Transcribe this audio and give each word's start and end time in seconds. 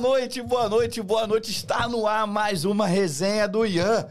Noite, 0.00 0.42
boa 0.42 0.68
noite, 0.68 1.02
boa 1.02 1.26
noite. 1.26 1.50
Está 1.50 1.86
no 1.88 2.06
ar 2.06 2.26
mais 2.26 2.64
uma 2.64 2.86
resenha 2.86 3.46
do 3.46 3.64
Ian. 3.66 4.08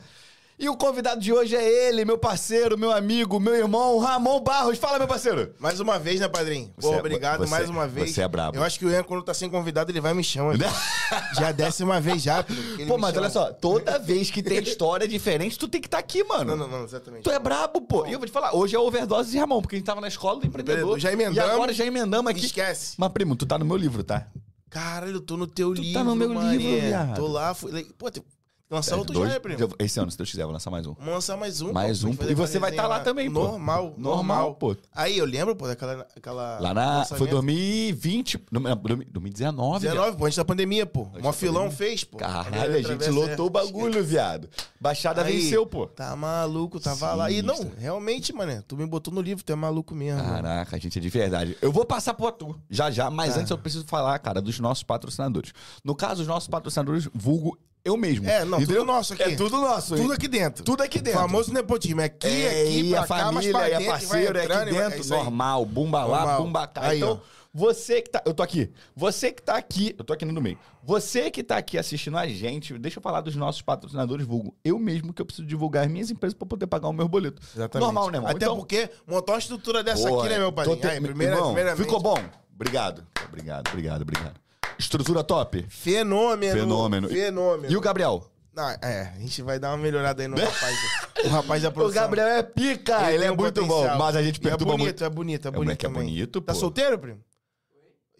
E 0.62 0.68
o 0.68 0.76
convidado 0.76 1.22
de 1.22 1.32
hoje 1.32 1.56
é 1.56 1.88
ele, 1.88 2.04
meu 2.04 2.18
parceiro, 2.18 2.78
meu 2.78 2.92
amigo, 2.92 3.40
meu 3.40 3.56
irmão, 3.56 3.98
Ramon 3.98 4.42
Barros. 4.42 4.78
Fala, 4.78 5.00
meu 5.00 5.08
parceiro. 5.08 5.54
Mais 5.58 5.80
uma 5.80 5.98
vez, 5.98 6.20
né, 6.20 6.28
padrinho? 6.28 6.68
Pô, 6.76 6.90
Você 6.90 6.96
é- 6.96 7.00
obrigado 7.00 7.40
você- 7.40 7.50
mais 7.50 7.70
uma 7.70 7.88
vez. 7.88 8.12
você 8.14 8.22
é 8.24 8.28
brabo. 8.28 8.58
Eu 8.58 8.64
acho 8.64 8.78
que 8.78 8.86
o 8.86 8.92
Ian, 8.92 9.02
quando 9.04 9.24
tá 9.24 9.34
sem 9.34 9.50
convidado, 9.50 9.90
ele 9.90 10.02
vai 10.02 10.14
me 10.14 10.22
chama. 10.22 10.52
já 11.40 11.54
desce 11.54 11.82
uma 11.82 12.02
vez 12.02 12.22
já. 12.22 12.44
Pô, 12.90 12.98
mas 12.98 13.14
chama. 13.14 13.22
olha 13.22 13.30
só, 13.30 13.54
toda 13.54 13.98
vez 14.00 14.30
que 14.30 14.44
tem 14.44 14.60
história 14.62 15.08
diferente, 15.08 15.58
tu 15.58 15.66
tem 15.66 15.80
que 15.80 15.88
estar 15.88 16.00
aqui, 16.00 16.26
mano. 16.26 16.58
Não, 16.58 16.68
não, 16.68 16.80
não, 16.80 16.84
exatamente. 16.84 17.24
Tu 17.24 17.32
é 17.32 17.40
brabo, 17.40 17.80
pô. 17.80 18.06
E 18.06 18.12
eu 18.12 18.20
vou 18.20 18.28
te 18.28 18.32
falar, 18.34 18.54
hoje 18.54 18.76
é 18.76 18.80
overdose 18.80 19.32
de 19.32 19.38
Ramon, 19.38 19.62
porque 19.62 19.78
a 19.78 19.80
gente 19.80 19.86
tava 19.86 20.02
na 20.02 20.10
escola 20.10 20.42
do 20.42 20.46
empreendedor. 20.46 21.00
Já 21.00 21.14
emendamos. 21.14 21.38
E 21.38 21.40
agora 21.40 21.72
já 21.72 21.86
emendamos 21.86 22.30
aqui. 22.30 22.46
Esquece. 22.46 22.96
Mas, 22.98 23.10
primo, 23.14 23.34
tu 23.34 23.46
tá 23.46 23.58
no 23.58 23.64
meu 23.64 23.78
livro, 23.78 24.04
tá? 24.04 24.28
Caralho, 24.70 25.14
eu 25.14 25.22
tô 25.22 25.36
no 25.36 25.48
teu 25.48 25.74
Tu 25.74 25.82
livro, 25.82 26.00
tá 26.00 26.04
no 26.04 26.16
meu 26.16 26.34
mané. 26.34 26.56
livro, 26.56 26.88
viado. 26.88 27.16
Tô 27.16 27.28
lá, 27.28 27.54
fui... 27.54 27.84
Pô, 27.98 28.12
tem... 28.12 28.24
lançar 28.70 28.98
outro 28.98 29.14
Dois- 29.14 29.34
já, 29.34 29.40
primo? 29.40 29.70
Esse 29.80 30.00
ano, 30.00 30.12
se 30.12 30.18
Deus 30.18 30.30
quiser, 30.30 30.44
vou 30.44 30.54
lançar 30.54 30.70
mais 30.70 30.86
um. 30.86 30.94
Vamos 30.94 31.14
lançar 31.14 31.38
mais 31.38 31.62
um. 31.62 31.74
Mais 31.74 32.02
pô, 32.04 32.10
um, 32.10 32.12
e 32.30 32.36
você 32.36 32.60
vai 32.60 32.70
resenha 32.70 32.84
tá 32.84 32.88
lá 32.88 33.00
também, 33.00 33.32
pô. 33.32 33.40
Normal, 33.44 33.94
Normal, 33.98 34.16
normal. 34.16 34.56
pô. 34.56 34.76
Aí, 34.94 35.18
eu 35.18 35.26
lembro, 35.26 35.56
pô, 35.56 35.68
daquela... 35.68 36.06
Aquela 36.16 36.60
Lá 36.60 36.74
na. 36.74 37.06
Foi 37.06 37.18
lançamento. 37.20 37.32
2020. 37.32 38.40
não, 38.52 38.62
não, 38.62 38.76
2019. 38.76 39.80
viado. 39.80 39.94
19, 39.94 40.18
pô, 40.18 40.26
antes 40.26 40.38
da 40.38 40.46
pandemia, 40.46 40.86
pô. 40.86 41.08
Mó 41.22 41.32
filão 41.32 41.72
fez, 41.72 42.04
pô. 42.04 42.18
Caralho, 42.18 42.76
a 42.76 42.82
gente 42.82 43.10
lotou 43.10 43.48
o 43.48 43.50
bagulho, 43.50 44.04
viado. 44.04 44.50
Baixada 44.80 45.24
Aí, 45.24 45.42
venceu, 45.42 45.66
pô. 45.66 45.88
Tá 45.88 46.16
maluco, 46.16 46.80
tava 46.80 47.14
lá. 47.16 47.32
E 47.32 47.42
não, 47.42 47.72
realmente, 47.78 48.32
mané, 48.34 48.62
tu 48.68 48.78
me 48.78 48.86
botou 48.86 49.14
no 49.14 49.22
livro, 49.22 49.44
tu 49.44 49.52
é 49.52 49.56
maluco 49.56 49.94
mesmo. 49.96 50.22
Caraca, 50.24 50.76
a 50.76 50.80
gente 50.80 50.98
é 50.98 51.02
de 51.02 51.10
verdade. 51.10 51.58
Eu 51.62 51.72
vou 51.72 51.86
passar 51.86 52.14
pro 52.14 52.30
tu 52.32 52.56
já 52.70 52.92
já, 52.92 53.10
mas 53.10 53.34
Tá. 53.34 53.40
antes 53.40 53.50
eu 53.52 53.58
preciso 53.58 53.86
falar, 53.86 54.18
cara, 54.20 54.42
dos 54.42 54.60
nossos 54.60 54.84
patrocinadores. 54.84 55.52
No 55.84 55.96
caso, 55.96 56.22
os 56.22 56.28
nossos 56.28 56.48
patrocinadores, 56.48 57.10
vulgo 57.14 57.58
eu 57.90 57.98
mesmo. 57.98 58.28
É, 58.30 58.46
não, 58.46 58.58
Entendeu? 58.60 58.82
tudo 58.82 58.88
nosso 58.88 59.14
aqui. 59.14 59.24
É 59.24 59.36
tudo 59.36 59.58
nosso. 59.58 59.96
Tudo 59.96 60.14
aqui 60.14 60.28
dentro. 60.28 60.64
Tudo 60.64 60.82
aqui 60.84 61.00
dentro. 61.02 61.20
Famoso 61.20 61.54
nepotismo. 61.54 62.02
É 62.02 62.06
aqui, 62.06 62.28
É, 62.28 62.62
aqui, 62.64 62.90
pra 62.92 63.02
a 63.02 63.08
cá, 63.08 63.32
mas 63.32 63.34
família, 63.34 63.52
pra 63.54 63.70
e 63.70 63.74
a 63.74 63.78
dentro, 63.78 63.92
parceiro, 63.94 64.34
vai 64.34 64.42
é 64.42 64.46
entrando, 64.46 64.62
aqui 64.62 64.72
dentro, 64.98 65.14
é 65.14 65.18
normal, 65.18 65.66
bumba 65.66 66.06
lá, 66.06 66.18
Normal. 66.20 66.44
bumba 66.44 66.68
cá. 66.68 66.82
Aí, 66.84 66.98
então, 66.98 67.22
ó. 67.24 67.40
você 67.54 68.02
que 68.02 68.10
tá. 68.10 68.22
Eu 68.26 68.34
tô 68.34 68.44
aqui. 68.44 68.72
Você 68.96 69.32
que 69.32 69.42
tá 69.42 69.56
aqui. 69.58 69.96
Eu 69.98 70.04
tô 70.06 70.14
aqui 70.14 70.26
no 70.26 70.42
meio. 70.42 70.58
Você 70.84 71.30
que 71.30 71.44
tá 71.44 71.58
aqui 71.58 71.78
assistindo 71.78 72.18
a 72.18 72.26
gente, 72.28 72.78
deixa 72.78 73.00
eu 73.00 73.04
falar 73.04 73.22
dos 73.22 73.36
nossos 73.36 73.62
patrocinadores, 73.62 74.26
vulgo. 74.26 74.56
Eu 74.64 74.80
mesmo 74.80 75.14
que 75.14 75.22
eu 75.22 75.26
preciso 75.26 75.48
divulgar 75.48 75.86
as 75.86 75.92
minhas 75.92 76.10
empresas 76.10 76.34
pra 76.34 76.48
poder 76.48 76.68
pagar 76.68 76.88
o 76.88 76.94
meu 76.94 77.08
boleto. 77.08 77.42
Exatamente. 77.56 77.86
Normal, 77.86 78.10
né, 78.12 78.18
irmão? 78.18 78.30
Até 78.32 78.46
Então, 78.46 78.56
porque 78.58 78.90
montar 79.06 79.34
uma 79.34 79.40
estrutura 79.40 79.84
dessa 79.84 80.08
Pô, 80.08 80.20
aqui, 80.22 80.30
né, 80.30 80.40
meu 80.40 80.52
padrinho? 80.52 80.78
te- 80.78 80.88
Aí, 80.88 81.02
primeira, 81.02 81.34
Irmão, 81.36 81.48
primeiramente, 81.54 81.84
Ficou 81.86 82.00
bom? 82.00 82.18
Obrigado. 82.56 83.06
Obrigado, 83.28 83.68
obrigado, 83.70 84.02
obrigado. 84.02 84.36
Estrutura 84.80 85.24
top? 85.24 85.66
Fenômeno. 85.70 86.54
Fenômeno. 86.60 87.10
Fenômeno. 87.10 87.72
E 87.72 87.76
o 87.78 87.82
Gabriel? 87.82 88.26
Não, 88.56 88.70
é, 88.70 89.14
a 89.16 89.20
gente 89.20 89.42
vai 89.42 89.60
dar 89.60 89.70
uma 89.72 89.78
melhorada 89.78 90.22
aí 90.22 90.28
no 90.28 90.36
rapaz. 90.38 90.76
o 91.24 91.28
rapaz 91.28 91.62
da 91.64 91.70
O 91.70 91.72
produção. 91.72 92.02
Gabriel 92.02 92.28
é 92.28 92.42
pica, 92.44 93.10
ele, 93.12 93.20
tem 93.20 93.28
é 93.28 93.32
um 93.32 93.36
muito 93.36 93.62
potencial. 93.62 93.92
bom, 93.92 93.98
mas 94.04 94.16
a 94.16 94.24
gente 94.24 94.38
E 94.38 94.40
perturba 94.40 94.74
é 94.74 94.78
bonito, 94.78 94.86
muito. 94.86 95.04
é 95.04 95.10
bonito, 95.10 95.46
é 95.46 95.50
o 95.50 95.52
bonito 95.52 95.86
é 95.86 95.90
bonito, 95.90 96.42
Tá 96.42 96.54
pô. 96.54 96.60
solteiro, 96.60 96.98
primo? 96.98 97.20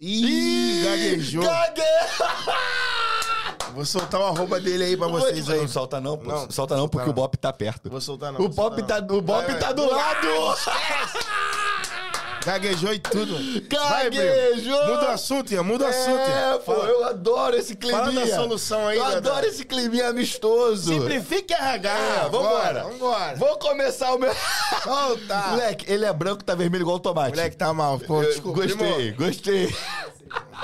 Ih, 0.00 0.82
gaguejou. 0.84 1.42
Gaguejou! 1.44 2.54
Vou 3.74 3.84
soltar 3.84 4.20
o 4.20 4.24
arroba 4.24 4.58
dele 4.60 4.84
aí 4.84 4.96
pra 4.96 5.08
vocês 5.08 5.48
aí. 5.50 5.60
Não 5.60 5.68
solta 5.68 6.00
não, 6.00 6.16
pô. 6.16 6.24
Não, 6.28 6.50
solta 6.50 6.76
não, 6.76 6.88
porque 6.88 7.06
não. 7.06 7.12
o 7.12 7.14
Bop 7.14 7.36
tá 7.36 7.52
perto. 7.52 7.90
Vou 7.90 8.00
soltar 8.00 8.32
não. 8.32 8.40
O 8.40 8.48
Bop 8.48 8.82
tá, 8.82 8.98
o 8.98 9.20
Bop 9.22 9.54
tá 9.58 9.72
do 9.72 9.88
lado! 9.90 10.26
Gaguejou 12.44 12.92
e 12.94 12.98
tudo. 12.98 13.34
Vai. 13.34 14.10
Gaguejou! 14.10 14.86
Muda 14.86 15.06
o 15.06 15.10
assunto, 15.10 15.52
Ian. 15.52 15.62
Muda 15.62 15.84
o 15.84 15.88
assunto, 15.88 16.18
É, 16.18 16.58
pô, 16.58 16.74
Fala. 16.74 16.88
eu 16.88 17.04
adoro 17.04 17.56
esse 17.56 17.74
climinha. 17.76 18.04
Fala 18.04 18.26
da 18.26 18.34
solução 18.34 18.86
aí, 18.86 18.98
Eu 18.98 19.04
adoro 19.04 19.46
esse 19.46 19.64
climinha 19.64 20.08
amistoso. 20.08 20.92
Simplifique 20.92 21.52
RH. 21.52 21.90
É, 21.90 22.28
vambora. 22.28 22.82
Vambora. 22.84 23.36
Vou 23.36 23.58
começar 23.58 24.14
o 24.14 24.18
meu... 24.18 24.32
Solta. 24.82 25.36
Moleque, 25.50 25.90
ele 25.92 26.04
é 26.04 26.12
branco, 26.12 26.42
tá 26.42 26.54
vermelho 26.54 26.82
igual 26.82 26.96
o 26.96 27.00
tomate. 27.00 27.36
Moleque 27.36 27.56
tá 27.56 27.72
mal. 27.72 27.98
Pô, 27.98 28.22
desculpa. 28.22 28.62
gostei, 28.62 29.12
gostei. 29.12 29.74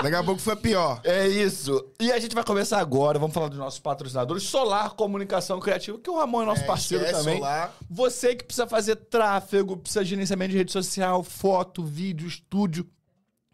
Daqui 0.02 0.14
a 0.14 0.22
pouco 0.22 0.40
foi 0.40 0.54
pior. 0.56 1.00
É 1.04 1.26
isso. 1.26 1.84
E 2.00 2.12
a 2.12 2.18
gente 2.18 2.34
vai 2.34 2.44
começar 2.44 2.78
agora, 2.78 3.18
vamos 3.18 3.34
falar 3.34 3.48
dos 3.48 3.58
nossos 3.58 3.80
patrocinadores. 3.80 4.42
Solar 4.44 4.90
Comunicação 4.94 5.58
Criativa, 5.58 5.98
que 5.98 6.10
o 6.10 6.18
Ramon 6.18 6.42
é 6.42 6.46
nosso 6.46 6.62
É, 6.62 6.66
parceiro 6.66 7.02
esquece 7.04 7.20
também. 7.24 7.38
Solar. 7.38 7.74
Você 7.90 8.34
que 8.36 8.44
precisa 8.44 8.66
fazer 8.66 8.96
tráfego, 8.96 9.76
precisa 9.76 10.04
de 10.04 10.10
gerenciamento 10.10 10.52
de 10.52 10.58
rede 10.58 10.72
social, 10.72 11.22
foto, 11.22 11.82
vídeo, 11.82 12.28
estúdio. 12.28 12.86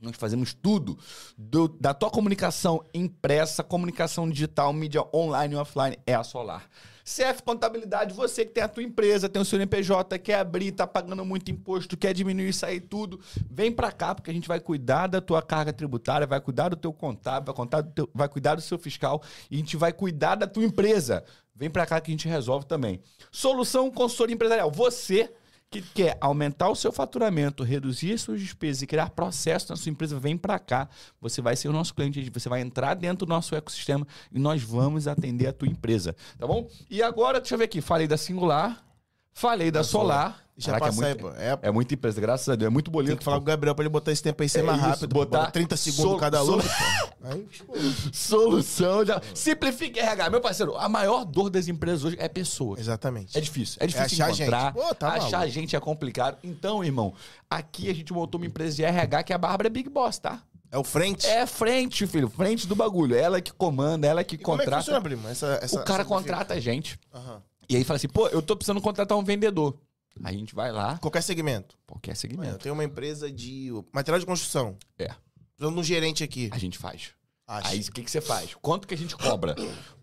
Nós 0.00 0.16
fazemos 0.16 0.52
tudo 0.52 0.98
do- 1.38 1.68
da 1.68 1.94
tua 1.94 2.10
comunicação 2.10 2.84
impressa, 2.92 3.62
comunicação 3.62 4.28
digital, 4.28 4.72
mídia 4.72 5.04
online 5.14 5.54
e 5.54 5.56
offline, 5.56 5.96
é 6.04 6.14
a 6.14 6.24
Solar. 6.24 6.68
CF 7.04 7.42
Contabilidade, 7.42 8.14
você 8.14 8.44
que 8.44 8.52
tem 8.52 8.62
a 8.62 8.68
tua 8.68 8.82
empresa, 8.82 9.28
tem 9.28 9.42
o 9.42 9.44
seu 9.44 9.56
NPJ, 9.58 10.18
quer 10.18 10.34
abrir, 10.36 10.72
tá 10.72 10.86
pagando 10.86 11.24
muito 11.24 11.50
imposto, 11.50 11.96
quer 11.96 12.12
diminuir 12.14 12.52
aí 12.62 12.80
tudo, 12.80 13.20
vem 13.50 13.72
pra 13.72 13.90
cá 13.90 14.14
porque 14.14 14.30
a 14.30 14.34
gente 14.34 14.46
vai 14.46 14.60
cuidar 14.60 15.06
da 15.08 15.20
tua 15.20 15.42
carga 15.42 15.72
tributária, 15.72 16.26
vai 16.26 16.40
cuidar 16.40 16.68
do 16.68 16.76
teu 16.76 16.92
contábil, 16.92 17.46
vai, 17.46 17.54
contar 17.54 17.80
do 17.80 17.90
teu- 17.90 18.10
vai 18.14 18.28
cuidar 18.28 18.54
do 18.54 18.60
seu 18.60 18.78
fiscal 18.78 19.22
e 19.50 19.56
a 19.56 19.58
gente 19.58 19.76
vai 19.76 19.92
cuidar 19.92 20.36
da 20.36 20.46
tua 20.46 20.64
empresa. 20.64 21.24
Vem 21.54 21.68
pra 21.70 21.84
cá 21.86 22.00
que 22.00 22.10
a 22.10 22.14
gente 22.14 22.28
resolve 22.28 22.66
também. 22.66 23.00
Solução 23.30 23.90
Consultoria 23.90 24.34
Empresarial, 24.34 24.70
você 24.70 25.30
que 25.72 25.80
quer 25.80 26.18
aumentar 26.20 26.68
o 26.68 26.76
seu 26.76 26.92
faturamento, 26.92 27.62
reduzir 27.62 28.12
as 28.12 28.20
suas 28.20 28.38
despesas 28.38 28.82
e 28.82 28.86
criar 28.86 29.08
processo 29.10 29.70
na 29.70 29.76
sua 29.76 29.88
empresa, 29.88 30.20
vem 30.20 30.36
para 30.36 30.58
cá. 30.58 30.86
Você 31.18 31.40
vai 31.40 31.56
ser 31.56 31.68
o 31.68 31.72
nosso 31.72 31.94
cliente, 31.94 32.28
você 32.28 32.48
vai 32.48 32.60
entrar 32.60 32.94
dentro 32.94 33.24
do 33.24 33.30
nosso 33.30 33.54
ecossistema 33.54 34.06
e 34.30 34.38
nós 34.38 34.62
vamos 34.62 35.08
atender 35.08 35.46
a 35.46 35.52
tua 35.52 35.66
empresa, 35.66 36.14
tá 36.38 36.46
bom? 36.46 36.68
E 36.90 37.02
agora, 37.02 37.40
deixa 37.40 37.54
eu 37.54 37.58
ver 37.58 37.64
aqui, 37.64 37.80
falei 37.80 38.06
da 38.06 38.18
Singular, 38.18 38.84
falei 39.32 39.70
da, 39.70 39.82
Solar. 39.82 40.41
Deixa 40.54 40.70
Caraca, 40.70 40.86
é 40.86 40.90
aí, 40.90 40.96
muito, 41.14 41.18
pô. 41.20 41.30
É, 41.30 41.58
é 41.62 41.70
muita 41.70 41.94
empresa, 41.94 42.20
graças 42.20 42.46
a 42.48 42.54
Deus, 42.54 42.66
é 42.66 42.70
muito 42.70 42.90
boleto. 42.90 43.12
Tem 43.12 43.16
que 43.16 43.24
falar 43.24 43.38
com 43.38 43.42
o 43.42 43.46
Gabriel 43.46 43.74
pra 43.74 43.82
ele 43.84 43.88
botar 43.88 44.12
esse 44.12 44.22
tempo 44.22 44.42
aí 44.42 44.48
ser 44.50 44.58
É 44.58 44.62
mais 44.62 44.78
isso, 44.80 44.86
rápido. 44.88 45.14
botar 45.14 45.38
Botar 45.38 45.50
30 45.50 45.76
segundos 45.78 46.10
sol- 46.10 46.18
cada. 46.18 46.40
Solução 48.12 49.04
já. 49.04 49.20
Simplifique 49.34 49.98
RH. 49.98 50.30
Meu 50.30 50.40
parceiro, 50.40 50.76
a 50.76 50.88
maior 50.88 51.24
dor 51.24 51.48
das 51.50 51.68
empresas 51.68 52.04
hoje 52.04 52.16
é 52.18 52.28
pessoas. 52.28 52.80
Exatamente. 52.80 53.36
É 53.36 53.40
difícil. 53.40 53.78
É 53.80 53.86
difícil 53.86 54.24
achar 54.24 54.30
encontrar. 54.44 54.64
gente. 54.74 54.74
Pô, 54.88 54.94
tá 54.94 55.08
achar 55.14 55.30
maluco. 55.38 55.52
gente 55.52 55.76
é 55.76 55.80
complicado. 55.80 56.38
Então, 56.42 56.84
irmão, 56.84 57.14
aqui 57.48 57.88
a 57.90 57.94
gente 57.94 58.12
montou 58.12 58.38
uma 58.40 58.46
empresa 58.46 58.76
de 58.76 58.84
RH 58.84 59.22
que 59.22 59.32
é 59.32 59.36
a 59.36 59.38
Bárbara 59.38 59.70
Big 59.70 59.88
Boss, 59.88 60.18
tá? 60.18 60.40
É 60.70 60.78
o 60.78 60.84
frente. 60.84 61.26
É 61.26 61.46
frente, 61.46 62.06
filho. 62.06 62.28
Frente 62.30 62.66
do 62.66 62.74
bagulho. 62.74 63.14
Ela 63.14 63.40
que 63.40 63.52
comanda, 63.52 64.06
ela 64.06 64.24
que 64.24 64.36
E 64.36 64.38
como 64.38 64.56
é 64.56 64.58
que 64.60 64.64
contrata. 64.64 64.82
funciona, 64.84 65.00
primo? 65.02 65.28
Essa, 65.28 65.58
essa, 65.62 65.80
o 65.80 65.84
cara 65.84 66.04
contrata 66.04 66.54
a 66.54 66.60
gente. 66.60 66.98
Aham. 67.14 67.42
E 67.68 67.76
aí 67.76 67.84
fala 67.84 67.96
assim, 67.96 68.08
pô, 68.08 68.26
eu 68.28 68.42
tô 68.42 68.56
precisando 68.56 68.80
contratar 68.80 69.16
um 69.16 69.24
vendedor. 69.24 69.74
Aí 70.22 70.34
a 70.34 70.38
gente 70.38 70.54
vai 70.54 70.70
lá, 70.72 70.98
Qualquer 70.98 71.22
segmento. 71.22 71.76
qualquer 71.86 72.10
Mano, 72.10 72.16
eu 72.16 72.20
segmento. 72.20 72.58
tenho 72.58 72.74
uma 72.74 72.84
empresa 72.84 73.30
de 73.30 73.70
material 73.92 74.20
de 74.20 74.26
construção. 74.26 74.76
É, 74.98 75.10
Precisando 75.56 75.74
de 75.74 75.80
um 75.80 75.84
gerente 75.84 76.22
aqui. 76.24 76.48
a 76.52 76.58
gente 76.58 76.76
faz. 76.78 77.10
Acho. 77.46 77.68
Aí 77.68 77.80
o 77.80 77.92
que, 77.92 78.02
que 78.02 78.10
você 78.10 78.20
faz? 78.20 78.54
Quanto 78.62 78.86
que 78.86 78.94
a 78.94 78.96
gente 78.98 79.16
cobra? 79.16 79.54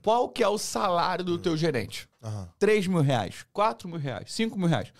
Qual 0.03 0.29
que 0.29 0.43
é 0.43 0.47
o 0.47 0.57
salário 0.57 1.23
do 1.23 1.37
teu 1.37 1.55
gerente? 1.57 2.07
Aham. 2.21 2.49
3 2.59 2.87
mil 2.87 3.01
reais, 3.01 3.45
4 3.53 3.87
mil 3.87 3.97
reais, 3.97 4.31
5 4.33 4.57
mil 4.57 4.67
reais. 4.67 4.91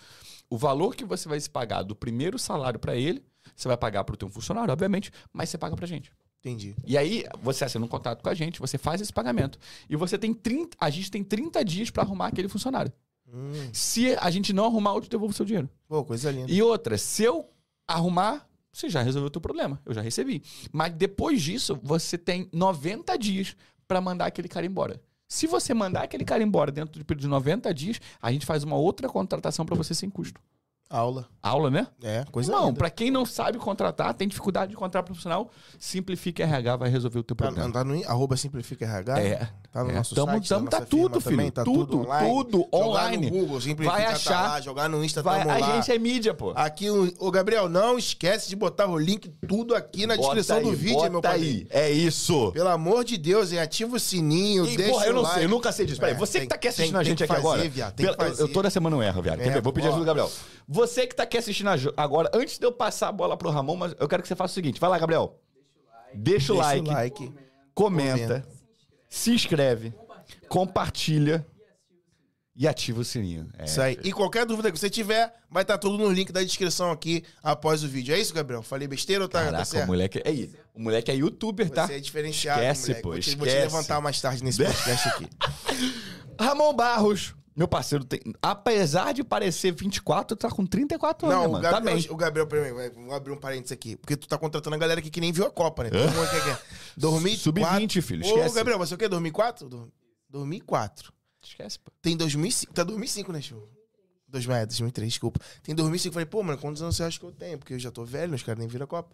O 0.48 0.56
valor 0.58 0.96
que 0.96 1.04
você 1.04 1.28
vai 1.28 1.38
se 1.38 1.48
pagar 1.48 1.82
do 1.82 1.94
primeiro 1.94 2.38
salário 2.38 2.78
pra 2.80 2.96
ele, 2.96 3.22
você 3.54 3.68
vai 3.68 3.76
pagar 3.76 4.02
pro 4.04 4.16
teu 4.16 4.28
funcionário, 4.28 4.72
obviamente, 4.72 5.12
mas 5.32 5.48
você 5.50 5.58
paga 5.58 5.76
pra 5.76 5.86
gente. 5.86 6.10
Entendi. 6.40 6.74
E 6.86 6.96
aí, 6.96 7.24
você 7.42 7.64
assina 7.66 7.84
um 7.84 7.88
contrato 7.88 8.22
com 8.22 8.28
a 8.30 8.34
gente, 8.34 8.58
você 8.58 8.78
faz 8.78 9.00
esse 9.00 9.12
pagamento. 9.12 9.58
E 9.88 9.94
você 9.94 10.16
tem 10.18 10.32
30, 10.32 10.76
a 10.80 10.88
gente 10.88 11.10
tem 11.10 11.22
30 11.22 11.62
dias 11.64 11.90
pra 11.90 12.02
arrumar 12.02 12.28
aquele 12.28 12.48
funcionário. 12.48 12.90
Hum, 13.32 13.70
Se 13.72 14.16
a 14.20 14.30
gente 14.30 14.52
não 14.52 14.64
arrumar, 14.64 14.94
eu 14.94 15.00
te 15.00 15.08
devolvo 15.10 15.32
o 15.32 15.36
seu 15.36 15.44
dinheiro. 15.46 15.68
pô, 15.88 16.04
coisa 16.04 16.30
linda. 16.30 16.50
E 16.50 16.62
outra, 16.62 16.98
se 16.98 17.22
eu 17.22 17.48
arrumar, 17.86 18.48
você 18.72 18.88
já 18.88 19.02
resolveu 19.02 19.28
o 19.28 19.30
teu 19.30 19.40
problema. 19.40 19.80
Eu 19.84 19.92
já 19.94 20.00
recebi. 20.00 20.42
Mas 20.72 20.92
depois 20.94 21.42
disso, 21.42 21.78
você 21.82 22.16
tem 22.18 22.48
90 22.52 23.16
dias 23.18 23.56
pra 23.86 24.00
mandar 24.00 24.26
aquele 24.26 24.48
cara 24.48 24.64
embora. 24.66 25.00
Se 25.28 25.46
você 25.46 25.72
mandar 25.72 26.02
aquele 26.02 26.24
cara 26.24 26.42
embora 26.42 26.72
dentro 26.72 26.98
do 26.98 27.04
período 27.04 27.22
de 27.22 27.28
90 27.28 27.72
dias, 27.72 28.00
a 28.20 28.32
gente 28.32 28.44
faz 28.46 28.64
uma 28.64 28.76
outra 28.76 29.08
contratação 29.08 29.64
pra 29.64 29.76
você 29.76 29.94
sem 29.94 30.10
custo. 30.10 30.40
Aula. 30.90 31.26
Aula, 31.40 31.70
né? 31.70 31.86
É, 32.02 32.24
coisa 32.32 32.50
Não, 32.50 32.74
pra 32.74 32.90
quem 32.90 33.10
não 33.12 33.24
sabe 33.24 33.56
contratar, 33.58 34.12
tem 34.12 34.26
dificuldade 34.28 34.72
de 34.72 34.76
contratar 34.76 35.04
profissional, 35.04 35.48
Simplifique 35.78 36.42
RH 36.42 36.76
vai 36.76 36.90
resolver 36.90 37.20
o 37.20 37.22
teu 37.22 37.34
Tá, 37.36 37.46
problema. 37.46 37.72
tá 37.72 37.84
no 37.84 37.94
in- 37.94 38.04
arroba 38.04 38.36
Simplifica 38.36 38.84
RH? 38.84 39.20
É. 39.20 39.48
Tá 39.72 39.84
no 39.84 39.90
é. 39.90 39.94
nosso 39.94 40.14
Tamo- 40.16 40.32
site, 40.32 40.48
tamo- 40.48 40.64
na 40.64 40.70
tá 40.72 40.80
tudo, 40.80 41.20
filho. 41.20 41.36
também, 41.36 41.50
tá 41.50 41.62
tudo, 41.64 42.00
online. 42.00 42.28
tudo 42.28 42.58
Jogar 42.72 42.76
online. 42.86 43.30
no 43.30 43.38
Google, 43.38 43.60
Simplifica 43.60 43.96
Vai 43.96 44.06
tá 44.06 44.12
achar. 44.12 44.42
lá, 44.50 44.60
jogar 44.60 44.88
no 44.88 45.02
Insta, 45.04 45.22
Vai, 45.22 45.38
tamo 45.38 45.50
a 45.52 45.58
lá. 45.58 45.76
gente 45.76 45.92
é 45.92 45.98
mídia, 45.98 46.34
pô. 46.34 46.52
Aqui, 46.56 46.90
o, 46.90 47.10
ô 47.20 47.30
Gabriel, 47.30 47.68
não 47.68 47.96
esquece 47.96 48.48
de 48.48 48.56
botar 48.56 48.88
o 48.88 48.98
link 48.98 49.28
tudo 49.48 49.76
aqui 49.76 50.06
na 50.08 50.16
Bota 50.16 50.34
descrição 50.34 50.60
do 50.60 50.70
aí, 50.70 50.74
vídeo, 50.74 50.94
bota 50.96 51.08
meu 51.10 51.18
aí. 51.18 51.22
padrinho. 51.22 51.66
É 51.70 51.88
isso. 51.90 52.50
Pelo 52.52 52.68
amor 52.68 53.04
de 53.04 53.16
Deus, 53.16 53.52
hein? 53.52 53.60
ativa 53.60 53.94
o 53.96 54.00
sininho, 54.00 54.66
E, 54.66 54.76
deixa 54.76 54.92
porra, 54.92 55.06
eu 55.06 55.12
o 55.12 55.14
não 55.14 55.22
like. 55.22 55.34
sei, 55.36 55.44
eu 55.44 55.48
nunca 55.48 55.70
sei 55.72 55.86
disso. 55.86 56.00
Peraí, 56.00 56.14
É, 56.16 56.18
você 56.18 56.32
tem- 56.32 56.40
que 56.42 56.48
tá 56.48 56.54
aqui 56.56 56.66
assistindo 56.68 56.92
tem- 56.94 57.00
a 57.00 57.04
gente 57.04 57.22
aqui 57.24 57.32
agora. 57.32 57.62
eu- 58.38 58.48
toda 58.52 58.68
semana 58.68 58.96
eu 58.96 59.02
erro, 59.04 59.22
viado. 59.22 59.40
É? 59.40 59.60
Vou 59.60 59.72
pedir 59.72 59.86
ajuda 59.86 60.00
do 60.02 60.06
Gabriel. 60.06 60.30
Você 60.80 61.06
que 61.06 61.14
tá 61.14 61.24
aqui 61.24 61.36
assistindo 61.36 61.68
agora, 61.94 62.30
antes 62.32 62.58
de 62.58 62.64
eu 62.64 62.72
passar 62.72 63.08
a 63.08 63.12
bola 63.12 63.36
pro 63.36 63.50
Ramon, 63.50 63.76
mas 63.76 63.94
eu 64.00 64.08
quero 64.08 64.22
que 64.22 64.28
você 64.28 64.34
faça 64.34 64.52
o 64.52 64.54
seguinte. 64.54 64.80
Vai 64.80 64.88
lá, 64.88 64.98
Gabriel. 64.98 65.38
Deixa 66.14 66.54
o 66.54 66.56
Deixa 66.56 66.68
like. 66.74 66.88
o 66.88 66.92
like. 66.92 67.32
comenta, 67.74 68.48
se 69.08 69.30
inscreve, 69.30 69.92
compartilha 70.48 71.46
e 72.56 72.66
ativa 72.66 73.00
o 73.00 73.04
sininho. 73.04 73.48
É, 73.58 73.64
Isso 73.64 73.80
aí. 73.80 73.98
E 74.02 74.10
qualquer 74.10 74.46
dúvida 74.46 74.72
que 74.72 74.78
você 74.78 74.88
tiver, 74.88 75.32
vai 75.50 75.62
estar 75.62 75.76
tudo 75.76 75.98
no 75.98 76.10
link 76.10 76.32
da 76.32 76.42
descrição 76.42 76.90
aqui 76.90 77.24
após 77.42 77.84
o 77.84 77.88
vídeo. 77.88 78.14
É 78.14 78.18
isso, 78.18 78.32
Gabriel? 78.34 78.62
Falei 78.62 78.88
besteira 78.88 79.22
ou 79.22 79.28
tá, 79.28 79.38
tá 79.40 79.44
Caraca, 79.44 79.62
o 79.62 79.66
certo? 79.66 79.86
moleque. 79.86 80.18
É, 80.18 80.48
o 80.74 80.80
moleque 80.82 81.10
é 81.10 81.14
youtuber, 81.14 81.68
tá? 81.70 81.86
Você 81.86 81.94
é 81.94 82.00
diferenciado, 82.00 82.60
Esquece, 82.60 82.88
moleque. 82.88 83.02
pô, 83.02 83.10
vou, 83.10 83.20
te, 83.20 83.36
vou 83.36 83.46
te 83.46 83.50
esquece. 83.50 83.66
levantar 83.74 84.00
mais 84.00 84.20
tarde 84.20 84.42
nesse 84.42 84.64
podcast 84.64 85.08
aqui. 85.08 85.28
Ramon 86.40 86.72
Barros, 86.74 87.34
meu 87.56 87.66
parceiro, 87.68 88.04
tem, 88.04 88.20
apesar 88.40 89.12
de 89.12 89.22
parecer 89.24 89.72
24, 89.72 90.36
tá 90.36 90.48
com 90.50 90.64
34 90.64 91.26
anos, 91.28 91.38
Não, 91.38 91.48
o 91.48 91.52
mano. 91.52 91.64
Tá 91.64 91.72
Gabriel, 91.72 91.96
bem. 91.98 92.06
o 92.10 92.16
Gabriel, 92.16 92.46
peraí, 92.46 92.72
vai- 92.72 92.90
vou 92.90 93.12
abrir 93.14 93.32
um 93.32 93.36
parênteses 93.36 93.72
aqui. 93.72 93.96
Porque 93.96 94.16
tu 94.16 94.26
tá 94.28 94.38
contratando 94.38 94.76
a 94.76 94.78
galera 94.78 95.00
aqui 95.00 95.10
que 95.10 95.20
nem 95.20 95.32
viu 95.32 95.44
a 95.46 95.50
Copa, 95.50 95.84
né? 95.84 95.90
Todo 95.90 96.00
mundo 96.12 96.30
quer 96.30 96.42
que 96.44 96.50
é. 96.50 96.58
2004. 96.96 97.42
Sub-20, 97.42 98.02
filho, 98.02 98.24
Ô, 98.24 98.28
esquece. 98.28 98.54
Gabriel, 98.54 98.78
você 98.78 98.94
é 98.94 98.96
o 98.96 98.98
quê? 98.98 99.08
2004? 99.08 99.68
Do- 99.68 99.92
2004. 100.28 101.12
Esquece, 101.42 101.78
pô. 101.78 101.90
Tem 102.00 102.16
2005. 102.16 102.72
Tá 102.72 102.84
2005, 102.84 103.32
né? 103.32 103.40
2000, 104.28 104.54
é, 104.56 104.66
2003, 104.66 105.08
desculpa. 105.12 105.40
Tem 105.62 105.74
2005. 105.74 106.12
Falei, 106.12 106.26
pô, 106.26 106.42
mano, 106.42 106.58
quantos 106.58 106.80
anos 106.82 106.96
você 106.96 107.02
acha 107.02 107.18
que 107.18 107.24
eu 107.26 107.32
tenho? 107.32 107.58
Porque 107.58 107.74
eu 107.74 107.78
já 107.78 107.90
tô 107.90 108.04
velho, 108.04 108.34
os 108.34 108.42
caras 108.42 108.58
nem 108.60 108.68
viram 108.68 108.84
a 108.84 108.86
Copa. 108.86 109.10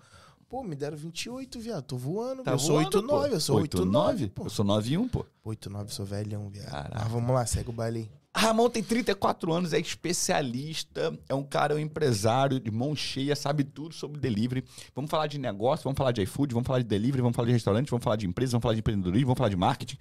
Pô, 0.49 0.63
me 0.63 0.77
deram 0.77 0.97
28, 0.97 1.59
viado. 1.59 1.83
Tô 1.85 1.97
voando. 1.97 2.43
Tá 2.45 2.53
eu 2.53 2.59
sou 2.59 2.75
voando, 2.77 2.87
89, 2.99 3.29
pô. 3.29 3.35
eu 3.35 3.41
sou 3.41 3.57
89, 3.57 4.29
pô. 4.29 4.45
Eu 4.45 4.51
sou 4.51 4.65
91, 4.65 5.09
pô. 5.09 5.27
89, 5.45 5.93
sou 5.93 6.05
velhão, 6.07 6.49
viado. 6.49 6.71
Caraca. 6.71 6.99
Mas 7.01 7.09
vamos 7.11 7.35
lá, 7.35 7.45
segue 7.47 7.71
o 7.71 7.73
baile 7.73 7.99
aí. 8.01 8.11
Ramon 8.37 8.69
tem 8.69 8.83
34 8.83 9.51
anos, 9.51 9.73
é 9.73 9.81
especialista, 9.81 11.19
é 11.27 11.35
um 11.35 11.43
cara, 11.43 11.73
é 11.73 11.77
um 11.77 11.81
empresário 11.81 12.61
de 12.61 12.71
mão 12.71 12.95
cheia, 12.95 13.35
sabe 13.35 13.65
tudo 13.65 13.95
sobre 13.95 14.21
delivery. 14.21 14.63
Vamos 14.95 15.11
falar 15.11 15.27
de 15.27 15.39
negócio, 15.39 15.85
vamos 15.85 15.97
falar 15.97 16.13
de 16.13 16.21
iFood, 16.23 16.53
vamos 16.53 16.67
falar 16.67 16.81
de 16.81 16.85
delivery, 16.85 17.23
vamos 17.23 17.35
falar 17.35 17.47
de 17.47 17.53
restaurante, 17.53 17.89
vamos 17.89 18.05
falar 18.05 18.17
de 18.17 18.27
empresa, 18.27 18.53
vamos 18.53 18.63
falar 18.63 18.75
de 18.75 18.81
empreendedorismo, 18.81 19.29
vamos 19.29 19.39
falar 19.39 19.49
de 19.49 19.57
marketing. 19.57 19.97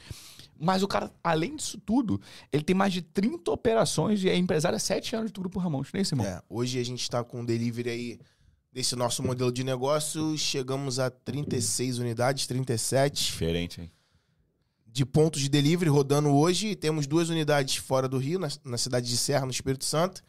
Mas 0.59 0.83
o 0.83 0.87
cara, 0.87 1.11
além 1.23 1.55
disso 1.55 1.79
tudo, 1.79 2.19
ele 2.51 2.63
tem 2.63 2.75
mais 2.75 2.91
de 2.91 3.01
30 3.01 3.49
operações 3.51 4.21
e 4.21 4.29
é 4.29 4.35
empresário 4.35 4.75
há 4.75 4.79
7 4.79 5.15
anos 5.15 5.31
do 5.31 5.39
Grupo 5.39 5.57
Ramon. 5.57 5.81
Não 5.81 5.85
é 5.93 6.01
isso, 6.01 6.13
irmão? 6.13 6.27
É, 6.27 6.41
hoje 6.49 6.77
a 6.77 6.83
gente 6.83 7.09
tá 7.09 7.23
com 7.23 7.39
um 7.39 7.45
delivery 7.45 7.89
aí 7.89 8.19
desse 8.71 8.95
nosso 8.97 9.23
modelo 9.23 9.51
de 9.51 9.63
negócio. 9.63 10.37
Chegamos 10.37 10.99
a 10.99 11.09
36 11.09 11.99
unidades, 11.99 12.45
37 12.47 13.31
Diferente, 13.31 13.81
hein? 13.81 13.91
De 14.95 15.05
pontos 15.05 15.41
de 15.41 15.49
delivery 15.49 15.89
rodando 15.89 16.33
hoje. 16.33 16.73
Temos 16.73 17.05
duas 17.05 17.27
unidades 17.27 17.75
fora 17.75 18.07
do 18.07 18.17
Rio, 18.17 18.39
na, 18.39 18.47
na 18.63 18.77
cidade 18.77 19.09
de 19.09 19.17
Serra, 19.17 19.45
no 19.45 19.51
Espírito 19.51 19.83
Santo. 19.83 20.23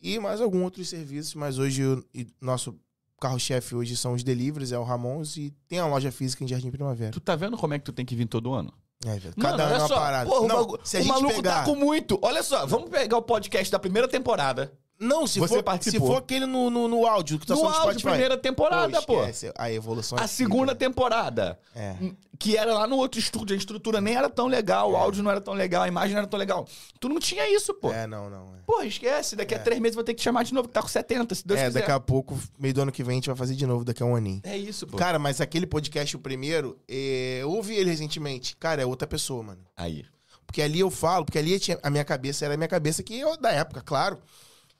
E 0.00 0.18
mais 0.18 0.40
alguns 0.40 0.62
outros 0.62 0.88
serviços, 0.88 1.34
mas 1.34 1.58
hoje 1.58 1.84
o 1.84 2.02
nosso 2.40 2.74
carro-chefe 3.20 3.74
hoje 3.74 3.94
são 3.98 4.14
os 4.14 4.22
deliveries, 4.24 4.72
é 4.72 4.78
o 4.78 4.82
Ramons, 4.84 5.36
e 5.36 5.50
tem 5.68 5.78
a 5.78 5.86
loja 5.86 6.10
física 6.10 6.42
em 6.42 6.48
Jardim 6.48 6.70
Primavera. 6.70 7.10
Tu 7.10 7.20
tá 7.20 7.36
vendo 7.36 7.58
como 7.58 7.74
é 7.74 7.78
que 7.78 7.84
tu 7.84 7.92
tem 7.92 8.06
que 8.06 8.16
vir 8.16 8.24
todo 8.24 8.54
ano? 8.54 8.72
É, 9.04 9.18
velho. 9.18 9.34
Mano, 9.36 9.50
Cada 9.50 9.64
ano 9.64 9.74
é 9.74 9.78
uma 9.80 9.88
só, 9.88 9.94
parada. 9.96 10.30
porra, 10.30 10.40
o 10.44 10.48
não, 10.48 10.56
maluco- 10.56 10.80
se 10.82 10.96
a 10.96 11.00
o 11.00 11.02
gente 11.02 11.12
maluco 11.12 11.34
pegar... 11.34 11.54
tá 11.58 11.64
com 11.66 11.74
muito. 11.76 12.18
Olha 12.22 12.42
só, 12.42 12.64
vamos 12.64 12.88
pegar 12.88 13.18
o 13.18 13.22
podcast 13.22 13.70
da 13.70 13.78
primeira 13.78 14.08
temporada. 14.08 14.72
Não, 15.00 15.26
se 15.26 15.38
Você 15.40 15.48
for, 15.48 15.56
se 15.56 15.62
participou. 15.62 16.08
for 16.08 16.16
aquele 16.18 16.44
no, 16.44 16.68
no, 16.68 16.86
no 16.86 17.06
áudio 17.06 17.38
que 17.38 17.46
tá 17.46 17.54
no 17.54 17.60
só 17.60 17.70
no 17.70 17.74
áudio, 17.74 17.84
Spotify. 18.00 18.08
primeira 18.10 18.36
temporada, 18.36 19.00
pô. 19.00 19.20
esquece. 19.20 19.50
A 19.56 19.72
evolução 19.72 20.18
é 20.18 20.22
A 20.22 20.26
segunda 20.28 20.74
temporada. 20.74 21.58
É. 21.74 21.94
Que 22.38 22.56
era 22.56 22.74
lá 22.74 22.86
no 22.86 22.96
outro 22.96 23.18
estúdio, 23.18 23.54
a 23.54 23.58
estrutura 23.58 24.00
nem 24.00 24.14
era 24.14 24.28
tão 24.28 24.46
legal, 24.46 24.92
o 24.92 24.96
áudio 24.96 25.22
não 25.22 25.30
era 25.30 25.40
tão 25.40 25.54
legal, 25.54 25.82
a 25.82 25.88
imagem 25.88 26.12
não 26.12 26.18
era 26.20 26.26
tão 26.26 26.38
legal. 26.38 26.66
Tu 26.98 27.08
não 27.08 27.18
tinha 27.18 27.48
isso, 27.54 27.72
pô. 27.74 27.90
É, 27.92 28.06
não, 28.06 28.28
não. 28.28 28.54
É, 28.54 28.58
Pô, 28.66 28.82
esquece, 28.82 29.34
daqui 29.36 29.54
a 29.54 29.58
três 29.58 29.80
meses 29.80 29.94
vou 29.94 30.04
ter 30.04 30.12
que 30.14 30.20
te 30.20 30.24
chamar 30.24 30.44
de 30.44 30.52
novo, 30.54 30.68
que 30.68 30.74
tá 30.74 30.82
com 30.82 30.88
70, 30.88 31.34
se 31.34 31.46
Deus 31.46 31.58
é 31.60 31.66
quiser. 31.66 31.80
daqui 31.80 31.92
a 31.92 31.98
pouco, 32.00 32.38
meio 32.58 32.72
do 32.74 32.82
ano 32.82 32.92
que 32.92 33.02
vem, 33.02 33.14
a 33.14 33.16
gente 33.16 33.26
vai 33.26 33.36
fazer 33.36 33.54
de 33.54 33.66
novo, 33.66 33.84
daqui 33.84 34.02
a 34.02 34.06
um 34.06 34.14
aninho. 34.14 34.40
É 34.44 34.56
isso, 34.56 34.86
pô. 34.86 34.96
Cara, 34.96 35.18
mas 35.18 35.40
aquele 35.40 35.66
podcast, 35.66 36.14
o 36.14 36.18
primeiro, 36.18 36.78
é, 36.88 37.38
eu 37.40 37.50
ouvi 37.50 37.74
ele 37.74 37.90
recentemente. 37.90 38.54
Cara, 38.56 38.82
é 38.82 38.86
outra 38.86 39.08
pessoa, 39.08 39.42
mano. 39.42 39.60
Aí. 39.76 40.04
Porque 40.46 40.62
ali 40.62 40.80
eu 40.80 40.90
falo, 40.90 41.24
porque 41.24 41.38
ali 41.38 41.58
tinha, 41.60 41.78
a 41.82 41.90
minha 41.90 42.04
cabeça 42.04 42.44
era 42.44 42.54
a 42.54 42.56
minha 42.56 42.68
cabeça 42.68 43.02
que 43.02 43.18
eu, 43.18 43.36
da 43.36 43.50
época, 43.50 43.80
claro. 43.82 44.18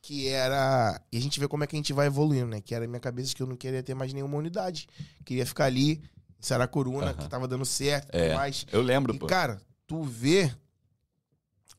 Que 0.03 0.29
era. 0.29 1.01
E 1.13 1.19
a 1.19 1.21
gente 1.21 1.39
vê 1.39 1.47
como 1.47 1.63
é 1.63 1.67
que 1.67 1.77
a 1.77 1.79
gente 1.79 1.93
vai 1.93 2.07
evoluindo, 2.07 2.47
né? 2.47 2.61
Que 2.61 2.75
era 2.75 2.85
a 2.85 2.89
minha 2.89 3.01
cabeça 3.01 3.35
que 3.35 3.43
eu 3.43 3.47
não 3.47 3.57
queria 3.57 3.83
ter 3.83 3.95
mais 3.95 4.13
nenhuma 4.13 4.37
unidade. 4.39 4.89
Queria 5.25 5.45
ficar 5.45 5.67
ali, 5.67 5.93
em 5.93 6.03
Saracuruna, 6.43 7.07
Aham. 7.11 7.15
que 7.15 7.29
tava 7.29 7.47
dando 7.47 7.65
certo 7.67 8.15
e 8.15 8.19
É. 8.19 8.35
mais. 8.35 8.65
Eu 8.73 8.81
lembro, 8.83 9.15
E, 9.15 9.19
pô. 9.19 9.27
cara, 9.27 9.61
tu 9.87 10.03
vê 10.03 10.55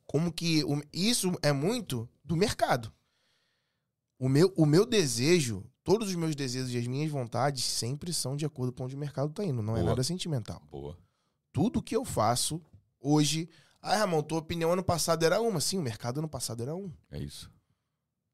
como 0.05 0.31
que. 0.31 0.63
o- 0.63 0.81
isso 0.93 1.31
é 1.41 1.51
muito 1.51 2.07
do 2.23 2.35
mercado. 2.35 2.91
O 4.19 4.29
meu, 4.29 4.53
o 4.55 4.67
meu 4.67 4.85
desejo, 4.85 5.65
todos 5.83 6.09
os 6.09 6.15
meus 6.15 6.35
desejos 6.35 6.71
e 6.71 6.77
as 6.77 6.85
minhas 6.85 7.09
vontades 7.11 7.63
sempre 7.63 8.13
são 8.13 8.35
de 8.37 8.45
acordo 8.45 8.71
com 8.71 8.83
onde 8.83 8.95
o 8.95 8.99
mercado 8.99 9.33
tá 9.33 9.43
indo. 9.43 9.63
Não 9.63 9.73
é 9.75 9.79
Boa. 9.79 9.89
nada 9.89 10.03
sentimental. 10.03 10.61
Boa. 10.69 10.95
Tudo 11.51 11.81
que 11.81 11.95
eu 11.95 12.05
faço 12.05 12.61
hoje. 12.99 13.49
Ah, 13.81 13.95
Ramon, 13.97 14.21
tua 14.21 14.37
opinião 14.37 14.71
ano 14.71 14.83
passado 14.83 15.23
era 15.25 15.41
uma. 15.41 15.59
Sim, 15.59 15.79
o 15.79 15.81
mercado 15.81 16.19
ano 16.19 16.29
passado 16.29 16.61
era 16.61 16.75
um. 16.75 16.91
É 17.09 17.17
isso. 17.17 17.49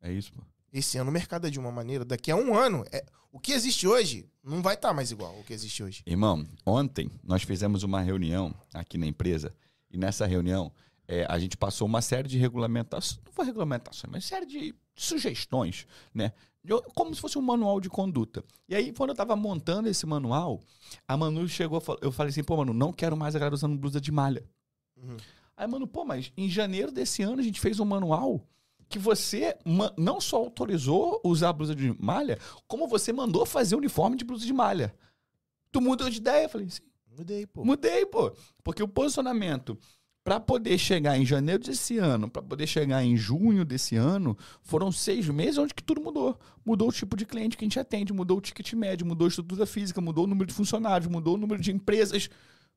É 0.01 0.11
isso, 0.11 0.31
pô. 0.33 0.41
Esse 0.71 0.97
ano 0.97 1.09
o 1.09 1.13
mercado 1.13 1.47
é 1.47 1.49
de 1.49 1.59
uma 1.59 1.71
maneira. 1.71 2.03
Daqui 2.05 2.29
a 2.31 2.35
um 2.35 2.53
ano, 2.55 2.85
é, 2.91 3.05
o 3.31 3.39
que 3.39 3.51
existe 3.53 3.87
hoje 3.87 4.29
não 4.43 4.61
vai 4.61 4.75
estar 4.75 4.93
mais 4.93 5.11
igual 5.11 5.35
ao 5.35 5.43
que 5.43 5.53
existe 5.53 5.81
hoje. 5.83 6.03
Irmão, 6.05 6.45
ontem 6.65 7.09
nós 7.23 7.43
fizemos 7.43 7.83
uma 7.83 8.01
reunião 8.01 8.53
aqui 8.73 8.97
na 8.97 9.05
empresa 9.07 9.53
e 9.89 9.97
nessa 9.97 10.25
reunião 10.25 10.71
é, 11.07 11.25
a 11.29 11.39
gente 11.39 11.55
passou 11.55 11.87
uma 11.87 12.01
série 12.01 12.27
de 12.27 12.37
regulamentações, 12.37 13.19
não 13.25 13.31
foi 13.31 13.45
regulamentações, 13.45 14.11
mas 14.11 14.25
série 14.25 14.45
de 14.45 14.75
sugestões, 14.93 15.87
né? 16.13 16.33
Eu- 16.65 16.81
Como 16.93 17.15
se 17.15 17.21
fosse 17.21 17.37
um 17.37 17.41
manual 17.41 17.79
de 17.79 17.89
conduta. 17.89 18.43
E 18.67 18.75
aí, 18.75 18.91
quando 18.91 19.11
eu 19.11 19.15
tava 19.15 19.35
montando 19.37 19.87
esse 19.87 20.05
manual, 20.05 20.59
a 21.07 21.15
Manu 21.15 21.47
chegou, 21.47 21.81
eu 22.01 22.11
falei 22.11 22.29
assim, 22.29 22.43
pô, 22.43 22.57
Manu, 22.57 22.73
não 22.73 22.91
quero 22.91 23.15
mais 23.15 23.35
a 23.35 23.39
galera 23.39 23.55
usando 23.55 23.77
blusa 23.77 24.01
de 24.01 24.11
malha. 24.11 24.43
Uhum. 24.97 25.15
Aí, 25.55 25.65
mano, 25.65 25.87
pô, 25.87 26.03
mas 26.03 26.31
em 26.35 26.49
janeiro 26.49 26.91
desse 26.91 27.23
ano 27.23 27.39
a 27.39 27.43
gente 27.43 27.61
fez 27.61 27.79
um 27.79 27.85
manual 27.85 28.45
que 28.89 28.99
você 28.99 29.57
não 29.97 30.21
só 30.21 30.37
autorizou 30.37 31.21
usar 31.23 31.53
blusa 31.53 31.75
de 31.75 31.95
malha, 32.01 32.39
como 32.67 32.87
você 32.87 33.11
mandou 33.11 33.45
fazer 33.45 33.75
uniforme 33.75 34.17
de 34.17 34.25
blusa 34.25 34.45
de 34.45 34.53
malha. 34.53 34.93
Tu 35.71 35.81
mudou 35.81 36.09
de 36.09 36.17
ideia? 36.17 36.45
Eu 36.45 36.49
falei, 36.49 36.69
sim. 36.69 36.81
Mudei, 37.17 37.47
pô. 37.47 37.65
Mudei, 37.65 38.05
pô. 38.05 38.31
Porque 38.63 38.83
o 38.83 38.87
posicionamento 38.87 39.77
para 40.27 40.41
poder 40.41 40.77
chegar 40.77 41.17
em 41.17 41.25
janeiro 41.25 41.63
desse 41.63 41.97
ano, 41.97 42.29
para 42.29 42.41
poder 42.41 42.67
chegar 42.67 43.01
em 43.01 43.15
junho 43.15 43.63
desse 43.63 43.95
ano, 43.95 44.37
foram 44.61 44.91
seis 44.91 45.25
meses 45.29 45.57
onde 45.57 45.73
que 45.73 45.81
tudo 45.81 46.01
mudou. 46.01 46.37
Mudou 46.65 46.89
o 46.89 46.91
tipo 46.91 47.15
de 47.15 47.25
cliente 47.25 47.55
que 47.55 47.63
a 47.63 47.65
gente 47.65 47.79
atende, 47.79 48.11
mudou 48.11 48.37
o 48.37 48.41
ticket 48.41 48.73
médio, 48.73 49.07
mudou 49.07 49.23
a 49.23 49.29
estrutura 49.29 49.65
física, 49.65 50.01
mudou 50.01 50.25
o 50.25 50.27
número 50.27 50.45
de 50.45 50.53
funcionários, 50.53 51.09
mudou 51.09 51.35
o 51.35 51.37
número 51.37 51.61
de 51.61 51.71
empresas. 51.71 52.29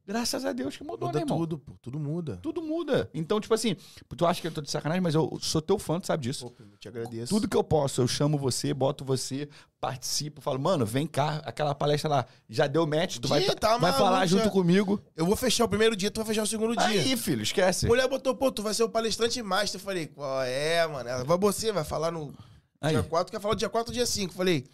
Graças 0.06 0.44
a 0.44 0.52
Deus 0.52 0.76
que 0.76 0.82
mudou, 0.82 1.08
Muda 1.08 1.18
né, 1.20 1.24
irmão? 1.24 1.38
tudo, 1.38 1.58
pô. 1.58 1.72
Tudo 1.80 2.00
muda. 2.00 2.36
Tudo 2.42 2.60
muda. 2.62 3.08
Então, 3.14 3.40
tipo 3.40 3.54
assim, 3.54 3.76
tu 4.16 4.26
acha 4.26 4.40
que 4.40 4.46
eu 4.48 4.50
tô 4.50 4.60
de 4.60 4.70
sacanagem, 4.70 5.00
mas 5.00 5.14
eu 5.14 5.38
sou 5.40 5.62
teu 5.62 5.78
fã, 5.78 6.00
tu 6.00 6.06
sabe 6.08 6.24
disso. 6.24 6.50
Pô, 6.50 6.62
eu 6.64 6.76
te 6.78 6.88
agradeço. 6.88 7.32
Tudo 7.32 7.46
que 7.48 7.56
eu 7.56 7.62
posso, 7.62 8.00
eu 8.00 8.08
chamo 8.08 8.36
você, 8.36 8.74
boto 8.74 9.04
você, 9.04 9.48
participo, 9.80 10.40
falo, 10.40 10.58
mano, 10.58 10.84
vem 10.84 11.06
cá, 11.06 11.40
aquela 11.44 11.74
palestra 11.74 12.10
lá, 12.10 12.26
já 12.48 12.66
deu 12.66 12.86
match, 12.86 13.18
tu 13.18 13.28
vai, 13.28 13.40
Dia, 13.40 13.54
tá 13.54 13.78
vai 13.78 13.92
falar 13.92 14.10
maluco, 14.10 14.26
junto 14.28 14.44
já. 14.44 14.50
comigo. 14.50 15.00
Eu 15.14 15.26
vou 15.26 15.36
fechar 15.36 15.64
o 15.64 15.68
primeiro 15.68 15.94
dia, 15.94 16.10
tu 16.10 16.16
vai 16.16 16.26
fechar 16.26 16.42
o 16.42 16.46
segundo 16.46 16.74
dia. 16.74 16.86
Aí, 16.86 17.16
filho, 17.16 17.42
esquece. 17.42 17.86
Mulher 17.86 18.08
botou, 18.08 18.34
pô, 18.34 18.50
tu 18.50 18.62
vai 18.62 18.74
ser 18.74 18.82
o 18.82 18.88
palestrante 18.88 19.40
master. 19.42 19.80
Eu 19.80 19.84
falei, 19.84 20.06
qual 20.08 20.42
é, 20.42 20.86
mano? 20.88 21.08
Ela 21.08 21.24
vai 21.24 21.38
você, 21.38 21.70
vai 21.70 21.84
falar 21.84 22.10
no 22.10 22.34
Aí. 22.80 22.94
dia 22.94 23.02
4, 23.04 23.30
quer 23.30 23.40
falar 23.40 23.54
dia 23.54 23.68
4 23.68 23.90
ou 23.90 23.94
dia 23.94 24.06
5. 24.06 24.34
Falei, 24.34 24.66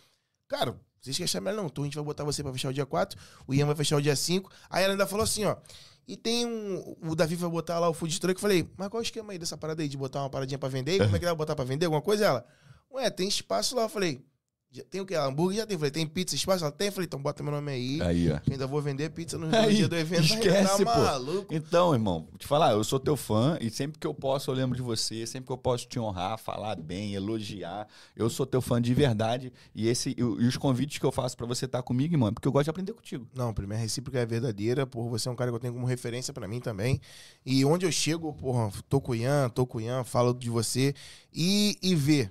cara, 0.48 0.80
vocês 1.06 1.16
querem 1.16 1.28
chamar 1.28 1.50
ela? 1.50 1.62
Não, 1.62 1.68
então 1.68 1.84
a 1.84 1.86
gente 1.86 1.94
vai 1.94 2.04
botar 2.04 2.24
você 2.24 2.42
pra 2.42 2.52
fechar 2.52 2.68
o 2.68 2.72
dia 2.72 2.86
4, 2.86 3.18
o 3.46 3.54
Ian 3.54 3.66
vai 3.66 3.74
fechar 3.74 3.96
o 3.96 4.02
dia 4.02 4.14
5. 4.14 4.50
Aí 4.68 4.84
ela 4.84 4.94
ainda 4.94 5.06
falou 5.06 5.24
assim, 5.24 5.44
ó. 5.44 5.56
E 6.08 6.16
tem 6.16 6.46
um. 6.46 6.96
O 7.02 7.16
Davi 7.16 7.34
vai 7.34 7.50
botar 7.50 7.78
lá 7.80 7.88
o 7.88 7.94
food 7.94 8.20
truck. 8.20 8.36
Eu 8.36 8.40
falei, 8.40 8.70
mas 8.76 8.88
qual 8.88 9.00
é 9.00 9.02
o 9.02 9.04
esquema 9.04 9.32
aí 9.32 9.38
dessa 9.38 9.56
parada 9.56 9.82
aí 9.82 9.88
de 9.88 9.96
botar 9.96 10.20
uma 10.20 10.30
paradinha 10.30 10.58
pra 10.58 10.68
vender? 10.68 10.98
Como 10.98 11.16
é 11.16 11.18
que 11.18 11.24
ele 11.24 11.26
vai 11.26 11.34
botar 11.34 11.56
pra 11.56 11.64
vender? 11.64 11.86
Alguma 11.86 12.02
coisa? 12.02 12.26
Ela, 12.26 12.46
ué, 12.92 13.10
tem 13.10 13.26
espaço 13.26 13.74
lá. 13.74 13.82
Eu 13.82 13.88
falei, 13.88 14.24
tem 14.84 15.00
o 15.00 15.06
quê? 15.06 15.14
Hambúrguer 15.14 15.58
já 15.58 15.66
tem. 15.66 15.74
Eu 15.74 15.78
falei, 15.78 15.90
tem 15.90 16.06
pizza, 16.06 16.34
espaço? 16.34 16.64
Ela 16.64 16.72
tem. 16.72 16.88
Eu 16.88 16.92
falei, 16.92 17.06
então 17.06 17.20
bota 17.20 17.42
meu 17.42 17.52
nome 17.52 17.70
aí. 17.72 18.02
Aí, 18.02 18.32
ó. 18.32 18.38
que 18.38 18.52
Ainda 18.52 18.66
vou 18.66 18.80
vender 18.80 19.10
pizza 19.10 19.38
no, 19.38 19.46
Aí, 19.54 19.76
dia 19.76 19.88
do 19.88 19.96
evento. 19.96 20.24
esquece, 20.24 20.84
tá 20.84 20.92
pô. 20.94 21.00
maluco. 21.02 21.54
Então, 21.54 21.92
irmão, 21.92 22.26
vou 22.28 22.38
te 22.38 22.46
falar, 22.46 22.72
eu 22.72 22.84
sou 22.84 22.98
teu 22.98 23.16
fã 23.16 23.58
e 23.60 23.70
sempre 23.70 23.98
que 23.98 24.06
eu 24.06 24.14
posso 24.14 24.50
eu 24.50 24.54
lembro 24.54 24.76
de 24.76 24.82
você, 24.82 25.26
sempre 25.26 25.46
que 25.46 25.52
eu 25.52 25.58
posso 25.58 25.86
te 25.86 25.98
honrar, 25.98 26.38
falar 26.38 26.76
bem, 26.76 27.14
elogiar. 27.14 27.86
Eu 28.14 28.28
sou 28.30 28.46
teu 28.46 28.60
fã 28.60 28.80
de 28.80 28.92
verdade 28.94 29.52
e 29.74 29.88
esse 29.88 30.10
e, 30.10 30.20
e 30.20 30.22
os 30.22 30.56
convites 30.56 30.98
que 30.98 31.04
eu 31.06 31.12
faço 31.12 31.36
pra 31.36 31.46
você 31.46 31.64
estar 31.64 31.82
comigo, 31.82 32.14
irmão, 32.14 32.28
é 32.28 32.32
porque 32.32 32.48
eu 32.48 32.52
gosto 32.52 32.64
de 32.64 32.70
aprender 32.70 32.92
contigo. 32.92 33.26
Não, 33.34 33.52
primeiro 33.52 33.80
a 33.80 33.82
recíproca 33.82 34.18
é 34.18 34.26
verdadeira, 34.26 34.86
por 34.86 35.08
você 35.08 35.28
é 35.28 35.32
um 35.32 35.36
cara 35.36 35.50
que 35.50 35.56
eu 35.56 35.60
tenho 35.60 35.74
como 35.74 35.86
referência 35.86 36.32
pra 36.32 36.46
mim 36.48 36.60
também. 36.60 37.00
E 37.44 37.64
onde 37.64 37.86
eu 37.86 37.92
chego, 37.92 38.32
porra, 38.32 38.70
tô 38.88 39.00
com 39.00 39.12
o 39.12 39.14
Ian, 39.14 39.48
tô 39.48 39.66
com 39.66 39.78
o 39.78 39.80
Ian, 39.80 40.04
falo 40.04 40.32
de 40.32 40.50
você. 40.50 40.94
E, 41.32 41.76
e 41.82 41.94
ver 41.94 42.30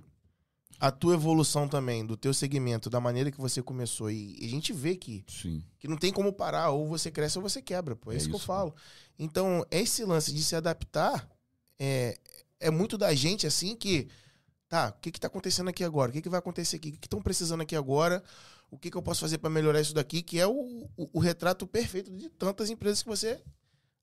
a 0.85 0.91
tua 0.91 1.15
evolução 1.15 1.67
também, 1.67 2.05
do 2.05 2.15
teu 2.15 2.31
segmento, 2.31 2.91
da 2.91 2.99
maneira 2.99 3.31
que 3.31 3.41
você 3.41 3.59
começou. 3.59 4.11
E, 4.11 4.37
a 4.43 4.47
gente 4.47 4.71
vê 4.71 4.95
que, 4.95 5.25
Sim. 5.27 5.63
que 5.79 5.87
não 5.87 5.97
tem 5.97 6.13
como 6.13 6.31
parar, 6.31 6.69
ou 6.69 6.87
você 6.87 7.09
cresce 7.09 7.39
ou 7.39 7.41
você 7.41 7.59
quebra, 7.59 7.95
pô. 7.95 8.11
É, 8.11 8.13
É 8.13 8.17
isso 8.17 8.29
que 8.29 8.35
eu 8.35 8.39
falo. 8.39 8.75
Então, 9.17 9.65
esse 9.71 10.05
lance 10.05 10.31
de 10.31 10.43
se 10.43 10.55
adaptar 10.55 11.27
é, 11.79 12.19
é 12.59 12.69
muito 12.69 12.99
da 12.99 13.13
gente, 13.15 13.47
assim, 13.47 13.75
que. 13.75 14.07
Tá, 14.69 14.93
o 14.95 15.01
que 15.01 15.11
que 15.11 15.19
tá 15.19 15.25
acontecendo 15.25 15.69
aqui 15.69 15.83
agora? 15.83 16.11
O 16.11 16.13
que 16.13 16.21
que 16.21 16.29
vai 16.29 16.37
acontecer 16.37 16.75
aqui? 16.75 16.89
O 16.89 16.91
que 16.91 16.99
que 16.99 17.07
estão 17.07 17.21
precisando 17.21 17.61
aqui 17.61 17.75
agora? 17.75 18.23
O 18.69 18.77
que, 18.77 18.91
que 18.91 18.97
eu 18.97 19.01
posso 19.01 19.21
fazer 19.21 19.39
para 19.39 19.49
melhorar 19.49 19.81
isso 19.81 19.93
daqui? 19.93 20.21
Que 20.21 20.39
é 20.39 20.45
o, 20.45 20.87
o, 20.95 21.09
o 21.13 21.19
retrato 21.19 21.65
perfeito 21.65 22.11
de 22.11 22.29
tantas 22.29 22.69
empresas 22.69 23.01
que 23.01 23.09
você 23.09 23.41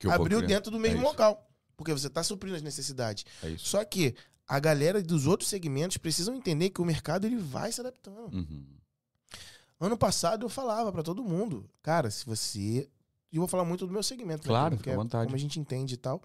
Que 0.00 0.08
abriu 0.08 0.40
dentro 0.40 0.70
do 0.70 0.80
mesmo 0.80 1.00
É 1.00 1.04
local. 1.04 1.48
Porque 1.76 1.92
você 1.92 2.06
está 2.06 2.22
suprindo 2.22 2.56
as 2.56 2.62
necessidades. 2.62 3.24
É 3.42 3.50
isso. 3.50 3.66
Só 3.66 3.84
que 3.84 4.14
a 4.54 4.60
galera 4.60 5.02
dos 5.02 5.26
outros 5.26 5.48
segmentos 5.48 5.96
precisam 5.96 6.34
entender 6.34 6.68
que 6.68 6.82
o 6.82 6.84
mercado 6.84 7.26
ele 7.26 7.36
vai 7.38 7.72
se 7.72 7.80
adaptando. 7.80 8.34
Uhum. 8.34 8.64
Ano 9.80 9.96
passado 9.96 10.44
eu 10.44 10.48
falava 10.50 10.92
para 10.92 11.02
todo 11.02 11.24
mundo, 11.24 11.64
cara, 11.82 12.10
se 12.10 12.26
você. 12.26 12.86
E 13.32 13.36
eu 13.36 13.40
vou 13.40 13.48
falar 13.48 13.64
muito 13.64 13.86
do 13.86 13.92
meu 13.92 14.02
segmento, 14.02 14.42
né, 14.42 14.48
Claro, 14.48 14.76
porque 14.76 14.90
é 14.90 14.94
vontade. 14.94 15.24
Como 15.24 15.34
a 15.36 15.38
gente 15.38 15.58
entende 15.58 15.94
e 15.94 15.96
tal. 15.96 16.20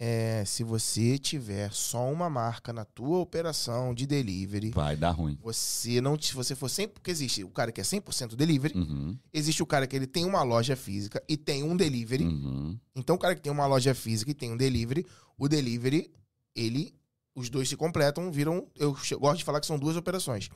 É, 0.00 0.44
se 0.44 0.62
você 0.62 1.18
tiver 1.18 1.72
só 1.72 2.08
uma 2.12 2.28
marca 2.30 2.72
na 2.72 2.84
tua 2.84 3.18
operação 3.18 3.92
de 3.92 4.06
delivery, 4.06 4.70
Vai 4.70 4.94
dar 4.94 5.10
ruim. 5.10 5.36
você 5.42 6.00
não. 6.02 6.20
Se 6.20 6.34
você 6.34 6.54
for 6.54 6.68
100%. 6.68 6.88
Porque 6.90 7.10
existe 7.10 7.42
o 7.42 7.48
cara 7.48 7.72
que 7.72 7.80
é 7.80 7.84
100% 7.84 8.36
delivery, 8.36 8.78
Uhum. 8.78 9.18
existe 9.32 9.62
o 9.62 9.66
cara 9.66 9.86
que 9.86 9.96
ele 9.96 10.06
tem 10.06 10.24
uma 10.26 10.42
loja 10.42 10.76
física 10.76 11.20
e 11.26 11.36
tem 11.36 11.64
um 11.64 11.74
delivery. 11.76 12.24
Uhum. 12.24 12.78
Então, 12.94 13.16
o 13.16 13.18
cara 13.18 13.34
que 13.34 13.40
tem 13.40 13.50
uma 13.50 13.66
loja 13.66 13.94
física 13.94 14.30
e 14.30 14.34
tem 14.34 14.52
um 14.52 14.56
delivery, 14.56 15.04
o 15.38 15.48
delivery, 15.48 16.12
ele. 16.54 16.94
Os 17.38 17.48
dois 17.48 17.68
se 17.68 17.76
completam, 17.76 18.32
viram. 18.32 18.66
Eu 18.74 18.92
gosto 19.20 19.38
de 19.38 19.44
falar 19.44 19.60
que 19.60 19.66
são 19.66 19.78
duas 19.78 19.96
operações. 19.96 20.48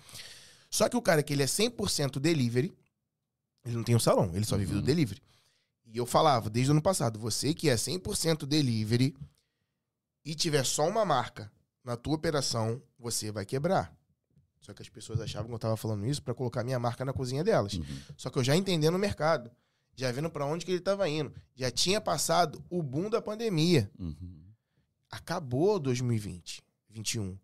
Só 0.69 0.89
que 0.89 0.97
o 0.97 1.03
cara 1.03 1.23
que 1.23 1.33
ele 1.33 1.43
é 1.43 1.47
100% 1.47 2.19
delivery, 2.19 2.75
ele 3.65 3.77
não 3.77 3.85
tem 3.85 3.95
um 3.95 4.01
salão, 4.01 4.31
ele 4.35 4.45
só 4.45 4.57
vive 4.57 4.73
do 4.73 4.79
Uhum. 4.79 4.85
delivery. 4.85 5.23
E 5.87 5.97
eu 5.97 6.07
falava 6.07 6.49
desde 6.51 6.71
o 6.71 6.73
ano 6.73 6.83
passado, 6.83 7.19
você 7.19 7.53
que 7.55 7.69
é 7.69 7.77
100% 7.77 8.47
delivery 8.47 9.15
e 10.25 10.35
tiver 10.35 10.65
só 10.65 10.89
uma 10.89 11.05
marca 11.05 11.53
na 11.85 11.97
tua 11.97 12.15
operação, 12.15 12.83
você 12.99 13.31
vai 13.31 13.45
quebrar. 13.45 13.95
Só 14.61 14.73
que 14.73 14.81
as 14.83 14.89
pessoas 14.89 15.21
achavam 15.21 15.49
que 15.49 15.55
eu 15.55 15.59
tava 15.59 15.77
falando 15.77 16.07
isso 16.07 16.23
para 16.23 16.33
colocar 16.35 16.65
minha 16.65 16.79
marca 16.79 17.05
na 17.05 17.13
cozinha 17.13 17.45
delas. 17.45 17.75
Uhum. 17.75 17.85
Só 18.17 18.31
que 18.31 18.39
eu 18.39 18.45
já 18.45 18.57
entendendo 18.57 18.95
o 18.95 18.99
mercado, 18.99 19.51
já 19.95 20.11
vendo 20.11 20.31
para 20.31 20.47
onde 20.47 20.65
que 20.65 20.71
ele 20.71 20.79
estava 20.79 21.09
indo, 21.09 21.33
já 21.55 21.71
tinha 21.71 22.01
passado 22.01 22.65
o 22.71 22.83
boom 22.83 23.11
da 23.11 23.21
pandemia. 23.21 23.91
Uhum. 23.99 24.41
Acabou 25.11 25.79
2020, 25.79 26.63
21. 26.97 27.37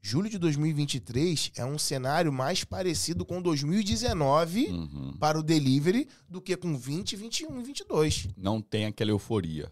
Julho 0.00 0.30
de 0.30 0.38
2023 0.38 1.52
é 1.56 1.64
um 1.64 1.78
cenário 1.78 2.32
mais 2.32 2.62
parecido 2.64 3.24
com 3.24 3.42
2019 3.42 4.66
Uhum. 4.68 5.16
para 5.18 5.38
o 5.38 5.42
delivery 5.42 6.08
do 6.28 6.40
que 6.40 6.56
com 6.56 6.76
20, 6.76 7.16
21 7.16 7.60
e 7.60 7.64
22. 7.64 8.28
Não 8.36 8.60
tem 8.62 8.86
aquela 8.86 9.10
euforia. 9.10 9.70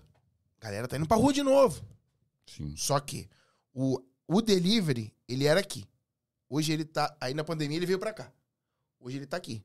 A 0.60 0.64
galera 0.64 0.88
tá 0.88 0.96
indo 0.96 1.06
pra 1.06 1.16
rua 1.16 1.32
de 1.32 1.42
novo. 1.42 1.80
Sim. 2.46 2.74
Só 2.76 2.98
que 2.98 3.28
o, 3.72 4.00
o 4.26 4.42
delivery, 4.42 5.12
ele 5.28 5.44
era 5.46 5.60
aqui. 5.60 5.84
Hoje 6.48 6.72
ele 6.72 6.84
tá. 6.84 7.14
Aí 7.20 7.34
na 7.34 7.44
pandemia 7.44 7.76
ele 7.76 7.86
veio 7.86 7.98
pra 7.98 8.12
cá. 8.12 8.32
Hoje 8.98 9.18
ele 9.18 9.26
tá 9.26 9.36
aqui. 9.36 9.62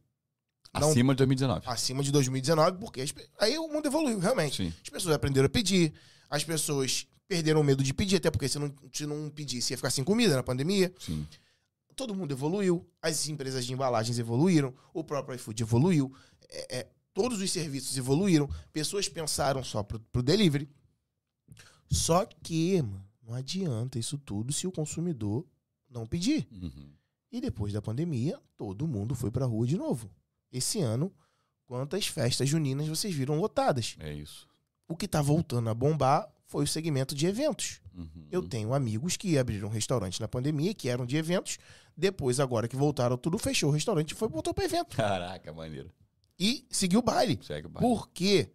Não- 0.74 0.90
Acima 0.90 1.14
de 1.14 1.18
2019. 1.18 1.64
Acima 1.68 2.04
de 2.04 2.12
2019, 2.12 2.78
porque 2.78 3.02
as 3.02 3.14
aí 3.40 3.58
o 3.58 3.68
mundo 3.68 3.88
evoluiu, 3.88 4.20
realmente. 4.20 4.58
Sim. 4.58 4.74
As 4.84 4.90
pessoas 4.90 5.16
aprenderam 5.16 5.48
a 5.48 5.50
pedir, 5.50 5.92
as 6.30 6.44
pessoas 6.44 7.06
perderam 7.32 7.62
o 7.62 7.64
medo 7.64 7.82
de 7.82 7.94
pedir, 7.94 8.18
até 8.18 8.30
porque 8.30 8.50
se 8.50 8.60
não, 8.60 8.76
se 8.92 9.06
não 9.06 9.30
pedisse 9.30 9.72
ia 9.72 9.78
ficar 9.78 9.90
sem 9.90 10.04
comida 10.04 10.36
na 10.36 10.44
pandemia. 10.44 10.94
Sim. 11.00 11.26
Todo 11.96 12.14
mundo 12.14 12.34
evoluiu, 12.34 12.86
as 13.02 13.30
empresas 13.30 13.66
de 13.66 13.72
embalagens 13.72 14.20
evoluíram, 14.20 14.74
o 14.94 15.02
próprio 15.02 15.36
iFood 15.36 15.64
evoluiu, 15.64 16.14
é, 16.50 16.80
é, 16.80 16.88
todos 17.14 17.40
os 17.40 17.50
serviços 17.50 17.96
evoluíram, 17.98 18.50
pessoas 18.74 19.08
pensaram 19.08 19.64
só 19.64 19.82
pro, 19.82 19.98
pro 20.12 20.22
delivery. 20.22 20.70
Só 21.90 22.26
que, 22.26 22.82
mano, 22.82 23.08
não 23.24 23.34
adianta 23.34 23.98
isso 23.98 24.18
tudo 24.18 24.52
se 24.52 24.68
o 24.68 24.72
consumidor 24.72 25.46
não 25.90 26.06
pedir. 26.06 26.46
Uhum. 26.52 26.92
E 27.32 27.40
depois 27.40 27.72
da 27.72 27.82
pandemia, 27.82 28.38
todo 28.58 28.86
mundo 28.86 29.16
foi 29.16 29.32
pra 29.32 29.46
rua 29.46 29.66
de 29.66 29.78
novo. 29.78 30.12
Esse 30.52 30.82
ano, 30.82 31.14
quantas 31.66 32.08
festas 32.08 32.50
juninas 32.50 32.90
vocês 32.90 33.16
viram 33.16 33.40
lotadas? 33.40 33.96
É 34.00 34.14
isso. 34.14 34.50
O 34.86 34.98
que 34.98 35.08
tá 35.08 35.22
voltando 35.22 35.70
a 35.70 35.74
bombar 35.74 36.30
foi 36.52 36.66
o 36.66 36.68
segmento 36.68 37.16
de 37.16 37.26
eventos. 37.26 37.80
Uhum. 37.96 38.28
Eu 38.30 38.44
tenho 38.44 38.74
amigos 38.74 39.16
que 39.16 39.38
abriram 39.38 39.70
restaurante 39.70 40.20
na 40.20 40.28
pandemia, 40.28 40.74
que 40.74 40.90
eram 40.90 41.06
de 41.06 41.16
eventos. 41.16 41.58
Depois, 41.96 42.42
agora 42.42 42.68
que 42.68 42.76
voltaram 42.76 43.18
tudo, 43.18 43.38
fechou 43.38 43.70
o 43.70 43.74
restaurante 43.74 44.12
e 44.12 44.16
foi 44.16 44.28
voltou 44.28 44.54
para 44.54 44.66
evento. 44.66 44.98
Caraca, 44.98 45.54
maneiro. 45.54 45.90
E 46.38 46.68
seguiu 46.70 47.00
o 47.00 47.02
baile. 47.02 47.40
Segue 47.42 47.68
o 47.68 47.70
baile. 47.70 47.88
Por 47.88 48.10
quê? 48.10 48.52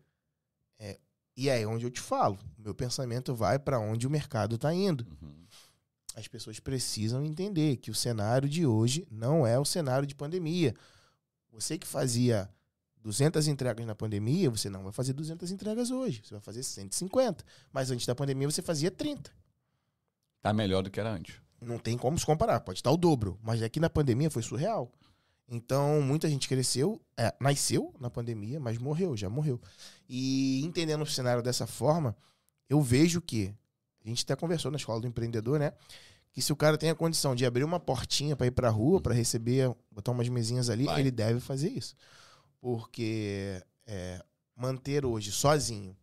É, 0.78 0.98
e 1.34 1.48
aí 1.48 1.62
é 1.62 1.66
onde 1.66 1.86
eu 1.86 1.90
te 1.90 2.00
falo. 2.00 2.38
Meu 2.58 2.74
pensamento 2.74 3.34
vai 3.34 3.58
para 3.58 3.80
onde 3.80 4.06
o 4.06 4.10
mercado 4.10 4.58
tá 4.58 4.74
indo. 4.74 5.06
Uhum. 5.22 5.46
As 6.14 6.28
pessoas 6.28 6.60
precisam 6.60 7.24
entender 7.24 7.78
que 7.78 7.90
o 7.90 7.94
cenário 7.94 8.46
de 8.46 8.66
hoje 8.66 9.08
não 9.10 9.46
é 9.46 9.58
o 9.58 9.64
cenário 9.64 10.06
de 10.06 10.14
pandemia. 10.14 10.74
Você 11.50 11.78
que 11.78 11.86
fazia 11.86 12.50
200 13.06 13.46
entregas 13.46 13.86
na 13.86 13.94
pandemia, 13.94 14.50
você 14.50 14.68
não 14.68 14.82
vai 14.82 14.90
fazer 14.90 15.12
200 15.12 15.52
entregas 15.52 15.92
hoje. 15.92 16.22
Você 16.24 16.34
vai 16.34 16.40
fazer 16.40 16.64
150. 16.64 17.44
Mas 17.72 17.88
antes 17.92 18.04
da 18.04 18.16
pandemia 18.16 18.50
você 18.50 18.60
fazia 18.60 18.90
30. 18.90 19.30
Tá 20.42 20.52
melhor 20.52 20.82
do 20.82 20.90
que 20.90 20.98
era 20.98 21.12
antes. 21.12 21.36
Não 21.62 21.78
tem 21.78 21.96
como 21.96 22.18
se 22.18 22.26
comparar, 22.26 22.58
pode 22.58 22.80
estar 22.80 22.90
o 22.90 22.96
dobro. 22.96 23.38
Mas 23.40 23.62
aqui 23.62 23.78
na 23.78 23.88
pandemia 23.88 24.28
foi 24.28 24.42
surreal. 24.42 24.92
Então, 25.48 26.02
muita 26.02 26.28
gente 26.28 26.48
cresceu, 26.48 27.00
é, 27.16 27.32
nasceu 27.40 27.94
na 28.00 28.10
pandemia, 28.10 28.58
mas 28.58 28.76
morreu, 28.76 29.16
já 29.16 29.30
morreu. 29.30 29.60
E 30.08 30.64
entendendo 30.64 31.02
o 31.02 31.06
cenário 31.06 31.44
dessa 31.44 31.64
forma, 31.64 32.16
eu 32.68 32.82
vejo 32.82 33.20
que, 33.20 33.54
a 34.04 34.08
gente 34.08 34.24
até 34.24 34.34
conversou 34.34 34.72
na 34.72 34.78
escola 34.78 35.00
do 35.00 35.06
empreendedor, 35.06 35.60
né? 35.60 35.72
Que 36.32 36.42
se 36.42 36.52
o 36.52 36.56
cara 36.56 36.76
tem 36.76 36.90
a 36.90 36.94
condição 36.96 37.36
de 37.36 37.46
abrir 37.46 37.62
uma 37.62 37.78
portinha 37.78 38.34
para 38.34 38.48
ir 38.48 38.50
pra 38.50 38.68
rua, 38.68 39.00
para 39.00 39.14
receber, 39.14 39.72
botar 39.92 40.10
umas 40.10 40.28
mesinhas 40.28 40.68
ali, 40.68 40.86
Vai. 40.86 40.98
ele 40.98 41.12
deve 41.12 41.38
fazer 41.38 41.68
isso. 41.68 41.94
Porque 42.60 43.62
é, 43.86 44.22
manter 44.54 45.04
hoje 45.04 45.30
sozinho 45.32 45.96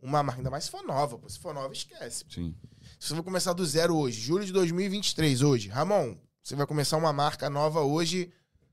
uma 0.00 0.22
marca, 0.22 0.40
ainda 0.40 0.50
mais 0.50 0.64
se 0.64 0.70
for 0.70 0.82
nova, 0.82 1.18
pô, 1.18 1.28
se 1.30 1.38
for 1.38 1.54
nova, 1.54 1.72
esquece. 1.72 2.24
Sim. 2.28 2.54
Se 3.00 3.08
você 3.08 3.14
vai 3.14 3.22
começar 3.22 3.54
do 3.54 3.64
zero 3.64 3.96
hoje, 3.96 4.20
julho 4.20 4.44
de 4.44 4.52
2023, 4.52 5.40
hoje, 5.40 5.68
Ramon, 5.68 6.14
você 6.42 6.54
vai 6.54 6.66
começar 6.66 6.98
uma 6.98 7.10
marca 7.12 7.48
nova 7.48 7.80
hoje, 7.80 8.30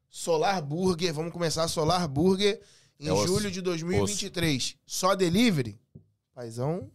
Solar 0.10 0.62
Burger, 0.62 1.14
vamos 1.14 1.32
começar 1.32 1.68
Solar 1.70 2.06
Burger 2.10 2.62
em 3.00 3.08
É 3.08 3.14
osso. 3.14 3.28
julho 3.28 3.50
de 3.50 3.62
2023. 3.62 4.76
Só 4.86 5.16
delivery? 5.16 5.80
Paizão, 6.34 6.92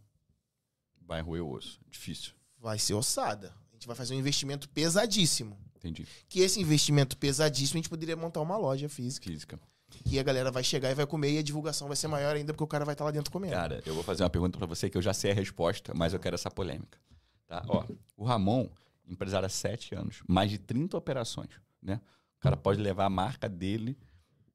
Vai 1.01 1.23
roer 1.23 1.43
o 1.43 1.53
osso. 1.53 1.81
Difícil. 1.89 2.33
vai 2.59 2.79
ser 2.79 2.93
ossada. 2.95 3.55
A 3.71 3.75
gente 3.75 3.87
vai 3.87 3.97
fazer 3.97 4.15
um 4.15 4.19
investimento 4.19 4.69
pesadíssimo. 4.69 5.57
Entendi. 5.77 6.07
Que 6.29 6.41
esse 6.41 6.61
investimento 6.61 7.17
pesadíssimo, 7.17 7.77
a 7.77 7.81
gente 7.81 7.89
poderia 7.89 8.17
montar 8.17 8.41
uma 8.43 8.57
loja 8.57 8.89
física. 8.89 9.31
Física. 9.31 9.59
Que 9.89 10.19
a 10.19 10.23
galera 10.23 10.51
vai 10.51 10.65
chegar 10.65 10.91
e 10.91 10.95
vai 10.95 11.07
comer 11.07 11.33
e 11.33 11.39
a 11.39 11.43
divulgação 11.43 11.87
vai 11.87 11.97
ser 11.97 12.09
maior 12.09 12.35
ainda, 12.35 12.53
porque 12.53 12.65
o 12.65 12.67
cara 12.67 12.85
vai 12.85 12.95
estar 12.95 13.05
lá 13.05 13.11
dentro 13.11 13.31
comendo. 13.31 13.55
Cara, 13.55 13.83
eu 13.87 13.95
vou 13.95 14.03
fazer 14.03 14.25
uma 14.25 14.31
pergunta 14.31 14.59
pra 14.59 14.67
você 14.67 14.91
que 14.91 14.99
eu 14.99 15.03
já 15.03 15.15
sei 15.15 15.31
a 15.31 15.35
resposta, 15.35 15.93
mas 15.95 16.13
eu 16.13 16.19
quero 16.19 16.35
essa 16.35 16.51
polêmica. 16.51 16.99
Tá? 17.47 17.65
Ó, 17.69 17.85
o 18.17 18.25
Ramon, 18.25 18.69
empresário 19.07 19.47
há 19.47 19.49
sete 19.49 19.95
anos, 19.95 20.23
mais 20.27 20.51
de 20.51 20.59
30 20.59 20.97
operações, 20.97 21.51
né? 21.81 22.01
O 22.39 22.41
cara 22.41 22.57
pode 22.57 22.81
levar 22.81 23.05
a 23.05 23.11
marca 23.11 23.49
dele 23.49 23.97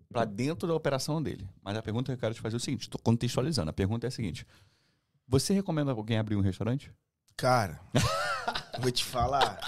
pra 0.09 0.25
dentro 0.25 0.67
da 0.67 0.75
operação 0.75 1.21
dele. 1.23 1.47
Mas 1.63 1.77
a 1.77 1.81
pergunta 1.81 2.11
que 2.11 2.17
eu 2.17 2.19
quero 2.19 2.35
te 2.35 2.41
fazer 2.41 2.55
é 2.55 2.57
o 2.57 2.59
seguinte, 2.59 2.89
tô 2.89 2.99
contextualizando. 2.99 3.69
A 3.69 3.73
pergunta 3.73 4.05
é 4.05 4.09
a 4.09 4.11
seguinte: 4.11 4.45
você 5.27 5.53
recomenda 5.53 5.91
alguém 5.91 6.17
abrir 6.17 6.35
um 6.35 6.41
restaurante? 6.41 6.91
Cara, 7.37 7.79
vou 8.79 8.91
te 8.91 9.03
falar. 9.03 9.59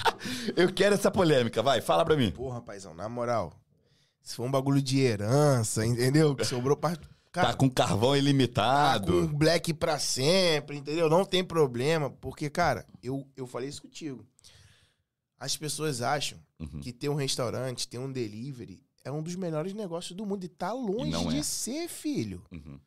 Eu 0.56 0.72
quero 0.72 0.96
essa 0.96 1.10
polêmica, 1.10 1.64
vai, 1.64 1.82
fala 1.82 2.04
pra 2.04 2.18
mim. 2.18 2.32
Porra, 2.32 2.62
paizão, 2.62 2.94
na 2.94 3.08
moral. 3.08 3.54
Se 4.24 4.36
for 4.36 4.46
um 4.46 4.52
bagulho 4.52 4.82
de 4.82 5.00
herança, 5.02 5.86
entendeu? 5.86 6.34
Que 6.36 6.46
sobrou 6.46 6.76
pra. 6.78 6.98
Cara, 7.32 7.48
tá 7.50 7.54
com 7.56 7.70
carvão 7.70 8.12
tá 8.12 8.18
ilimitado. 8.18 9.12
com 9.12 9.28
black 9.38 9.74
pra 9.74 10.00
sempre, 10.00 10.78
entendeu? 10.78 11.10
Não 11.10 11.26
tem 11.26 11.44
problema. 11.44 12.10
Porque, 12.10 12.50
cara, 12.50 12.86
eu, 13.02 13.28
eu 13.36 13.46
falei 13.46 13.68
isso 13.70 13.82
contigo. 13.82 14.26
As 15.38 15.58
pessoas 15.58 16.02
acham 16.02 16.40
Uhum. 16.60 16.80
que 16.80 16.94
ter 16.94 17.10
um 17.10 17.16
restaurante, 17.16 17.88
ter 17.90 17.98
um 17.98 18.10
delivery, 18.10 18.82
é 19.04 19.12
um 19.12 19.22
dos 19.22 19.36
melhores 19.36 19.74
negócios 19.74 20.16
do 20.16 20.26
mundo. 20.26 20.46
E 20.46 20.48
tá 20.48 20.72
longe 20.72 21.12
não 21.12 21.28
de 21.28 21.40
é. 21.40 21.44
ser, 21.44 21.90
filho. 21.90 22.42
Uhum. 22.50 22.80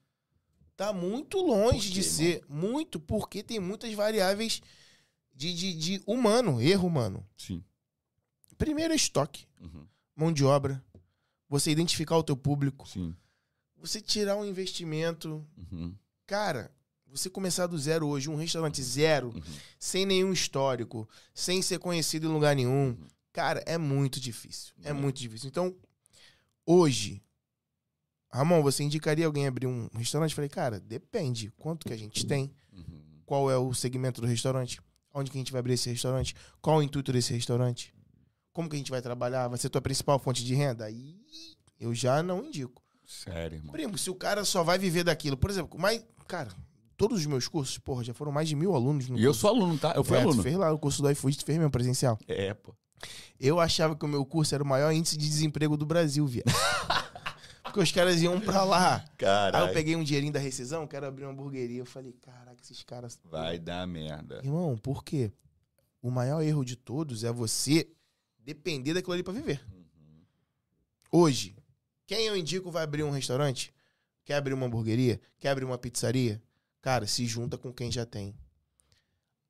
Tá 0.74 0.92
muito 0.92 1.38
longe 1.38 1.88
Por 1.88 1.94
de 1.94 2.00
quê, 2.00 2.08
ser. 2.08 2.44
Muito, 2.48 2.98
porque 2.98 3.42
tem 3.42 3.60
muitas 3.60 3.92
variáveis 3.92 4.62
de, 5.34 5.52
de, 5.52 5.74
de 5.74 6.02
humano, 6.06 6.58
erro 6.62 6.86
humano. 6.88 7.26
Sim. 7.36 7.62
Primeiro 8.56 8.94
é 8.94 8.96
estoque, 8.96 9.44
Uhum. 9.60 9.86
mão 10.14 10.32
de 10.32 10.42
obra. 10.44 10.82
Você 11.48 11.70
identificar 11.70 12.16
o 12.16 12.22
teu 12.22 12.36
público. 12.36 12.88
Sim. 12.88 13.14
Você 13.78 14.00
tirar 14.00 14.36
um 14.36 14.44
investimento. 14.44 15.46
Uhum. 15.70 15.94
Cara, 16.26 16.70
você 17.06 17.30
começar 17.30 17.66
do 17.66 17.78
zero 17.78 18.06
hoje, 18.08 18.28
um 18.28 18.36
restaurante 18.36 18.82
zero, 18.82 19.28
Uhum. 19.28 19.42
sem 19.78 20.04
nenhum 20.04 20.32
histórico, 20.32 21.08
sem 21.32 21.62
ser 21.62 21.78
conhecido 21.78 22.26
em 22.26 22.32
lugar 22.32 22.56
nenhum. 22.56 22.96
Cara, 23.32 23.62
é 23.66 23.78
muito 23.78 24.18
difícil. 24.18 24.74
É 24.82 24.92
Uhum. 24.92 25.00
muito 25.02 25.18
difícil. 25.20 25.48
Então, 25.48 25.74
hoje, 26.64 27.22
Ramon, 28.32 28.62
você 28.62 28.82
indicaria 28.82 29.26
alguém 29.26 29.46
abrir 29.46 29.66
um 29.66 29.88
restaurante? 29.94 30.34
Falei, 30.34 30.48
cara, 30.50 30.80
depende. 30.80 31.52
Quanto 31.56 31.86
que 31.86 31.92
a 31.92 31.96
gente 31.96 32.26
tem? 32.26 32.52
Uhum. 32.72 33.02
Qual 33.24 33.50
é 33.50 33.56
o 33.56 33.72
segmento 33.72 34.20
do 34.20 34.26
restaurante? 34.26 34.80
Onde 35.14 35.30
que 35.30 35.38
a 35.38 35.40
gente 35.40 35.52
vai 35.52 35.60
abrir 35.60 35.74
esse 35.74 35.88
restaurante? 35.88 36.34
Qual 36.60 36.78
o 36.78 36.82
intuito 36.82 37.12
desse 37.12 37.32
restaurante? 37.32 37.94
Como 38.56 38.70
que 38.70 38.74
a 38.74 38.78
gente 38.78 38.90
vai 38.90 39.02
trabalhar? 39.02 39.48
Vai 39.48 39.58
ser 39.58 39.68
tua 39.68 39.82
principal 39.82 40.18
fonte 40.18 40.42
de 40.42 40.54
renda? 40.54 40.86
Aí 40.86 41.14
eu 41.78 41.94
já 41.94 42.22
não 42.22 42.42
indico. 42.42 42.82
Sério, 43.04 43.56
irmão. 43.58 43.70
Primo, 43.72 43.98
se 43.98 44.08
o 44.10 44.14
cara 44.14 44.44
só 44.46 44.64
vai 44.64 44.78
viver 44.78 45.04
daquilo, 45.04 45.36
por 45.36 45.50
exemplo, 45.50 45.78
mas, 45.78 46.02
cara, 46.26 46.48
todos 46.96 47.20
os 47.20 47.26
meus 47.26 47.46
cursos, 47.46 47.76
porra, 47.78 48.02
já 48.02 48.14
foram 48.14 48.32
mais 48.32 48.48
de 48.48 48.56
mil 48.56 48.74
alunos 48.74 49.08
no 49.08 49.16
E 49.18 49.22
eu 49.22 49.26
curso. 49.28 49.40
sou 49.42 49.50
aluno, 49.50 49.76
tá? 49.78 49.92
Eu 49.94 50.02
fui 50.02 50.16
É, 50.16 50.22
tu 50.22 50.28
aluno. 50.28 50.42
fez 50.42 50.56
lá 50.56 50.72
o 50.72 50.78
curso 50.78 51.02
do 51.02 51.10
iFood, 51.10 51.36
tu 51.38 51.44
fez 51.44 51.58
mesmo 51.58 51.70
presencial. 51.70 52.18
É, 52.26 52.54
pô. 52.54 52.74
Eu 53.38 53.60
achava 53.60 53.94
que 53.94 54.04
o 54.04 54.08
meu 54.08 54.24
curso 54.24 54.54
era 54.54 54.64
o 54.64 54.66
maior 54.66 54.90
índice 54.90 55.18
de 55.18 55.28
desemprego 55.28 55.76
do 55.76 55.84
Brasil, 55.84 56.26
viado. 56.26 56.46
Porque 57.62 57.80
os 57.80 57.92
caras 57.92 58.22
iam 58.22 58.40
pra 58.40 58.64
lá. 58.64 58.96
Aí 58.96 59.16
Caralho. 59.18 59.66
eu 59.68 59.72
peguei 59.74 59.94
um 59.94 60.02
dinheirinho 60.02 60.32
da 60.32 60.38
rescisão, 60.40 60.86
quero 60.86 61.04
abrir 61.06 61.24
uma 61.26 61.32
hamburgueria. 61.32 61.80
Eu 61.80 61.86
falei, 61.86 62.14
caraca, 62.14 62.56
esses 62.62 62.82
caras. 62.82 63.18
Vai 63.24 63.58
dar 63.58 63.86
merda. 63.86 64.40
Irmão, 64.42 64.78
por 64.78 65.04
quê? 65.04 65.30
O 66.00 66.10
maior 66.10 66.40
erro 66.42 66.64
de 66.64 66.74
todos 66.76 67.22
é 67.22 67.30
você 67.30 67.86
depender 68.46 68.94
daquilo 68.94 69.14
ali 69.14 69.24
pra 69.24 69.32
viver. 69.32 69.60
Hoje, 71.10 71.56
quem 72.06 72.26
eu 72.26 72.36
indico 72.36 72.70
vai 72.70 72.84
abrir 72.84 73.02
um 73.02 73.10
restaurante? 73.10 73.74
Quer 74.24 74.34
abrir 74.34 74.54
uma 74.54 74.66
hamburgueria? 74.66 75.20
Quer 75.40 75.48
abrir 75.48 75.64
uma 75.64 75.76
pizzaria? 75.76 76.40
Cara, 76.80 77.08
se 77.08 77.26
junta 77.26 77.58
com 77.58 77.72
quem 77.72 77.90
já 77.90 78.06
tem. 78.06 78.36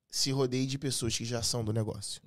Se 0.08 0.30
rodeie 0.30 0.66
de 0.66 0.78
pessoas 0.78 1.16
que 1.16 1.26
já 1.26 1.42
são 1.42 1.62
do 1.62 1.74
negócio. 1.74 2.22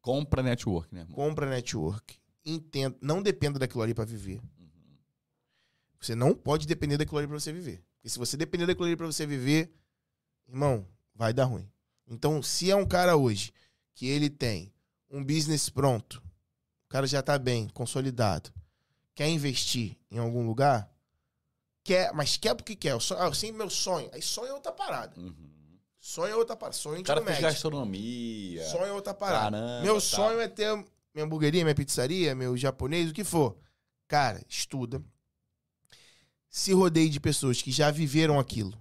Compra 0.00 0.42
network, 0.42 0.92
né, 0.92 1.02
irmão? 1.02 1.14
Compra 1.14 1.48
network. 1.48 2.18
Entenda, 2.44 2.96
não 3.00 3.22
dependa 3.22 3.58
daquilo 3.58 3.82
ali 3.82 3.94
pra 3.94 4.04
viver. 4.04 4.40
Você 6.00 6.16
não 6.16 6.34
pode 6.34 6.66
depender 6.66 6.96
daquilo 6.96 7.18
ali 7.18 7.28
pra 7.28 7.38
você 7.38 7.52
viver. 7.52 7.84
Porque 7.96 8.08
se 8.08 8.18
você 8.18 8.36
depender 8.36 8.66
daquilo 8.66 8.86
ali 8.86 8.96
pra 8.96 9.06
você 9.06 9.24
viver, 9.24 9.72
irmão, 10.48 10.88
vai 11.14 11.32
dar 11.32 11.44
ruim. 11.44 11.70
Então, 12.08 12.42
se 12.42 12.70
é 12.70 12.74
um 12.74 12.86
cara 12.86 13.16
hoje 13.16 13.52
que 13.94 14.06
ele 14.06 14.30
tem 14.30 14.72
um 15.10 15.24
business 15.24 15.68
pronto, 15.68 16.22
o 16.86 16.88
cara 16.88 17.06
já 17.06 17.22
tá 17.22 17.38
bem, 17.38 17.68
consolidado, 17.68 18.52
quer 19.14 19.28
investir 19.28 19.96
em 20.10 20.18
algum 20.18 20.46
lugar, 20.46 20.90
quer, 21.82 22.12
mas 22.12 22.36
quer 22.36 22.54
porque 22.54 22.76
quer. 22.76 22.92
Eu, 22.92 23.00
sonho, 23.00 23.20
ah, 23.20 23.26
eu 23.26 23.34
sei 23.34 23.52
meu 23.52 23.68
sonho. 23.70 24.08
Aí 24.12 24.22
sonho 24.22 24.48
é 24.48 24.54
outra 24.54 24.72
parada. 24.72 25.18
Uhum. 25.20 25.50
Sonho 25.98 26.32
é 26.32 26.36
outra 26.36 26.56
parada. 26.56 26.76
Sonho 26.76 26.96
O 26.96 26.98
de 26.98 27.04
cara 27.04 27.22
fez 27.22 27.40
gastronomia. 27.40 28.64
Sonho 28.64 28.86
é 28.86 28.92
outra 28.92 29.12
parada. 29.12 29.58
Caramba, 29.58 29.82
Meu 29.82 29.94
tá. 29.94 30.00
sonho 30.00 30.40
é 30.40 30.48
ter 30.48 30.72
minha 31.14 31.26
hamburgueria, 31.26 31.62
minha 31.62 31.74
pizzaria, 31.74 32.34
meu 32.34 32.56
japonês, 32.56 33.10
o 33.10 33.14
que 33.14 33.24
for. 33.24 33.58
Cara, 34.08 34.40
estuda. 34.48 35.02
Se 36.48 36.72
rodeie 36.72 37.08
de 37.08 37.20
pessoas 37.20 37.60
que 37.60 37.70
já 37.70 37.90
viveram 37.90 38.40
aquilo. 38.40 38.80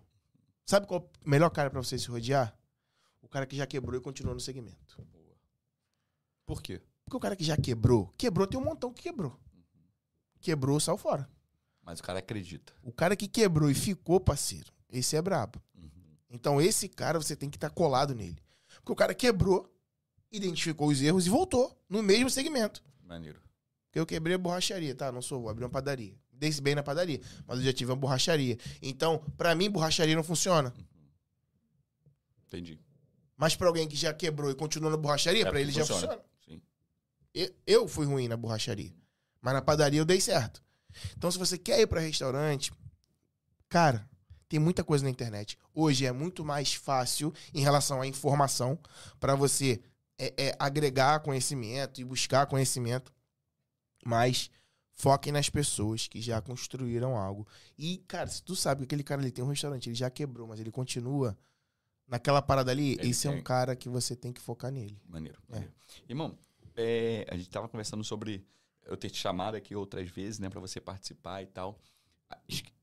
Sabe 0.65 0.87
qual 0.87 1.01
o 1.01 1.29
melhor 1.29 1.49
cara 1.49 1.69
pra 1.69 1.81
você 1.81 1.99
se 1.99 2.07
rodear? 2.07 2.57
O 3.21 3.27
cara 3.27 3.45
que 3.45 3.55
já 3.55 3.67
quebrou 3.67 3.99
e 3.99 4.03
continuou 4.03 4.33
no 4.33 4.39
segmento. 4.41 4.88
Por 6.49 6.63
quê? 6.63 6.81
Porque 7.05 7.15
o 7.15 7.19
cara 7.19 7.35
que 7.35 7.43
já 7.43 7.55
quebrou, 7.55 8.12
quebrou 8.17 8.47
tem 8.47 8.59
um 8.59 8.63
montão 8.63 8.91
que 8.91 9.03
quebrou. 9.03 9.39
Quebrou, 10.41 10.79
saiu 10.79 10.97
fora. 10.97 11.29
Mas 11.83 11.99
o 11.99 12.03
cara 12.03 12.17
acredita. 12.17 12.73
O 12.81 12.91
cara 12.91 13.15
que 13.15 13.27
quebrou 13.27 13.69
e 13.69 13.75
ficou, 13.75 14.19
parceiro, 14.19 14.73
esse 14.91 15.15
é 15.15 15.21
brabo. 15.21 15.62
Uhum. 15.75 16.17
Então 16.27 16.59
esse 16.59 16.89
cara 16.89 17.21
você 17.21 17.35
tem 17.35 17.51
que 17.51 17.57
estar 17.57 17.69
colado 17.69 18.15
nele. 18.15 18.41
Porque 18.77 18.91
o 18.91 18.95
cara 18.95 19.13
quebrou, 19.13 19.71
identificou 20.31 20.88
os 20.88 20.99
erros 21.03 21.27
e 21.27 21.29
voltou 21.29 21.79
no 21.88 22.01
mesmo 22.01 22.31
segmento. 22.31 22.83
Maneiro. 23.03 23.39
Porque 23.85 23.99
eu 23.99 24.05
quebrei 24.07 24.33
a 24.33 24.39
borracharia, 24.39 24.95
tá? 24.95 25.12
Não 25.12 25.21
sou, 25.21 25.41
vou 25.41 25.51
abrir 25.51 25.65
uma 25.65 25.69
padaria. 25.69 26.17
Dei-se 26.33 26.59
bem 26.59 26.73
na 26.73 26.81
padaria, 26.81 27.21
mas 27.45 27.59
eu 27.59 27.65
já 27.65 27.73
tive 27.73 27.91
uma 27.91 27.97
borracharia. 27.97 28.57
Então, 28.81 29.19
pra 29.38 29.53
mim, 29.53 29.69
borracharia 29.69 30.15
não 30.15 30.23
funciona. 30.23 30.73
Entendi. 32.47 32.79
Mas 33.38 33.55
pra 33.55 33.67
alguém 33.67 33.88
que 33.88 33.95
já 33.95 34.12
quebrou 34.12 34.49
e 34.49 34.55
continua 34.55 34.89
na 34.89 34.97
borracharia, 34.97 35.43
É, 35.43 35.49
pra 35.49 35.62
ele 35.62 35.71
já 35.71 35.85
funciona. 35.85 36.19
Eu, 37.39 37.56
eu 37.65 37.88
fui 37.88 38.06
ruim 38.06 38.28
na 38.28 38.36
borracharia, 38.36 38.93
mas 39.41 39.54
na 39.54 39.62
padaria 39.62 39.99
eu 40.02 40.06
dei 40.06 40.19
certo. 40.19 40.62
Então, 41.15 41.32
se 41.32 41.38
você 41.38 41.58
quer 41.58 41.80
ir 41.80 41.88
pra 41.88 42.02
restaurante, 42.02 42.73
cara, 43.69 44.10
tem 44.49 44.60
muita 44.60 44.84
coisa 44.84 45.04
na 45.04 45.10
internet. 45.10 45.58
Hoje 45.73 46.06
é 46.06 46.12
muito 46.12 46.43
mais 46.43 46.73
fácil 46.73 47.34
em 47.54 47.62
relação 47.62 48.02
à 48.02 48.08
informação 48.08 48.78
pra 49.19 49.36
você 49.36 49.82
é, 50.17 50.34
é, 50.47 50.56
agregar 50.60 51.21
conhecimento 51.21 52.02
e 52.02 52.04
buscar 52.04 52.45
conhecimento, 52.47 53.13
mas 54.04 54.49
foquem 54.93 55.32
nas 55.32 55.49
pessoas 55.49 56.08
que 56.08 56.21
já 56.21 56.41
construíram 56.41 57.15
algo. 57.15 57.47
E, 57.78 57.99
cara, 57.99 58.28
se 58.28 58.43
tu 58.43 58.56
sabe 58.56 58.80
que 58.82 58.86
aquele 58.86 59.04
cara 59.04 59.21
ali 59.21 59.32
tem 59.32 59.45
um 59.45 59.49
restaurante, 59.49 59.88
ele 59.88 59.95
já 59.95 60.10
quebrou, 60.10 60.45
mas 60.47 60.60
ele 60.60 60.71
continua 60.71 61.38
naquela 62.06 62.41
parada 62.41 62.71
ali, 62.71 62.93
Ele 62.93 63.12
esse 63.12 63.28
é 63.28 63.30
um 63.30 63.36
tem. 63.36 63.43
cara 63.43 63.75
que 63.75 63.88
você 63.88 64.15
tem 64.15 64.34
que 64.34 64.41
focar 64.41 64.71
nele. 64.71 64.99
Maneiro. 65.08 65.39
É. 65.47 65.54
maneiro. 65.54 65.73
Irmão, 66.10 66.38
é, 66.79 67.25
a 67.29 67.35
gente 67.35 67.49
tava 67.49 67.67
conversando 67.67 68.03
sobre 68.03 68.45
eu 68.85 68.95
ter 68.97 69.09
te 69.09 69.17
chamado 69.17 69.55
aqui 69.55 69.75
outras 69.75 70.09
vezes, 70.09 70.39
né, 70.39 70.49
pra 70.49 70.59
você 70.59 70.79
participar 70.79 71.41
e 71.43 71.47
tal. 71.47 71.77
Ah, 72.29 72.37
esque- 72.47 72.73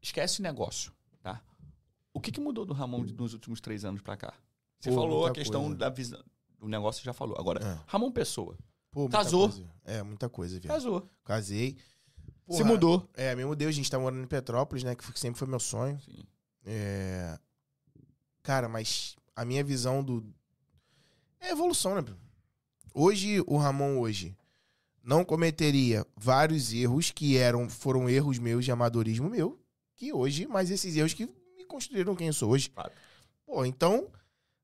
Esquece 0.00 0.40
o 0.40 0.42
negócio, 0.42 0.92
tá? 1.22 1.42
O 2.12 2.20
que, 2.20 2.30
que 2.30 2.40
mudou 2.40 2.64
do 2.66 2.72
Ramon 2.74 3.02
nos 3.02 3.32
últimos 3.32 3.60
três 3.60 3.84
anos 3.84 4.02
pra 4.02 4.16
cá? 4.16 4.34
Você 4.78 4.90
Pô, 4.90 4.96
falou 4.96 5.26
a 5.26 5.32
questão 5.32 5.62
coisa. 5.62 5.76
da 5.76 5.88
visão. 5.88 6.22
O 6.60 6.68
negócio 6.68 7.00
você 7.02 7.06
já 7.06 7.12
falou. 7.14 7.36
Agora, 7.38 7.64
É. 7.64 7.80
Ramon 7.86 8.12
Pessoa. 8.12 8.56
Pô, 8.90 9.08
Casou. 9.08 9.48
coisa. 9.48 9.66
É, 9.84 10.02
muita 10.02 10.28
coisa, 10.28 10.60
viu? 10.60 10.68
Casou. 10.68 11.08
Casei. 11.24 11.76
Se 12.50 12.58
Porra, 12.58 12.64
mudou. 12.66 13.08
É, 13.14 13.34
me 13.34 13.44
mudei. 13.44 13.66
A 13.66 13.70
gente 13.72 13.90
tá 13.90 13.98
morando 13.98 14.22
em 14.22 14.26
Petrópolis, 14.26 14.84
né? 14.84 14.94
Que 14.94 15.18
sempre 15.18 15.38
foi 15.38 15.48
meu 15.48 15.58
sonho. 15.58 15.98
Sim. 16.02 16.22
É... 16.64 17.38
Cara, 18.42 18.68
mas 18.68 19.16
a 19.34 19.44
minha 19.44 19.64
visão 19.64 20.04
do. 20.04 20.22
É 21.40 21.50
evolução, 21.50 21.94
né? 21.94 22.04
Hoje, 22.96 23.42
o 23.48 23.56
Ramon, 23.56 23.98
hoje, 23.98 24.36
não 25.02 25.24
cometeria 25.24 26.06
vários 26.16 26.72
erros 26.72 27.10
que 27.10 27.36
eram 27.36 27.68
foram 27.68 28.08
erros 28.08 28.38
meus 28.38 28.64
de 28.64 28.70
amadorismo 28.70 29.28
meu, 29.28 29.60
que 29.96 30.12
hoje, 30.12 30.46
mas 30.46 30.70
esses 30.70 30.94
erros 30.94 31.12
que 31.12 31.26
me 31.56 31.64
construíram 31.64 32.14
quem 32.14 32.28
eu 32.28 32.32
sou 32.32 32.52
hoje. 32.52 32.70
Fato. 32.72 32.92
Pô, 33.44 33.64
então, 33.64 34.08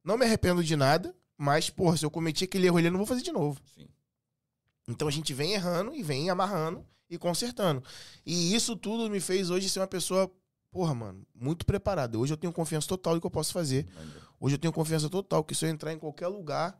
não 0.05 0.16
me 0.16 0.25
arrependo 0.25 0.62
de 0.62 0.77
nada, 0.77 1.12
mas, 1.37 1.71
porra, 1.71 1.97
se 1.97 2.07
eu 2.07 2.11
cometi 2.11 2.45
aquele 2.45 2.69
erro 2.69 2.77
ali, 2.77 2.87
eu 2.87 2.93
não 2.93 2.99
vou 2.99 3.07
fazer 3.07 3.23
de 3.23 3.33
novo. 3.33 3.61
Sim. 3.75 3.88
Então 4.87 5.09
a 5.09 5.11
gente 5.11 5.35
vem 5.35 5.53
errando 5.53 5.93
e 5.93 6.01
vem 6.01 6.31
amarrando 6.31 6.87
e 7.09 7.19
consertando. 7.19 7.83
E 8.25 8.55
isso 8.55 8.77
tudo 8.77 9.11
me 9.11 9.19
fez 9.19 9.51
hoje 9.51 9.69
ser 9.69 9.81
uma 9.81 9.88
pessoa, 9.88 10.31
porra, 10.71 10.95
mano, 10.95 11.27
muito 11.35 11.66
preparada. 11.66 12.16
Hoje 12.16 12.33
eu 12.33 12.37
tenho 12.37 12.53
confiança 12.53 12.87
total 12.87 13.14
do 13.14 13.21
que 13.21 13.27
eu 13.27 13.31
posso 13.31 13.53
fazer. 13.53 13.88
Hoje 14.38 14.55
eu 14.55 14.59
tenho 14.59 14.73
confiança 14.73 15.11
total 15.11 15.43
que 15.43 15.53
se 15.53 15.64
eu 15.64 15.69
entrar 15.69 15.93
em 15.93 15.99
qualquer 15.99 16.29
lugar, 16.29 16.79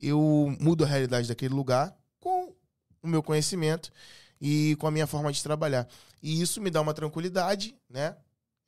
eu 0.00 0.56
mudo 0.60 0.84
a 0.84 0.86
realidade 0.86 1.28
daquele 1.28 1.54
lugar 1.54 1.96
com 2.18 2.54
o 3.02 3.08
meu 3.08 3.22
conhecimento 3.22 3.92
e 4.40 4.76
com 4.76 4.86
a 4.86 4.90
minha 4.90 5.06
forma 5.06 5.32
de 5.32 5.42
trabalhar. 5.42 5.88
E 6.22 6.40
isso 6.40 6.60
me 6.60 6.70
dá 6.70 6.80
uma 6.80 6.94
tranquilidade, 6.94 7.74
né? 7.88 8.16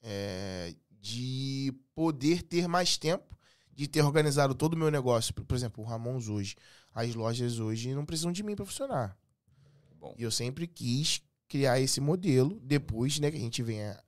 É, 0.02 0.74
de 1.00 1.74
poder 1.94 2.42
ter 2.42 2.66
mais 2.66 2.96
tempo, 2.96 3.36
de 3.74 3.86
ter 3.86 4.02
organizado 4.02 4.54
todo 4.54 4.74
o 4.74 4.76
meu 4.76 4.90
negócio. 4.90 5.32
Por 5.34 5.54
exemplo, 5.54 5.82
o 5.82 5.86
Ramons 5.86 6.28
hoje, 6.28 6.56
as 6.94 7.14
lojas 7.14 7.58
hoje 7.58 7.94
não 7.94 8.04
precisam 8.04 8.32
de 8.32 8.42
mim 8.42 8.54
para 8.54 8.66
funcionar. 8.66 9.16
Bom. 9.98 10.14
E 10.18 10.22
eu 10.22 10.30
sempre 10.30 10.66
quis 10.66 11.22
criar 11.48 11.80
esse 11.80 12.00
modelo, 12.00 12.58
depois, 12.62 13.18
né, 13.18 13.30
que 13.30 13.36
a 13.36 13.40
gente 13.40 13.62
venha 13.62 14.02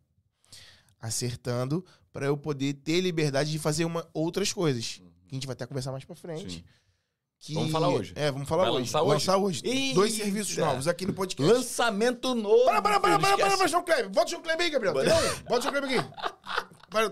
acertando, 0.99 1.85
para 2.13 2.27
eu 2.27 2.37
poder 2.37 2.75
ter 2.75 3.01
liberdade 3.01 3.51
de 3.51 3.59
fazer 3.59 3.85
uma, 3.85 4.09
outras 4.15 4.53
coisas. 4.53 5.03
Que 5.27 5.33
a 5.33 5.35
gente 5.35 5.47
vai 5.47 5.53
até 5.53 5.67
conversar 5.67 5.93
mais 5.93 6.05
pra 6.05 6.15
frente. 6.15 6.57
Sim. 6.57 6.65
Que- 7.47 7.55
Vamos 7.55 7.71
falar 7.73 7.89
hoje. 7.89 8.13
É, 8.17 8.31
vamos 8.31 8.49
falar 8.49 8.65
Vai 8.65 8.73
hoje. 8.73 8.81
lançar 8.81 9.03
hoje? 9.03 9.13
Lançar 9.13 9.37
hoje. 9.37 9.93
Dois 9.95 10.13
serviços 10.15 10.57
novos 10.57 10.89
aqui 10.89 11.05
no 11.07 11.13
podcast. 11.13 11.53
Lançamento 11.53 12.35
novo. 12.35 12.65
Para, 12.65 12.81
para, 12.83 13.01
para, 13.01 13.19
para, 13.19 13.37
para, 13.37 13.57
para, 13.57 13.67
João 13.69 13.83
Kleber. 13.85 14.09
Bota 14.11 14.27
o 14.27 14.31
João 14.31 14.43
Kleber 14.43 14.65
aí, 14.67 14.71
Gabriel. 14.71 14.95
Um? 14.95 15.43
Bota 15.49 15.59
o 15.59 15.63
João 15.63 15.75
Kleber 15.75 16.01
aqui. 16.01 16.09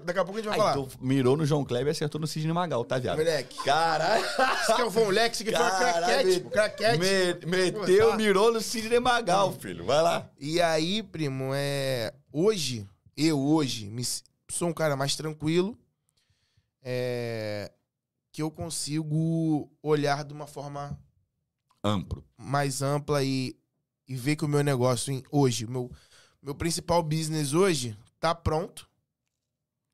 Daqui 0.04 0.18
a 0.20 0.24
pouco 0.24 0.38
a 0.38 0.42
gente 0.42 0.48
vai 0.48 0.54
Aí, 0.54 0.60
falar. 0.60 0.72
então, 0.78 0.88
mirou 1.00 1.36
no 1.36 1.44
João 1.44 1.64
Kleber 1.64 1.88
e 1.88 1.90
acertou 1.90 2.20
no 2.20 2.26
Sidney 2.26 2.52
Magal, 2.52 2.84
tá, 2.84 2.98
viado? 2.98 3.18
Moleque. 3.18 3.56
Caralho. 3.64 4.24
Esse 4.24 4.72
aqui 4.72 4.80
é 4.80 4.84
o 4.84 4.90
Von 4.90 5.08
Lex, 5.08 5.40
esse 5.40 5.48
aqui 5.48 5.56
foi 5.58 5.66
uma 5.66 5.92
craquete. 5.92 6.40
me- 6.44 6.50
Craquete. 6.50 6.98
Me- 6.98 7.46
meteu, 7.46 8.10
tá. 8.10 8.16
mirou 8.16 8.52
no 8.52 8.60
Sidney 8.60 9.00
Magal, 9.00 9.52
filho. 9.54 9.84
Vai 9.84 10.00
lá. 10.00 10.30
E 10.38 10.60
aí, 10.62 11.02
primo, 11.02 11.50
é. 11.52 12.14
Hoje, 12.32 12.86
eu 13.16 13.40
hoje, 13.40 13.86
me... 13.86 14.04
sou 14.48 14.68
um 14.68 14.72
cara 14.72 14.94
mais 14.94 15.16
tranquilo. 15.16 15.76
É. 16.84 17.70
Que 18.32 18.40
eu 18.42 18.50
consigo 18.50 19.70
olhar 19.82 20.24
de 20.24 20.32
uma 20.32 20.46
forma 20.46 20.98
Amplo. 21.84 22.24
mais 22.36 22.80
ampla 22.82 23.22
e, 23.22 23.54
e 24.08 24.16
ver 24.16 24.36
que 24.36 24.44
o 24.44 24.48
meu 24.48 24.64
negócio 24.64 25.12
em- 25.12 25.22
hoje, 25.30 25.66
meu, 25.66 25.90
meu 26.42 26.54
principal 26.54 27.02
business 27.02 27.52
hoje, 27.52 27.96
tá 28.18 28.34
pronto. 28.34 28.88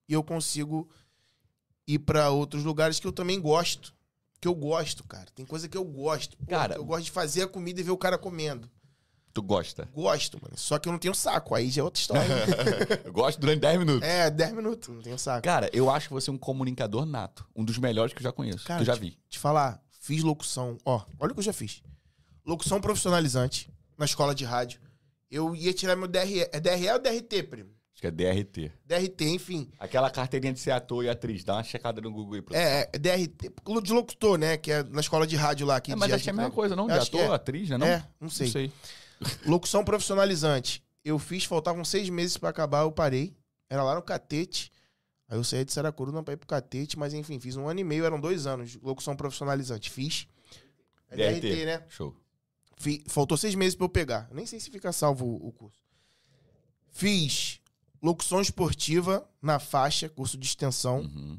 E 0.08 0.12
eu 0.12 0.22
consigo 0.22 0.88
ir 1.86 1.98
pra 1.98 2.30
outros 2.30 2.62
lugares 2.64 3.00
que 3.00 3.06
eu 3.06 3.12
também 3.12 3.40
gosto. 3.40 3.92
Que 4.40 4.46
eu 4.46 4.54
gosto, 4.54 5.02
cara. 5.04 5.28
Tem 5.34 5.44
coisa 5.44 5.68
que 5.68 5.76
eu 5.76 5.84
gosto. 5.84 6.36
Pô, 6.36 6.46
Cara- 6.46 6.76
eu 6.76 6.84
gosto 6.84 7.06
de 7.06 7.10
fazer 7.10 7.42
a 7.42 7.48
comida 7.48 7.80
e 7.80 7.82
ver 7.84 7.90
o 7.90 7.98
cara 7.98 8.16
comendo. 8.16 8.70
Tu 9.38 9.42
gosta? 9.42 9.88
Gosto, 9.94 10.36
mano. 10.42 10.56
Só 10.56 10.78
que 10.78 10.88
eu 10.88 10.92
não 10.92 10.98
tenho 10.98 11.14
saco. 11.14 11.54
Aí 11.54 11.70
já 11.70 11.80
é 11.80 11.84
outra 11.84 12.00
história. 12.00 12.24
Eu 13.04 13.12
gosto 13.12 13.38
durante 13.38 13.60
10 13.60 13.78
minutos. 13.78 14.02
é, 14.08 14.28
10 14.30 14.52
minutos, 14.52 14.88
não 14.88 15.00
tenho 15.00 15.16
saco. 15.18 15.42
Cara, 15.44 15.70
eu 15.72 15.88
acho 15.90 16.10
você 16.10 16.30
um 16.30 16.36
comunicador 16.36 17.06
nato. 17.06 17.46
Um 17.54 17.64
dos 17.64 17.78
melhores 17.78 18.12
que 18.12 18.18
eu 18.18 18.24
já 18.24 18.32
conheço. 18.32 18.64
Cara, 18.64 18.78
que 18.78 18.82
eu 18.82 18.86
já 18.86 18.94
te- 18.94 19.00
vi. 19.00 19.18
Te 19.28 19.38
falar, 19.38 19.80
fiz 20.00 20.22
locução. 20.24 20.76
Ó, 20.84 21.00
olha 21.20 21.30
o 21.30 21.34
que 21.34 21.38
eu 21.40 21.44
já 21.44 21.52
fiz. 21.52 21.82
Locução 22.44 22.80
profissionalizante 22.80 23.70
na 23.96 24.04
escola 24.04 24.34
de 24.34 24.44
rádio. 24.44 24.80
Eu 25.30 25.54
ia 25.54 25.72
tirar 25.72 25.94
meu 25.94 26.08
DRE. 26.08 26.48
É 26.52 26.58
DRE 26.58 26.90
ou 26.90 26.98
DRT, 26.98 27.42
primo? 27.44 27.70
Acho 27.92 28.00
que 28.00 28.06
é 28.06 28.10
DRT. 28.12 28.72
DRT, 28.86 29.24
enfim. 29.28 29.68
Aquela 29.78 30.08
carteirinha 30.08 30.52
de 30.52 30.60
ser 30.60 30.70
ator 30.70 31.04
e 31.04 31.08
atriz. 31.08 31.42
Dá 31.42 31.54
uma 31.54 31.64
checada 31.64 32.00
no 32.00 32.12
Google 32.12 32.34
aí. 32.34 32.42
Pra... 32.42 32.56
É, 32.56 32.88
é 32.92 32.98
DRT 32.98 33.50
de 33.82 33.92
locutor, 33.92 34.38
né? 34.38 34.56
Que 34.56 34.70
é 34.70 34.82
na 34.84 35.00
escola 35.00 35.26
de 35.26 35.34
rádio 35.34 35.66
lá. 35.66 35.80
Que 35.80 35.90
É, 35.92 35.96
mas 35.96 36.12
acho 36.12 36.22
que 36.22 36.30
é 36.30 36.32
a 36.32 36.36
mesma 36.36 36.50
coisa, 36.52 36.76
não? 36.76 36.86
De 36.86 36.92
que 36.92 36.98
ator, 37.00 37.20
é. 37.20 37.34
atriz, 37.34 37.68
né? 37.70 37.76
Não? 37.76 37.86
É, 37.86 38.08
não 38.20 38.30
sei. 38.30 38.46
Não 38.46 38.52
sei. 38.52 38.72
Locução 39.46 39.84
profissionalizante. 39.84 40.82
Eu 41.04 41.18
fiz, 41.18 41.44
faltavam 41.44 41.84
seis 41.84 42.08
meses 42.08 42.36
pra 42.36 42.50
acabar, 42.50 42.82
eu 42.82 42.92
parei. 42.92 43.36
Era 43.70 43.82
lá 43.82 43.94
no 43.94 44.02
Catete. 44.02 44.70
Aí 45.28 45.36
eu 45.38 45.44
saí 45.44 45.64
de 45.64 45.72
Saracuru 45.72 46.10
não 46.12 46.24
pra 46.24 46.34
ir 46.34 46.38
pro 46.38 46.46
Catete, 46.46 46.98
mas 46.98 47.12
enfim, 47.14 47.38
fiz 47.38 47.56
um 47.56 47.68
ano 47.68 47.80
e 47.80 47.84
meio, 47.84 48.04
eram 48.04 48.20
dois 48.20 48.46
anos. 48.46 48.76
Locução 48.82 49.14
profissionalizante. 49.16 49.90
Fiz. 49.90 50.26
É 51.10 51.16
DRT. 51.16 51.40
DRT, 51.40 51.64
né? 51.66 51.84
Show. 51.88 52.14
Fi- 52.76 53.04
faltou 53.08 53.36
seis 53.36 53.54
meses 53.54 53.74
pra 53.74 53.84
eu 53.84 53.88
pegar. 53.90 54.28
Nem 54.32 54.46
sei 54.46 54.60
se 54.60 54.70
fica 54.70 54.92
salvo 54.92 55.26
o, 55.26 55.48
o 55.48 55.52
curso. 55.52 55.82
Fiz 56.90 57.60
locução 58.02 58.40
esportiva 58.40 59.28
na 59.42 59.58
faixa, 59.58 60.08
curso 60.08 60.38
de 60.38 60.46
extensão. 60.46 61.00
Uhum. 61.00 61.38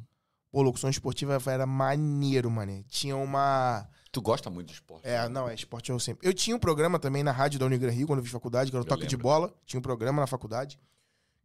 Pô, 0.51 0.61
locução 0.61 0.89
esportiva 0.89 1.41
era 1.47 1.65
maneiro, 1.65 2.49
mané. 2.49 2.83
Tinha 2.87 3.15
uma. 3.15 3.87
Tu 4.11 4.21
gosta 4.21 4.49
muito 4.49 4.67
de 4.67 4.73
esporte. 4.73 5.07
É, 5.07 5.29
não, 5.29 5.47
é 5.47 5.53
esporte 5.53 5.91
eu 5.91 5.99
sempre. 5.99 6.27
Eu 6.27 6.33
tinha 6.33 6.55
um 6.55 6.59
programa 6.59 6.97
também 6.97 7.21
na 7.23 7.31
rádio 7.31 7.59
da 7.59 7.65
Unigran 7.67 7.91
Rio, 7.91 8.07
quando 8.07 8.19
eu 8.19 8.23
fiz 8.23 8.31
faculdade, 8.31 8.71
que 8.71 8.75
era 8.75 8.81
o 8.81 8.85
Eu 8.85 8.89
Toque 8.89 9.05
de. 9.05 9.15
Bola. 9.15 9.53
Tinha 9.65 9.79
um 9.79 9.83
programa 9.83 10.19
na 10.21 10.27
faculdade. 10.27 10.79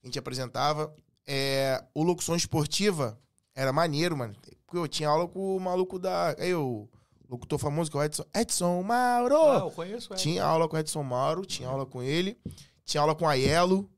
A 0.02 0.06
gente 0.06 0.18
apresentava. 0.18 0.94
É, 1.26 1.82
o 1.94 2.02
locução 2.02 2.34
esportiva 2.34 3.18
era 3.54 3.72
maneiro, 3.72 4.16
mano. 4.16 4.34
Porque 4.66 4.78
eu 4.78 4.88
tinha 4.88 5.08
aula 5.08 5.28
com 5.28 5.56
o 5.56 5.60
maluco 5.60 5.98
da. 5.98 6.34
Aí 6.38 6.54
o 6.54 6.88
locutor 7.28 7.58
famoso, 7.58 7.90
que 7.90 7.96
é 7.96 8.00
o 8.00 8.02
Edson. 8.04 8.24
Edson 8.34 8.82
Mauro! 8.82 9.36
Ah, 9.36 9.58
eu 9.64 9.70
conheço 9.70 10.12
ela. 10.12 10.20
Tinha 10.20 10.44
aula 10.44 10.66
com 10.68 10.76
o 10.76 10.78
Edson 10.78 11.02
Mauro, 11.02 11.44
tinha 11.44 11.68
aula 11.68 11.84
com 11.84 12.02
ele. 12.02 12.38
Tinha 12.84 13.00
aula 13.02 13.14
com 13.14 13.26
a 13.28 13.32
Aiello. 13.32 13.90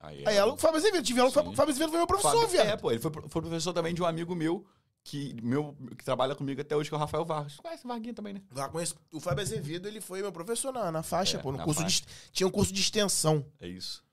Aiello, 0.00 0.54
o 0.54 0.56
Fábio 0.56 0.78
Azevedo. 0.78 1.04
Tive 1.04 1.20
aula 1.20 1.32
com 1.32 1.38
o. 1.40 1.42
Fábio 1.42 1.56
Fábio 1.56 1.70
Azevedo, 1.72 1.90
foi 1.90 1.98
meu 1.98 2.06
professor, 2.06 2.32
Fábio- 2.32 2.48
viado. 2.48 2.66
É, 2.68 2.76
pô, 2.76 2.90
ele 2.90 3.00
foi, 3.00 3.10
foi 3.28 3.42
professor 3.42 3.72
também 3.72 3.94
de 3.94 4.02
um 4.02 4.06
amigo 4.06 4.34
meu 4.34 4.64
que, 5.08 5.34
meu, 5.42 5.74
que 5.96 6.04
trabalha 6.04 6.34
comigo 6.34 6.60
até 6.60 6.76
hoje, 6.76 6.88
que 6.90 6.94
é 6.94 6.96
o 6.96 7.00
Rafael 7.00 7.24
Vargas. 7.24 7.56
Tu 7.56 7.62
Conhece 7.62 7.84
o 7.84 7.88
Varguinho 7.88 8.14
também, 8.14 8.34
né? 8.34 8.42
Lá 8.54 8.68
conheço- 8.68 8.94
o 9.12 9.20
Fábio 9.20 9.42
Azevedo, 9.42 9.86
ele 9.88 10.00
foi 10.00 10.20
meu 10.20 10.30
professor 10.32 10.72
na, 10.72 10.90
na 10.92 11.02
faixa, 11.02 11.38
É, 11.38 11.40
pô. 11.40 11.50
No 11.52 11.58
curso 11.58 11.80
faixa. 11.80 12.00
de, 12.02 12.06
tinha 12.32 12.46
um 12.46 12.50
curso 12.50 12.72
de 12.72 12.80
extensão. 12.80 13.44
É 13.60 13.66
isso. 13.68 14.04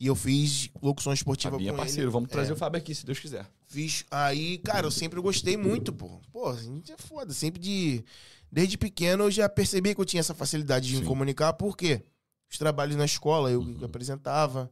E 0.00 0.06
eu 0.06 0.14
fiz 0.14 0.70
locução 0.80 1.12
esportiva 1.12 1.52
Fabinho 1.52 1.70
é 1.70 1.72
com 1.72 1.78
parceiro. 1.78 2.02
ele. 2.04 2.10
Vamos 2.12 2.30
trazer 2.30 2.50
É. 2.50 2.54
o 2.54 2.56
Fábio 2.56 2.78
aqui, 2.78 2.94
se 2.94 3.04
Deus 3.04 3.18
quiser. 3.18 3.46
Fiz. 3.66 4.04
Aí, 4.10 4.58
cara, 4.58 4.86
eu 4.86 4.90
sempre 4.90 5.20
gostei 5.20 5.56
muito, 5.56 5.92
pô. 5.92 6.20
Pô, 6.32 6.48
a 6.50 6.56
gente 6.56 6.92
é 6.92 6.96
foda. 6.96 7.32
Sempre 7.34 7.60
de. 7.60 8.04
Desde 8.50 8.78
pequeno 8.78 9.24
eu 9.24 9.30
já 9.30 9.48
percebi 9.48 9.94
que 9.94 10.00
eu 10.00 10.04
tinha 10.04 10.20
essa 10.20 10.34
facilidade 10.34 10.86
de 10.88 10.94
me 10.94 11.00
Sim. 11.02 11.06
comunicar, 11.06 11.52
por 11.52 11.76
quê? 11.76 12.02
Os 12.50 12.56
trabalhos 12.56 12.96
na 12.96 13.04
escola 13.04 13.50
eu 13.50 13.60
Uhum. 13.60 13.84
apresentava. 13.84 14.70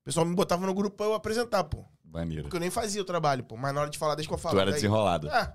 O 0.00 0.04
pessoal 0.04 0.24
me 0.24 0.34
botava 0.34 0.64
no 0.66 0.72
grupo 0.72 0.96
pra 0.96 1.06
eu 1.06 1.14
apresentar, 1.14 1.64
pô. 1.64 1.84
Maneiro. 2.10 2.42
Porque 2.44 2.56
eu 2.56 2.60
nem 2.60 2.70
fazia 2.70 3.00
o 3.00 3.04
trabalho, 3.04 3.44
pô. 3.44 3.56
Mas 3.56 3.72
na 3.74 3.82
hora 3.82 3.90
de 3.90 3.96
falar, 3.98 4.14
deixa 4.14 4.28
que 4.28 4.34
eu 4.34 4.38
falo. 4.38 4.56
Tu 4.56 4.60
era 4.60 4.70
Daí- 4.70 4.80
desenrolado. 4.80 5.28
Ah, 5.30 5.54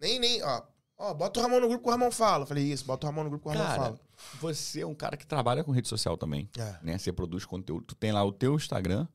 nem, 0.00 0.18
nem, 0.18 0.42
ó. 0.42 0.62
Ó, 0.98 1.12
bota 1.14 1.40
o 1.40 1.42
Ramon 1.42 1.58
no 1.60 1.68
grupo 1.68 1.82
que 1.82 1.88
o 1.88 1.92
Ramon 1.92 2.10
fala. 2.12 2.44
Eu 2.44 2.46
Falei, 2.46 2.64
isso, 2.64 2.84
bota 2.84 3.06
o 3.06 3.10
Ramon 3.10 3.24
no 3.24 3.30
grupo 3.30 3.50
que 3.50 3.56
o 3.56 3.58
Ramon 3.58 3.68
Cara, 3.70 3.82
fala. 3.82 4.00
você 4.40 4.82
é 4.82 4.86
um 4.86 4.94
cara 4.94 5.16
que 5.16 5.26
trabalha 5.26 5.64
com 5.64 5.72
rede 5.72 5.88
social 5.88 6.16
também, 6.16 6.48
É. 6.56 6.76
né? 6.82 6.98
Você 6.98 7.12
produz 7.12 7.44
conteúdo. 7.44 7.84
Tu 7.86 7.94
tem 7.96 8.12
lá 8.12 8.22
o 8.22 8.30
teu 8.30 8.54
Instagram, 8.54 9.08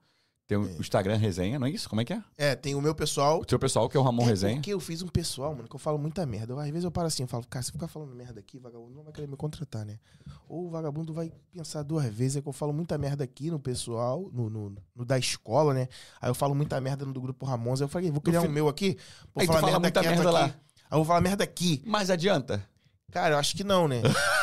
tem 0.48 0.58
o 0.58 0.80
Instagram 0.80 1.18
Resenha, 1.18 1.60
não 1.60 1.68
é 1.68 1.70
isso? 1.70 1.90
Como 1.90 2.00
é 2.00 2.06
que 2.06 2.14
é? 2.14 2.24
É, 2.38 2.56
tem 2.56 2.74
o 2.74 2.82
meu 2.82 2.96
pessoal. 2.96 3.42
O 3.42 3.46
teu 3.46 3.60
pessoal, 3.60 3.90
que 3.90 3.98
é 3.98 4.00
o 4.00 4.04
Ramon 4.04 4.24
é 4.24 4.28
Resenha. 4.28 4.56
porque 4.56 4.74
eu 4.74 4.80
fiz 4.80 5.02
um 5.02 5.08
pessoal, 5.08 5.54
mano, 5.54 5.68
que 5.68 5.76
eu 5.76 5.80
falo 5.80 5.98
muita 5.98 6.26
merda. 6.26 6.54
Eu, 6.54 6.60
às 6.60 6.68
vezes 6.70 6.84
eu 6.86 6.92
paro 6.92 7.08
assim, 7.08 7.24
eu 7.24 7.28
falo, 7.28 7.46
cara, 7.50 7.62
se 7.64 7.72
ficar 7.72 7.88
falando 7.90 8.16
merda 8.16 8.40
aqui, 8.40 8.58
vagabundo 8.58 8.96
não 8.96 9.04
vai 9.04 9.12
querer 9.12 9.28
me 9.28 9.36
contratar, 9.36 9.86
né? 9.86 10.00
Ou 10.48 10.68
o 10.68 10.70
vagabundo 10.70 11.14
vai 11.14 11.32
pensar 11.52 11.84
duas 11.84 12.06
vezes, 12.06 12.38
é 12.38 12.42
que 12.42 12.48
eu 12.48 12.54
falo 12.54 12.72
muita 12.72 12.98
merda 12.98 13.26
aqui 13.26 13.52
no 13.52 13.60
pessoal, 13.60 14.30
no, 14.32 14.50
no, 14.50 14.76
no 14.96 15.04
da 15.06 15.18
escola, 15.20 15.74
né? 15.74 15.90
Aí 16.22 16.30
eu 16.30 16.36
falo 16.36 16.56
muita 16.56 16.80
merda 16.80 17.04
no 17.06 17.12
do 17.12 17.20
grupo 17.20 17.46
Ramones, 17.46 17.82
aí 17.82 17.86
eu 17.86 17.90
falei, 17.90 18.10
vou 18.10 18.22
criar 18.22 18.42
fi- 18.42 18.48
um 18.48 18.52
meu 18.52 18.70
aqui, 18.70 18.98
vou 19.36 19.42
Aí 19.42 19.48
tu 19.48 19.54
falar 19.54 19.60
fala 19.68 19.80
merda 19.80 19.80
muita 19.82 20.02
merda 20.02 20.24
aqui. 20.24 20.32
lá. 20.34 20.46
Aí 20.46 20.54
eu 20.94 20.98
vou 20.98 21.06
falar 21.06 21.20
merda 21.22 21.44
aqui. 21.44 21.84
Mas 21.86 22.10
adianta? 22.10 22.66
Cara, 23.12 23.36
eu 23.36 23.40
acho 23.40 23.56
que 23.56 23.64
não, 23.66 23.88
né? 23.88 24.02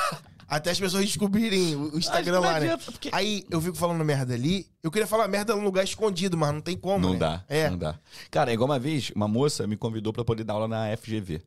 Até 0.49 0.71
as 0.71 0.79
pessoas 0.81 1.05
descobrirem 1.05 1.75
o 1.77 1.99
Instagram 1.99 2.41
lá, 2.41 2.53
né? 2.53 2.57
adianta, 2.73 2.93
porque- 2.93 3.11
Aí 3.13 3.45
eu 3.51 3.61
fico 3.61 3.77
falando 3.77 4.05
merda 4.05 4.35
ali. 4.35 4.67
Eu 4.83 4.91
queria 4.91 5.07
falar 5.07 5.27
merda 5.29 5.55
num 5.57 5.65
lugar 5.65 5.85
escondido, 5.85 6.37
mas 6.37 6.53
não 6.53 6.61
tem 6.61 6.77
como. 6.77 6.99
não 7.07 7.13
né? 7.15 7.19
dá, 7.19 7.45
É. 7.49 7.71
não 7.71 7.79
dá. 7.79 7.99
Cara, 8.31 8.53
igual 8.53 8.69
uma 8.69 8.79
vez, 8.79 9.11
uma 9.15 9.27
moça 9.29 9.67
me 9.67 9.77
convidou 9.77 10.13
pra 10.13 10.25
poder 10.25 10.45
dar 10.45 10.55
aula 10.55 10.69
na 10.69 10.87
FGV. 10.97 11.43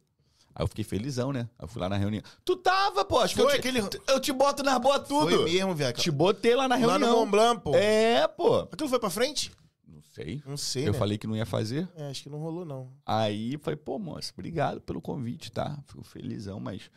Aí 0.55 0.63
eu 0.63 0.67
fiquei 0.67 0.83
felizão, 0.83 1.31
né? 1.31 1.41
Aí 1.59 1.65
eu 1.65 1.67
fui 1.67 1.79
lá 1.79 1.87
na 1.87 1.97
reunião. 1.97 2.23
Tu 2.43 2.55
tava, 2.55 3.05
pô. 3.05 3.19
Acho 3.19 3.35
que 3.35 3.41
Foi 3.41 3.51
eu 3.51 3.61
te, 3.61 3.67
aquele- 3.67 3.87
eu 4.07 4.19
te 4.19 4.33
boto 4.33 4.63
nas 4.63 4.79
boas 4.79 5.07
tudo. 5.07 5.29
Foi 5.29 5.43
mesmo, 5.43 5.75
velho. 5.75 5.93
Te 5.95 6.09
botei 6.09 6.55
lá 6.55 6.67
na 6.67 6.75
Lá 6.75 6.81
no 6.81 6.87
reunião. 7.05 7.19
Mont 7.19 7.29
Blanc, 7.29 7.61
pô. 7.61 7.75
É, 7.75 8.27
pô. 8.27 8.61
Aquilo 8.61 8.89
foi 8.89 8.99
pra 8.99 9.11
frente? 9.11 9.51
Não 9.87 10.01
sei. 10.01 10.41
Não 10.47 10.57
sei, 10.57 10.87
Eu 10.87 10.93
né? 10.93 10.97
falei 10.97 11.15
que 11.19 11.27
não 11.27 11.35
ia 11.35 11.45
fazer. 11.45 11.87
É, 11.95 12.09
acho 12.09 12.23
que 12.23 12.29
não 12.29 12.39
rolou, 12.39 12.65
não. 12.65 12.89
Aí 13.05 13.55
falei, 13.61 13.77
pô, 13.77 13.99
moça, 13.99 14.31
obrigado 14.35 14.81
pelo 14.81 14.99
convite, 14.99 15.51
tá? 15.51 15.77
Fico 15.85 16.03
felizão, 16.03 16.59
mas 16.59 16.89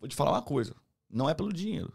vou 0.00 0.08
te 0.08 0.16
falar 0.16 0.30
uma 0.30 0.40
coisa. 0.42 0.74
Não 1.14 1.30
é 1.30 1.34
pelo 1.34 1.52
dinheiro. 1.52 1.92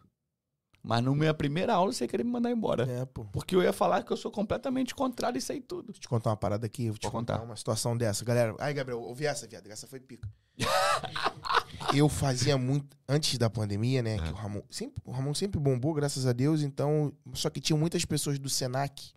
Mas 0.82 1.03
na 1.03 1.12
minha 1.13 1.34
primeira 1.34 1.73
aula 1.73 1.91
você 1.91 2.05
ia 2.05 2.08
querer 2.08 2.23
me 2.23 2.32
mandar 2.32 2.49
embora. 2.51 2.89
É, 2.89 3.05
pô. 3.05 3.25
Porque 3.25 3.53
eu 3.53 3.62
ia 3.62 3.73
falar 3.73 4.01
que 4.01 4.12
eu 4.12 4.17
sou 4.17 4.32
completamente 4.32 4.95
contrário 4.95 5.38
e 5.38 5.41
sei 5.41 5.60
tudo. 5.60 5.88
Deixa 5.88 5.97
eu 5.97 6.01
te 6.01 6.08
contar 6.08 6.29
uma 6.29 6.38
parada 6.38 6.65
aqui. 6.65 6.86
Eu 6.86 6.93
vou 6.93 6.97
te 6.97 7.01
Pode 7.01 7.12
contar 7.12 7.34
contar. 7.34 7.45
uma 7.45 7.55
situação 7.58 7.97
dessa. 7.97 8.23
Galera, 8.23 8.55
ai, 8.60 8.73
Gabriel, 8.73 9.01
ouvi 9.01 9.25
essa, 9.25 9.45
viado. 9.45 9.67
Essa 9.67 9.86
foi 9.88 9.99
pica. 9.99 10.27
eu 11.93 12.08
fazia 12.08 12.58
muito. 12.58 12.95
Antes 13.10 13.38
da 13.38 13.49
pandemia, 13.49 14.01
né? 14.01 14.17
Que 14.19 14.32
o, 14.32 14.36
Ramon, 14.36 14.62
sempre, 14.69 15.01
o 15.03 15.12
Ramon 15.12 15.34
sempre 15.34 15.60
bombou, 15.60 15.93
graças 15.93 16.25
a 16.25 16.32
Deus. 16.32 16.62
Então. 16.62 17.12
Só 17.34 17.49
que 17.49 17.60
tinha 17.60 17.77
muitas 17.77 18.05
pessoas 18.05 18.39
do 18.39 18.47
Senac 18.47 19.12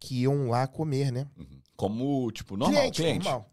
que 0.00 0.22
iam 0.22 0.48
lá 0.48 0.66
comer, 0.66 1.12
né? 1.12 1.28
Como, 1.76 2.30
tipo, 2.32 2.56
normal, 2.56 2.90
cliente. 2.90 3.24
normal. 3.24 3.48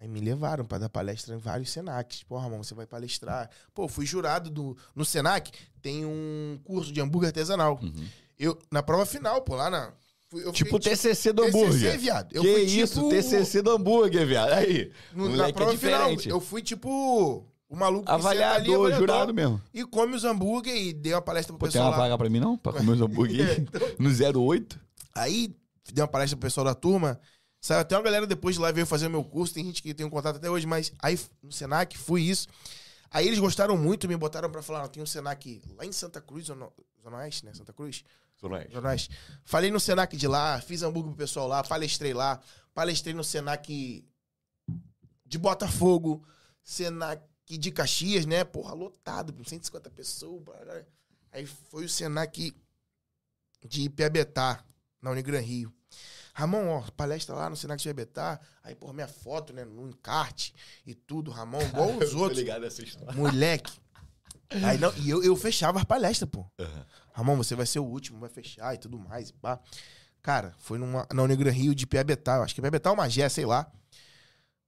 Aí 0.00 0.08
me 0.08 0.18
levaram 0.20 0.64
pra 0.64 0.78
dar 0.78 0.88
palestra 0.88 1.34
em 1.34 1.38
vários 1.38 1.70
Senacs. 1.70 2.22
Pô, 2.22 2.38
Ramon, 2.38 2.62
você 2.62 2.74
vai 2.74 2.86
palestrar. 2.86 3.50
Pô, 3.74 3.86
fui 3.86 4.06
jurado 4.06 4.48
do, 4.48 4.74
no 4.94 5.04
Senac. 5.04 5.50
Tem 5.82 6.06
um 6.06 6.58
curso 6.64 6.90
de 6.90 7.00
hambúrguer 7.02 7.28
artesanal. 7.28 7.78
Uhum. 7.82 8.06
Eu, 8.38 8.58
na 8.70 8.82
prova 8.82 9.04
final, 9.04 9.42
pô, 9.42 9.56
lá 9.56 9.68
na. 9.68 9.92
fui- 10.30 10.50
Tipo 10.52 10.80
TCC 10.80 11.32
do 11.34 11.42
TCC, 11.42 11.58
hambúrguer. 11.64 11.98
viado. 11.98 12.32
Eu 12.32 12.42
que 12.42 12.50
fui, 12.52 12.62
isso, 12.62 12.94
tipo, 12.94 13.10
TCC 13.10 13.60
do 13.60 13.70
hambúrguer, 13.72 14.26
viado. 14.26 14.52
Aí, 14.54 14.90
no- 15.12 15.24
na 15.24 15.30
moleque 15.32 15.52
prova 15.52 15.74
é 15.74 15.76
final, 15.76 16.10
eu 16.26 16.40
fui 16.40 16.62
tipo 16.62 17.44
o 17.68 17.76
maluco 17.76 18.10
Avaliador, 18.10 18.56
ali, 18.56 18.72
avaliador, 18.74 18.98
jurado 18.98 19.34
mesmo. 19.34 19.60
E 19.74 19.84
come 19.84 20.16
os 20.16 20.24
hambúrguer 20.24 20.74
e 20.74 20.94
dei 20.94 21.12
uma 21.12 21.20
palestra 21.20 21.52
pro 21.52 21.58
Pô, 21.58 21.66
tem 21.66 21.72
pessoal 21.72 21.90
uma 21.90 21.96
lá. 21.98 22.02
vaga 22.04 22.16
pra 22.16 22.30
mim 22.30 22.40
não? 22.40 22.56
Pra 22.56 22.72
comer 22.72 22.92
os 22.92 23.00
hambúrguer 23.02 23.66
no 23.98 24.10
08? 24.10 24.80
Aí 25.14 25.54
dei 25.92 26.02
uma 26.02 26.08
palestra 26.08 26.38
pro 26.38 26.46
pessoal 26.46 26.64
da 26.64 26.74
turma. 26.74 27.20
Saiu 27.60 27.80
até 27.80 27.96
uma 27.96 28.02
galera 28.02 28.26
depois 28.26 28.54
de 28.54 28.60
lá 28.60 28.72
veio 28.72 28.86
fazer 28.86 29.06
o 29.06 29.10
meu 29.10 29.22
curso. 29.22 29.52
Tem 29.52 29.64
gente 29.64 29.82
que 29.82 29.92
tem 29.92 30.06
um 30.06 30.10
contato 30.10 30.36
até 30.36 30.48
hoje, 30.48 30.66
mas 30.66 30.92
aí 30.98 31.18
no 31.42 31.52
Senac 31.52 31.96
fui 31.98 32.22
isso. 32.22 32.48
Aí 33.10 33.26
eles 33.26 33.38
gostaram 33.38 33.76
muito, 33.76 34.08
me 34.08 34.16
botaram 34.16 34.50
pra 34.50 34.62
falar. 34.62 34.88
Tem 34.88 35.02
um 35.02 35.06
Senac 35.06 35.62
lá 35.76 35.84
em 35.84 35.92
Santa 35.92 36.20
Cruz, 36.20 36.46
Zona 36.46 36.68
Zona 37.02 37.18
Oeste, 37.18 37.44
né? 37.44 37.52
Santa 37.52 37.72
Cruz? 37.72 38.04
Zona 38.40 38.88
Oeste. 38.88 39.10
Falei 39.44 39.70
no 39.70 39.78
Senac 39.78 40.16
de 40.16 40.26
lá, 40.26 40.60
fiz 40.60 40.82
hambúrguer 40.82 41.10
pro 41.10 41.18
pessoal 41.18 41.46
lá, 41.46 41.62
palestrei 41.62 42.14
lá. 42.14 42.40
Palestrei 42.72 43.12
no 43.12 43.24
Senac 43.24 44.04
de 45.26 45.38
Botafogo, 45.38 46.24
Senac 46.62 47.22
de 47.46 47.70
Caxias, 47.70 48.24
né? 48.24 48.44
Porra, 48.44 48.72
lotado, 48.74 49.34
150 49.44 49.90
pessoas. 49.90 50.42
barará. 50.42 50.84
Aí 51.32 51.46
foi 51.46 51.84
o 51.84 51.88
Senac 51.88 52.54
de 53.66 53.90
Piabetá, 53.90 54.64
na 55.02 55.10
Unigran 55.10 55.40
Rio. 55.40 55.72
Ramon, 56.40 56.68
ó, 56.68 56.80
palestra 56.96 57.34
lá 57.34 57.50
no 57.50 57.56
Senac 57.56 57.82
de 57.82 57.84
Piabetá. 57.84 58.40
Aí, 58.64 58.74
por 58.74 58.94
minha 58.94 59.06
foto, 59.06 59.52
né? 59.52 59.62
No 59.64 59.86
encarte 59.88 60.54
e 60.86 60.94
tudo, 60.94 61.30
Ramon, 61.30 61.60
igual 61.60 61.90
os 61.98 62.14
outros. 62.14 62.38
ligado 62.38 62.64
essa 62.64 62.82
história. 62.82 63.12
Moleque. 63.12 63.78
Aí, 64.64 64.78
não, 64.78 64.92
e 64.96 65.10
eu, 65.10 65.22
eu 65.22 65.36
fechava 65.36 65.78
as 65.78 65.84
palestras, 65.84 66.28
pô. 66.30 66.40
Uhum. 66.58 66.84
Ramon, 67.12 67.36
você 67.36 67.54
vai 67.54 67.66
ser 67.66 67.78
o 67.78 67.84
último, 67.84 68.18
vai 68.18 68.30
fechar 68.30 68.74
e 68.74 68.78
tudo 68.78 68.98
mais. 68.98 69.28
E 69.28 69.32
pá. 69.34 69.60
Cara, 70.22 70.54
foi 70.58 70.78
numa, 70.78 71.06
na 71.12 71.22
Unigran 71.22 71.50
Rio 71.50 71.74
de 71.74 71.86
Piabetá, 71.86 72.36
eu 72.36 72.42
acho 72.42 72.54
que 72.54 72.60
é 72.60 72.62
Piabetá 72.62 72.90
ou 72.90 72.96
Magé, 72.96 73.28
sei 73.28 73.44
lá. 73.44 73.70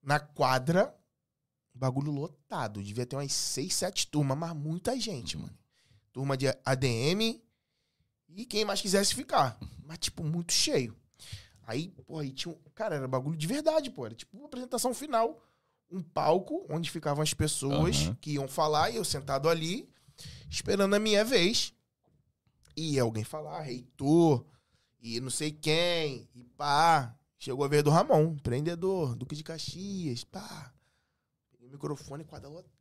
Na 0.02 0.20
quadra, 0.20 0.94
bagulho 1.74 2.12
lotado. 2.12 2.82
Devia 2.82 3.06
ter 3.06 3.16
umas 3.16 3.32
seis, 3.32 3.74
sete 3.74 4.06
turmas, 4.06 4.36
mas 4.36 4.54
muita 4.54 4.98
gente, 5.00 5.38
mano. 5.38 5.56
Turma 6.12 6.36
de 6.36 6.48
ADM 6.66 7.40
e 8.28 8.44
quem 8.44 8.64
mais 8.64 8.80
quisesse 8.80 9.14
ficar. 9.14 9.58
Mas, 9.84 9.98
tipo, 9.98 10.22
muito 10.22 10.52
cheio. 10.52 10.94
Aí, 11.66 11.88
pô, 12.06 12.18
aí 12.18 12.32
tinha 12.32 12.54
um. 12.54 12.58
Cara, 12.74 12.96
era 12.96 13.08
bagulho 13.08 13.36
de 13.36 13.46
verdade, 13.46 13.90
pô. 13.90 14.06
Era 14.06 14.14
tipo 14.14 14.36
uma 14.36 14.46
apresentação 14.46 14.92
final. 14.92 15.42
Um 15.90 16.02
palco 16.02 16.66
onde 16.70 16.90
ficavam 16.90 17.22
as 17.22 17.34
pessoas 17.34 18.02
Aham. 18.06 18.16
que 18.20 18.32
iam 18.32 18.48
falar 18.48 18.90
e 18.90 18.96
eu 18.96 19.04
sentado 19.04 19.48
ali, 19.48 19.88
esperando 20.48 20.94
a 20.94 20.98
minha 20.98 21.24
vez. 21.24 21.74
E 22.74 22.98
alguém 22.98 23.22
falar, 23.22 23.60
reitor, 23.60 24.46
e 25.00 25.20
não 25.20 25.28
sei 25.28 25.52
quem, 25.52 26.26
e 26.34 26.42
pá. 26.42 27.14
Chegou 27.38 27.64
a 27.64 27.68
vez 27.68 27.82
do 27.82 27.90
Ramon, 27.90 28.34
empreendedor, 28.34 29.14
Duque 29.16 29.34
de 29.34 29.42
Caxias, 29.42 30.24
pá. 30.24 30.72
Peguei 31.50 31.68
o 31.68 31.70
microfone, 31.72 32.24
quadra 32.24 32.48
lotada. 32.48 32.72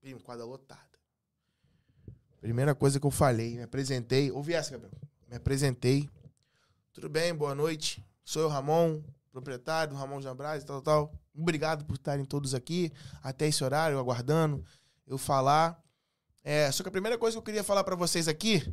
Primo, 0.00 0.20
quadra 0.20 0.44
lotada. 0.44 0.80
Primeira 2.40 2.74
coisa 2.74 3.00
que 3.00 3.06
eu 3.06 3.10
falei, 3.10 3.56
me 3.56 3.62
apresentei. 3.62 4.30
Ouvi 4.30 4.54
essa, 4.54 4.70
Gabriel. 4.70 4.92
Me 5.28 5.36
apresentei. 5.36 6.08
Tudo 6.94 7.08
bem, 7.08 7.34
boa 7.34 7.56
noite. 7.56 8.06
Sou 8.24 8.40
eu, 8.40 8.48
Ramon, 8.48 9.02
proprietário 9.32 9.92
do 9.92 9.98
Ramon 9.98 10.22
Jambraz 10.22 10.62
e 10.62 10.66
tal, 10.66 10.80
tal. 10.80 11.12
Obrigado 11.36 11.84
por 11.84 11.94
estarem 11.94 12.24
todos 12.24 12.54
aqui 12.54 12.92
até 13.20 13.48
esse 13.48 13.64
horário, 13.64 13.98
aguardando 13.98 14.64
eu 15.04 15.18
falar. 15.18 15.82
É, 16.44 16.70
só 16.70 16.84
que 16.84 16.88
a 16.88 16.92
primeira 16.92 17.18
coisa 17.18 17.34
que 17.34 17.38
eu 17.38 17.42
queria 17.42 17.64
falar 17.64 17.82
para 17.82 17.96
vocês 17.96 18.28
aqui, 18.28 18.72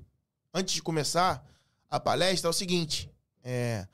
antes 0.53 0.75
de 0.75 0.83
começar 0.83 1.43
a 1.89 1.99
palestra, 1.99 2.47
é 2.47 2.51
o 2.51 2.53
seguinte: 2.53 3.11
é, 3.43 3.87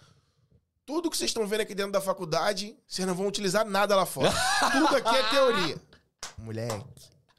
tudo 0.86 1.10
que 1.10 1.16
vocês 1.16 1.30
estão 1.30 1.48
vendo 1.48 1.62
aqui 1.62 1.74
dentro 1.74 1.94
da 1.94 2.02
faculdade, 2.02 2.78
vocês 2.86 3.08
não 3.08 3.16
vão 3.16 3.28
utilizar 3.28 3.66
nada 3.66 3.96
lá 3.96 4.06
fora. 4.06 4.34
tudo 4.74 4.94
aqui 4.94 5.16
é 5.16 5.30
teoria. 5.30 5.82
Moleque. 6.38 6.84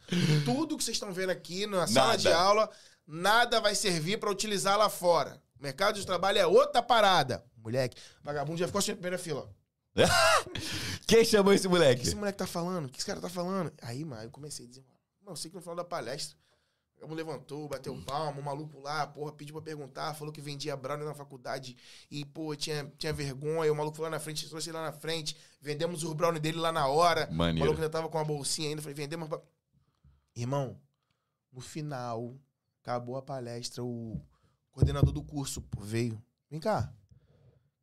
Tudo 0.46 0.78
que 0.78 0.82
vocês 0.82 0.96
estão 0.96 1.12
vendo 1.12 1.28
aqui 1.28 1.66
na 1.66 1.86
sala 1.86 2.06
Nada. 2.12 2.18
de 2.18 2.32
aula, 2.32 2.70
nada 3.06 3.60
vai 3.60 3.74
servir 3.74 4.18
para 4.18 4.30
utilizar 4.30 4.78
lá 4.78 4.88
fora. 4.88 5.38
O 5.58 5.62
mercado 5.62 5.96
de 5.98 6.06
trabalho 6.06 6.38
é 6.38 6.46
outra 6.46 6.82
parada. 6.82 7.44
Moleque, 7.56 7.96
vagabundo 8.22 8.58
já 8.58 8.66
ficou 8.66 8.78
assim 8.78 8.92
na 8.92 8.96
primeira 8.96 9.18
fila. 9.18 9.48
ó. 9.48 9.58
Quem 11.06 11.24
chamou 11.24 11.52
esse 11.52 11.66
O 11.66 11.70
que 11.70 11.76
moleque? 11.76 12.02
esse 12.02 12.14
moleque 12.14 12.38
tá 12.38 12.46
falando? 12.46 12.86
O 12.86 12.88
que 12.88 12.98
esse 12.98 13.06
cara 13.06 13.20
tá 13.20 13.28
falando? 13.28 13.72
Aí, 13.82 14.04
mano, 14.04 14.22
eu 14.22 14.30
comecei 14.30 14.64
a 14.66 14.68
dizer, 14.68 14.84
não, 15.24 15.34
sei 15.34 15.50
que 15.50 15.56
no 15.56 15.60
final 15.62 15.74
da 15.74 15.84
palestra, 15.84 16.36
o 17.02 17.12
levantou, 17.14 17.68
bateu 17.68 17.96
palma, 18.04 18.40
o 18.40 18.42
maluco 18.44 18.80
lá, 18.80 19.06
porra, 19.06 19.32
pediu 19.32 19.54
pra 19.54 19.62
perguntar, 19.62 20.14
falou 20.14 20.32
que 20.32 20.40
vendia 20.40 20.76
brownie 20.76 21.04
na 21.04 21.14
faculdade 21.14 21.76
e, 22.10 22.24
pô, 22.24 22.54
tinha, 22.56 22.90
tinha 22.96 23.12
vergonha, 23.12 23.72
o 23.72 23.76
maluco 23.76 23.96
foi 23.96 24.04
lá 24.04 24.10
na 24.10 24.20
frente, 24.20 24.48
trouxe 24.48 24.70
ele 24.70 24.76
lá 24.78 24.84
na 24.84 24.92
frente, 24.92 25.36
vendemos 25.60 26.02
o 26.04 26.14
brownie 26.14 26.40
dele 26.40 26.58
lá 26.58 26.70
na 26.72 26.86
hora, 26.86 27.28
o 27.30 27.34
Maneiro. 27.34 27.60
maluco 27.60 27.80
ainda 27.80 27.90
tava 27.90 28.08
com 28.08 28.18
uma 28.18 28.24
bolsinha 28.24 28.68
ainda, 28.68 28.82
falei, 28.82 28.94
vendemos... 28.94 29.28
Irmão, 30.34 30.80
no 31.52 31.60
final, 31.60 32.36
acabou 32.82 33.16
a 33.16 33.22
palestra, 33.22 33.82
o 33.82 34.20
coordenador 34.78 35.12
do 35.12 35.22
curso, 35.22 35.60
pô, 35.60 35.80
veio, 35.82 36.22
vem 36.48 36.60
cá, 36.60 36.92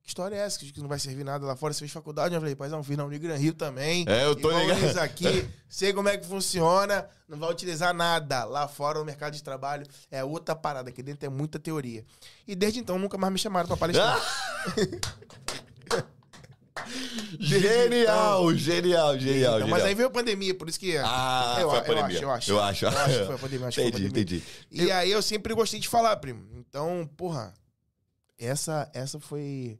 que 0.01 0.09
história 0.09 0.35
é 0.35 0.39
essa? 0.39 0.59
Que 0.59 0.79
não 0.79 0.87
vai 0.87 0.99
servir 0.99 1.23
nada 1.23 1.45
lá 1.45 1.55
fora? 1.55 1.73
Você 1.73 1.79
fez 1.79 1.91
faculdade? 1.91 2.33
Eu 2.33 2.39
falei, 2.39 2.55
paizão, 2.55 2.83
fiz 2.83 2.95
na 2.95 3.03
Unigran 3.03 3.35
Rio 3.35 3.53
também. 3.55 4.05
É, 4.07 4.23
eu 4.23 4.35
tô 4.35 4.51
ligado. 4.51 4.99
aqui, 4.99 5.49
sei 5.67 5.91
como 5.93 6.07
é 6.07 6.15
que 6.15 6.27
funciona, 6.27 7.09
não 7.27 7.39
vai 7.39 7.51
utilizar 7.51 7.91
nada. 7.91 8.45
Lá 8.45 8.67
fora, 8.67 8.99
no 8.99 9.05
mercado 9.05 9.33
de 9.33 9.43
trabalho, 9.43 9.85
é 10.11 10.23
outra 10.23 10.55
parada. 10.55 10.89
Aqui 10.89 11.01
dentro 11.01 11.25
é 11.25 11.29
muita 11.29 11.57
teoria. 11.57 12.05
E 12.47 12.55
desde 12.55 12.79
então, 12.79 12.99
nunca 12.99 13.17
mais 13.17 13.33
me 13.33 13.39
chamaram 13.39 13.67
pra 13.67 13.75
palestrar. 13.75 14.21
Genial, 17.39 18.53
genial, 18.55 19.19
genial, 19.19 19.55
Então, 19.57 19.67
mas 19.67 19.79
genial. 19.79 19.87
aí 19.87 19.95
veio 19.95 20.07
a 20.07 20.11
pandemia, 20.11 20.55
por 20.55 20.69
isso 20.69 20.79
que... 20.79 20.97
Ah, 20.97 21.57
eu, 21.59 21.69
foi 21.69 21.79
a 21.79 21.81
eu 21.81 21.85
pandemia. 21.85 22.17
acho, 22.17 22.23
eu 22.23 22.31
acho. 22.31 22.51
Eu 22.51 22.59
acho. 22.61 22.85
Eu 22.85 22.89
acho 22.89 23.19
que 23.19 23.25
foi 23.25 23.35
a 23.35 23.37
pandemia, 23.39 23.67
acho 23.67 23.75
que 23.75 23.81
foi 23.81 23.85
a 23.85 23.89
Entendi, 23.89 24.07
pandemia. 24.09 24.43
entendi. 24.69 24.85
E 24.87 24.91
aí 24.91 25.11
eu 25.11 25.21
sempre 25.21 25.53
gostei 25.53 25.79
de 25.79 25.87
falar, 25.87 26.15
primo. 26.17 26.45
Então, 26.55 27.09
porra, 27.17 27.53
essa, 28.37 28.89
essa 28.93 29.19
foi... 29.19 29.79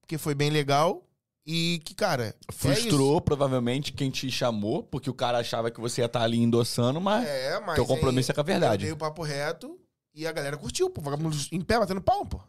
Porque 0.00 0.18
foi 0.18 0.34
bem 0.34 0.50
legal 0.50 1.04
e 1.46 1.80
que, 1.84 1.94
cara... 1.94 2.34
é 2.48 2.52
Frustrou, 2.52 3.20
provavelmente, 3.20 3.92
quem 3.92 4.10
te 4.10 4.30
chamou, 4.30 4.82
porque 4.82 5.08
o 5.08 5.14
cara 5.14 5.38
achava 5.38 5.70
que 5.70 5.80
você 5.80 6.00
ia 6.00 6.06
estar 6.06 6.22
ali 6.22 6.38
endossando, 6.38 7.00
mas 7.00 7.26
É, 7.26 7.60
mas. 7.60 7.74
teu 7.76 7.86
compromisso 7.86 8.30
aí 8.30 8.32
é 8.32 8.34
com 8.34 8.40
a 8.40 8.42
Eu 8.42 8.46
verdade. 8.46 8.84
dei 8.84 8.92
o 8.92 8.96
papo 8.96 9.22
reto 9.22 9.78
e 10.14 10.26
a 10.26 10.32
galera 10.32 10.56
curtiu, 10.56 10.90
pô. 10.90 11.00
Vagabundo 11.00 11.36
em 11.52 11.60
pé, 11.60 11.78
batendo 11.78 12.00
pau, 12.00 12.26
pô. 12.26 12.40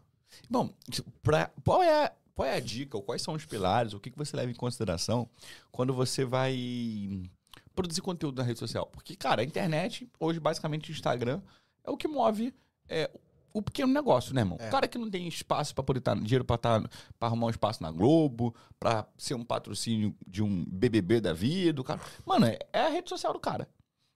Bom, 0.49 0.69
pra, 1.21 1.49
qual, 1.63 1.81
é, 1.83 2.05
a- 2.05 2.11
qual 2.41 2.45
é 2.45 2.55
a 2.55 2.59
dica, 2.59 2.97
ou 2.97 3.03
quais 3.03 3.21
são 3.21 3.35
os 3.35 3.45
pilares, 3.45 3.93
o 3.93 3.99
que, 3.99 4.09
que 4.09 4.17
você 4.17 4.35
leva 4.35 4.49
em 4.49 4.55
consideração 4.55 5.29
quando 5.71 5.93
você 5.93 6.25
vai 6.25 7.21
produzir 7.75 8.01
conteúdo 8.01 8.39
na 8.39 8.43
rede 8.43 8.57
social? 8.57 8.87
Porque, 8.87 9.15
cara, 9.15 9.43
a 9.43 9.45
internet, 9.45 10.09
hoje, 10.19 10.39
basicamente, 10.39 10.89
o 10.89 10.91
Instagram, 10.91 11.39
é 11.83 11.91
o 11.91 11.95
que 11.95 12.07
move 12.07 12.51
é, 12.89 13.11
o 13.53 13.61
pequeno 13.61 13.93
negócio, 13.93 14.33
né, 14.33 14.41
irmão? 14.41 14.57
É. 14.59 14.67
O 14.67 14.71
cara 14.71 14.87
que 14.87 14.97
não 14.97 15.09
tem 15.09 15.27
espaço 15.27 15.75
pra 15.75 15.83
poder 15.83 15.99
estar, 15.99 16.15
dinheiro 16.15 16.43
pra, 16.43 16.57
tá, 16.57 16.81
pra 17.19 17.27
arrumar 17.27 17.45
um 17.45 17.51
espaço 17.51 17.83
na 17.83 17.91
Globo, 17.91 18.55
pra 18.79 19.07
ser 19.17 19.35
um 19.35 19.43
patrocínio 19.43 20.15
de 20.25 20.41
um 20.41 20.65
BBB 20.67 21.21
da 21.21 21.33
vida, 21.33 21.79
o 21.79 21.83
cara... 21.83 22.01
Mano, 22.25 22.47
é, 22.47 22.57
é 22.73 22.87
a 22.87 22.89
rede 22.89 23.07
social 23.07 23.33
do 23.33 23.39
cara. 23.39 23.69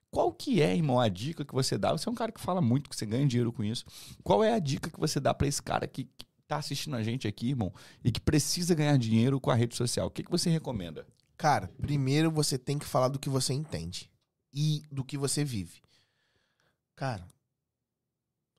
Qual 0.10 0.32
que 0.32 0.62
é, 0.64 0.76
irmão, 0.76 1.00
a 1.00 1.10
dica 1.10 1.46
que 1.46 1.54
você 1.54 1.78
dá? 1.78 1.92
Você 1.92 2.10
é 2.10 2.12
um 2.12 2.16
cara 2.16 2.32
que 2.32 2.40
fala 2.40 2.62
muito, 2.62 2.90
que 2.90 2.96
você 2.96 3.06
ganha 3.06 3.28
dinheiro 3.28 3.52
com 3.52 3.64
isso. 3.64 3.86
Qual 4.24 4.44
é 4.44 4.54
a 4.54 4.60
dica 4.60 4.90
que 4.90 5.00
você 5.00 5.20
dá 5.20 5.34
pra 5.34 5.46
esse 5.46 5.62
cara 5.62 5.86
que, 5.86 6.06
que 6.06 6.26
tá 6.48 6.58
assistindo 6.58 6.96
a 6.96 7.04
gente 7.04 7.28
aqui, 7.28 7.50
irmão, 7.50 7.74
e 8.04 8.12
que 8.12 8.20
precisa 8.20 8.76
ganhar 8.76 8.98
dinheiro 8.98 9.40
com 9.40 9.52
a 9.52 9.56
rede 9.56 9.76
social? 9.76 10.08
O 10.08 10.12
que, 10.12 10.24
que 10.24 10.32
você 10.32 10.50
recomenda? 10.50 11.08
Cara, 11.38 11.68
primeiro 11.82 12.32
você 12.32 12.58
tem 12.58 12.80
que 12.80 12.86
falar 12.86 13.08
do 13.10 13.20
que 13.20 13.30
você 13.30 13.54
entende 13.54 14.10
e 14.54 14.84
do 14.92 15.04
que 15.04 15.18
você 15.18 15.44
vive. 15.44 15.82
Cara, 16.96 17.28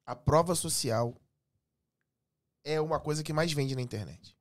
a 0.04 0.14
prova 0.14 0.54
social 0.54 1.16
é 2.62 2.80
uma 2.80 3.00
coisa 3.00 3.22
que 3.22 3.32
mais 3.32 3.52
vende 3.52 3.74
na 3.74 3.80
internet. 3.82 4.36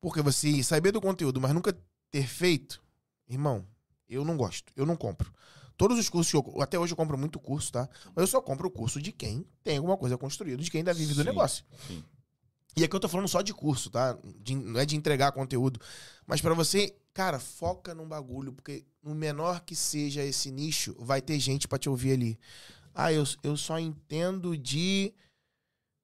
Porque 0.00 0.20
você 0.20 0.62
saber 0.62 0.92
do 0.92 1.00
conteúdo, 1.00 1.40
mas 1.40 1.54
nunca 1.54 1.76
ter 2.10 2.26
feito, 2.26 2.82
irmão, 3.28 3.66
eu 4.08 4.24
não 4.24 4.36
gosto, 4.36 4.72
eu 4.76 4.84
não 4.84 4.96
compro. 4.96 5.32
Todos 5.76 5.98
os 5.98 6.08
cursos 6.08 6.30
que 6.30 6.36
eu, 6.36 6.62
até 6.62 6.78
hoje 6.78 6.92
eu 6.92 6.96
compro 6.96 7.18
muito 7.18 7.38
curso, 7.38 7.72
tá? 7.72 7.88
Mas 8.14 8.22
eu 8.22 8.26
só 8.26 8.40
compro 8.40 8.68
o 8.68 8.70
curso 8.70 9.00
de 9.00 9.12
quem 9.12 9.46
tem 9.62 9.76
alguma 9.76 9.96
coisa 9.96 10.16
construída, 10.16 10.62
de 10.62 10.70
quem 10.70 10.80
ainda 10.80 10.94
vive 10.94 11.14
do 11.14 11.20
Sim, 11.20 11.26
negócio. 11.26 11.64
sim. 11.86 12.04
E 12.78 12.84
aqui 12.84 12.94
eu 12.94 13.00
tô 13.00 13.08
falando 13.08 13.28
só 13.28 13.40
de 13.40 13.54
curso, 13.54 13.88
tá? 13.90 14.18
De- 14.40 14.54
não 14.54 14.78
é 14.80 14.84
de 14.84 14.96
entregar 14.96 15.32
conteúdo. 15.32 15.80
Mas 16.26 16.40
pra 16.40 16.52
você, 16.54 16.94
cara, 17.14 17.38
foca 17.38 17.94
num 17.94 18.06
bagulho, 18.06 18.52
porque 18.52 18.84
no 19.02 19.14
menor 19.14 19.60
que 19.62 19.74
seja 19.74 20.22
esse 20.22 20.50
nicho, 20.50 20.94
vai 20.98 21.22
ter 21.22 21.38
gente 21.40 21.66
pra 21.66 21.78
te 21.78 21.88
ouvir 21.88 22.12
ali. 22.12 22.38
Ah, 22.94 23.12
eu, 23.12 23.24
eu 23.42 23.56
só 23.56 23.78
entendo 23.78 24.56
de 24.56 25.14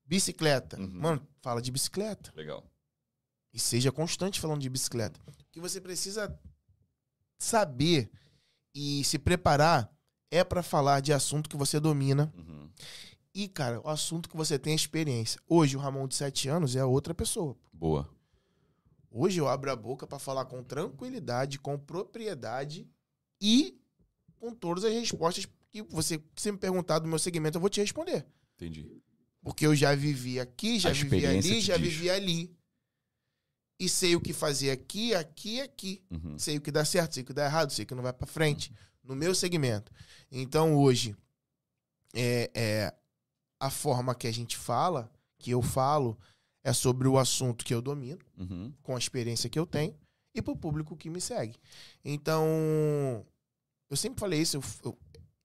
bicicleta. 0.06 0.78
Uhum. 0.80 0.88
Mano, 0.92 1.28
fala 1.42 1.61
de 1.61 1.70
bicicleta. 1.70 2.32
Legal. 2.35 2.64
E 3.52 3.58
seja 3.61 3.92
constante 3.92 4.40
falando 4.40 4.62
de 4.62 4.70
bicicleta. 4.70 5.20
O 5.26 5.32
que 5.52 5.61
você 5.61 5.78
precisa 5.80 6.35
saber 7.38 8.11
e 8.74 9.04
se 9.04 9.18
preparar 9.18 9.92
é 10.30 10.42
pra 10.42 10.62
falar 10.62 11.00
de 11.00 11.12
assunto 11.12 11.50
que 11.50 11.56
você 11.56 11.78
domina. 11.78 12.32
Uhum. 12.35 12.70
E, 13.35 13.49
cara, 13.49 13.81
o 13.81 13.88
assunto 13.88 14.29
que 14.29 14.37
você 14.37 14.59
tem 14.59 14.75
experiência. 14.75 15.40
Hoje, 15.49 15.77
o 15.77 15.81
Ramon 15.81 16.07
de 16.07 16.14
7 16.14 16.49
anos 16.49 16.77
é 16.77 16.85
outra 16.85 17.14
pessoa. 17.14 17.57
Boa. 17.73 18.09
Hoje 19.11 19.40
eu 19.40 19.49
abro 19.49 19.71
a 19.71 19.77
boca 19.77 20.07
pra 20.07 20.18
falar 20.18 20.47
com 20.47 20.62
tranquilidade, 20.62 21.59
com 21.59 21.79
propriedade 21.79 22.88
e 23.40 23.79
com 24.38 24.55
todas 24.55 24.85
as 24.85 24.92
respostas 24.92 25.47
que 25.71 25.83
você, 25.83 26.23
você 26.35 26.51
me 26.51 26.59
perguntar 26.59 26.99
do 26.99 27.09
meu 27.09 27.18
segmento, 27.18 27.57
eu 27.57 27.61
vou 27.61 27.71
te 27.71 27.81
responder. 27.81 28.27
Entendi. 28.55 29.03
Porque 29.42 29.66
eu 29.66 29.75
já 29.75 29.95
vivi 29.95 30.38
aqui, 30.38 30.79
já 30.79 30.90
vivi 30.90 31.27
ali, 31.27 31.61
já 31.61 31.77
diz. 31.77 31.92
vivi 31.92 32.11
ali. 32.11 32.57
E 33.79 33.88
sei 33.88 34.14
o 34.14 34.21
que 34.21 34.33
fazer 34.33 34.71
aqui, 34.71 35.14
aqui 35.14 35.57
e 35.57 35.61
aqui. 35.61 36.03
Uhum. 36.11 36.38
Sei 36.38 36.57
o 36.57 36.61
que 36.61 36.71
dá 36.71 36.85
certo, 36.85 37.14
sei 37.14 37.23
o 37.23 37.27
que 37.27 37.33
dá 37.33 37.47
errado, 37.47 37.73
sei 37.73 37.85
o 37.85 37.87
que 37.87 37.95
não 37.95 38.03
vai 38.03 38.12
pra 38.12 38.27
frente. 38.27 38.73
No 39.03 39.16
meu 39.16 39.35
segmento. 39.35 39.90
Então 40.31 40.77
hoje, 40.77 41.16
é, 42.14 42.51
é, 42.55 42.95
a 43.62 43.70
forma 43.70 44.14
que 44.14 44.27
a 44.27 44.33
gente 44.33 44.57
fala, 44.57 45.11
que 45.38 45.51
eu 45.53 45.62
falo, 45.62 46.18
é 46.64 46.72
sobre 46.72 47.07
o 47.09 47.16
assunto 47.18 47.64
que 47.64 47.72
eu 47.75 47.81
domino 47.83 48.18
Uhum. 48.38 48.72
com 48.83 48.94
a 48.96 48.98
experiência 48.98 49.48
que 49.48 49.59
eu 49.59 49.66
tenho 49.66 49.94
e 50.35 50.42
pro 50.42 50.57
público 50.57 50.96
que 50.96 51.09
me 51.11 51.20
segue. 51.20 51.57
Então, 52.05 52.44
eu 53.90 53.96
sempre 53.96 54.18
falei 54.20 54.40
isso, 54.40 54.57
eu- 54.57 54.62
eu- 54.85 54.98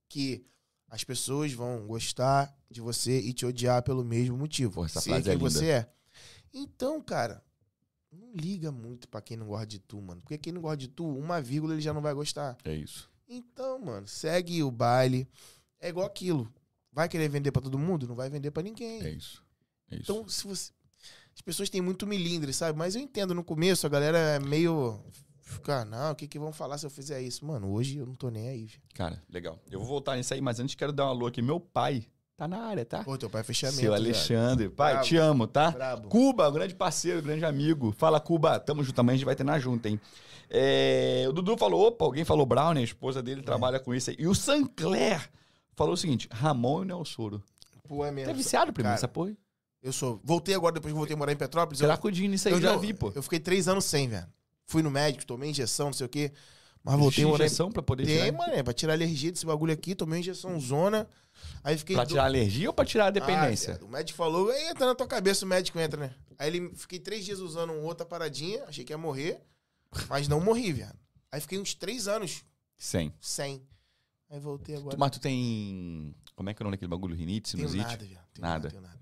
que 0.10 0.46
as 0.90 1.04
pessoas 1.04 1.52
vão 1.54 1.86
gostar 1.86 2.56
de 2.70 2.82
você 2.82 3.20
e 3.20 3.34
te 3.34 3.46
odiar 3.46 3.84
pelo 3.84 4.04
mesmo 4.04 4.38
motivo. 4.38 4.74
Pô, 4.76 4.86
essa 4.86 5.02
frase 5.02 5.30
é 5.30 5.34
quem 5.34 5.38
linda. 5.38 5.50
você 5.50 5.70
é. 5.70 5.90
Então, 6.54 7.02
cara, 7.02 7.44
não 8.12 8.32
liga 8.34 8.72
muito 8.72 9.08
pra 9.10 9.22
quem 9.22 9.36
não 9.38 9.48
gosta 9.48 9.68
de 9.68 9.80
tu, 9.80 10.02
mano. 10.02 10.22
Porque 10.22 10.38
quem 10.38 10.54
não 10.54 10.62
gosta 10.62 10.78
de 10.78 10.88
tu, 10.88 11.06
uma 11.06 11.42
vírgula 11.42 11.74
ele 11.74 11.82
já 11.82 11.94
não 11.94 12.02
vai 12.02 12.14
gostar. 12.14 12.58
É 12.64 12.74
isso. 12.74 13.10
Então, 13.28 13.78
mano, 13.80 14.08
segue 14.08 14.64
o 14.64 14.72
baile. 14.72 15.28
É 15.80 15.90
igual 15.90 16.08
aquilo. 16.08 16.52
Vai 16.98 17.08
querer 17.08 17.30
vender 17.30 17.52
pra 17.52 17.62
todo 17.62 17.78
mundo? 17.78 18.08
Não 18.08 18.16
vai 18.16 18.28
vender 18.28 18.50
pra 18.50 18.64
ninguém. 18.64 19.04
É 19.04 19.10
isso. 19.12 19.44
É 19.92 19.98
isso. 19.98 20.12
Então, 20.12 20.28
se 20.28 20.48
você. 20.48 20.72
As 21.36 21.42
pessoas 21.44 21.70
têm 21.70 21.80
muito 21.80 22.08
milindre, 22.08 22.52
sabe? 22.52 22.76
Mas 22.76 22.96
eu 22.96 23.02
entendo 23.04 23.36
no 23.36 23.44
começo, 23.44 23.86
a 23.86 23.90
galera 23.90 24.18
é 24.18 24.40
meio. 24.40 25.00
Ficar, 25.40 25.86
não, 25.86 26.12
o 26.12 26.16
que, 26.16 26.28
que 26.28 26.40
vão 26.40 26.52
falar 26.52 26.80
se 26.80 26.88
eu 26.88 26.90
fizer 26.90 27.22
isso? 27.22 27.46
Mano, 27.46 27.72
hoje 27.72 28.00
eu 28.00 28.06
não 28.08 28.16
tô 28.16 28.30
nem 28.32 28.50
aí, 28.50 28.66
viu? 28.66 28.80
Cara, 28.96 29.22
legal. 29.30 29.60
Eu 29.70 29.78
vou 29.78 29.88
voltar 29.88 30.18
nisso 30.18 30.34
aí, 30.34 30.42
mas 30.42 30.60
antes 30.60 30.74
quero 30.74 30.92
dar 30.92 31.06
um 31.06 31.10
alô 31.10 31.28
aqui. 31.28 31.40
Meu 31.40 31.60
pai 31.60 32.08
tá 32.36 32.48
na 32.48 32.58
área, 32.64 32.84
tá? 32.84 33.04
Pô, 33.04 33.16
teu 33.16 33.30
pai 33.30 33.42
é 33.42 33.44
fechamento. 33.44 33.80
Seu 33.80 33.92
velho. 33.92 34.04
Alexandre. 34.04 34.68
Pai, 34.68 34.94
Bravo. 34.94 35.08
te 35.08 35.18
amo, 35.18 35.46
tá? 35.46 35.70
Brabo. 35.70 36.10
Cuba, 36.10 36.50
grande 36.50 36.74
parceiro, 36.74 37.22
grande 37.22 37.46
amigo. 37.46 37.92
Fala, 37.96 38.20
Cuba. 38.20 38.60
Tamo 38.60 38.84
junto 38.84 38.96
também, 38.96 39.14
a 39.14 39.18
gente 39.18 39.26
vai 39.26 39.36
treinar 39.36 39.60
junto, 39.60 39.86
hein? 39.86 40.02
É, 40.50 41.26
o 41.30 41.32
Dudu 41.32 41.56
falou, 41.58 41.88
opa, 41.90 42.06
alguém 42.06 42.26
falou 42.26 42.46
Brown, 42.46 42.72
a 42.72 42.82
esposa 42.82 43.20
É. 43.20 43.22
dele 43.22 43.44
trabalha 43.44 43.80
com 43.80 43.94
isso 43.94 44.10
aí. 44.10 44.16
E 44.18 44.28
o 44.28 44.34
Sancler 44.34 45.30
falou 45.78 45.94
o 45.94 45.98
seguinte, 45.98 46.28
Ramon 46.32 46.84
e 46.84 46.88
Nelsoro. 46.88 47.42
Pô, 47.88 48.04
é 48.04 48.12
mesmo. 48.12 48.32
Tá 48.32 48.36
viciado, 48.38 48.74
primo, 48.74 48.84
Cara, 48.88 48.96
nessa 48.96 49.08
porra? 49.08 49.30
aí? 49.30 49.38
Eu 49.82 49.94
sou. 49.94 50.20
Voltei 50.24 50.54
agora, 50.54 50.74
depois 50.74 50.92
que 50.92 50.98
voltei 50.98 51.14
a 51.14 51.18
morar 51.18 51.32
em 51.32 51.38
Petrópolis. 51.38 51.80
Será 51.80 51.94
eu, 51.94 51.98
que 51.98 52.08
o 52.08 52.12
Dini 52.12 52.36
isso 52.36 52.50
aí 52.50 52.54
eu 52.54 52.60
já 52.60 52.76
vi, 52.76 52.94
pô. 52.94 53.14
Eu 53.16 53.24
fiquei 53.24 53.40
três 53.40 53.70
anos 53.70 53.86
sem, 53.86 54.10
velho. 54.10 54.28
Fui 54.66 54.82
no 54.82 54.92
médico, 54.92 55.26
tomei 55.26 55.52
injeção, 55.52 55.86
não 55.86 55.94
sei 55.94 56.06
o 56.06 56.10
quê. 56.10 56.34
Mas 56.84 57.00
voltei 57.00 57.24
a 57.24 57.28
morar 57.28 57.46
injeção 57.46 57.72
pra 57.72 57.82
poder 57.82 58.06
Tem, 58.06 58.18
tirar? 58.26 58.32
mano, 58.38 58.54
é 58.54 58.64
pra 58.64 58.74
tirar 58.74 58.94
alergia 58.94 59.32
desse 59.32 59.46
bagulho 59.46 59.72
aqui, 59.72 59.96
tomei 59.96 60.20
injeção 60.20 60.60
zona. 60.60 61.08
Aí 61.64 61.78
fiquei. 61.78 61.96
Pra 61.96 62.04
do- 62.04 62.10
tirar 62.10 62.26
alergia 62.26 62.68
ou 62.70 62.74
pra 62.74 62.84
tirar 62.86 63.08
a 63.08 63.12
dependência? 63.12 63.80
Ah, 63.82 63.86
o 63.86 63.88
médico 63.88 64.18
falou, 64.18 64.52
entra 64.54 64.86
na 64.88 64.96
tua 64.96 65.08
cabeça, 65.08 65.46
o 65.46 65.48
médico 65.48 65.80
entra, 65.80 66.00
né? 66.00 66.14
Aí 66.38 66.48
ele 66.50 66.72
fiquei 66.76 67.00
três 67.00 67.24
dias 67.24 67.40
usando 67.40 67.72
outra 67.74 68.06
paradinha, 68.06 68.64
achei 68.68 68.84
que 68.84 68.92
ia 68.92 68.98
morrer, 68.98 69.40
mas 70.10 70.28
não 70.28 70.40
morri, 70.42 70.74
viado. 70.74 70.98
Aí 71.32 71.40
fiquei 71.40 71.60
uns 71.60 71.74
três 71.74 72.08
anos 72.08 72.44
Sim. 72.78 73.12
sem. 73.22 73.62
Aí 74.30 74.40
voltei 74.40 74.76
agora. 74.76 74.96
Tu- 74.96 75.00
Mas 75.00 75.12
tu 75.12 75.20
tem. 75.20 76.14
Como 76.36 76.50
é 76.50 76.54
que 76.54 76.62
é 76.62 76.64
o 76.64 76.66
nome 76.66 76.76
daquele 76.78 76.90
bagulho? 76.90 77.16
Rinite, 77.16 77.56
Tenho 77.56 77.68
sinusite? 77.68 77.92
nada, 77.92 78.06
viado. 78.06 78.24
Tenho 78.34 78.42
Nada. 78.48 78.54
nada. 78.58 78.70
Tenho 78.70 78.82
nada. 78.82 78.98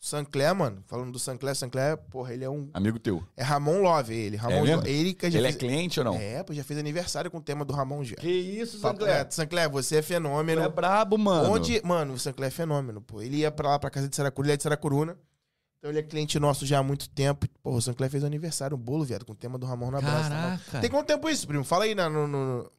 O 0.00 0.04
Sancler, 0.04 0.52
mano, 0.52 0.82
falando 0.88 1.12
do 1.12 1.18
Sancler, 1.20 1.54
Sancler, 1.54 1.96
porra, 1.96 2.34
ele 2.34 2.42
é 2.42 2.50
um. 2.50 2.68
Amigo 2.74 2.98
teu. 2.98 3.22
É 3.36 3.42
Ramon 3.44 3.82
Love, 3.82 4.12
ele. 4.12 4.36
Ramon 4.36 4.62
mesmo? 4.64 4.82
Jo- 4.82 4.88
ele 4.88 5.14
que 5.14 5.30
já 5.30 5.38
Ele 5.38 5.46
é 5.46 5.50
fez... 5.52 5.60
cliente 5.60 6.00
ou 6.00 6.04
não? 6.04 6.16
É, 6.16 6.42
pô, 6.42 6.52
já 6.52 6.64
fez 6.64 6.76
aniversário 6.80 7.30
com 7.30 7.38
o 7.38 7.40
tema 7.40 7.64
do 7.64 7.72
Ramon 7.72 8.02
já. 8.02 8.16
Que 8.16 8.28
isso, 8.28 8.80
reto. 8.98 9.32
Sancler, 9.32 9.70
você 9.70 9.98
é 9.98 10.02
Tu 10.02 10.06
fenômeno. 10.06 10.60
é 10.60 10.68
brabo, 10.68 11.16
mano. 11.16 11.52
Onde, 11.52 11.80
mano, 11.84 12.14
o 12.14 12.18
Sancler 12.18 12.48
é 12.48 12.50
fenômeno, 12.50 13.00
pô. 13.00 13.22
Ele 13.22 13.36
ia 13.36 13.50
pra 13.52 13.68
lá, 13.70 13.78
pra 13.78 13.90
casa 13.90 14.08
de 14.08 14.16
Saracuru, 14.16 14.46
ele 14.48 14.54
é 14.54 14.56
de 14.56 14.64
Saracuruna. 14.64 15.16
Então 15.78 15.88
ele 15.90 16.00
é 16.00 16.02
cliente 16.02 16.36
nosso 16.40 16.66
já 16.66 16.78
há 16.80 16.82
muito 16.82 17.08
tempo. 17.08 17.46
Pô, 17.62 17.70
o 17.76 17.80
Sancler 17.80 18.10
fez 18.10 18.24
aniversário, 18.24 18.76
um 18.76 18.80
bolo, 18.80 19.04
viado, 19.04 19.24
com 19.24 19.32
o 19.32 19.36
tema 19.36 19.56
do 19.56 19.66
Ramon 19.66 19.92
na 19.92 20.00
Brasa. 20.00 20.28
tá. 20.30 20.34
Caraca. 20.34 20.80
Tem 20.80 20.90
quanto 20.90 21.06
tempo 21.06 21.28
isso, 21.28 21.46
primo? 21.46 21.62
Fala 21.62 21.84
aí 21.84 21.94
na- 21.94 22.10
no, 22.10 22.26
no- 22.26 22.70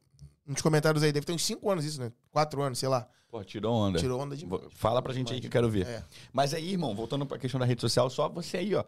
nos 0.46 0.60
comentários 0.62 1.02
aí. 1.02 1.12
Deve 1.12 1.26
ter 1.26 1.32
uns 1.32 1.44
5 1.44 1.70
anos 1.70 1.84
isso, 1.84 2.00
né? 2.00 2.12
4 2.30 2.62
anos, 2.62 2.78
sei 2.78 2.88
lá. 2.88 3.08
Pô, 3.28 3.42
tirou 3.42 3.74
onda. 3.74 3.98
Tirou 3.98 4.20
onda 4.20 4.36
de 4.36 4.46
Fala 4.70 5.02
pra 5.02 5.12
gente 5.12 5.32
aí 5.32 5.40
que 5.40 5.46
eu 5.48 5.50
quero 5.50 5.68
ver. 5.68 5.86
É. 5.86 6.04
Mas 6.32 6.54
aí, 6.54 6.70
irmão, 6.70 6.94
voltando 6.94 7.26
pra 7.26 7.38
questão 7.38 7.58
da 7.58 7.66
rede 7.66 7.80
social, 7.80 8.08
só 8.08 8.28
você 8.28 8.58
aí, 8.58 8.74
ó. 8.74 8.84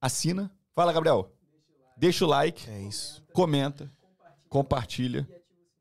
Assina. 0.00 0.50
Fala, 0.74 0.92
Gabriel. 0.92 1.32
Deixa 1.96 2.24
o 2.24 2.28
like, 2.28 2.70
É 2.70 2.80
isso. 2.80 3.22
comenta, 3.32 3.92
compartilha, 4.48 5.28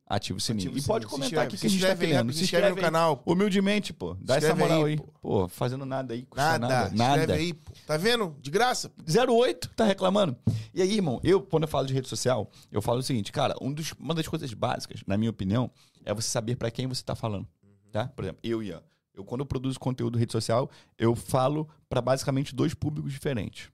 ativa 0.09 0.37
o 0.37 0.41
sininho. 0.41 0.69
Ativa 0.69 0.79
e 0.79 0.87
pode 0.87 1.05
sininho. 1.05 1.19
Comentar 1.21 1.45
aqui 1.45 1.57
que 1.57 1.67
a 1.67 1.69
gente 1.69 1.85
tá 1.85 1.95
querendo. 1.95 2.33
Se 2.33 2.43
inscreve 2.43 2.69
no 2.69 2.81
canal. 2.81 3.21
Humildemente, 3.25 3.93
pô. 3.93 4.15
Dá 4.19 4.37
essa 4.37 4.55
moral 4.55 4.85
aí, 4.85 4.91
aí. 4.93 4.97
pô. 4.97 5.07
Pô, 5.21 5.47
fazendo 5.47 5.85
nada 5.85 6.13
aí. 6.13 6.27
Nada. 6.35 6.89
Nada. 6.91 7.33
Aí, 7.35 7.53
pô. 7.53 7.71
Tá 7.85 7.95
vendo? 7.95 8.35
De 8.41 8.49
graça. 8.51 8.91
08, 9.29 9.69
tá 9.75 9.85
reclamando? 9.85 10.35
E 10.73 10.81
aí, 10.81 10.95
irmão, 10.95 11.19
eu, 11.23 11.41
quando 11.41 11.63
eu 11.63 11.69
falo 11.69 11.85
de 11.87 11.93
rede 11.93 12.07
social, 12.09 12.49
eu 12.71 12.81
falo 12.81 12.99
o 12.99 13.03
seguinte, 13.03 13.31
cara, 13.31 13.55
um 13.61 13.71
dos- 13.71 13.93
uma 13.99 14.13
das 14.15 14.27
coisas 14.27 14.51
básicas, 14.53 15.01
na 15.07 15.17
minha 15.17 15.29
opinião, 15.29 15.69
é 16.03 16.13
você 16.13 16.27
saber 16.29 16.55
pra 16.55 16.71
quem 16.71 16.87
você 16.87 17.03
tá 17.03 17.15
falando. 17.15 17.47
Tá? 17.91 18.07
Por 18.07 18.23
exemplo, 18.23 18.39
eu, 18.43 18.61
Ian, 18.61 18.81
eu 19.15 19.23
quando 19.23 19.41
eu 19.41 19.45
produzo 19.45 19.79
conteúdo 19.79 20.17
rede 20.17 20.31
social, 20.31 20.69
eu 20.97 21.15
falo 21.15 21.67
pra 21.89 22.01
basicamente 22.01 22.53
dois 22.53 22.73
públicos 22.73 23.11
diferentes. 23.11 23.69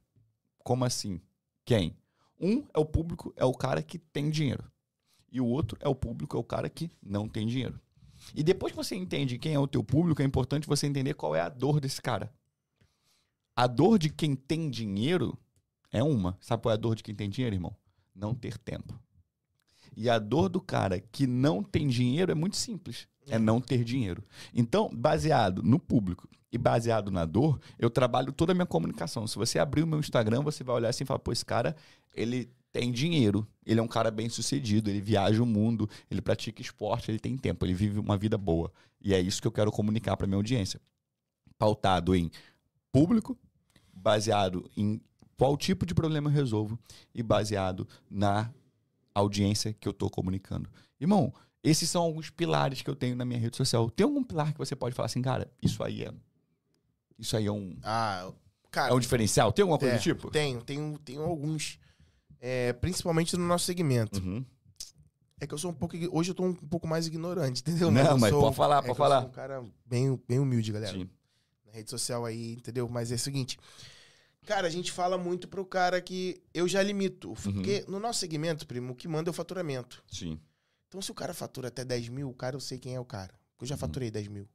Como 0.64 0.86
assim? 0.86 1.20
Quem? 1.66 1.96
Um 2.40 2.64
é 2.74 2.80
o 2.80 2.86
público, 2.86 3.34
é 3.36 3.44
o 3.46 3.54
cara 3.54 3.82
que 3.84 3.98
tem 4.00 4.30
dinheiro. 4.30 4.64
E 5.36 5.42
o 5.42 5.46
outro 5.46 5.78
é 5.82 5.90
o 5.90 5.94
público, 5.94 6.38
é 6.38 6.40
o 6.40 6.44
cara 6.46 6.70
que 6.70 6.90
não 7.06 7.28
tem 7.28 7.46
dinheiro. 7.46 7.78
E 8.34 8.42
depois 8.42 8.72
que 8.72 8.78
você 8.78 8.96
entende 8.96 9.38
quem 9.38 9.54
é 9.54 9.60
o 9.60 9.68
teu 9.68 9.84
público, 9.84 10.22
é 10.22 10.26
importante 10.26 10.66
você 10.66 10.88
entender 10.88 11.14
qual 11.14 11.36
é 11.36 11.42
a 11.42 11.50
dor 11.50 11.82
desse 11.82 12.02
cara. 12.02 12.34
A 13.54 13.68
dor 13.68 14.00
de 14.00 14.10
quem 14.10 14.34
tem 14.34 14.70
dinheiro 14.70 15.38
é 15.92 16.02
uma. 16.02 16.38
Sabe 16.40 16.64
qual 16.64 16.72
é 16.72 16.76
a 16.76 16.80
dor 16.80 16.96
de 16.96 17.04
quem 17.04 17.14
tem 17.14 17.30
dinheiro, 17.30 17.54
irmão? 17.54 17.76
Não 18.16 18.34
ter 18.34 18.58
tempo. 18.58 18.98
E 19.94 20.10
a 20.10 20.18
dor 20.18 20.48
do 20.48 20.62
cara 20.62 21.02
que 21.02 21.28
não 21.28 21.62
tem 21.62 21.86
dinheiro 21.86 22.32
é 22.32 22.36
muito 22.36 22.56
simples. 22.56 23.06
É 23.28 23.38
não 23.38 23.60
ter 23.60 23.84
dinheiro. 23.84 24.24
Então, 24.54 24.90
baseado 24.90 25.62
no 25.62 25.80
público 25.82 26.30
e 26.50 26.58
baseado 26.58 27.12
na 27.12 27.26
dor, 27.26 27.60
eu 27.78 27.90
trabalho 27.90 28.32
toda 28.32 28.54
a 28.54 28.56
minha 28.56 28.66
comunicação. 28.66 29.28
Se 29.28 29.36
você 29.36 29.60
abrir 29.60 29.84
o 29.84 29.88
meu 29.88 30.00
Instagram, 30.00 30.44
você 30.44 30.64
vai 30.64 30.78
olhar 30.78 30.88
assim 30.88 31.04
e 31.04 31.08
falar, 31.08 31.20
pô, 31.20 31.34
esse 31.34 31.44
cara, 31.44 31.76
ele 32.14 32.50
tem 32.76 32.92
dinheiro, 32.92 33.48
ele 33.66 33.80
é 33.80 33.84
um 33.84 33.88
cara 33.88 34.12
bem 34.12 34.28
sucedido, 34.28 34.90
ele 34.90 35.00
viaja 35.00 35.42
o 35.42 35.46
mundo, 35.46 35.90
ele 36.12 36.22
pratica 36.22 36.62
esporte, 36.62 37.10
ele 37.10 37.20
tem 37.20 37.38
tempo, 37.38 37.66
ele 37.66 37.74
vive 37.74 37.98
uma 38.00 38.18
vida 38.18 38.38
boa. 38.38 38.70
E 39.00 39.14
é 39.14 39.20
isso 39.22 39.42
que 39.42 39.48
eu 39.48 39.52
quero 39.52 39.72
comunicar 39.72 40.18
para 40.18 40.28
minha 40.28 40.36
audiência. 40.36 40.82
Pautado 41.58 42.14
em 42.14 42.30
público, 42.92 43.38
baseado 43.94 44.70
em 44.76 45.00
qual 45.38 45.56
tipo 45.56 45.86
de 45.86 45.94
problema 45.96 46.30
eu 46.30 46.34
resolvo 46.34 46.78
e 47.14 47.24
baseado 47.24 47.88
na 48.12 48.52
audiência 49.14 49.72
que 49.72 49.88
eu 49.88 49.92
estou 49.92 50.10
comunicando. 50.10 50.70
Irmão, 51.00 51.34
esses 51.64 51.90
são 51.90 52.02
alguns 52.04 52.30
pilares 52.30 52.82
que 52.82 52.90
eu 52.90 52.96
tenho 52.96 53.16
na 53.16 53.24
minha 53.24 53.40
rede 53.40 53.56
social. 53.56 53.90
Tem 53.90 54.04
algum 54.04 54.22
pilar 54.22 54.52
que 54.52 54.58
você 54.58 54.76
pode 54.76 54.94
falar 54.94 55.06
assim, 55.06 55.22
cara, 55.22 55.50
isso 55.62 55.82
aí 55.82 56.04
é. 56.04 56.14
Isso 57.18 57.38
aí 57.38 57.46
é 57.46 57.52
um, 57.54 57.78
Ah, 57.84 58.30
cara. 58.70 58.92
é 58.92 58.94
um 58.94 59.00
diferencial? 59.00 59.54
Tem 59.54 59.64
alguma 59.64 59.80
coisa 59.80 59.96
é, 59.96 59.98
do 59.98 60.02
tipo? 60.02 60.30
Tenho, 60.30 60.62
tenho, 60.62 61.00
tenho 61.00 61.22
alguns. 61.22 61.80
É, 62.40 62.74
principalmente 62.74 63.36
no 63.38 63.46
nosso 63.48 63.66
segmento. 63.66 64.20
Uhum. 64.20 64.46
É 65.40 65.46
que 65.48 65.54
eu 65.54 65.58
sou 65.58 65.72
um 65.72 65.74
pouco. 65.74 65.96
Hoje 66.12 66.32
eu 66.32 66.36
tô 66.36 66.44
um 66.44 66.54
pouco 66.54 66.88
mais 66.88 67.08
ignorante, 67.08 67.62
entendeu? 67.66 67.92
Não, 67.92 68.02
eu 68.12 68.18
mas 68.18 68.30
sou- 68.32 68.42
pode 68.42 68.56
falar, 68.56 68.76
é 68.78 68.82
pode 68.82 68.90
eu 68.92 68.96
falar. 68.96 69.22
sou 69.22 69.30
um 69.30 69.34
cara 69.34 69.64
bem, 69.86 70.20
bem 70.28 70.40
humilde, 70.40 70.72
galera. 70.72 70.94
Sim. 70.98 71.10
Na 71.66 71.72
rede 71.74 71.90
social 71.90 72.24
aí, 72.26 72.54
entendeu? 72.54 72.88
Mas 72.88 73.12
é 73.12 73.16
o 73.16 73.20
seguinte. 73.20 73.58
Cara, 74.46 74.68
a 74.68 74.70
gente 74.70 74.92
fala 74.92 75.18
muito 75.18 75.48
pro 75.48 75.66
cara 75.66 76.00
que 76.02 76.42
eu 76.54 76.68
já 76.68 76.82
limito. 76.84 77.30
Uhum. 77.30 77.36
Porque 77.36 77.84
no 77.88 78.00
nosso 78.00 78.20
segmento, 78.20 78.66
primo, 78.68 78.94
o 78.94 78.96
que 78.96 79.08
manda 79.08 79.30
é 79.30 79.32
o 79.32 79.34
faturamento. 79.34 80.04
Sim. 80.08 80.40
Então, 80.88 81.02
se 81.02 81.12
o 81.12 81.16
cara 81.16 81.34
fatura 81.34 81.68
até 81.70 81.84
10 81.84 82.08
mil, 82.10 82.30
o 82.30 82.34
cara 82.34 82.56
eu 82.56 82.60
sei 82.60 82.78
quem 82.78 82.94
é 82.96 83.00
o 83.00 83.06
cara. 83.06 83.34
Porque 83.54 83.64
eu 83.64 83.68
já 83.68 83.76
Uhum. 83.76 83.80
faturei 83.80 84.12
10 84.12 84.28
mil. 84.28 84.48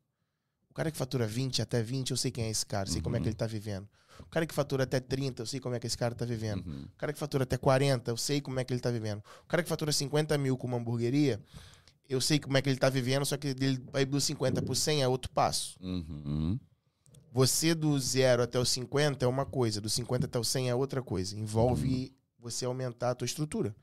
O 0.81 0.83
cara 0.83 0.91
que 0.91 0.97
fatura 0.97 1.27
20 1.27 1.61
até 1.61 1.83
20, 1.83 2.11
eu 2.13 2.17
sei 2.17 2.31
quem 2.31 2.45
é 2.45 2.51
esse 2.51 2.65
cara, 2.65 2.89
sei 2.89 3.03
como 3.03 3.15
é 3.15 3.19
Uhum. 3.19 3.23
que 3.25 3.29
ele 3.29 3.37
tá 3.37 3.47
vivendo. 3.47 3.87
O 4.19 4.25
cara 4.31 4.47
que 4.47 4.55
fatura 4.55 4.85
até 4.85 4.99
30, 4.99 5.43
eu 5.43 5.47
sei 5.47 5.61
como 5.61 5.75
é 5.75 5.79
que 5.79 5.87
esse 5.87 5.99
cara 5.99 6.15
tá 6.15 6.25
vivendo. 6.25 6.67
Uhum. 6.67 6.85
O 6.85 6.97
cara 6.97 7.13
que 7.13 7.19
fatura 7.19 7.45
até 7.45 7.59
40, 7.59 8.11
eu 8.11 8.17
sei 8.17 8.41
como 8.41 8.59
é 8.59 8.65
que 8.65 8.73
ele 8.73 8.81
tá 8.81 8.91
vivendo. 8.91 9.19
O 9.45 9.47
cara 9.47 9.63
que 9.63 9.69
fatura 9.69 9.93
50 9.93 10.39
mil 10.39 10.57
com 10.57 10.67
uma 10.67 10.79
hamburgueria, 10.79 11.39
eu 12.09 12.19
sei 12.19 12.39
como 12.39 12.57
é 12.57 12.63
que 12.63 12.71
ele 12.71 12.79
tá 12.79 12.89
vivendo, 12.89 13.27
só 13.27 13.37
que 13.37 13.49
ele 13.49 13.79
vai 13.93 14.07
do 14.07 14.19
50 14.19 14.63
pro 14.63 14.75
100 14.75 15.03
é 15.03 15.09
outro 15.09 15.31
passo. 15.33 15.77
Uhum. 15.83 16.59
Você 17.31 17.75
do 17.75 17.99
zero 18.01 18.43
até 18.43 18.59
o 18.59 18.65
50 18.65 19.23
é 19.23 19.29
uma 19.29 19.45
coisa, 19.45 19.83
do 19.83 19.91
50 19.91 20.25
até 20.25 20.39
o 20.39 20.45
100 20.45 20.71
é 20.71 20.75
outra 20.75 21.03
coisa. 21.03 21.37
Envolve 21.37 22.11
você 22.39 22.65
aumentar 22.65 23.11
a 23.11 23.15
tua 23.15 23.27
estrutura. 23.27 23.77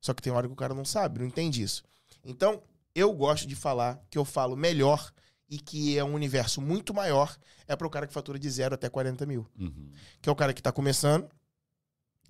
Só 0.00 0.12
que 0.12 0.20
tem 0.20 0.32
hora 0.32 0.48
que 0.48 0.52
o 0.52 0.56
cara 0.56 0.74
não 0.74 0.84
sabe, 0.84 1.20
não 1.20 1.26
entende 1.26 1.62
isso. 1.62 1.84
Então, 2.24 2.60
eu 2.92 3.12
gosto 3.12 3.46
de 3.46 3.54
falar 3.54 4.02
que 4.10 4.18
eu 4.18 4.24
falo 4.24 4.56
melhor 4.56 5.12
e 5.50 5.58
que 5.58 5.98
é 5.98 6.04
um 6.04 6.14
universo 6.14 6.60
muito 6.60 6.94
maior 6.94 7.36
é 7.66 7.74
para 7.74 7.86
o 7.86 7.90
cara 7.90 8.06
que 8.06 8.12
fatura 8.12 8.38
de 8.38 8.48
zero 8.48 8.74
até 8.74 8.88
40 8.88 9.26
mil. 9.26 9.46
Uhum. 9.58 9.90
Que 10.22 10.28
é 10.28 10.32
o 10.32 10.36
cara 10.36 10.54
que 10.54 10.62
tá 10.62 10.70
começando, 10.70 11.28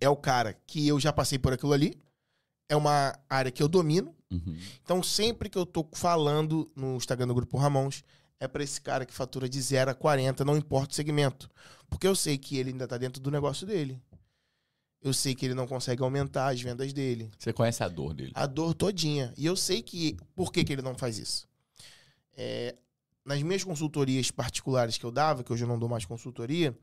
é 0.01 0.09
o 0.09 0.17
cara 0.17 0.55
que 0.67 0.89
eu 0.89 0.99
já 0.99 1.13
passei 1.13 1.39
por 1.39 1.53
aquilo 1.53 1.75
ali, 1.75 2.01
é 2.69 2.75
uma 2.75 3.15
área 3.29 3.51
que 3.51 3.63
eu 3.63 3.69
domino. 3.69 4.15
Uhum. 4.31 4.59
Então, 4.83 5.03
sempre 5.03 5.51
que 5.51 5.59
eu 5.59 5.67
tô 5.67 5.87
falando 5.93 6.71
no 6.75 6.97
Instagram 6.97 7.27
do 7.29 7.35
Grupo 7.35 7.59
Ramons, 7.59 8.03
é 8.39 8.49
pra 8.49 8.63
esse 8.63 8.81
cara 8.81 9.05
que 9.05 9.13
fatura 9.13 9.49
de 9.49 9.61
0 9.61 9.91
a 9.91 9.95
40, 9.95 10.45
não 10.45 10.57
importa 10.57 10.93
o 10.93 10.95
segmento. 10.95 11.51
Porque 11.91 12.07
eu 12.07 12.17
sei 12.17 12.39
que 12.39 12.57
ele 12.57 12.71
ainda 12.71 12.89
tá 12.89 12.97
dentro 12.97 13.21
do 13.21 13.31
negócio 13.31 13.67
dele. 13.67 14.01
Eu 15.03 15.13
sei 15.13 15.35
que 15.35 15.45
ele 15.45 15.55
não 15.55 15.67
consegue 15.67 16.03
aumentar 16.03 16.49
as 16.49 16.61
vendas 16.61 16.93
dele. 16.93 17.31
Você 17.39 17.53
conhece 17.53 17.83
a 17.83 17.89
dor 17.89 18.15
dele. 18.15 18.33
A 18.35 18.47
dor 18.47 18.75
todinha. 18.75 19.33
E 19.37 19.45
eu 19.45 19.57
sei 19.57 19.83
que. 19.83 20.17
Por 20.35 20.53
que, 20.53 20.63
que 20.63 20.73
ele 20.73 20.83
não 20.83 20.95
faz 20.95 21.19
isso? 21.19 21.49
É, 22.37 22.77
nas 23.31 23.43
minhas 23.45 23.63
consultorias 23.63 24.31
particulares 24.31 24.99
que 24.99 25.05
eu 25.07 25.11
dava, 25.13 25.45
que 25.45 25.53
hoje 25.53 25.63
eu 25.65 25.69
não 25.69 25.79
dou 25.79 25.89
mais 25.89 26.05
consultoria, 26.05 26.77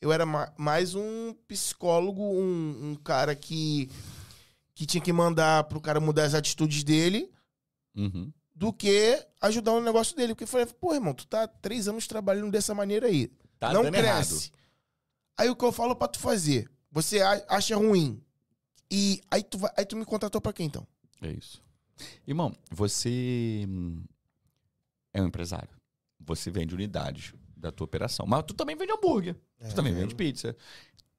eu 0.00 0.12
era 0.12 0.26
ma- 0.26 0.52
mais 0.58 0.94
um 0.96 1.32
psicólogo, 1.46 2.20
um, 2.22 2.90
um 2.90 2.94
cara 2.96 3.34
que, 3.36 3.88
que 4.74 4.84
tinha 4.86 5.00
que 5.00 5.12
mandar 5.12 5.64
pro 5.64 5.80
cara 5.80 6.00
mudar 6.00 6.24
as 6.24 6.34
atitudes 6.34 6.82
dele 6.82 7.30
Uhum. 7.96 8.32
do 8.54 8.72
que 8.72 9.24
ajudar 9.40 9.72
no 9.72 9.80
negócio 9.80 10.16
dele. 10.16 10.34
Porque 10.34 10.44
eu 10.44 10.48
falei, 10.48 10.66
pô, 10.66 10.94
irmão, 10.94 11.14
tu 11.14 11.26
tá 11.26 11.46
três 11.48 11.86
anos 11.88 12.06
trabalhando 12.06 12.50
dessa 12.50 12.74
maneira 12.74 13.06
aí. 13.06 13.30
Tá 13.58 13.72
não 13.72 13.88
cresce. 13.90 14.50
Aí 15.36 15.48
o 15.48 15.54
que 15.56 15.64
eu 15.64 15.72
falo 15.72 15.94
pra 15.96 16.08
tu 16.08 16.18
fazer? 16.18 16.68
Você 16.90 17.20
acha 17.48 17.76
ruim. 17.76 18.20
E 18.90 19.20
aí 19.30 19.42
tu, 19.42 19.58
vai, 19.58 19.70
aí 19.76 19.84
tu 19.84 19.96
me 19.96 20.04
contratou 20.04 20.40
pra 20.40 20.52
quê, 20.52 20.62
então? 20.64 20.86
É 21.22 21.30
isso. 21.30 21.60
Irmão, 22.26 22.52
você 22.70 23.64
hum, 23.68 24.02
é 25.12 25.22
um 25.22 25.26
empresário. 25.26 25.70
Você 26.20 26.50
vende 26.50 26.74
unidades 26.74 27.34
da 27.56 27.72
tua 27.72 27.84
operação. 27.84 28.26
Mas 28.26 28.44
tu 28.46 28.54
também 28.54 28.76
vende 28.76 28.92
hambúrguer. 28.92 29.36
É, 29.60 29.68
tu 29.68 29.74
também 29.74 29.92
vende 29.92 30.14
pizza. 30.14 30.56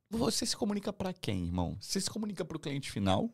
Você 0.09 0.45
se 0.45 0.55
comunica 0.55 0.91
pra 0.91 1.13
quem, 1.13 1.45
irmão? 1.45 1.77
Você 1.79 2.01
se 2.01 2.09
comunica 2.09 2.43
pro 2.43 2.59
cliente 2.59 2.91
final? 2.91 3.29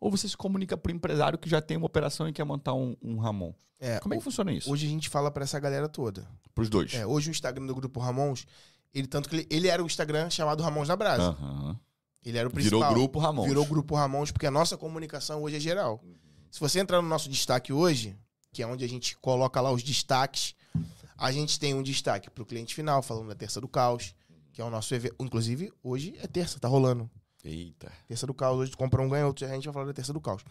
Ou 0.00 0.10
você 0.10 0.28
se 0.28 0.36
comunica 0.36 0.76
pro 0.76 0.90
empresário 0.92 1.38
que 1.38 1.48
já 1.48 1.60
tem 1.60 1.76
uma 1.76 1.86
operação 1.86 2.28
e 2.28 2.32
quer 2.32 2.44
montar 2.44 2.72
um, 2.74 2.96
um 3.02 3.18
Ramon? 3.18 3.52
É, 3.78 3.98
Como 4.00 4.14
é 4.14 4.16
que 4.16 4.24
funciona 4.24 4.50
isso? 4.52 4.70
Hoje 4.70 4.86
a 4.86 4.88
gente 4.88 5.08
fala 5.08 5.30
pra 5.30 5.44
essa 5.44 5.60
galera 5.60 5.88
toda. 5.88 6.26
Pros 6.54 6.70
dois. 6.70 6.94
É, 6.94 7.06
hoje 7.06 7.28
o 7.28 7.32
Instagram 7.32 7.66
do 7.66 7.74
Grupo 7.74 8.00
Ramons, 8.00 8.46
ele 8.94 9.06
tanto 9.06 9.28
que 9.28 9.36
ele, 9.36 9.46
ele 9.50 9.68
era 9.68 9.82
o 9.82 9.86
Instagram 9.86 10.30
chamado 10.30 10.62
Ramons 10.62 10.88
na 10.88 10.96
Brasa. 10.96 11.28
Aham. 11.28 11.78
Ele 12.24 12.38
era 12.38 12.48
o 12.48 12.50
principal. 12.50 12.80
Virou 12.80 12.94
grupo 12.94 13.18
Ramon. 13.18 13.46
Virou 13.46 13.66
Grupo 13.66 13.94
Ramons, 13.94 14.32
porque 14.32 14.46
a 14.46 14.50
nossa 14.50 14.76
comunicação 14.76 15.42
hoje 15.42 15.56
é 15.56 15.60
geral. 15.60 16.02
Se 16.50 16.58
você 16.58 16.80
entrar 16.80 17.00
no 17.00 17.08
nosso 17.08 17.28
destaque 17.28 17.72
hoje, 17.72 18.16
que 18.56 18.62
é 18.62 18.66
onde 18.66 18.82
a 18.82 18.88
gente 18.88 19.14
coloca 19.18 19.60
lá 19.60 19.70
os 19.70 19.82
destaques, 19.82 20.54
a 21.18 21.30
gente 21.30 21.60
tem 21.60 21.74
um 21.74 21.82
destaque 21.82 22.30
pro 22.30 22.46
cliente 22.46 22.74
final, 22.74 23.02
falando 23.02 23.28
da 23.28 23.34
Terça 23.34 23.60
do 23.60 23.68
Caos, 23.68 24.14
que 24.50 24.62
é 24.62 24.64
o 24.64 24.70
nosso 24.70 24.94
evento. 24.94 25.14
Inclusive, 25.20 25.70
hoje 25.82 26.16
é 26.22 26.26
terça, 26.26 26.58
tá 26.58 26.66
rolando. 26.66 27.10
Eita. 27.44 27.92
Terça 28.08 28.26
do 28.26 28.32
Caos, 28.32 28.58
hoje 28.58 28.70
tu 28.70 28.78
compra 28.78 29.02
um, 29.02 29.10
ganha 29.10 29.26
outro, 29.26 29.44
a 29.44 29.48
gente 29.50 29.66
vai 29.66 29.74
falar 29.74 29.84
da 29.84 29.92
Terça 29.92 30.10
do 30.10 30.22
Caos. 30.22 30.42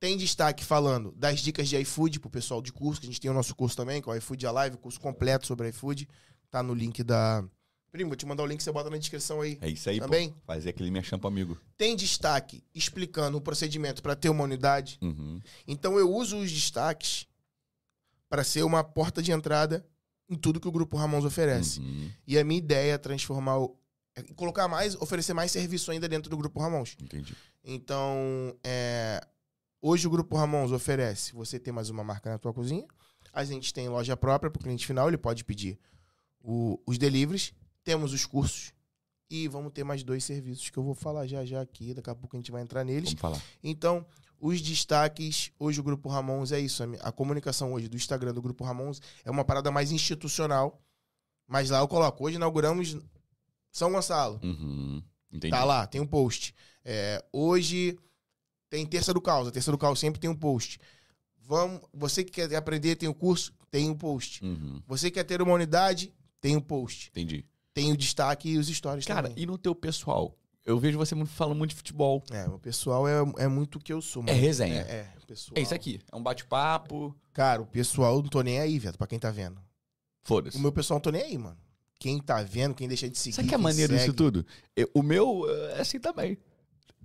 Tem 0.00 0.16
destaque 0.16 0.64
falando 0.64 1.12
das 1.12 1.40
dicas 1.40 1.68
de 1.68 1.76
iFood 1.76 2.18
pro 2.18 2.30
pessoal 2.30 2.62
de 2.62 2.72
curso, 2.72 2.98
que 2.98 3.06
a 3.06 3.10
gente 3.10 3.20
tem 3.20 3.30
o 3.30 3.34
nosso 3.34 3.54
curso 3.54 3.76
também, 3.76 4.00
que 4.00 4.08
é 4.08 4.12
o 4.12 4.16
iFood 4.16 4.46
Alive, 4.46 4.78
curso 4.78 4.98
completo 4.98 5.46
sobre 5.46 5.68
iFood. 5.68 6.08
Tá 6.50 6.62
no 6.62 6.72
link 6.72 7.02
da. 7.02 7.44
Primo, 7.92 8.08
vou 8.08 8.16
te 8.16 8.24
mandar 8.24 8.42
o 8.42 8.46
link, 8.46 8.62
você 8.62 8.72
bota 8.72 8.88
na 8.88 8.96
descrição 8.96 9.42
aí. 9.42 9.58
É 9.60 9.68
isso 9.68 9.88
aí, 9.90 10.00
Também. 10.00 10.30
pô. 10.30 10.36
Fazer 10.46 10.70
aquele 10.70 10.90
merchan 10.90 11.18
pro 11.18 11.28
amigo. 11.28 11.60
Tem 11.76 11.94
destaque 11.94 12.64
explicando 12.74 13.36
o 13.36 13.40
procedimento 13.40 14.02
para 14.02 14.16
ter 14.16 14.30
uma 14.30 14.44
unidade. 14.44 14.98
Uhum. 15.02 15.40
Então 15.68 15.98
eu 15.98 16.10
uso 16.10 16.38
os 16.38 16.50
destaques 16.50 17.26
para 18.34 18.42
ser 18.42 18.64
uma 18.64 18.82
porta 18.82 19.22
de 19.22 19.30
entrada 19.30 19.86
em 20.28 20.34
tudo 20.34 20.58
que 20.58 20.66
o 20.66 20.72
Grupo 20.72 20.96
Ramons 20.96 21.24
oferece. 21.24 21.78
Uhum. 21.78 22.10
E 22.26 22.36
a 22.36 22.42
minha 22.42 22.58
ideia 22.58 22.94
é 22.94 22.98
transformar 22.98 23.58
o. 23.60 23.78
é 24.16 24.22
colocar 24.34 24.66
mais, 24.66 24.96
oferecer 24.96 25.32
mais 25.32 25.52
serviço 25.52 25.92
ainda 25.92 26.08
dentro 26.08 26.28
do 26.28 26.36
Grupo 26.36 26.58
Ramons. 26.58 26.96
Entendi. 27.00 27.32
Então, 27.62 28.56
é, 28.64 29.24
hoje 29.80 30.08
o 30.08 30.10
Grupo 30.10 30.36
Ramons 30.36 30.72
oferece 30.72 31.32
você 31.32 31.60
ter 31.60 31.70
mais 31.70 31.90
uma 31.90 32.02
marca 32.02 32.28
na 32.28 32.36
tua 32.36 32.52
cozinha. 32.52 32.84
A 33.32 33.44
gente 33.44 33.72
tem 33.72 33.88
loja 33.88 34.16
própria 34.16 34.50
para 34.50 34.58
o 34.58 34.62
cliente 34.64 34.84
final, 34.84 35.06
ele 35.06 35.16
pode 35.16 35.44
pedir 35.44 35.78
o- 36.40 36.80
os 36.84 36.98
deliveries. 36.98 37.52
Temos 37.84 38.12
os 38.12 38.26
cursos. 38.26 38.72
E 39.30 39.46
vamos 39.46 39.72
ter 39.72 39.84
mais 39.84 40.02
dois 40.02 40.24
serviços 40.24 40.70
que 40.70 40.76
eu 40.78 40.82
vou 40.82 40.94
falar 40.94 41.28
já 41.28 41.44
já 41.44 41.60
aqui. 41.60 41.94
Daqui 41.94 42.10
a 42.10 42.14
pouco 42.16 42.34
a 42.36 42.38
gente 42.40 42.50
vai 42.50 42.62
entrar 42.62 42.82
neles. 42.82 43.10
Vamos 43.10 43.20
falar. 43.20 43.42
Então, 43.62 44.04
os 44.40 44.60
destaques, 44.60 45.50
hoje 45.58 45.80
o 45.80 45.82
Grupo 45.82 46.08
Ramons 46.08 46.52
é 46.52 46.60
isso. 46.60 46.82
a 47.00 47.12
comunicação 47.12 47.72
hoje 47.72 47.88
do 47.88 47.96
Instagram 47.96 48.34
do 48.34 48.42
Grupo 48.42 48.64
Ramons 48.64 49.00
é 49.24 49.30
uma 49.30 49.44
parada 49.44 49.70
mais 49.70 49.90
institucional. 49.92 50.80
Mas 51.46 51.70
lá 51.70 51.78
eu 51.78 51.88
coloco, 51.88 52.24
hoje 52.24 52.36
inauguramos 52.36 52.96
São 53.70 53.92
Gonçalo. 53.92 54.40
Uhum. 54.42 55.02
Entendi. 55.32 55.50
Tá 55.50 55.64
lá, 55.64 55.86
tem 55.86 56.00
um 56.00 56.06
post. 56.06 56.54
É, 56.84 57.24
hoje 57.32 57.98
tem 58.70 58.86
Terça 58.86 59.12
do 59.12 59.20
Caos. 59.20 59.48
A 59.48 59.50
Terça 59.50 59.70
do 59.70 59.78
Caos 59.78 59.98
sempre 59.98 60.20
tem 60.20 60.30
um 60.30 60.36
post. 60.36 60.78
Vamos, 61.38 61.80
você 61.92 62.24
que 62.24 62.32
quer 62.32 62.54
aprender, 62.56 62.96
tem 62.96 63.08
o 63.08 63.14
curso, 63.14 63.52
tem 63.70 63.90
um 63.90 63.94
post. 63.94 64.42
Uhum. 64.44 64.80
Você 64.86 65.10
quer 65.10 65.24
ter 65.24 65.42
uma 65.42 65.52
unidade, 65.52 66.12
tem 66.40 66.56
um 66.56 66.60
post. 66.60 67.10
Entendi. 67.10 67.44
Tem 67.74 67.92
o 67.92 67.96
destaque 67.96 68.50
e 68.50 68.58
os 68.58 68.68
stories 68.68 69.04
Cara, 69.04 69.28
também. 69.28 69.42
e 69.42 69.46
no 69.46 69.58
teu 69.58 69.74
pessoal? 69.74 70.38
Eu 70.64 70.78
vejo 70.78 70.96
você 70.96 71.14
muito 71.14 71.30
falando 71.32 71.58
muito 71.58 71.70
de 71.70 71.76
futebol. 71.76 72.22
É, 72.30 72.46
o 72.46 72.58
pessoal 72.58 73.06
é, 73.06 73.16
é 73.38 73.48
muito 73.48 73.76
o 73.76 73.80
que 73.80 73.92
eu 73.92 74.00
sou, 74.00 74.22
É 74.22 74.26
mano. 74.26 74.38
resenha. 74.40 74.80
É, 74.80 74.92
é, 74.94 75.12
pessoal. 75.26 75.52
É 75.58 75.60
isso 75.60 75.74
aqui. 75.74 76.00
É 76.10 76.16
um 76.16 76.22
bate-papo. 76.22 77.14
Cara, 77.34 77.60
o 77.60 77.66
pessoal 77.66 78.22
não 78.22 78.28
tô 78.28 78.40
nem 78.42 78.58
aí, 78.60 78.78
viado, 78.78 78.96
pra 78.96 79.06
quem 79.06 79.18
tá 79.18 79.30
vendo. 79.30 79.60
Foda-se. 80.22 80.56
O 80.56 80.60
meu 80.60 80.72
pessoal 80.72 80.96
não 80.96 81.02
tô 81.02 81.10
nem 81.10 81.22
aí, 81.22 81.36
mano. 81.36 81.58
Quem 81.98 82.18
tá 82.18 82.42
vendo, 82.42 82.74
quem 82.74 82.88
deixa 82.88 83.08
de 83.08 83.18
seguir. 83.18 83.36
Sabe 83.36 83.48
que 83.48 83.54
é 83.54 83.58
maneiro 83.58 83.92
segue. 83.92 84.04
disso 84.04 84.14
tudo? 84.16 84.46
Eu- 84.74 84.90
o 84.94 85.02
meu 85.02 85.44
é 85.72 85.80
assim 85.80 86.00
também. 86.00 86.38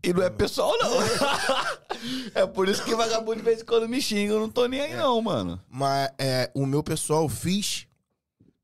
E 0.01 0.13
não 0.13 0.23
é 0.23 0.29
pessoal, 0.29 0.71
não. 0.79 0.89
é 2.33 2.45
por 2.47 2.69
isso 2.69 2.83
que 2.85 2.95
vagabundo 2.95 3.35
de 3.37 3.41
vez 3.43 3.61
em 3.61 3.65
quando 3.65 3.89
me 3.89 4.01
xinga. 4.01 4.31
Eu 4.33 4.39
não 4.39 4.49
tô 4.49 4.65
nem 4.67 4.79
aí, 4.79 4.95
não, 4.95 5.21
mano. 5.21 5.61
Mas 5.69 6.09
é, 6.17 6.49
o 6.55 6.65
meu 6.65 6.81
pessoal 6.81 7.27
fiz 7.27 7.85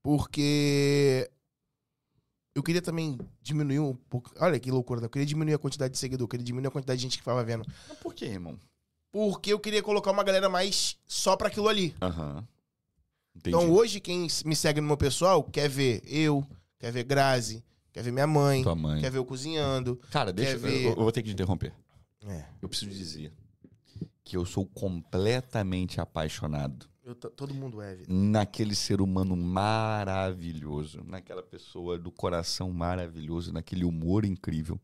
porque 0.02 1.30
eu 2.56 2.64
queria 2.64 2.82
também 2.82 3.20
diminuir 3.42 3.80
um 3.80 3.94
pouco. 3.94 4.32
Olha 4.40 4.58
que 4.58 4.72
loucura, 4.72 5.02
né? 5.02 5.06
eu 5.06 5.10
queria 5.10 5.26
diminuir 5.26 5.54
a 5.54 5.60
quantidade 5.60 5.92
de 5.92 6.00
seguidor, 6.00 6.24
eu 6.24 6.30
queria 6.30 6.46
diminuir 6.46 6.70
a 6.70 6.72
quantidade 6.72 6.98
de 6.98 7.04
gente 7.04 7.18
que 7.18 7.24
tava 7.24 7.44
vendo. 7.44 7.66
Mas 7.90 7.98
por 8.00 8.14
quê, 8.14 8.26
irmão? 8.26 8.58
Porque 9.12 9.52
eu 9.52 9.60
queria 9.60 9.84
colocar 9.84 10.12
uma 10.12 10.24
galera 10.24 10.50
mais 10.50 10.98
só 11.06 11.36
pra 11.36 11.50
aquilo 11.50 11.68
ali. 11.68 11.94
Aham. 12.02 12.48
Entendi. 13.36 13.56
Então 13.56 13.72
hoje, 13.74 14.00
quem 14.00 14.28
me 14.46 14.56
segue 14.56 14.80
no 14.80 14.88
meu 14.88 14.96
pessoal 14.98 15.44
quer 15.44 15.68
ver 15.70 16.02
eu, 16.06 16.46
quer 16.80 16.92
ver 16.92 17.04
Grazi, 17.04 17.62
quer 17.92 18.02
ver 18.02 18.12
minha 18.12 18.26
mãe, 18.28 18.64
mãe. 18.78 19.02
quer 19.02 19.12
ver 19.12 19.18
eu 19.18 19.26
cozinhando. 19.26 19.98
Cara, 20.10 20.32
deixa 20.32 20.58
ver- 20.58 20.86
eu, 20.86 20.90
eu 20.92 20.96
vou 20.96 21.12
ter 21.12 21.22
que 21.22 21.28
te 21.30 21.34
interromper. 21.34 21.74
É, 22.26 22.46
Eu 22.62 22.70
preciso 22.70 22.90
dizer 22.92 23.34
que 24.24 24.38
eu 24.38 24.46
sou 24.46 24.66
completamente 24.66 26.00
apaixonado 26.02 26.90
eu 27.06 27.14
todo 27.16 27.54
mundo 27.54 27.82
é, 27.82 27.98
naquele 28.08 28.74
ser 28.76 29.00
humano 29.02 29.36
maravilhoso, 29.36 31.04
naquela 31.08 31.44
pessoa 31.44 31.98
do 31.98 32.12
coração 32.12 32.72
maravilhoso, 32.72 33.54
naquele 33.54 33.86
humor 33.86 34.26
incrível, 34.26 34.80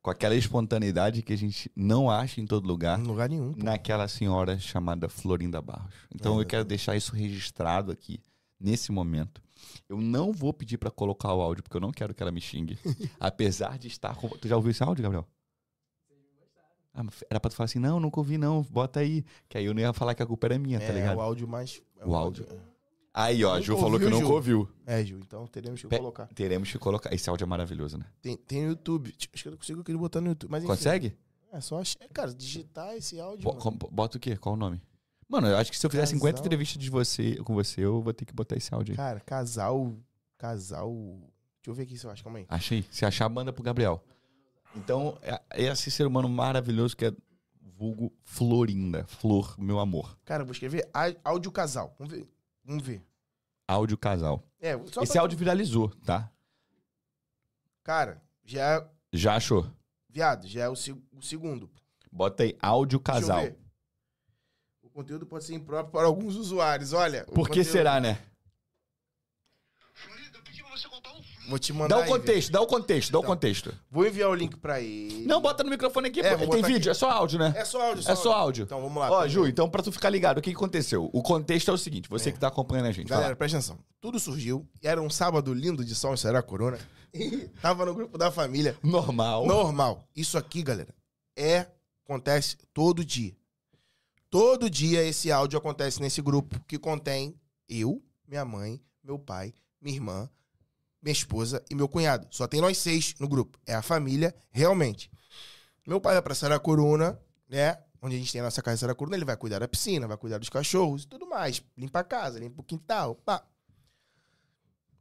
com 0.00 0.10
aquela 0.10 0.34
espontaneidade 0.34 1.22
que 1.22 1.32
a 1.32 1.36
gente 1.36 1.70
não 1.76 2.10
acha 2.10 2.40
em 2.40 2.46
todo 2.46 2.66
lugar, 2.66 2.98
Em 2.98 3.04
lugar 3.04 3.28
nenhum. 3.28 3.52
pô. 3.52 3.62
naquela 3.64 4.08
senhora 4.08 4.58
chamada 4.58 5.08
Florinda 5.08 5.60
Barros. 5.60 5.92
Então 6.14 6.38
É, 6.38 6.42
eu 6.42 6.46
quero 6.46 6.64
deixar 6.64 6.96
isso 6.96 7.14
registrado 7.14 7.90
aqui, 7.92 8.20
nesse 8.58 8.90
momento. 8.92 9.42
Eu 9.88 10.00
não 10.00 10.32
vou 10.32 10.52
pedir 10.52 10.76
pra 10.78 10.90
colocar 10.90 11.32
o 11.32 11.40
áudio, 11.40 11.62
porque 11.62 11.76
eu 11.76 11.80
não 11.80 11.90
quero 11.92 12.14
que 12.14 12.22
ela 12.22 12.32
me 12.32 12.40
xingue. 12.40 12.78
apesar 13.20 13.78
de 13.78 13.88
estar. 13.88 14.14
Tu 14.40 14.48
já 14.48 14.56
ouviu 14.56 14.70
esse 14.70 14.82
áudio, 14.82 15.02
Gabriel? 15.02 15.26
Ah, 16.94 17.02
era 17.28 17.40
pra 17.40 17.50
tu 17.50 17.56
falar 17.56 17.64
assim, 17.64 17.78
não, 17.80 17.98
nunca 17.98 18.20
ouvi 18.20 18.38
não, 18.38 18.62
bota 18.62 19.00
aí. 19.00 19.24
Que 19.48 19.58
aí 19.58 19.64
eu 19.64 19.74
não 19.74 19.80
ia 19.80 19.92
falar 19.92 20.14
que 20.14 20.22
a 20.22 20.26
culpa 20.26 20.46
era 20.46 20.58
minha, 20.58 20.78
tá 20.78 20.86
É, 20.86 20.92
ligado? 20.92 21.16
o 21.16 21.20
áudio 21.20 21.48
mais. 21.48 21.82
é 21.98 22.06
O 22.06 22.14
áudio. 22.14 22.46
Aí, 23.12 23.44
ó, 23.44 23.54
a 23.54 23.60
Ju 23.60 23.76
falou 23.78 23.98
que 23.98 24.06
nunca 24.06 24.26
Ju? 24.26 24.32
ouviu. 24.32 24.68
É, 24.84 25.04
Gil, 25.04 25.18
então 25.20 25.46
teremos 25.46 25.80
que 25.80 25.86
Pe- 25.86 25.98
colocar. 25.98 26.26
Teremos 26.34 26.70
que 26.72 26.78
colocar. 26.78 27.14
Esse 27.14 27.28
áudio 27.30 27.44
é 27.44 27.46
maravilhoso, 27.46 27.96
né? 27.96 28.06
Tem, 28.20 28.36
tem 28.36 28.62
no 28.62 28.68
YouTube. 28.70 29.14
Acho 29.16 29.28
que 29.42 29.48
eu 29.48 29.50
não 29.52 29.58
consigo 29.58 29.84
querer 29.84 29.98
botar 29.98 30.20
no 30.20 30.28
YouTube. 30.28 30.50
Mas 30.50 30.64
enfim, 30.64 30.72
Consegue? 30.72 31.16
É 31.52 31.60
só, 31.60 31.80
é, 31.80 32.08
cara, 32.12 32.34
digitar 32.34 32.92
esse 32.96 33.20
áudio. 33.20 33.44
Bo- 33.44 33.54
mano. 33.54 33.78
Bota 33.92 34.16
o 34.16 34.20
quê? 34.20 34.36
Qual 34.36 34.54
o 34.56 34.58
nome? 34.58 34.82
Mano, 35.28 35.46
eu 35.46 35.56
acho 35.56 35.70
que 35.70 35.78
se 35.78 35.86
eu 35.86 35.90
fizer 35.90 36.06
50 36.06 36.32
Casal. 36.32 36.46
entrevistas 36.46 36.82
de 36.82 36.90
você, 36.90 37.36
com 37.44 37.54
você, 37.54 37.80
eu 37.82 38.02
vou 38.02 38.12
ter 38.12 38.24
que 38.24 38.32
botar 38.34 38.56
esse 38.56 38.74
áudio 38.74 38.92
aí. 38.92 38.96
Cara, 38.96 39.20
casal. 39.20 39.94
Casal. 40.36 40.92
Deixa 40.92 41.70
eu 41.70 41.74
ver 41.74 41.84
aqui 41.84 41.96
se 41.96 42.04
eu 42.06 42.10
acho, 42.10 42.22
calma 42.24 42.40
aí. 42.40 42.46
Achei. 42.48 42.84
Se 42.90 43.04
achar, 43.06 43.28
manda 43.28 43.52
pro 43.52 43.62
Gabriel. 43.62 44.02
Então, 44.76 45.16
é 45.22 45.40
esse 45.62 45.90
ser 45.90 46.06
humano 46.06 46.28
maravilhoso 46.28 46.96
que 46.96 47.06
é 47.06 47.12
vulgo 47.60 48.12
Florinda. 48.22 49.04
Flor, 49.06 49.54
meu 49.58 49.78
amor. 49.78 50.18
Cara, 50.24 50.42
eu 50.42 50.46
vou 50.46 50.52
escrever 50.52 50.88
áudio 51.24 51.50
casal. 51.52 51.94
Vamos 51.98 52.12
ver. 52.14 52.28
Vamos 52.64 52.82
ver. 52.82 53.02
Áudio 53.68 53.96
casal. 53.96 54.42
É, 54.60 54.72
só 54.86 55.02
Esse 55.02 55.12
pra- 55.12 55.22
áudio 55.22 55.38
viralizou, 55.38 55.88
tá? 56.04 56.30
Cara, 57.82 58.22
já 58.44 58.76
é. 58.76 58.90
Já 59.12 59.36
achou? 59.36 59.66
Viado, 60.08 60.46
já 60.48 60.64
é 60.64 60.68
o, 60.68 60.76
se- 60.76 60.92
o 61.12 61.22
segundo. 61.22 61.70
Bota 62.10 62.42
aí, 62.42 62.56
áudio 62.60 63.00
casal. 63.00 63.42
O 64.82 64.88
conteúdo 64.90 65.26
pode 65.26 65.44
ser 65.44 65.54
impróprio 65.54 65.92
para 65.92 66.06
alguns 66.06 66.36
usuários. 66.36 66.92
Olha. 66.92 67.24
Por 67.26 67.48
que 67.48 67.58
conteúdo- 67.58 67.64
será, 67.72 68.00
né? 68.00 68.22
Florida, 69.92 70.38
eu 70.38 70.42
pedi 70.42 70.62
pra 70.62 70.70
você 70.76 70.88
contar 70.88 71.10
um 71.12 71.22
filme. 71.22 71.33
Vou 71.48 71.58
te 71.58 71.72
mandar. 71.72 71.88
Dá 71.96 71.98
o 72.00 72.02
aí, 72.04 72.08
contexto, 72.08 72.50
dá 72.52 72.60
o 72.60 72.66
contexto, 72.66 73.12
dá 73.12 73.18
o 73.18 73.22
Tá. 73.22 73.26
contexto. 73.28 73.74
Vou 73.90 74.06
enviar 74.06 74.30
o 74.30 74.34
link 74.34 74.56
pra 74.56 74.80
ele. 74.80 75.26
Não, 75.26 75.40
bota 75.40 75.62
no 75.62 75.70
microfone 75.70 76.08
aqui, 76.08 76.20
É, 76.20 76.36
pô. 76.36 76.48
Tem 76.50 76.62
vídeo, 76.62 76.90
é 76.90 76.94
só 76.94 77.10
áudio, 77.10 77.38
né? 77.38 77.52
É 77.56 77.64
só 77.64 77.80
áudio, 77.90 78.10
É 78.10 78.14
só 78.16 78.32
áudio. 78.32 78.64
Então 78.64 78.80
vamos 78.80 78.96
lá. 78.98 79.10
Ó, 79.10 79.28
Ju, 79.28 79.46
então 79.46 79.68
pra 79.68 79.82
tu 79.82 79.92
ficar 79.92 80.08
ligado, 80.10 80.38
o 80.38 80.42
que 80.42 80.50
aconteceu? 80.50 81.10
O 81.12 81.22
contexto 81.22 81.70
é 81.70 81.74
o 81.74 81.78
seguinte, 81.78 82.08
você 82.08 82.30
É. 82.30 82.32
que 82.32 82.38
tá 82.38 82.48
acompanhando 82.48 82.86
a 82.86 82.92
gente, 82.92 83.08
Galera, 83.08 83.26
fala. 83.28 83.36
presta 83.36 83.58
atenção. 83.58 83.78
Tudo 84.00 84.18
surgiu. 84.18 84.66
Era 84.82 85.00
um 85.02 85.10
sábado 85.10 85.52
lindo 85.52 85.84
de 85.84 85.94
sol 85.94 86.16
Será 86.16 86.42
Corona. 86.42 86.78
Tava 87.62 87.84
no 87.84 87.94
grupo 87.94 88.16
da 88.18 88.30
família. 88.30 88.76
Normal. 88.82 89.46
Normal. 89.46 90.08
Isso 90.16 90.36
aqui, 90.38 90.62
galera, 90.62 90.94
é 91.36 91.66
acontece 92.04 92.56
todo 92.72 93.04
dia. 93.04 93.34
Todo 94.30 94.68
dia 94.68 95.02
esse 95.04 95.30
áudio 95.30 95.58
acontece 95.58 96.00
nesse 96.00 96.20
grupo 96.20 96.58
que 96.66 96.78
contém 96.78 97.34
eu, 97.68 98.02
minha 98.26 98.44
mãe, 98.44 98.80
meu 99.02 99.18
pai, 99.18 99.54
minha 99.80 99.94
irmã, 99.96 100.28
minha 101.04 101.12
esposa 101.12 101.62
e 101.70 101.74
meu 101.74 101.86
cunhado. 101.86 102.26
Só 102.30 102.48
tem 102.48 102.62
nós 102.62 102.78
seis 102.78 103.14
no 103.20 103.28
grupo. 103.28 103.58
É 103.66 103.74
a 103.74 103.82
família, 103.82 104.34
realmente. 104.50 105.10
Meu 105.86 106.00
pai 106.00 106.14
vai 106.14 106.22
pra 106.22 106.34
Saracuruna, 106.34 107.20
né? 107.46 107.78
Onde 108.00 108.16
a 108.16 108.18
gente 108.18 108.32
tem 108.32 108.40
a 108.40 108.44
nossa 108.44 108.62
casa 108.62 108.76
em 108.76 108.80
Saracuruna, 108.80 109.16
ele 109.16 109.24
vai 109.24 109.36
cuidar 109.36 109.58
da 109.58 109.68
piscina, 109.68 110.08
vai 110.08 110.16
cuidar 110.16 110.38
dos 110.38 110.48
cachorros 110.48 111.02
e 111.02 111.06
tudo 111.06 111.26
mais. 111.28 111.62
Limpa 111.76 112.00
a 112.00 112.04
casa, 112.04 112.38
limpa 112.38 112.62
o 112.62 112.64
quintal, 112.64 113.14
pá. 113.16 113.44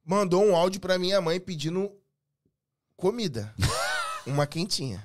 Mandou 0.06 0.44
um 0.44 0.56
áudio 0.56 0.82
pra 0.82 1.00
minha 1.00 1.22
mãe 1.22 1.40
pedindo 1.40 1.90
comida. 2.98 3.54
Uma 4.28 4.46
quentinha. 4.46 5.04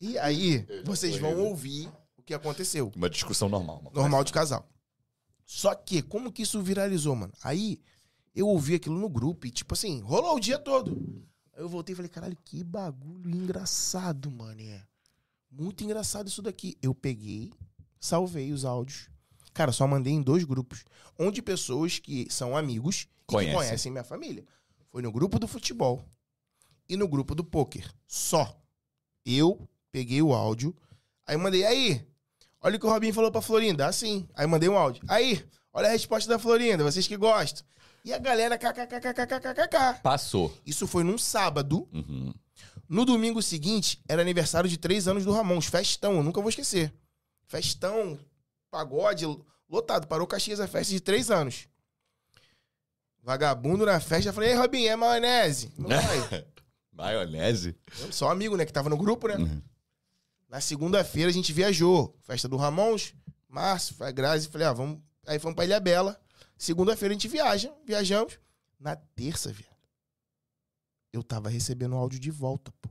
E 0.00 0.18
aí, 0.18 0.66
vocês 0.84 1.18
vão 1.18 1.38
ouvir 1.38 1.90
o 2.16 2.22
que 2.22 2.32
aconteceu. 2.32 2.90
Uma 2.96 3.10
discussão 3.10 3.50
normal. 3.50 3.82
mano. 3.82 3.94
Normal 3.94 4.24
de 4.24 4.32
casal. 4.32 4.66
Só 5.44 5.74
que, 5.74 6.00
como 6.00 6.32
que 6.32 6.42
isso 6.42 6.62
viralizou, 6.62 7.14
mano? 7.14 7.32
Aí, 7.42 7.80
eu 8.34 8.46
ouvi 8.48 8.74
aquilo 8.74 8.98
no 8.98 9.08
grupo 9.08 9.46
e, 9.46 9.50
tipo 9.50 9.74
assim, 9.74 10.00
rolou 10.00 10.36
o 10.36 10.40
dia 10.40 10.58
todo. 10.58 10.92
Aí 11.54 11.62
eu 11.62 11.68
voltei 11.68 11.92
e 11.92 11.96
falei, 11.96 12.08
caralho, 12.08 12.36
que 12.44 12.62
bagulho 12.64 13.34
engraçado, 13.36 14.30
mano. 14.30 14.60
É. 14.60 14.82
Muito 15.50 15.82
engraçado 15.84 16.28
isso 16.28 16.42
daqui. 16.42 16.76
Eu 16.80 16.94
peguei, 16.94 17.52
salvei 17.98 18.52
os 18.52 18.64
áudios. 18.64 19.08
Cara, 19.52 19.72
só 19.72 19.86
mandei 19.86 20.12
em 20.12 20.22
dois 20.22 20.44
grupos. 20.44 20.84
Onde 21.18 21.42
pessoas 21.42 21.98
que 21.98 22.26
são 22.30 22.56
amigos 22.56 23.02
e 23.02 23.08
Conhecem. 23.26 23.52
que 23.52 23.56
conhecem 23.58 23.92
minha 23.92 24.04
família. 24.04 24.44
Foi 24.86 25.02
no 25.02 25.10
grupo 25.12 25.38
do 25.38 25.46
futebol 25.48 26.04
e 26.88 26.96
no 26.96 27.06
grupo 27.08 27.34
do 27.34 27.44
poker. 27.44 27.92
Só. 28.06 28.56
Eu 29.24 29.68
peguei 29.92 30.22
o 30.22 30.32
áudio, 30.32 30.74
aí 31.26 31.36
mandei, 31.36 31.64
aí, 31.64 32.06
olha 32.60 32.76
o 32.76 32.80
que 32.80 32.86
o 32.86 32.88
Robinho 32.88 33.12
falou 33.12 33.30
pra 33.30 33.42
Florinda, 33.42 33.86
assim. 33.86 34.26
Aí 34.34 34.46
mandei 34.46 34.68
um 34.68 34.76
áudio. 34.78 35.02
Aí, 35.08 35.44
olha 35.72 35.88
a 35.88 35.92
resposta 35.92 36.28
da 36.28 36.38
Florinda, 36.38 36.82
vocês 36.84 37.06
que 37.06 37.16
gostam. 37.16 37.64
E 38.04 38.12
a 38.12 38.18
galera 38.18 38.56
kkkkkkk. 38.58 40.00
Passou. 40.02 40.56
Isso 40.64 40.86
foi 40.86 41.04
num 41.04 41.18
sábado. 41.18 41.88
Uhum. 41.92 42.32
No 42.88 43.04
domingo 43.04 43.40
seguinte, 43.42 44.02
era 44.08 44.20
aniversário 44.20 44.68
de 44.68 44.76
três 44.76 45.06
anos 45.06 45.24
do 45.24 45.32
Ramons. 45.32 45.66
Festão, 45.66 46.14
eu 46.14 46.22
nunca 46.22 46.40
vou 46.40 46.48
esquecer. 46.48 46.92
Festão, 47.46 48.18
pagode, 48.70 49.24
lotado. 49.68 50.06
Parou 50.06 50.26
Caxias 50.26 50.60
a 50.60 50.66
festa 50.66 50.92
de 50.92 51.00
três 51.00 51.30
anos. 51.30 51.68
Vagabundo 53.22 53.84
na 53.84 54.00
festa. 54.00 54.32
Falei, 54.32 54.50
ei, 54.50 54.56
Robinho, 54.56 54.88
é 54.88 54.96
maionese. 54.96 55.70
Não 55.78 55.88
vai. 55.88 56.46
maionese? 56.92 57.76
Eu, 58.00 58.12
só 58.12 58.26
um 58.26 58.30
amigo, 58.30 58.56
né? 58.56 58.64
Que 58.64 58.72
tava 58.72 58.88
no 58.88 58.96
grupo, 58.96 59.28
né? 59.28 59.36
Uhum. 59.36 59.62
Na 60.48 60.60
segunda-feira 60.60 61.30
a 61.30 61.32
gente 61.32 61.52
viajou. 61.52 62.16
Festa 62.22 62.48
do 62.48 62.56
Ramons, 62.56 63.14
Março 63.48 64.02
a 64.02 64.10
Grazi. 64.10 64.48
Falei, 64.48 64.66
ah, 64.66 64.72
vamos... 64.72 64.98
Aí 65.26 65.38
fomos 65.38 65.54
pra 65.54 65.64
Ilha 65.64 65.78
Bela. 65.78 66.20
Segunda-feira 66.60 67.14
a 67.14 67.16
gente 67.16 67.26
viaja, 67.26 67.74
viajamos. 67.86 68.38
Na 68.78 68.94
terça, 68.94 69.50
viado. 69.50 69.74
Eu 71.10 71.22
tava 71.22 71.48
recebendo 71.48 71.96
áudio 71.96 72.20
de 72.20 72.30
volta, 72.30 72.70
pô. 72.82 72.90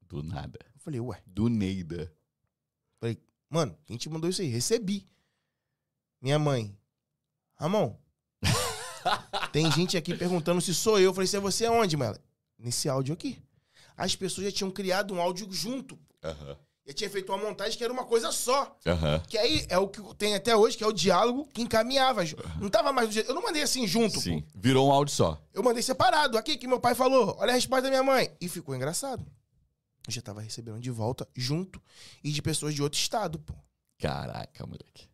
Do 0.00 0.22
nada. 0.22 0.58
Eu 0.72 0.80
falei, 0.80 0.98
ué, 0.98 1.22
Do 1.26 1.50
Neida. 1.50 2.10
mano, 3.50 3.78
quem 3.84 3.98
te 3.98 4.08
mandou 4.08 4.30
isso 4.30 4.40
aí? 4.40 4.48
Recebi. 4.48 5.06
Minha 6.22 6.38
mãe. 6.38 6.74
Ramon. 7.54 7.98
tem 9.52 9.70
gente 9.70 9.98
aqui 9.98 10.16
perguntando 10.16 10.62
se 10.62 10.74
sou 10.74 10.98
eu. 10.98 11.10
Eu 11.10 11.14
falei, 11.14 11.26
se 11.26 11.36
é 11.36 11.40
você 11.40 11.66
aonde, 11.66 11.98
mano? 11.98 12.18
Nesse 12.58 12.88
áudio 12.88 13.12
aqui. 13.12 13.42
As 13.94 14.16
pessoas 14.16 14.46
já 14.46 14.50
tinham 14.50 14.70
criado 14.70 15.12
um 15.12 15.20
áudio 15.20 15.52
junto. 15.52 15.98
Aham. 16.22 16.58
Já 16.86 16.92
tinha 16.92 17.08
feito 17.08 17.32
uma 17.32 17.38
montagem 17.38 17.78
que 17.78 17.82
era 17.82 17.92
uma 17.92 18.04
coisa 18.04 18.30
só. 18.30 18.76
Aham. 18.86 19.22
Que 19.26 19.38
aí 19.38 19.64
é 19.70 19.78
o 19.78 19.88
que 19.88 20.02
tem 20.16 20.34
até 20.34 20.54
hoje, 20.54 20.76
que 20.76 20.84
é 20.84 20.86
o 20.86 20.92
diálogo 20.92 21.48
que 21.52 21.62
encaminhava. 21.62 22.22
Não 22.60 22.68
tava 22.68 22.92
mais 22.92 23.08
do 23.08 23.14
jeito. 23.14 23.30
Eu 23.30 23.34
não 23.34 23.42
mandei 23.42 23.62
assim 23.62 23.86
junto, 23.86 24.20
Sim. 24.20 24.42
pô. 24.42 24.48
Virou 24.54 24.88
um 24.88 24.92
áudio 24.92 25.14
só. 25.14 25.40
Eu 25.54 25.62
mandei 25.62 25.82
separado. 25.82 26.36
Aqui 26.36 26.58
que 26.58 26.68
meu 26.68 26.78
pai 26.78 26.94
falou. 26.94 27.36
Olha 27.38 27.52
a 27.52 27.54
resposta 27.54 27.84
da 27.84 27.88
minha 27.88 28.02
mãe. 28.02 28.30
E 28.38 28.48
ficou 28.48 28.74
engraçado. 28.74 29.24
Eu 30.06 30.12
já 30.12 30.20
tava 30.20 30.42
recebendo 30.42 30.78
de 30.78 30.90
volta 30.90 31.26
junto 31.34 31.80
e 32.22 32.30
de 32.30 32.42
pessoas 32.42 32.74
de 32.74 32.82
outro 32.82 32.98
estado, 32.98 33.38
pô. 33.38 33.54
Caraca, 33.98 34.66
moleque. 34.66 35.08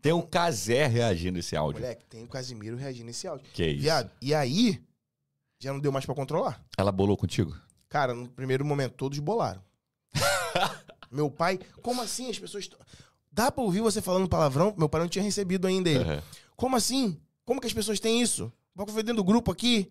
Tem 0.00 0.12
o 0.12 0.22
Casé 0.22 0.86
reagindo 0.86 1.40
esse 1.40 1.56
áudio. 1.56 1.80
Moleque, 1.80 2.06
tem 2.06 2.22
o 2.22 2.28
Casimiro 2.28 2.76
reagindo 2.76 3.06
nesse 3.06 3.26
áudio. 3.26 3.44
Que 3.52 3.66
isso? 3.66 3.82
Viado, 3.82 4.12
e 4.22 4.32
aí 4.32 4.80
já 5.60 5.72
não 5.72 5.80
deu 5.80 5.90
mais 5.90 6.06
pra 6.06 6.14
controlar. 6.14 6.64
Ela 6.78 6.92
bolou 6.92 7.16
contigo? 7.16 7.52
Cara, 7.88 8.14
no 8.14 8.28
primeiro 8.28 8.64
momento 8.64 8.92
todos 8.94 9.18
bolaram. 9.18 9.60
Meu 11.10 11.30
pai, 11.30 11.58
como 11.82 12.00
assim 12.02 12.30
as 12.30 12.38
pessoas. 12.38 12.68
Dá 13.30 13.50
pra 13.52 13.62
ouvir 13.62 13.80
você 13.80 14.00
falando 14.00 14.28
palavrão? 14.28 14.74
Meu 14.76 14.88
pai 14.88 15.00
não 15.00 15.08
tinha 15.08 15.22
recebido 15.22 15.66
ainda 15.66 15.88
ele. 15.90 16.02
Aham. 16.02 16.22
Como 16.56 16.76
assim? 16.76 17.20
Como 17.44 17.60
que 17.60 17.66
as 17.66 17.72
pessoas 17.72 18.00
têm 18.00 18.20
isso? 18.20 18.52
Vou 18.74 18.86
foi 18.86 19.02
dentro 19.02 19.22
do 19.22 19.24
grupo 19.24 19.50
aqui. 19.52 19.88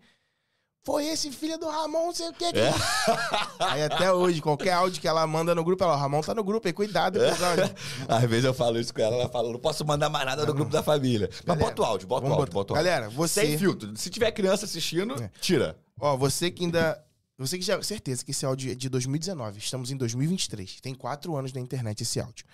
Foi 0.84 1.04
esse 1.06 1.30
filho 1.30 1.58
do 1.58 1.68
Ramon, 1.68 2.14
sei 2.14 2.28
o 2.28 2.32
que. 2.32 2.50
que- 2.52 2.58
É. 2.58 2.72
Aí 3.60 3.82
até 3.82 4.10
hoje, 4.12 4.40
qualquer 4.40 4.72
áudio 4.72 5.00
que 5.00 5.08
ela 5.08 5.26
manda 5.26 5.54
no 5.54 5.62
grupo, 5.62 5.82
ela, 5.84 5.94
o 5.94 5.98
Ramon 5.98 6.20
tá 6.22 6.34
no 6.34 6.42
grupo, 6.44 6.66
aí 6.66 6.72
cuidado. 6.72 7.22
É. 7.22 7.28
com 7.28 7.34
os 7.34 7.42
áudios." 7.42 7.70
Às 8.08 8.24
vezes 8.24 8.44
eu 8.44 8.54
falo 8.54 8.78
isso 8.78 8.94
com 8.94 9.00
ela, 9.02 9.16
ela 9.16 9.28
fala, 9.28 9.50
não 9.52 9.58
posso 9.58 9.84
mandar 9.84 10.08
mais 10.08 10.24
nada 10.24 10.46
no 10.46 10.54
grupo 10.54 10.70
da 10.70 10.82
família. 10.82 11.28
Mas 11.30 11.40
Galera, 11.44 11.66
bota 11.66 11.82
o 11.82 11.84
áudio, 11.84 12.08
bota 12.08 12.20
o 12.26 12.28
Vamos 12.28 12.38
áudio, 12.38 12.52
botar. 12.54 12.60
bota 12.60 12.72
o 12.72 12.76
áudio. 12.76 12.90
Galera, 12.90 13.10
você. 13.10 13.40
Sem 13.46 13.58
filtro. 13.58 13.94
Se 13.96 14.08
tiver 14.08 14.30
criança 14.32 14.64
assistindo, 14.64 15.20
É. 15.22 15.30
tira. 15.40 15.76
Ó, 16.00 16.16
você 16.16 16.50
que 16.50 16.64
ainda. 16.64 17.04
Você 17.38 17.56
que 17.56 17.64
já. 17.64 17.80
Certeza 17.82 18.24
que 18.24 18.32
esse 18.32 18.44
áudio 18.44 18.72
é 18.72 18.74
de 18.74 18.88
2019. 18.88 19.58
Estamos 19.58 19.90
em 19.90 19.96
2023. 19.96 20.80
Tem 20.80 20.94
quatro 20.94 21.36
anos 21.36 21.52
na 21.52 21.60
internet 21.60 22.02
esse 22.02 22.18
áudio. 22.20 22.44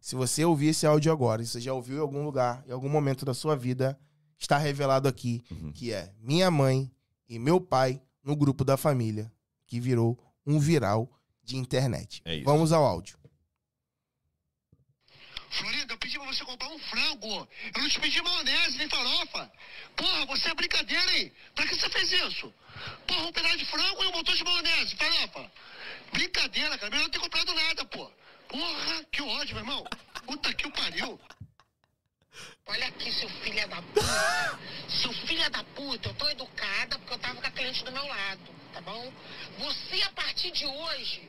Se 0.00 0.16
você 0.16 0.44
ouvir 0.44 0.68
esse 0.68 0.86
áudio 0.86 1.12
agora, 1.12 1.44
se 1.44 1.50
você 1.50 1.60
já 1.60 1.74
ouviu 1.74 1.98
em 1.98 2.00
algum 2.00 2.24
lugar, 2.24 2.64
em 2.66 2.72
algum 2.72 2.88
momento 2.88 3.24
da 3.26 3.34
sua 3.34 3.54
vida, 3.54 3.98
está 4.38 4.56
revelado 4.56 5.06
aqui 5.06 5.44
Uhum. 5.50 5.72
que 5.72 5.92
é 5.92 6.10
minha 6.18 6.50
mãe 6.50 6.90
e 7.28 7.38
meu 7.38 7.60
pai 7.60 8.00
no 8.24 8.34
grupo 8.34 8.64
da 8.64 8.78
família, 8.78 9.30
que 9.66 9.78
virou 9.78 10.18
um 10.46 10.58
viral 10.58 11.08
de 11.44 11.56
internet. 11.58 12.22
É. 12.24 12.42
Vamos 12.42 12.72
ao 12.72 12.84
áudio. 12.84 13.18
Florinda, 15.50 15.94
eu 15.94 15.98
pedi 15.98 16.18
pra 16.18 16.28
você 16.28 16.44
comprar 16.44 16.68
um 16.68 16.78
frango. 16.78 17.48
Eu 17.74 17.82
não 17.82 17.88
te 17.88 18.00
pedi 18.00 18.22
maionese 18.22 18.78
nem 18.78 18.88
farofa. 18.88 19.50
Porra, 19.96 20.26
você 20.26 20.48
é 20.48 20.54
brincadeira, 20.54 21.18
hein? 21.18 21.32
Pra 21.54 21.66
que 21.66 21.74
você 21.74 21.90
fez 21.90 22.12
isso? 22.12 22.54
Porra, 23.06 23.26
um 23.26 23.32
pedaço 23.32 23.58
de 23.58 23.64
frango 23.66 24.02
e 24.02 24.06
um 24.06 24.12
montão 24.12 24.34
de 24.34 24.44
maionese, 24.44 24.96
farofa. 24.96 25.52
Brincadeira, 26.12 26.78
cara. 26.78 26.90
Melhor 26.90 27.02
não 27.02 27.10
ter 27.10 27.18
comprado 27.18 27.52
nada, 27.52 27.84
pô. 27.84 28.10
Porra, 28.48 29.04
que 29.10 29.22
ódio, 29.22 29.54
meu 29.56 29.64
irmão. 29.64 29.84
Puta 30.24 30.52
que 30.54 30.66
o 30.66 30.70
pariu. 30.70 31.20
Olha 32.66 32.86
aqui, 32.86 33.12
seu 33.12 33.28
filho 33.28 33.68
da 33.68 33.82
puta. 33.82 34.60
Seu 34.88 35.12
filho 35.12 35.50
da 35.50 35.64
puta, 35.64 36.08
eu 36.08 36.14
tô 36.14 36.28
educada 36.28 36.98
porque 36.98 37.14
eu 37.14 37.18
tava 37.18 37.40
com 37.40 37.46
a 37.46 37.50
cliente 37.50 37.84
do 37.84 37.90
meu 37.90 38.06
lado, 38.06 38.54
tá 38.72 38.80
bom? 38.82 39.12
Você, 39.58 40.02
a 40.02 40.10
partir 40.12 40.52
de 40.52 40.64
hoje, 40.64 41.28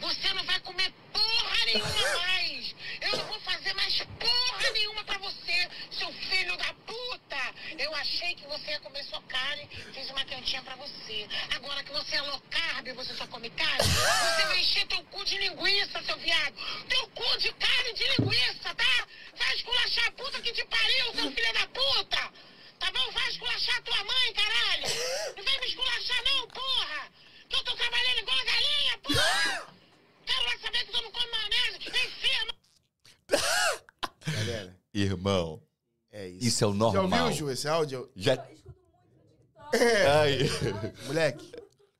você 0.00 0.32
não 0.34 0.44
vai 0.44 0.60
comer 0.60 0.92
porra 1.12 1.64
nenhuma 1.66 2.18
mais. 2.18 2.74
Eu 3.00 3.16
não 3.16 3.24
vou 3.26 3.40
fazer 3.40 3.72
mais 3.74 3.98
porra 4.18 4.70
nenhuma 4.72 5.04
pra 5.04 5.18
você, 5.18 5.68
seu 5.90 6.12
filho 6.12 6.56
da 6.56 6.72
puta. 6.74 7.54
Eu 7.78 7.94
achei 7.94 8.34
que 8.34 8.46
você 8.46 8.70
ia 8.70 8.80
comer 8.80 9.04
só 9.04 9.20
carne, 9.22 9.68
fiz 9.92 10.10
uma 10.10 10.24
cantinha 10.24 10.62
pra 10.62 10.74
você. 10.76 11.28
Agora 11.54 11.82
que 11.84 11.92
você 11.92 12.16
é 12.16 12.22
low 12.22 12.40
carb, 12.50 12.88
você 12.94 13.14
só 13.14 13.26
come 13.26 13.50
carne, 13.50 13.82
você 13.82 14.46
vai 14.46 14.60
encher 14.60 14.86
teu 14.86 15.02
cu 15.04 15.24
de 15.24 15.38
linguiça, 15.38 16.02
seu 16.02 16.16
viado. 16.18 16.54
Teu 16.88 17.08
cu 17.08 17.38
de 17.38 17.52
carne 17.52 17.92
de 17.94 18.04
linguiça, 18.18 18.74
tá? 18.74 19.06
Vai 19.36 19.54
esculachar 19.54 20.06
a 20.06 20.12
puta 20.12 20.40
que 20.40 20.52
te 20.52 20.64
pariu, 20.66 21.14
seu 21.14 21.32
filho 21.32 21.54
da 21.54 21.66
puta. 21.68 22.32
Tá 22.78 22.90
bom? 22.92 23.10
Vai 23.10 23.28
esculachar 23.28 23.82
tua 23.82 24.04
mãe, 24.04 24.32
caralho. 24.34 24.86
Não 25.36 25.44
vem 25.44 25.60
me 25.60 25.66
esculachar 25.66 26.22
não, 26.24 26.48
porra. 26.48 27.12
Que 27.48 27.56
eu 27.56 27.64
tô 27.64 27.74
trabalhando 27.74 28.18
igual 28.18 28.38
a 28.38 28.44
galinha, 28.44 28.98
porra. 28.98 29.74
Quero 30.28 30.44
lá 30.44 30.52
saber 30.62 30.84
que 30.84 30.92
tu 30.92 31.02
não 31.02 31.10
come 31.10 31.26
maionese. 31.30 31.78
Enfia, 31.88 32.46
Galera, 34.32 34.76
Irmão, 34.94 35.62
é 36.12 36.28
isso. 36.28 36.46
isso 36.46 36.64
é 36.64 36.66
o 36.66 36.72
Já 36.72 36.76
normal. 36.76 37.24
ouviu, 37.26 37.36
Ju, 37.46 37.50
esse 37.50 37.68
áudio? 37.68 38.10
Já... 38.14 38.34
É. 39.72 40.06
Aí. 40.20 40.50
Moleque, 41.06 41.52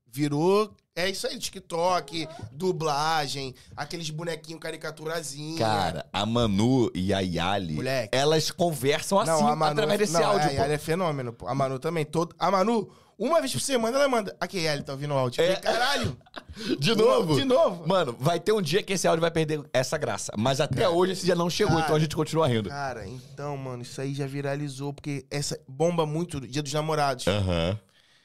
virou. 0.07 0.75
É 0.97 1.09
isso 1.09 1.29
aí, 1.29 1.39
TikTok, 1.39 2.27
dublagem, 2.51 3.55
aqueles 3.77 4.11
bonequinhos 4.11 4.61
caricaturazinhos. 4.61 5.61
Cara, 5.61 6.05
a 6.13 6.27
Manu 6.27 6.91
e 6.93 7.15
a 7.15 7.21
Yali, 7.21 7.75
Moleque. 7.75 8.09
elas 8.11 8.51
conversam 8.51 9.21
assim, 9.21 9.31
não, 9.31 9.47
a 9.47 9.55
Manu, 9.55 9.73
através 9.75 10.01
desse 10.01 10.15
não, 10.15 10.25
áudio. 10.25 10.49
é, 10.49 10.57
pô. 10.57 10.63
ela 10.65 10.73
é 10.73 10.79
fenômeno, 10.79 11.33
pô. 11.33 11.47
A 11.47 11.55
Manu 11.55 11.79
também. 11.79 12.05
Todo, 12.05 12.35
a 12.37 12.51
Manu, 12.51 12.91
uma 13.19 13.41
vez 13.41 13.53
por 13.53 13.61
semana, 13.61 13.99
ela 13.99 14.09
manda. 14.09 14.37
Aqui, 14.41 14.59
Yali, 14.61 14.83
tá 14.83 14.93
ouvindo 14.93 15.13
o 15.13 15.19
áudio? 15.19 15.43
É. 15.43 15.57
Caralho! 15.57 16.17
De 16.79 16.95
novo? 16.95 17.35
De 17.35 17.45
novo. 17.45 17.87
Mano, 17.87 18.17
vai 18.19 18.39
ter 18.39 18.53
um 18.53 18.63
dia 18.63 18.83
que 18.83 18.93
esse 18.93 19.07
áudio 19.07 19.21
vai 19.21 19.31
perder 19.31 19.61
essa 19.73 19.99
graça. 19.99 20.33
Mas 20.37 20.61
até 20.61 20.89
hoje 20.89 21.13
esse 21.13 21.25
dia 21.25 21.35
não 21.35 21.51
chegou, 21.51 21.75
Cara. 21.75 21.85
então 21.85 21.97
a 21.97 22.01
gente 22.01 22.15
continua 22.17 22.47
rindo. 22.47 22.69
Cara, 22.69 23.07
então, 23.07 23.57
mano, 23.57 23.83
isso 23.83 24.01
aí 24.01 24.15
já 24.15 24.27
viralizou, 24.27 24.93
porque 24.93 25.27
essa 25.31 25.59
bomba 25.69 26.07
muito 26.07 26.41
dia 26.41 26.63
dos 26.63 26.73
namorados. 26.73 27.27
Aham. 27.27 27.79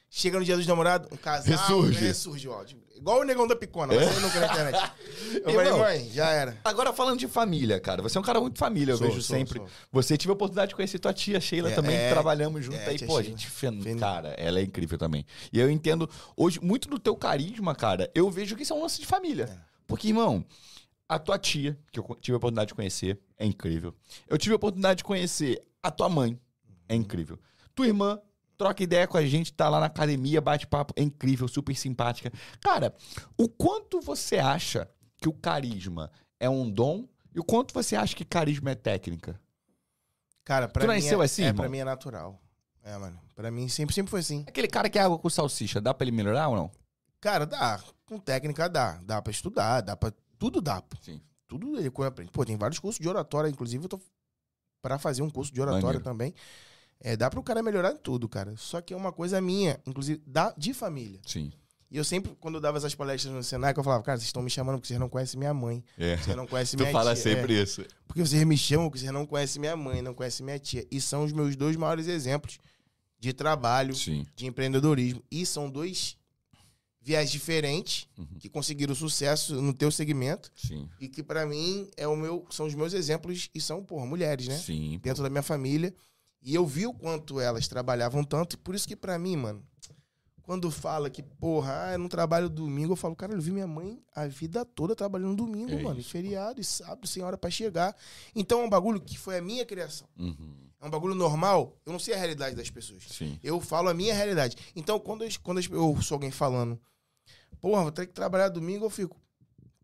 Chega 0.10 0.38
no 0.38 0.46
dia 0.46 0.56
dos 0.56 0.68
namorados, 0.68 1.10
um 1.12 1.18
casal. 1.18 1.58
Ressurge. 1.58 2.00
Ressurge 2.00 2.48
o 2.48 2.54
áudio. 2.54 2.83
Igual 3.04 3.20
o 3.20 3.24
negão 3.26 3.46
da 3.46 3.54
picona, 3.54 3.94
mas 3.94 4.08
aí 4.16 4.20
nunca 4.22 4.40
na 4.40 4.46
internet. 4.48 4.92
Eu 5.44 5.52
falei, 5.52 5.58
Irmão. 5.68 5.80
mãe, 5.80 6.10
já 6.14 6.30
era. 6.30 6.58
Agora 6.64 6.94
falando 6.94 7.20
de 7.20 7.28
família, 7.28 7.78
cara. 7.78 8.02
Você 8.02 8.18
é 8.18 8.22
um 8.22 8.24
cara 8.24 8.40
muito 8.40 8.58
família, 8.58 8.94
eu 8.94 8.98
Sou, 8.98 9.08
vejo 9.08 9.22
sou, 9.22 9.36
sempre. 9.36 9.60
sou. 9.60 9.68
Você 9.92 10.16
tive 10.18 10.32
a 10.32 10.34
oportunidade 10.36 10.70
de 10.70 10.76
conhecer 10.76 11.00
tua 11.00 11.12
tia 11.12 11.42
Sheila 11.42 11.70
É, 11.70 11.76
também, 11.76 11.96
é. 11.98 12.10
trabalhamos 12.10 12.64
junto 12.64 12.78
É, 12.78 12.86
aí. 12.88 12.98
tia 12.98 13.06
Pô, 13.06 13.18
a 13.18 13.22
Sheila. 13.22 13.38
gente, 13.38 13.50
fen... 13.52 13.82
Fen- 13.82 13.98
cara, 14.00 14.30
ela 14.38 14.60
é 14.60 14.64
incrível 14.64 14.98
também. 14.98 15.26
E 15.52 15.60
eu 15.60 15.70
entendo, 15.70 16.10
hoje, 16.38 16.62
muito 16.62 16.88
do 16.88 16.98
teu 16.98 17.14
carisma, 17.18 17.76
cara, 17.76 18.10
eu 18.16 18.32
vejo 18.32 18.56
que 18.56 18.64
isso 18.64 18.72
é 18.72 18.76
um 18.78 18.82
lance 18.84 19.02
de 19.02 19.06
família. 19.06 19.50
É. 19.52 19.58
Porque, 19.86 20.08
irmão, 20.08 20.46
a 21.10 21.20
tua 21.20 21.38
tia, 21.38 21.78
que 21.92 22.00
eu 22.00 22.04
co- 22.04 22.16
tive 22.16 22.36
a 22.36 22.38
oportunidade 22.38 22.70
de 22.70 22.74
conhecer, 22.74 23.20
é 23.38 23.46
incrível. 23.46 23.94
Eu 24.30 24.38
tive 24.38 24.54
a 24.54 24.56
oportunidade 24.56 25.00
de 25.00 25.04
conhecer 25.04 25.62
a 25.82 25.92
tua 25.92 26.08
mãe, 26.08 26.40
é 26.88 26.96
incrível. 26.96 27.38
Tua 27.76 27.88
irmã, 27.88 28.18
troca 28.64 28.82
ideia 28.84 29.06
com 29.08 29.18
a 29.18 29.26
gente, 29.26 29.52
tá 29.54 29.68
lá 29.68 29.80
na 29.80 29.88
academia, 29.88 30.40
bate 30.40 30.66
papo, 30.66 30.94
é 30.96 31.02
incrível, 31.04 31.48
super 31.48 31.76
simpática. 31.76 32.32
Cara, 32.62 32.96
o 33.38 33.50
quanto 33.50 34.00
você 34.00 34.38
acha 34.38 34.90
que 35.18 35.28
o 35.28 35.34
carisma 35.34 36.10
é 36.40 36.50
um 36.50 36.70
dom 36.70 37.08
e 37.36 37.40
o 37.40 37.44
quanto 37.44 37.74
você 37.74 37.96
acha 37.96 38.16
que 38.16 38.24
carisma 38.24 38.72
é 38.72 38.76
técnica? 38.76 39.40
Cara, 40.46 40.68
pra 40.68 40.82
Tu 40.84 40.88
mim. 40.88 40.96
nasceu 40.96 41.22
é, 41.22 41.26
assim, 41.26 41.44
É, 41.44 41.48
irmão? 41.48 41.62
pra 41.64 41.70
mim 41.70 41.78
é 41.80 41.84
natural. 41.86 42.40
É, 42.84 42.98
mano. 42.98 43.20
Pra 43.36 43.50
mim 43.50 43.68
sempre, 43.68 43.94
sempre 43.96 44.12
foi 44.12 44.20
assim. 44.20 44.44
Aquele 44.48 44.68
cara 44.68 44.90
que 44.90 44.98
é 45.00 45.02
água 45.02 45.18
com 45.18 45.30
salsicha, 45.30 45.80
dá 45.82 45.94
pra 45.94 46.06
ele 46.06 46.12
melhorar 46.16 46.48
ou 46.50 46.56
não? 46.56 46.72
Cara, 47.22 47.46
dá. 47.46 47.82
Com 48.06 48.18
técnica 48.20 48.68
dá. 48.70 49.00
Dá 49.04 49.22
pra 49.22 49.32
estudar, 49.32 49.82
dá 49.82 49.96
pra. 49.96 50.12
Tudo 50.38 50.62
dá. 50.62 50.84
Sim. 51.02 51.22
Tudo 51.48 51.78
ele 51.78 51.92
aprende. 52.06 52.32
Pô, 52.32 52.46
tem 52.46 52.58
vários 52.58 52.80
cursos 52.80 53.00
de 53.02 53.08
oratória, 53.08 53.48
inclusive 53.50 53.84
eu 53.86 53.90
tô 53.90 54.00
pra 54.82 54.98
fazer 55.00 55.22
um 55.22 55.30
curso 55.30 55.54
de 55.54 55.62
oratória 55.62 55.86
Maneiro. 55.86 56.04
também. 56.04 56.34
É, 57.04 57.18
dá 57.18 57.30
pro 57.30 57.44
cara 57.44 57.62
melhorar 57.62 57.92
em 57.92 57.98
tudo, 57.98 58.30
cara. 58.30 58.56
Só 58.58 58.80
que 58.82 58.94
é 58.94 58.98
uma 58.98 59.12
coisa 59.12 59.40
minha, 59.42 59.78
inclusive, 59.86 60.22
da, 60.26 60.54
de 60.58 60.74
família. 60.74 61.20
Sim. 61.28 61.52
E 61.92 61.98
eu 61.98 62.04
sempre, 62.04 62.32
quando 62.40 62.56
eu 62.56 62.62
dava 62.62 62.78
essas 62.78 62.96
palestras 62.96 63.32
no 63.34 63.44
Senac, 63.44 63.78
eu 63.78 63.84
falava, 63.84 64.02
cara, 64.02 64.18
vocês 64.18 64.28
estão 64.28 64.42
me 64.42 64.50
chamando 64.50 64.78
porque 64.78 64.88
vocês 64.88 65.00
não 65.00 65.10
conhecem 65.10 65.38
minha 65.38 65.54
mãe. 65.54 65.84
É. 65.98 66.18
Vocês 66.18 66.36
não 66.36 66.48
conhecem 66.48 66.76
Tu 66.78 66.82
minha 66.82 66.92
fala 66.92 67.14
tia. 67.14 67.22
sempre 67.24 67.56
É, 67.60 67.62
isso. 67.62 67.86
porque 68.08 68.22
vocês 68.26 68.44
me 68.46 68.58
chamam 68.58 68.88
porque 68.88 69.00
vocês 69.00 69.12
não 69.12 69.26
conhecem 69.28 69.60
minha 69.60 69.76
mãe, 69.76 70.02
não 70.02 70.14
conhecem 70.14 70.44
minha 70.46 70.58
tia. 70.58 70.88
E 70.90 71.00
são 71.02 71.24
os 71.26 71.32
meus 71.34 71.56
dois 71.56 71.76
maiores 71.76 72.08
exemplos 72.08 72.58
de 73.20 73.32
trabalho, 73.34 73.94
Sim. 73.94 74.26
de 74.36 74.48
empreendedorismo. 74.48 75.22
E 75.30 75.46
são 75.46 75.70
dois 75.70 76.18
viés 77.00 77.30
diferentes, 77.30 78.08
Uhum. 78.18 78.26
que 78.40 78.48
conseguiram 78.50 78.96
sucesso 78.96 79.62
no 79.62 79.74
teu 79.74 79.92
segmento 79.92 80.50
Sim. 80.56 80.88
e 81.02 81.08
que 81.10 81.22
pra 81.22 81.46
mim 81.46 81.90
é 81.98 82.08
o 82.08 82.16
meu, 82.16 82.46
são 82.50 82.66
os 82.66 82.74
meus 82.74 82.94
exemplos 82.94 83.50
e 83.54 83.60
são, 83.62 83.84
porra, 83.84 84.06
mulheres, 84.06 84.48
né? 84.48 84.58
Sim. 84.58 84.94
pô. 85.00 85.04
Dentro 85.10 85.22
da 85.22 85.30
minha 85.30 85.44
família. 85.44 85.94
E 86.44 86.54
eu 86.54 86.66
vi 86.66 86.86
o 86.86 86.94
quanto 86.94 87.40
elas 87.40 87.68
trabalhavam 87.68 88.24
tanto, 88.24 88.54
e 88.54 88.58
por 88.58 88.76
isso 88.76 88.88
que 88.88 88.96
pra 88.96 89.18
mim, 89.18 89.38
mano, 89.38 89.64
quando 90.42 90.70
fala 90.70 91.10
que, 91.10 91.24
porra, 91.24 91.86
ah, 91.86 91.94
eu 91.94 92.00
não 92.00 92.10
trabalho 92.10 92.50
domingo, 92.50 92.92
eu 92.92 92.98
falo, 92.98 93.16
cara, 93.16 93.34
eu 93.34 93.40
vi 93.40 93.50
minha 93.52 93.66
mãe 93.66 93.98
a 94.14 94.28
vida 94.28 94.66
toda 94.66 94.94
trabalhando 94.94 95.38
domingo, 95.38 95.72
É 95.72 95.82
mano, 95.82 95.98
e 95.98 96.02
isso, 96.02 96.10
feriado, 96.10 96.60
e 96.60 96.64
sábado, 96.66 97.08
sem 97.08 97.24
hora 97.24 97.38
pra 97.38 97.50
chegar. 97.50 97.96
Então 98.36 98.62
é 98.62 98.66
um 98.66 98.70
bagulho 98.70 99.00
que 99.00 99.18
foi 99.18 99.38
a 99.38 99.42
minha 99.42 99.66
criação. 99.66 100.08
Uhum. 100.20 100.54
É 100.82 100.86
um 100.86 100.90
bagulho 100.90 101.16
normal, 101.16 101.80
eu 101.86 101.94
não 101.94 102.00
sei 102.00 102.14
a 102.14 102.18
realidade 102.18 102.58
das 102.58 102.70
pessoas. 102.70 103.04
Sim. 103.08 103.40
Eu 103.42 103.62
falo 103.62 103.88
a 103.88 103.94
minha 103.94 104.14
realidade. 104.14 104.58
Então, 104.76 105.00
quando 105.00 105.24
eu, 105.24 105.30
quando 105.42 105.62
eu 105.62 105.88
ouço 105.88 106.14
alguém 106.14 106.30
falando, 106.30 106.78
porra, 107.62 107.84
vou 107.84 107.92
ter 107.94 108.06
que 108.06 108.12
trabalhar 108.12 108.50
domingo, 108.50 108.84
eu 108.84 108.90
fico, 108.90 109.18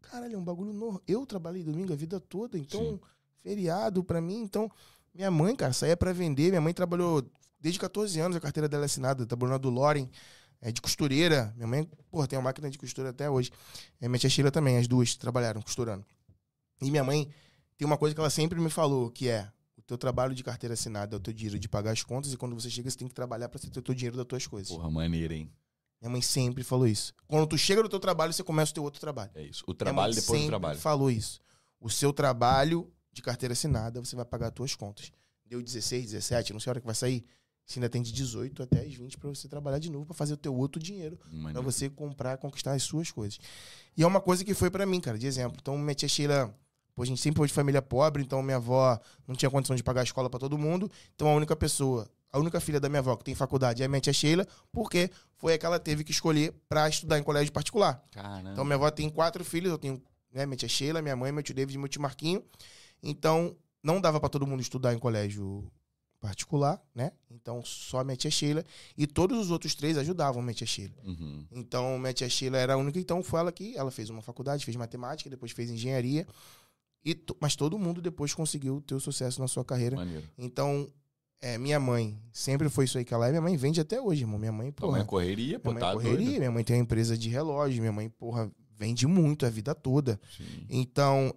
caralho, 0.01 0.35
é 0.35 0.37
um 0.37 0.43
bagulho 0.43 0.73
normal. 0.73 1.01
Eu 1.07 1.25
trabalhei 1.25 1.63
domingo 1.63 1.93
a 1.93 1.95
vida 1.95 2.19
toda, 2.19 2.57
então, 2.57 2.81
Sim. 2.81 2.99
feriado 3.41 4.03
pra 4.03 4.19
mim. 4.19 4.41
Então, 4.41 4.69
minha 5.19 5.29
mãe, 5.29 5.53
cara, 5.53 5.73
saía 5.73 5.97
pra 5.97 6.13
vender. 6.13 6.47
Minha 6.47 6.61
mãe 6.61 6.73
trabalhou 6.73 7.29
desde 7.59 7.77
14 7.77 8.17
anos, 8.21 8.37
a 8.37 8.39
carteira 8.39 8.69
dela 8.69 8.83
é 8.83 8.85
assinada, 8.85 9.25
trabalhou 9.25 9.51
na 9.51 9.57
do 9.57 9.69
Loren, 9.69 10.09
é 10.61 10.71
de 10.71 10.81
costureira. 10.81 11.53
Minha 11.57 11.67
mãe, 11.67 11.89
porra, 12.09 12.25
tem 12.25 12.39
uma 12.39 12.43
máquina 12.43 12.69
de 12.69 12.77
costura 12.77 13.09
até 13.09 13.29
hoje. 13.29 13.51
É, 13.99 14.07
minha 14.07 14.17
tia 14.17 14.29
Sheila 14.29 14.49
também, 14.49 14.77
as 14.77 14.87
duas 14.87 15.17
trabalharam 15.17 15.61
costurando. 15.61 16.05
E 16.81 16.89
minha 16.89 17.03
mãe 17.03 17.29
tem 17.77 17.85
uma 17.85 17.97
coisa 17.97 18.15
que 18.15 18.21
ela 18.21 18.29
sempre 18.29 18.57
me 18.61 18.69
falou, 18.69 19.11
que 19.11 19.27
é 19.27 19.51
o 19.77 19.81
teu 19.81 19.97
trabalho 19.97 20.33
de 20.33 20.41
carteira 20.41 20.73
assinada 20.73 21.17
é 21.17 21.17
o 21.17 21.19
teu 21.19 21.33
dinheiro 21.33 21.59
de 21.59 21.67
pagar 21.67 21.91
as 21.91 22.01
contas 22.01 22.31
e 22.31 22.37
quando 22.37 22.55
você 22.55 22.69
chega 22.69 22.89
você 22.89 22.97
tem 22.97 23.07
que 23.07 23.13
trabalhar 23.13 23.49
você 23.51 23.69
ter 23.69 23.79
o 23.79 23.83
teu 23.83 23.93
dinheiro 23.93 24.15
das 24.15 24.25
tuas 24.25 24.47
coisas. 24.47 24.71
Porra, 24.71 24.89
maneira, 24.89 25.33
hein? 25.33 25.51
Minha 26.01 26.11
mãe 26.11 26.21
sempre 26.21 26.63
falou 26.63 26.87
isso. 26.87 27.13
Quando 27.27 27.45
tu 27.45 27.57
chega 27.57 27.83
no 27.83 27.89
teu 27.89 27.99
trabalho, 27.99 28.31
você 28.31 28.41
começa 28.41 28.71
o 28.71 28.75
teu 28.75 28.83
outro 28.83 29.01
trabalho. 29.01 29.31
É 29.35 29.43
isso. 29.43 29.65
O 29.67 29.73
trabalho 29.73 30.13
depois 30.13 30.27
do 30.27 30.31
sempre 30.31 30.47
trabalho. 30.47 30.79
falou 30.79 31.11
isso. 31.11 31.41
O 31.77 31.89
seu 31.89 32.13
trabalho 32.13 32.89
de 33.19 33.23
carteira 33.23 33.53
assinada, 33.53 33.99
você 33.99 34.15
vai 34.15 34.25
pagar 34.25 34.47
as 34.47 34.53
tuas 34.53 34.75
contas. 34.75 35.11
Deu 35.45 35.61
16, 35.61 36.11
17, 36.11 36.53
não 36.53 36.59
sei 36.59 36.69
a 36.69 36.71
hora 36.71 36.79
que 36.79 36.85
vai 36.85 36.95
sair. 36.95 37.25
Você 37.65 37.77
ainda 37.79 37.89
tem 37.89 38.01
de 38.01 38.11
18 38.11 38.63
até 38.63 38.79
as 38.81 38.93
20 38.95 39.17
pra 39.17 39.29
você 39.29 39.47
trabalhar 39.47 39.77
de 39.77 39.91
novo, 39.91 40.05
pra 40.05 40.15
fazer 40.15 40.33
o 40.33 40.37
teu 40.37 40.55
outro 40.55 40.81
dinheiro, 40.81 41.19
Maneiro. 41.31 41.61
você 41.61 41.87
comprar, 41.89 42.37
conquistar 42.37 42.73
as 42.73 42.81
suas 42.81 43.11
coisas. 43.11 43.39
E 43.95 44.01
é 44.01 44.07
uma 44.07 44.19
coisa 44.19 44.43
que 44.43 44.53
foi 44.55 44.71
pra 44.71 44.85
mim, 44.87 44.99
cara, 44.99 45.19
de 45.19 45.27
exemplo. 45.27 45.57
Então, 45.61 45.77
minha 45.77 45.93
tia 45.93 46.09
Sheila, 46.09 46.51
pô, 46.95 47.03
a 47.03 47.05
gente 47.05 47.21
sempre 47.21 47.37
foi 47.37 47.47
de 47.47 47.53
família 47.53 47.81
pobre, 47.81 48.23
então 48.23 48.41
minha 48.41 48.57
avó 48.57 48.99
não 49.27 49.35
tinha 49.35 49.51
condição 49.51 49.75
de 49.75 49.83
pagar 49.83 50.01
a 50.01 50.03
escola 50.03 50.29
pra 50.29 50.39
todo 50.39 50.57
mundo. 50.57 50.89
Então, 51.13 51.27
a 51.27 51.35
única 51.35 51.55
pessoa, 51.55 52.09
a 52.31 52.39
única 52.39 52.59
filha 52.59 52.79
da 52.79 52.89
minha 52.89 52.99
avó 53.01 53.15
que 53.15 53.23
tem 53.23 53.35
faculdade 53.35 53.83
é 53.83 53.85
a 53.85 53.89
minha 53.89 54.01
tia 54.01 54.13
Sheila, 54.13 54.47
porque 54.71 55.11
foi 55.35 55.53
a 55.53 55.57
que 55.59 55.65
ela 55.65 55.79
teve 55.79 56.03
que 56.03 56.11
escolher 56.11 56.53
pra 56.67 56.89
estudar 56.89 57.19
em 57.19 57.23
colégio 57.23 57.53
particular. 57.53 58.03
Caramba. 58.09 58.51
Então, 58.51 58.65
minha 58.65 58.77
avó 58.77 58.89
tem 58.89 59.09
quatro 59.11 59.45
filhos, 59.45 59.69
eu 59.71 59.77
tenho 59.77 60.01
né, 60.33 60.43
minha 60.47 60.57
tia 60.57 60.69
Sheila, 60.69 61.03
minha 61.03 61.15
mãe, 61.15 61.31
meu 61.31 61.43
tio 61.43 61.53
David 61.53 61.75
e 61.75 61.77
meu 61.77 61.87
tio 61.87 62.01
Marquinho. 62.01 62.43
Então, 63.01 63.55
não 63.83 64.01
dava 64.01 64.19
pra 64.19 64.29
todo 64.29 64.45
mundo 64.47 64.61
estudar 64.61 64.93
em 64.93 64.99
colégio 64.99 65.69
particular, 66.19 66.81
né? 66.93 67.11
Então, 67.31 67.63
só 67.63 68.03
minha 68.03 68.17
tia 68.17 68.29
Sheila. 68.29 68.65
E 68.97 69.07
todos 69.07 69.39
os 69.39 69.51
outros 69.51 69.73
três 69.73 69.97
ajudavam 69.97 70.41
minha 70.41 70.53
tia 70.53 70.67
Sheila. 70.67 70.95
Uhum. 71.03 71.45
Então, 71.51 71.97
minha 71.97 72.13
tia 72.13 72.29
Sheila 72.29 72.57
era 72.57 72.73
a 72.73 72.77
única, 72.77 72.99
então 72.99 73.23
foi 73.23 73.39
ela 73.39 73.51
que 73.51 73.75
ela 73.77 73.89
fez 73.89 74.09
uma 74.09 74.21
faculdade, 74.21 74.65
fez 74.65 74.75
matemática, 74.75 75.29
depois 75.29 75.51
fez 75.51 75.69
engenharia. 75.69 76.27
E 77.05 77.17
mas 77.39 77.55
todo 77.55 77.79
mundo 77.79 78.01
depois 78.01 78.33
conseguiu 78.33 78.81
ter 78.81 78.93
o 78.93 78.99
sucesso 78.99 79.39
na 79.39 79.47
sua 79.47 79.63
carreira. 79.63 79.95
Maneiro. 79.95 80.27
Então, 80.37 80.87
é, 81.41 81.57
minha 81.57 81.79
mãe 81.79 82.19
sempre 82.33 82.67
foi 82.67 82.85
isso 82.85 82.97
aí 82.97 83.05
que 83.05 83.13
ela 83.13 83.27
é. 83.27 83.29
Minha 83.29 83.41
mãe 83.41 83.55
vende 83.55 83.79
até 83.79 84.01
hoje, 84.01 84.23
irmão. 84.23 84.37
Minha 84.37 84.51
mãe, 84.51 84.71
porra, 84.71 84.91
mãe 84.91 85.01
é 85.01 85.05
correria, 85.05 85.59
pô, 85.59 85.71
minha 85.71 85.79
mãe 85.79 85.81
tá 85.81 85.89
é 85.89 85.93
correria, 85.93 86.37
minha 86.39 86.51
mãe 86.51 86.63
tem 86.63 86.75
uma 86.75 86.83
empresa 86.83 87.17
de 87.17 87.29
relógio, 87.29 87.79
minha 87.79 87.93
mãe, 87.93 88.09
porra, 88.09 88.51
vende 88.77 89.07
muito 89.07 89.45
a 89.45 89.49
vida 89.49 89.73
toda. 89.73 90.19
Sim. 90.37 90.65
Então, 90.69 91.33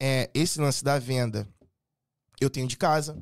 é, 0.00 0.30
esse 0.34 0.60
lance 0.60 0.82
da 0.84 0.98
venda, 0.98 1.48
eu 2.40 2.50
tenho 2.50 2.66
de 2.66 2.76
casa. 2.76 3.20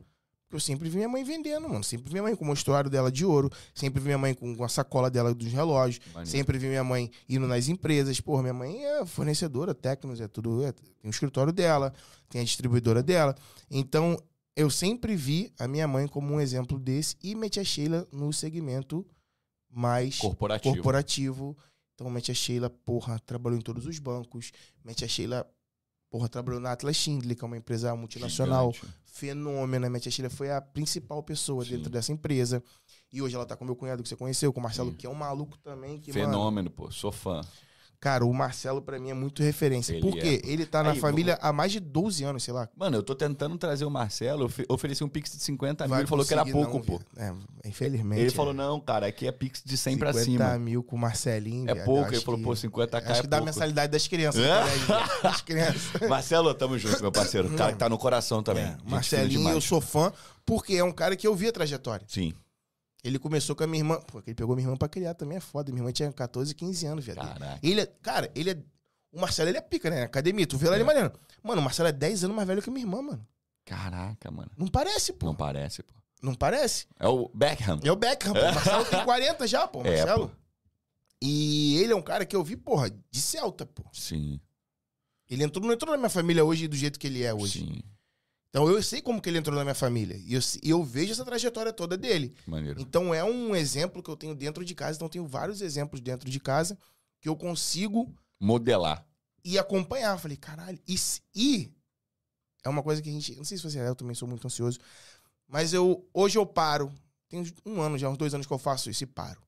Eu 0.51 0.61
sempre 0.61 0.87
vi 0.91 0.97
minha 0.97 1.09
mãe 1.09 1.25
vendendo, 1.25 1.67
mano. 1.67 1.83
Sempre 1.83 2.05
vi 2.09 2.11
minha 2.13 2.25
mãe 2.25 2.37
com 2.37 2.45
o 2.45 2.47
mostruário 2.47 2.91
dela 2.91 3.11
de 3.11 3.25
ouro. 3.25 3.51
Sempre 3.75 4.01
vi 4.01 4.07
minha 4.09 4.19
mãe 4.19 4.35
com 4.35 4.63
a 4.63 4.69
sacola 4.69 5.11
dela 5.11 5.35
dos 5.35 5.51
relógios. 5.51 6.05
Sempre 6.27 6.59
vi 6.59 6.67
minha 6.67 6.85
mãe 6.85 7.11
indo 7.27 7.47
nas 7.47 7.69
empresas. 7.69 8.21
Porra, 8.21 8.43
minha 8.43 8.53
mãe 8.55 8.85
é 8.85 9.07
fornecedora, 9.07 9.75
técnicos, 9.75 10.21
é 10.21 10.29
tudo. 10.29 10.63
é- 10.63 10.73
tem 10.73 10.85
o 11.05 11.11
escritório 11.11 11.55
dela, 11.55 11.91
tem 12.29 12.43
a 12.43 12.45
distribuidora 12.45 13.03
dela. 13.03 13.35
Então, 13.71 14.23
eu 14.55 14.69
sempre 14.69 15.17
vi 15.17 15.51
a 15.59 15.67
minha 15.67 15.89
mãe 15.89 16.07
como 16.07 16.35
um 16.35 16.41
exemplo 16.41 16.79
desse 16.79 17.17
e 17.23 17.35
minha 17.35 17.49
tia 17.49 17.65
Sheila 17.65 18.07
no 18.13 18.31
segmento 18.31 19.07
mais 19.71 20.19
Corporativo. 20.19 20.75
corporativo. 20.75 21.57
Então, 21.95 22.11
minha 22.11 22.21
tia 22.21 22.35
Sheila, 22.35 22.69
porra, 22.69 23.19
trabalhou 23.21 23.59
em 23.59 23.63
todos 23.63 23.87
os 23.87 23.99
bancos. 23.99 24.53
Minha 24.85 24.95
tia 24.95 25.09
Sheila, 25.09 25.47
porra, 26.13 26.29
trabalhou 26.29 26.61
na 26.61 26.73
Atlas 26.73 26.95
Schindler, 26.95 27.35
que 27.35 27.43
é 27.43 27.47
uma 27.47 27.57
empresa 27.57 27.97
multinacional 27.97 28.71
Gigante. 28.71 28.95
fenômena. 29.07 29.89
Minha 29.89 29.99
tia 29.99 30.13
Sheila 30.13 30.29
foi 30.29 30.51
a 30.53 30.61
principal 30.61 31.23
pessoa 31.23 31.65
Sim. 31.65 31.71
dentro 31.77 31.91
dessa 31.91 32.13
empresa. 32.13 32.63
E 33.11 33.23
hoje 33.23 33.35
ela 33.35 33.47
tá 33.47 33.57
com 33.57 33.65
meu 33.65 33.75
cunhado 33.75 34.03
que 34.03 34.09
você 34.11 34.15
conheceu, 34.15 34.53
com 34.53 34.61
o 34.61 34.63
Marcelo, 34.63 34.91
Sim. 34.91 34.97
que 34.97 35.07
é 35.07 35.11
um 35.11 35.15
maluco 35.15 35.57
também. 35.59 35.99
Que, 35.99 36.13
mano, 36.13 36.27
Fenômeno, 36.27 36.71
pô. 36.71 36.91
Sou 36.91 37.11
fã. 37.11 37.41
Cara, 38.03 38.27
o 38.27 38.35
Marcelo 38.35 38.83
pra 38.83 38.99
mim 38.99 39.11
é 39.11 39.15
muito 39.15 39.43
referência. 39.45 39.93
Ele 39.93 40.01
Por 40.03 40.13
quê? 40.19 40.43
é. 40.45 40.51
Ele 40.51 40.67
tá 40.67 40.83
na 40.83 40.91
Aí, 40.91 40.99
família 40.99 41.39
há 41.41 41.53
mais 41.53 41.71
de 41.71 41.79
12 41.79 42.25
anos, 42.25 42.43
sei 42.43 42.53
lá. 42.53 42.69
Mano, 42.77 42.97
eu 42.97 43.03
tô 43.03 43.15
tentando 43.15 43.57
trazer 43.57 43.85
o 43.85 43.91
Marcelo. 43.91 44.47
ofe- 44.47 44.67
Ofereci 44.69 45.05
um 45.05 45.09
pix 45.09 45.31
de 45.31 45.39
50 45.43 45.87
mil. 45.87 45.97
Ele 45.97 46.07
falou 46.09 46.27
que 46.27 46.33
era 46.35 46.45
pouco, 46.45 46.79
não, 46.79 46.81
pô. 46.85 47.01
É, 47.17 47.33
infelizmente. 47.65 48.19
Ele 48.21 48.29
é. 48.29 48.35
falou, 48.35 48.53
não, 48.53 48.81
cara, 48.81 49.07
aqui 49.07 49.27
é 49.29 49.31
pix 49.33 49.63
de 49.65 49.77
100 49.77 49.97
pra 49.99 50.13
50 50.13 50.25
cima. 50.25 50.59
mil 50.59 50.83
com 50.83 50.97
o 50.97 50.99
Marcelinho. 50.99 51.71
É 51.71 51.75
pouco. 51.77 52.03
eu 52.03 52.07
Ele 52.09 52.17
acho 52.17 52.25
falou, 52.25 52.39
que- 52.41 52.45
pô, 52.45 52.53
50k 52.57 52.97
Acho 53.11 53.19
é 53.19 53.21
que 53.23 53.27
dá 53.29 53.39
a 53.39 53.41
mensalidade 53.43 53.93
das 53.93 54.09
crianças. 54.09 54.43
É? 54.43 54.53
Das 55.23 55.41
crianças. 55.41 56.09
Marcelo, 56.09 56.53
tamo 56.55 56.77
junto, 56.77 57.01
meu 57.01 57.13
parceiro. 57.13 57.49
Cara 57.51 57.73
que 57.73 57.79
tá 57.79 57.89
no 57.89 57.97
coração 57.97 58.43
também. 58.43 58.65
É, 58.65 58.77
Marcelinho, 58.85 59.49
eu 59.51 59.61
sou 59.61 59.81
fã, 59.81 60.13
porque 60.45 60.75
é 60.75 60.83
um 60.83 60.91
cara 60.93 61.15
que 61.15 61.27
eu 61.27 61.35
vi 61.37 61.47
a 61.47 61.53
trajetória. 61.53 62.05
Sim. 62.09 62.35
Ele 63.05 63.19
começou 63.19 63.57
com 63.57 63.65
a 63.65 63.67
minha 63.67 63.81
irmã. 63.81 64.01
Pô, 64.01 64.23
ele 64.27 64.35
pegou 64.35 64.55
minha 64.55 64.67
irmã 64.67 64.77
pra 64.77 64.89
criar 64.89 65.15
também, 65.15 65.39
é 65.39 65.41
foda. 65.41 65.73
Minha 65.73 65.81
irmã 65.83 65.93
tinha 65.93 66.13
14, 66.13 66.55
15 66.55 66.87
anos, 66.87 67.05
viado. 67.05 67.17
Caraca. 67.19 67.59
Ele 67.63 67.81
é, 67.81 67.87
cara, 67.87 68.31
ele 68.35 68.51
é. 68.53 68.59
O 69.13 69.21
Marcelo, 69.21 69.51
ele 69.51 69.59
é 69.59 69.61
pica, 69.61 69.91
né? 69.91 70.03
Academia, 70.05 70.47
tu 70.47 70.57
vê 70.57 70.69
lá 70.69 70.75
É. 70.75 70.79
ele 70.79 70.85
malhando. 70.85 71.19
Mano, 71.43 71.61
o 71.61 71.65
Marcelo 71.65 71.89
é 71.89 71.93
10 71.93 72.25
anos 72.25 72.37
mais 72.37 72.47
velho 72.49 72.63
que 72.63 72.71
minha 72.71 72.85
irmã, 72.87 73.03
mano. 73.03 73.27
Caraca, 73.65 74.31
mano. 74.31 74.51
Não 74.57 74.67
parece, 74.69 75.13
pô. 75.13 75.27
Não 75.27 75.33
Não, 75.33 75.37
parece, 75.37 75.83
pô. 75.83 75.93
parece? 76.39 76.87
É 76.99 77.09
o 77.09 77.29
Beckham. 77.35 77.81
É 77.83 77.93
o 77.93 77.97
Beckham, 77.97 78.33
pô. 78.33 78.41
O 78.41 78.55
Marcelo 78.55 78.85
tem 78.87 79.05
40 79.05 79.47
já, 79.47 79.67
pô, 79.69 79.83
É, 79.87 79.97
Marcelo. 79.99 80.29
pô. 80.29 80.35
E 81.21 81.77
ele 81.83 81.93
é 81.93 81.97
um 81.97 82.03
cara 82.03 82.25
que 82.25 82.35
eu 82.35 82.43
vi, 82.43 82.57
porra, 82.57 82.91
de 83.11 83.21
Celta, 83.21 83.67
pô. 83.67 83.85
Sim. 83.93 84.41
Ele 85.31 85.45
entrou, 85.45 85.65
não 85.65 85.73
entrou 85.73 85.91
na 85.93 85.97
minha 85.99 86.11
família 86.11 86.45
hoje 86.45 86.67
do 86.69 86.77
jeito 86.77 86.99
que 86.99 87.07
ele 87.07 87.23
é 87.23 87.33
hoje. 87.33 87.61
Sim. 87.61 87.83
Então 88.53 88.69
eu 88.69 88.83
sei 88.83 89.01
como 89.01 89.21
que 89.21 89.31
ele 89.31 89.39
entrou 89.39 89.57
na 89.57 89.65
minha 89.65 89.75
família. 89.75 90.15
E 90.15 90.35
eu, 90.35 90.41
eu 90.63 90.85
vejo 90.85 91.13
essa 91.13 91.25
trajetória 91.25 91.73
toda 91.73 91.97
dele. 91.97 92.35
Maneiro. 92.47 92.83
Então 92.83 93.15
é 93.15 93.25
um 93.25 93.57
exemplo 93.57 94.03
que 94.03 94.11
eu 94.11 94.17
tenho 94.17 94.35
dentro 94.35 94.63
de 94.63 94.75
casa. 94.75 94.97
Então 94.97 95.07
eu 95.07 95.11
tenho 95.11 95.27
vários 95.27 95.63
exemplos 95.63 96.03
dentro 96.03 96.29
de 96.29 96.39
casa 96.39 96.77
que 97.19 97.31
eu 97.31 97.35
consigo 97.35 98.15
Modelar. 98.39 99.07
e 99.43 99.59
acompanhar. 99.59 100.19
Falei, 100.19 100.37
caralho, 100.37 100.79
e, 100.87 100.97
e 101.35 101.73
é 102.63 102.69
uma 102.69 102.83
coisa 102.83 103.01
que 103.01 103.09
a 103.09 103.13
gente. 103.13 103.35
Não 103.37 103.45
sei 103.45 103.57
se 103.57 103.65
você 103.65 103.79
é, 103.79 103.89
eu 103.89 103.97
também 103.97 104.15
sou 104.15 104.29
muito 104.29 104.47
ansioso. 104.47 104.79
Mas 105.49 105.73
eu 105.73 106.07
hoje 106.13 106.37
eu 106.37 106.45
paro. 106.45 106.93
Tem 107.31 107.43
um 107.65 107.81
ano 107.81 107.97
já, 107.97 108.11
uns 108.11 108.19
dois 108.19 108.35
anos 108.35 108.47
que 108.47 108.53
eu 108.53 108.59
faço 108.59 108.91
isso 108.91 109.03
e 109.03 109.07
paro. 109.07 109.41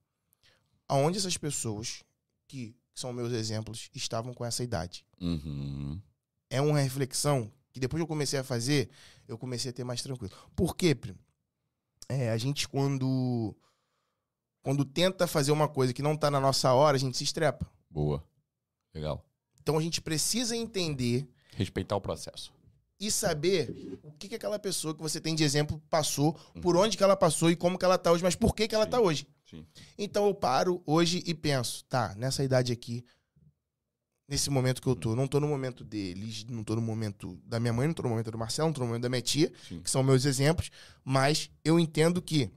Aonde 0.88 1.18
essas 1.18 1.36
pessoas, 1.36 2.02
que 2.48 2.74
são 2.94 3.12
meus 3.12 3.34
exemplos, 3.34 3.90
estavam 3.94 4.32
com 4.32 4.46
essa 4.46 4.64
idade? 4.64 5.04
Uhum. 5.20 6.00
É 6.48 6.62
uma 6.62 6.80
reflexão 6.80 7.52
que 7.74 7.80
depois 7.80 7.98
que 7.98 8.04
eu 8.04 8.06
comecei 8.08 8.38
a 8.38 8.44
fazer, 8.44 8.88
eu 9.26 9.36
comecei 9.36 9.70
a 9.70 9.74
ter 9.74 9.82
mais 9.82 10.00
tranquilo. 10.00 10.32
Por 10.54 10.76
quê, 10.76 10.94
primo? 10.94 11.18
É, 12.08 12.30
a 12.30 12.38
gente 12.38 12.68
quando. 12.68 13.54
Quando 14.62 14.84
tenta 14.84 15.26
fazer 15.26 15.50
uma 15.52 15.68
coisa 15.68 15.92
que 15.92 16.00
não 16.00 16.16
tá 16.16 16.30
na 16.30 16.40
nossa 16.40 16.72
hora, 16.72 16.96
a 16.96 17.00
gente 17.00 17.16
se 17.18 17.24
estrepa. 17.24 17.70
Boa. 17.90 18.24
Legal. 18.94 19.22
Então 19.60 19.76
a 19.76 19.82
gente 19.82 20.00
precisa 20.00 20.56
entender 20.56 21.28
Respeitar 21.56 21.96
o 21.96 22.00
processo. 22.00 22.52
e 22.98 23.10
saber 23.10 23.98
o 24.02 24.12
que, 24.12 24.28
que 24.28 24.34
aquela 24.36 24.58
pessoa 24.58 24.94
que 24.94 25.02
você 25.02 25.20
tem 25.20 25.34
de 25.34 25.42
exemplo 25.44 25.82
passou, 25.90 26.32
por 26.62 26.76
onde 26.76 26.96
que 26.96 27.02
ela 27.02 27.16
passou 27.16 27.50
e 27.50 27.56
como 27.56 27.76
que 27.78 27.84
ela 27.84 27.98
tá 27.98 28.12
hoje, 28.12 28.22
mas 28.22 28.36
por 28.36 28.54
que 28.54 28.68
que 28.68 28.74
ela 28.74 28.84
Sim. 28.84 28.90
tá 28.90 29.00
hoje. 29.00 29.26
Sim. 29.50 29.66
Então 29.98 30.26
eu 30.26 30.34
paro 30.34 30.82
hoje 30.86 31.22
e 31.26 31.34
penso, 31.34 31.84
tá, 31.86 32.14
nessa 32.14 32.42
idade 32.44 32.72
aqui, 32.72 33.04
nesse 34.28 34.50
momento 34.50 34.80
que 34.80 34.88
eu 34.88 34.96
tô, 34.96 35.14
não 35.14 35.26
tô 35.26 35.38
no 35.38 35.46
momento 35.46 35.84
deles, 35.84 36.44
não 36.48 36.64
tô 36.64 36.74
no 36.74 36.80
momento 36.82 37.38
da 37.44 37.60
minha 37.60 37.72
mãe, 37.72 37.86
não 37.86 37.94
tô 37.94 38.02
no 38.02 38.08
momento 38.08 38.30
do 38.30 38.38
Marcelo, 38.38 38.68
não 38.68 38.72
tô 38.74 38.80
no 38.80 38.86
momento 38.86 39.02
da 39.02 39.08
minha 39.08 39.22
tia, 39.22 39.52
Sim. 39.68 39.80
que 39.80 39.90
são 39.90 40.02
meus 40.02 40.24
exemplos, 40.24 40.70
mas 41.04 41.50
eu 41.64 41.78
entendo 41.78 42.20
que 42.22 42.50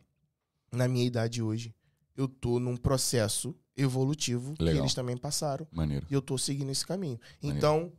na 0.72 0.88
minha 0.88 1.05
idade 1.05 1.41
hoje 1.41 1.74
eu 2.15 2.28
tô 2.28 2.59
num 2.59 2.76
processo 2.78 3.55
evolutivo 3.76 4.53
que 4.55 4.63
Legal. 4.63 4.84
eles 4.84 4.93
também 4.93 5.15
passaram 5.15 5.68
Maneiro. 5.72 6.05
e 6.09 6.13
eu 6.13 6.22
tô 6.22 6.38
seguindo 6.38 6.72
esse 6.72 6.86
caminho. 6.86 7.20
Maneiro. 7.41 7.57
Então, 7.57 7.91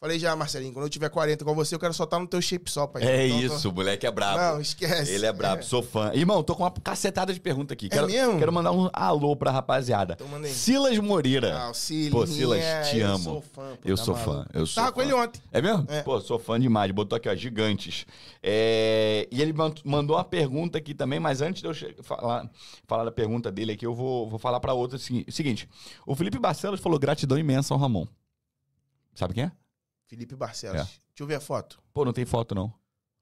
Falei 0.00 0.18
já, 0.18 0.34
Marcelinho, 0.34 0.72
quando 0.72 0.86
eu 0.86 0.88
tiver 0.88 1.10
40 1.10 1.42
igual 1.44 1.54
você, 1.54 1.74
eu 1.74 1.78
quero 1.78 1.92
só 1.92 2.04
estar 2.04 2.18
no 2.18 2.26
teu 2.26 2.40
shape 2.40 2.70
só, 2.70 2.86
pai. 2.86 3.02
É 3.04 3.26
Então, 3.28 3.48
tô- 3.50 3.54
isso, 3.56 3.68
o 3.68 3.72
moleque 3.74 4.06
é 4.06 4.10
brabo. 4.10 4.38
Não, 4.54 4.58
esquece. 4.58 5.12
Ele 5.12 5.26
é 5.26 5.32
brabo, 5.32 5.62
sou 5.62 5.82
fã. 5.82 6.10
Irmão, 6.14 6.42
tô 6.42 6.56
com 6.56 6.62
uma 6.62 6.70
cacetada 6.70 7.34
de 7.34 7.38
pergunta 7.38 7.74
aqui. 7.74 7.90
Quero, 7.90 8.06
mesmo? 8.06 8.38
quero 8.38 8.50
mandar 8.50 8.72
um 8.72 8.88
alô 8.94 9.36
pra 9.36 9.50
rapaziada. 9.50 10.14
Então 10.14 10.26
manda 10.26 10.46
aí. 10.46 10.54
Silas 10.54 10.96
Moreira. 10.98 11.54
Ah, 11.54 11.70
o 11.70 11.74
Silinha, 11.74 12.10
Pô, 12.12 12.26
Silas, 12.26 12.88
te 12.88 12.96
eu 12.98 13.08
amo. 13.08 13.18
sou 13.24 13.40
fã, 13.42 13.76
pô, 13.76 13.78
eu 13.90 13.96
tá 13.98 14.02
sou 14.02 14.14
maluco. 14.16 14.32
fã, 14.32 14.46
eu 14.54 14.66
sou 14.66 14.82
Tava 14.82 14.92
com 14.94 15.00
fã. 15.00 15.04
ele 15.06 15.12
ontem. 15.12 15.42
É 15.52 15.60
mesmo? 15.60 15.84
É. 15.90 16.02
Pô, 16.02 16.18
sou 16.22 16.38
fã 16.38 16.58
demais. 16.58 16.90
Botou 16.92 17.14
aqui, 17.18 17.28
ó, 17.28 17.34
gigantes. 17.34 18.06
É, 18.42 19.28
E 19.30 19.42
ele 19.42 19.52
man- 19.52 19.74
mandou 19.84 20.16
uma 20.16 20.24
pergunta 20.24 20.78
aqui 20.78 20.94
também, 20.94 21.20
mas 21.20 21.42
antes 21.42 21.60
de 21.60 21.68
eu 21.68 21.74
falar, 22.02 22.48
falar 22.86 23.04
da 23.04 23.12
pergunta 23.12 23.52
dele 23.52 23.72
aqui, 23.72 23.84
eu 23.84 23.94
vou, 23.94 24.26
vou 24.30 24.38
falar 24.38 24.60
pra 24.60 24.72
outra. 24.72 24.96
Assim, 24.96 25.26
seguinte, 25.28 25.68
o 26.06 26.14
Felipe 26.16 26.38
Barcelos 26.38 26.80
falou 26.80 26.98
gratidão 26.98 27.36
imensa 27.36 27.74
ao 27.74 27.78
Ramon. 27.78 28.06
Sabe 29.14 29.34
quem 29.34 29.44
é? 29.44 29.52
Felipe 30.10 30.34
Barcelos. 30.34 30.80
É. 30.80 30.84
Deixa 30.84 30.98
eu 31.20 31.26
ver 31.26 31.36
a 31.36 31.40
foto. 31.40 31.78
Pô, 31.94 32.04
não 32.04 32.12
tem 32.12 32.24
foto, 32.26 32.52
não. 32.52 32.72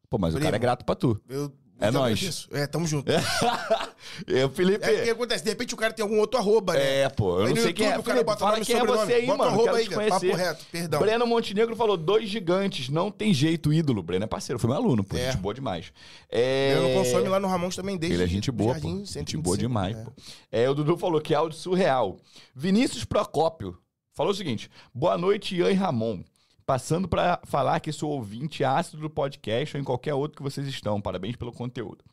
Pô, 0.09 0.16
mas 0.16 0.30
o 0.32 0.36
Primo. 0.39 0.47
cara 0.47 0.57
é 0.57 0.59
grato 0.59 0.84
pra 0.86 0.95
tu. 0.95 1.20
Eu, 1.28 1.53
É 1.78 1.89
agradeço. 1.89 2.49
É, 2.51 2.66
tamo 2.66 2.86
junto. 2.86 3.12
É, 3.12 3.20
o 4.47 4.49
Felipe. 4.49 4.82
É 4.84 5.01
o 5.03 5.05
que 5.05 5.11
acontece, 5.11 5.45
de 5.45 5.51
repente 5.51 5.74
o 5.74 5.76
cara 5.76 5.93
tem 5.93 6.03
algum 6.03 6.18
outro 6.18 6.41
arroba, 6.41 6.72
né? 6.72 7.01
É, 7.01 7.09
pô, 7.11 7.41
eu 7.41 7.45
Aí 7.47 7.55
não 7.55 7.62
sei 7.62 7.74
quem 7.74 7.84
é. 7.84 7.91
YouTube, 7.91 8.01
o 8.01 8.05
cara 8.05 8.16
Felipe, 8.16 8.24
bota 8.24 8.39
fala 8.41 8.53
nome 8.53 8.64
quem 8.64 8.76
é 8.76 8.84
você 8.86 9.12
aí, 9.12 9.26
Bota 9.26 9.39
mano. 9.39 9.51
arroba 9.51 9.76
aí. 9.76 9.89
Papo 10.09 10.34
reto, 10.34 10.66
perdão. 10.72 11.01
Breno 11.01 11.26
Montenegro 11.26 11.76
falou 11.76 11.99
dois 11.99 12.26
gigantes, 12.28 12.89
não 12.89 13.11
tem 13.11 13.34
jeito, 13.34 13.70
ídolo. 13.70 14.03
Breno 14.03 14.24
é 14.24 14.26
parceiro, 14.26 14.59
foi 14.59 14.70
meu 14.70 14.78
aluno, 14.78 15.05
pô, 15.05 15.14
É. 15.14 15.30
gente 15.30 15.36
boa 15.43 15.53
demais. 15.53 15.93
É... 16.30 16.72
Eu 16.74 16.82
não 16.84 16.95
consome 17.05 17.28
lá 17.28 17.39
no 17.39 17.49
Ramon 17.49 17.68
também 17.68 17.99
desde 17.99 18.16
Ele 18.16 18.24
é 18.24 18.26
gente 18.26 18.51
boa, 18.51 18.72
Jardim 18.72 18.89
pô. 18.93 18.97
Gente 19.01 19.11
125, 19.12 19.43
boa 19.43 19.59
demais, 19.59 19.95
é. 19.97 20.03
pô. 20.05 20.12
É, 20.51 20.70
o 20.70 20.74
Dudu 20.74 20.97
falou 20.97 21.20
que 21.20 21.34
é 21.34 21.36
áudio 21.36 21.59
surreal. 21.59 22.16
Vinícius 22.55 23.05
Procópio 23.05 23.76
falou 24.14 24.32
o 24.32 24.34
seguinte: 24.34 24.70
boa 24.95 25.18
noite, 25.18 25.55
Ian 25.55 25.70
e 25.70 25.74
Ramon. 25.74 26.24
Passando 26.69 27.09
pra 27.09 27.41
falar 27.45 27.81
que 27.81 27.91
sou 27.91 28.11
ouvinte 28.11 28.62
ácido 28.62 29.01
do 29.01 29.09
podcast 29.09 29.75
ou 29.75 29.81
em 29.81 29.85
qualquer 29.85 30.12
outro 30.12 30.37
que 30.37 30.43
vocês 30.43 30.69
estão. 30.69 31.01
Parabéns 31.01 31.35
pelo 31.35 31.51
conteúdo. 31.51 32.05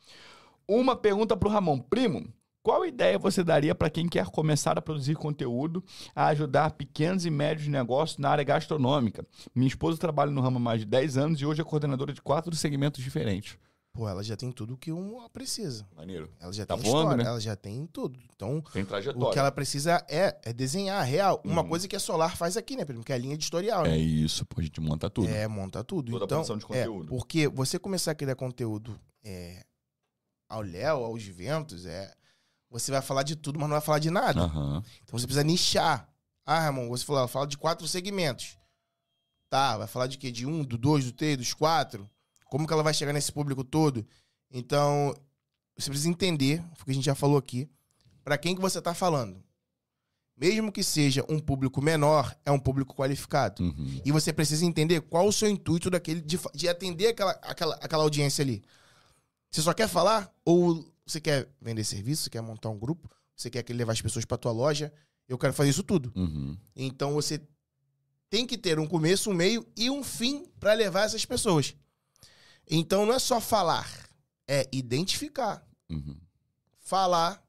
Uma 0.66 0.96
pergunta 0.96 1.36
pro 1.36 1.50
Ramon. 1.50 1.78
Primo, 1.78 2.26
qual 2.62 2.86
ideia 2.86 3.18
você 3.18 3.44
daria 3.44 3.74
para 3.74 3.90
quem 3.90 4.08
quer 4.08 4.24
começar 4.28 4.78
a 4.78 4.80
produzir 4.80 5.14
conteúdo, 5.14 5.84
a 6.14 6.28
ajudar 6.28 6.70
pequenos 6.70 7.26
e 7.26 7.30
médios 7.30 7.68
negócios 7.68 8.16
na 8.16 8.30
área 8.30 8.44
gastronômica? 8.44 9.26
Minha 9.54 9.68
esposa 9.68 9.98
trabalha 9.98 10.30
no 10.30 10.40
ramo 10.40 10.56
há 10.56 10.60
mais 10.60 10.80
de 10.80 10.86
10 10.86 11.18
anos 11.18 11.38
e 11.42 11.44
hoje 11.44 11.60
é 11.60 11.64
coordenadora 11.64 12.14
de 12.14 12.22
quatro 12.22 12.56
segmentos 12.56 13.04
diferentes. 13.04 13.58
Pô, 13.96 14.06
ela 14.08 14.22
já 14.22 14.36
tem 14.36 14.52
tudo 14.52 14.76
que 14.76 14.92
uma 14.92 15.28
precisa. 15.30 15.86
Maneiro. 15.96 16.30
Ela 16.38 16.52
já 16.52 16.66
Tá 16.66 16.74
tem 16.76 16.84
voando, 16.84 17.04
história, 17.04 17.24
né? 17.24 17.30
ela 17.30 17.40
já 17.40 17.56
tem 17.56 17.86
tudo. 17.86 18.20
Então, 18.34 18.60
Tem 18.72 18.84
trajetória. 18.84 19.28
o 19.28 19.32
que 19.32 19.38
ela 19.38 19.50
precisa 19.50 20.04
é, 20.08 20.38
é 20.44 20.52
desenhar 20.52 21.02
real. 21.04 21.40
Uma 21.42 21.62
Uhum. 21.62 21.68
coisa 21.68 21.88
que 21.88 21.96
a 21.96 22.00
Solar 22.00 22.36
faz 22.36 22.56
aqui, 22.58 22.76
né, 22.76 22.84
primo? 22.84 23.02
Que 23.02 23.12
é 23.12 23.14
a 23.14 23.18
linha 23.18 23.32
editorial, 23.34 23.84
né? 23.84 23.94
É 23.94 23.98
isso, 23.98 24.44
pô, 24.44 24.60
a 24.60 24.62
gente 24.64 24.80
monta 24.82 25.08
tudo. 25.08 25.28
É, 25.28 25.48
monta 25.48 25.82
tudo. 25.82 26.12
Toda 26.12 26.24
a 26.24 26.26
então, 26.26 26.44
produção 26.44 26.58
de 26.58 26.64
é, 26.64 26.84
conteúdo. 26.84 27.08
porque 27.08 27.48
você 27.48 27.78
começar 27.78 28.10
a 28.10 28.14
criar 28.14 28.36
conteúdo 28.36 29.00
é, 29.24 29.64
ao 30.48 30.60
Léo, 30.60 31.02
aos 31.04 31.24
ventos, 31.24 31.86
é, 31.86 32.12
você 32.70 32.92
vai 32.92 33.00
falar 33.00 33.22
de 33.22 33.34
tudo, 33.34 33.58
mas 33.58 33.68
não 33.68 33.76
vai 33.76 33.84
falar 33.84 33.98
de 33.98 34.10
nada. 34.10 34.42
Aham. 34.42 34.82
Então 35.04 35.18
você 35.18 35.26
precisa 35.26 35.42
nichar. 35.42 36.06
Ah, 36.44 36.60
Ramon, 36.60 36.88
você 36.88 37.04
falou, 37.04 37.26
fala 37.26 37.46
de 37.46 37.56
quatro 37.56 37.88
segmentos. 37.88 38.58
Tá, 39.48 39.78
vai 39.78 39.86
falar 39.86 40.06
de 40.06 40.18
quê? 40.18 40.30
De 40.30 40.44
um, 40.44 40.62
do 40.62 40.76
dois, 40.76 41.04
do 41.04 41.12
três, 41.12 41.36
dos 41.38 41.54
quatro? 41.54 42.08
Como 42.46 42.66
que 42.66 42.72
ela 42.72 42.82
vai 42.82 42.94
chegar 42.94 43.12
nesse 43.12 43.32
público 43.32 43.62
todo? 43.62 44.06
Então, 44.50 45.14
você 45.76 45.90
precisa 45.90 46.08
entender, 46.08 46.62
o 46.80 46.84
que 46.84 46.90
a 46.90 46.94
gente 46.94 47.04
já 47.04 47.14
falou 47.14 47.36
aqui, 47.36 47.68
para 48.24 48.38
quem 48.38 48.54
que 48.54 48.60
você 48.60 48.80
tá 48.80 48.94
falando. 48.94 49.42
Mesmo 50.36 50.70
que 50.70 50.82
seja 50.82 51.24
um 51.28 51.38
público 51.38 51.80
menor, 51.80 52.36
é 52.44 52.50
um 52.50 52.58
público 52.58 52.94
qualificado. 52.94 53.62
Uhum. 53.62 54.00
E 54.04 54.12
você 54.12 54.32
precisa 54.32 54.66
entender 54.66 55.00
qual 55.00 55.26
o 55.26 55.32
seu 55.32 55.48
intuito 55.48 55.88
daquele 55.88 56.20
de, 56.20 56.38
de 56.54 56.68
atender 56.68 57.08
aquela, 57.08 57.32
aquela, 57.42 57.74
aquela 57.76 58.02
audiência 58.02 58.42
ali. 58.42 58.62
Você 59.50 59.62
só 59.62 59.72
quer 59.72 59.88
falar 59.88 60.30
ou 60.44 60.84
você 61.06 61.20
quer 61.20 61.48
vender 61.60 61.84
serviço, 61.84 62.24
você 62.24 62.30
quer 62.30 62.42
montar 62.42 62.68
um 62.68 62.78
grupo, 62.78 63.10
você 63.34 63.48
quer 63.48 63.62
que 63.62 63.72
levar 63.72 63.92
as 63.92 64.02
pessoas 64.02 64.26
para 64.26 64.36
tua 64.36 64.52
loja? 64.52 64.92
Eu 65.26 65.38
quero 65.38 65.54
fazer 65.54 65.70
isso 65.70 65.82
tudo. 65.82 66.12
Uhum. 66.14 66.56
Então 66.74 67.14
você 67.14 67.40
tem 68.28 68.46
que 68.46 68.58
ter 68.58 68.78
um 68.78 68.86
começo, 68.86 69.30
um 69.30 69.34
meio 69.34 69.66
e 69.74 69.88
um 69.88 70.04
fim 70.04 70.44
para 70.60 70.74
levar 70.74 71.04
essas 71.04 71.24
pessoas. 71.24 71.74
Então 72.68 73.06
não 73.06 73.14
é 73.14 73.18
só 73.18 73.40
falar, 73.40 73.88
é 74.46 74.68
identificar, 74.72 75.64
Uhum. 75.88 76.16
falar 76.78 77.42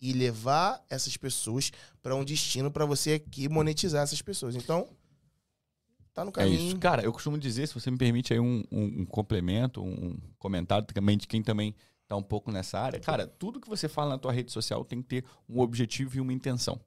e 0.00 0.12
levar 0.12 0.84
essas 0.90 1.16
pessoas 1.16 1.70
para 2.02 2.14
um 2.14 2.24
destino 2.24 2.70
para 2.70 2.84
você 2.84 3.14
aqui 3.14 3.48
monetizar 3.48 4.02
essas 4.02 4.20
pessoas. 4.22 4.54
Então 4.56 4.88
tá 6.12 6.24
no 6.24 6.30
É 6.30 6.32
caminho. 6.34 6.68
isso. 6.68 6.78
Cara, 6.78 7.02
eu 7.02 7.12
costumo 7.12 7.38
dizer, 7.38 7.66
se 7.68 7.74
você 7.74 7.90
me 7.90 7.96
permite 7.98 8.32
aí 8.32 8.40
um, 8.40 8.62
um- 8.70 9.00
um 9.02 9.06
complemento, 9.06 9.82
um 9.82 10.18
comentário 10.38 10.86
também 10.86 11.16
de 11.16 11.26
quem 11.26 11.42
também 11.42 11.74
tá 12.08 12.16
um 12.16 12.22
pouco 12.22 12.50
nessa 12.52 12.78
área. 12.78 13.00
Cara, 13.00 13.26
tudo 13.26 13.60
que 13.60 13.68
você 13.68 13.88
fala 13.88 14.10
na 14.10 14.18
tua 14.18 14.32
rede 14.32 14.52
social 14.52 14.84
tem 14.84 15.02
que 15.02 15.08
ter 15.08 15.24
um 15.48 15.60
objetivo 15.60 16.16
e 16.16 16.20
uma 16.20 16.32
intenção. 16.32 16.80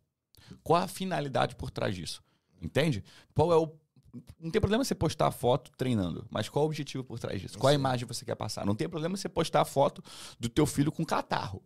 Qual 0.63 0.81
a 0.81 0.87
finalidade 0.87 1.55
por 1.55 1.69
trás 1.71 1.93
disso? 1.95 2.23
Entende? 2.61 3.03
Qual 3.33 3.51
é 3.51 3.55
o. 3.57 3.71
Não 4.39 4.51
tem 4.51 4.59
problema 4.59 4.83
você 4.83 4.95
postar 4.95 5.27
a 5.27 5.31
foto 5.31 5.71
treinando, 5.77 6.25
mas 6.29 6.49
qual 6.49 6.63
é 6.63 6.65
o 6.65 6.69
objetivo 6.69 7.03
por 7.03 7.19
trás 7.19 7.39
disso? 7.39 7.57
Qual 7.57 7.69
a 7.69 7.73
imagem 7.73 8.07
você 8.07 8.25
quer 8.25 8.35
passar? 8.35 8.65
Não 8.65 8.75
tem 8.75 8.89
problema 8.89 9.15
você 9.15 9.29
postar 9.29 9.61
a 9.61 9.65
foto 9.65 10.03
do 10.39 10.49
teu 10.49 10.65
filho 10.65 10.91
com 10.91 11.05
catarro. 11.05 11.63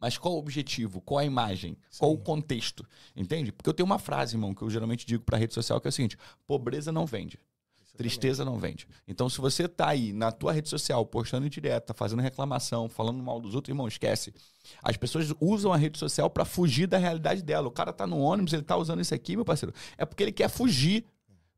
Mas 0.00 0.16
qual 0.16 0.34
o 0.34 0.38
objetivo? 0.38 1.00
Qual 1.00 1.18
a 1.18 1.24
imagem? 1.24 1.76
Qual 1.98 2.12
o 2.12 2.16
Sim. 2.16 2.22
contexto? 2.22 2.86
Entende? 3.16 3.50
Porque 3.50 3.68
eu 3.68 3.74
tenho 3.74 3.86
uma 3.86 3.98
frase, 3.98 4.36
irmão, 4.36 4.54
que 4.54 4.62
eu 4.62 4.70
geralmente 4.70 5.04
digo 5.04 5.24
pra 5.24 5.36
rede 5.36 5.54
social, 5.54 5.80
que 5.80 5.88
é 5.88 5.90
o 5.90 5.92
seguinte: 5.92 6.16
pobreza 6.46 6.92
não 6.92 7.04
vende. 7.04 7.38
Tristeza 7.96 8.44
não 8.44 8.56
vende. 8.56 8.86
Então, 9.08 9.28
se 9.28 9.40
você 9.40 9.66
tá 9.66 9.88
aí 9.88 10.12
na 10.12 10.30
tua 10.30 10.52
rede 10.52 10.68
social, 10.68 11.04
postando 11.04 11.44
em 11.44 11.50
direta, 11.50 11.92
fazendo 11.92 12.22
reclamação, 12.22 12.88
falando 12.88 13.20
mal 13.20 13.40
dos 13.40 13.56
outros, 13.56 13.72
irmão, 13.72 13.88
esquece. 13.88 14.32
As 14.80 14.96
pessoas 14.96 15.34
usam 15.40 15.72
a 15.72 15.76
rede 15.76 15.98
social 15.98 16.30
pra 16.30 16.44
fugir 16.44 16.86
da 16.86 16.96
realidade 16.96 17.42
dela. 17.42 17.66
O 17.66 17.72
cara 17.72 17.92
tá 17.92 18.06
no 18.06 18.18
ônibus, 18.18 18.52
ele 18.52 18.62
tá 18.62 18.76
usando 18.76 19.00
isso 19.00 19.12
aqui, 19.12 19.34
meu 19.34 19.44
parceiro. 19.44 19.74
É 19.96 20.06
porque 20.06 20.22
ele 20.22 20.30
quer 20.30 20.48
fugir 20.48 21.04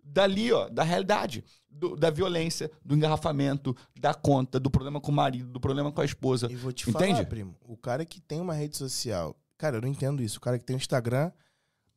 dali, 0.02 0.52
ó, 0.52 0.68
da 0.68 0.82
realidade. 0.82 1.44
Do- 1.68 1.96
da 1.96 2.10
violência, 2.10 2.70
do 2.84 2.94
engarrafamento, 2.96 3.76
da 3.98 4.12
conta, 4.12 4.58
do 4.58 4.68
problema 4.70 5.00
com 5.00 5.10
o 5.12 5.14
marido, 5.14 5.48
do 5.50 5.60
problema 5.60 5.90
com 5.92 6.00
a 6.00 6.04
esposa. 6.04 6.50
E 6.50 6.56
vou 6.56 6.72
te 6.72 6.90
Entende? 6.90 7.12
falar, 7.14 7.26
primo. 7.26 7.56
O 7.62 7.76
cara 7.76 8.04
que 8.04 8.20
tem 8.20 8.40
uma 8.40 8.52
rede 8.54 8.76
social. 8.76 9.36
Cara, 9.56 9.76
eu 9.76 9.80
não 9.80 9.88
entendo 9.88 10.22
isso. 10.22 10.38
O 10.38 10.40
cara 10.40 10.58
que 10.58 10.64
tem 10.64 10.74
um 10.74 10.78
Instagram, 10.78 11.30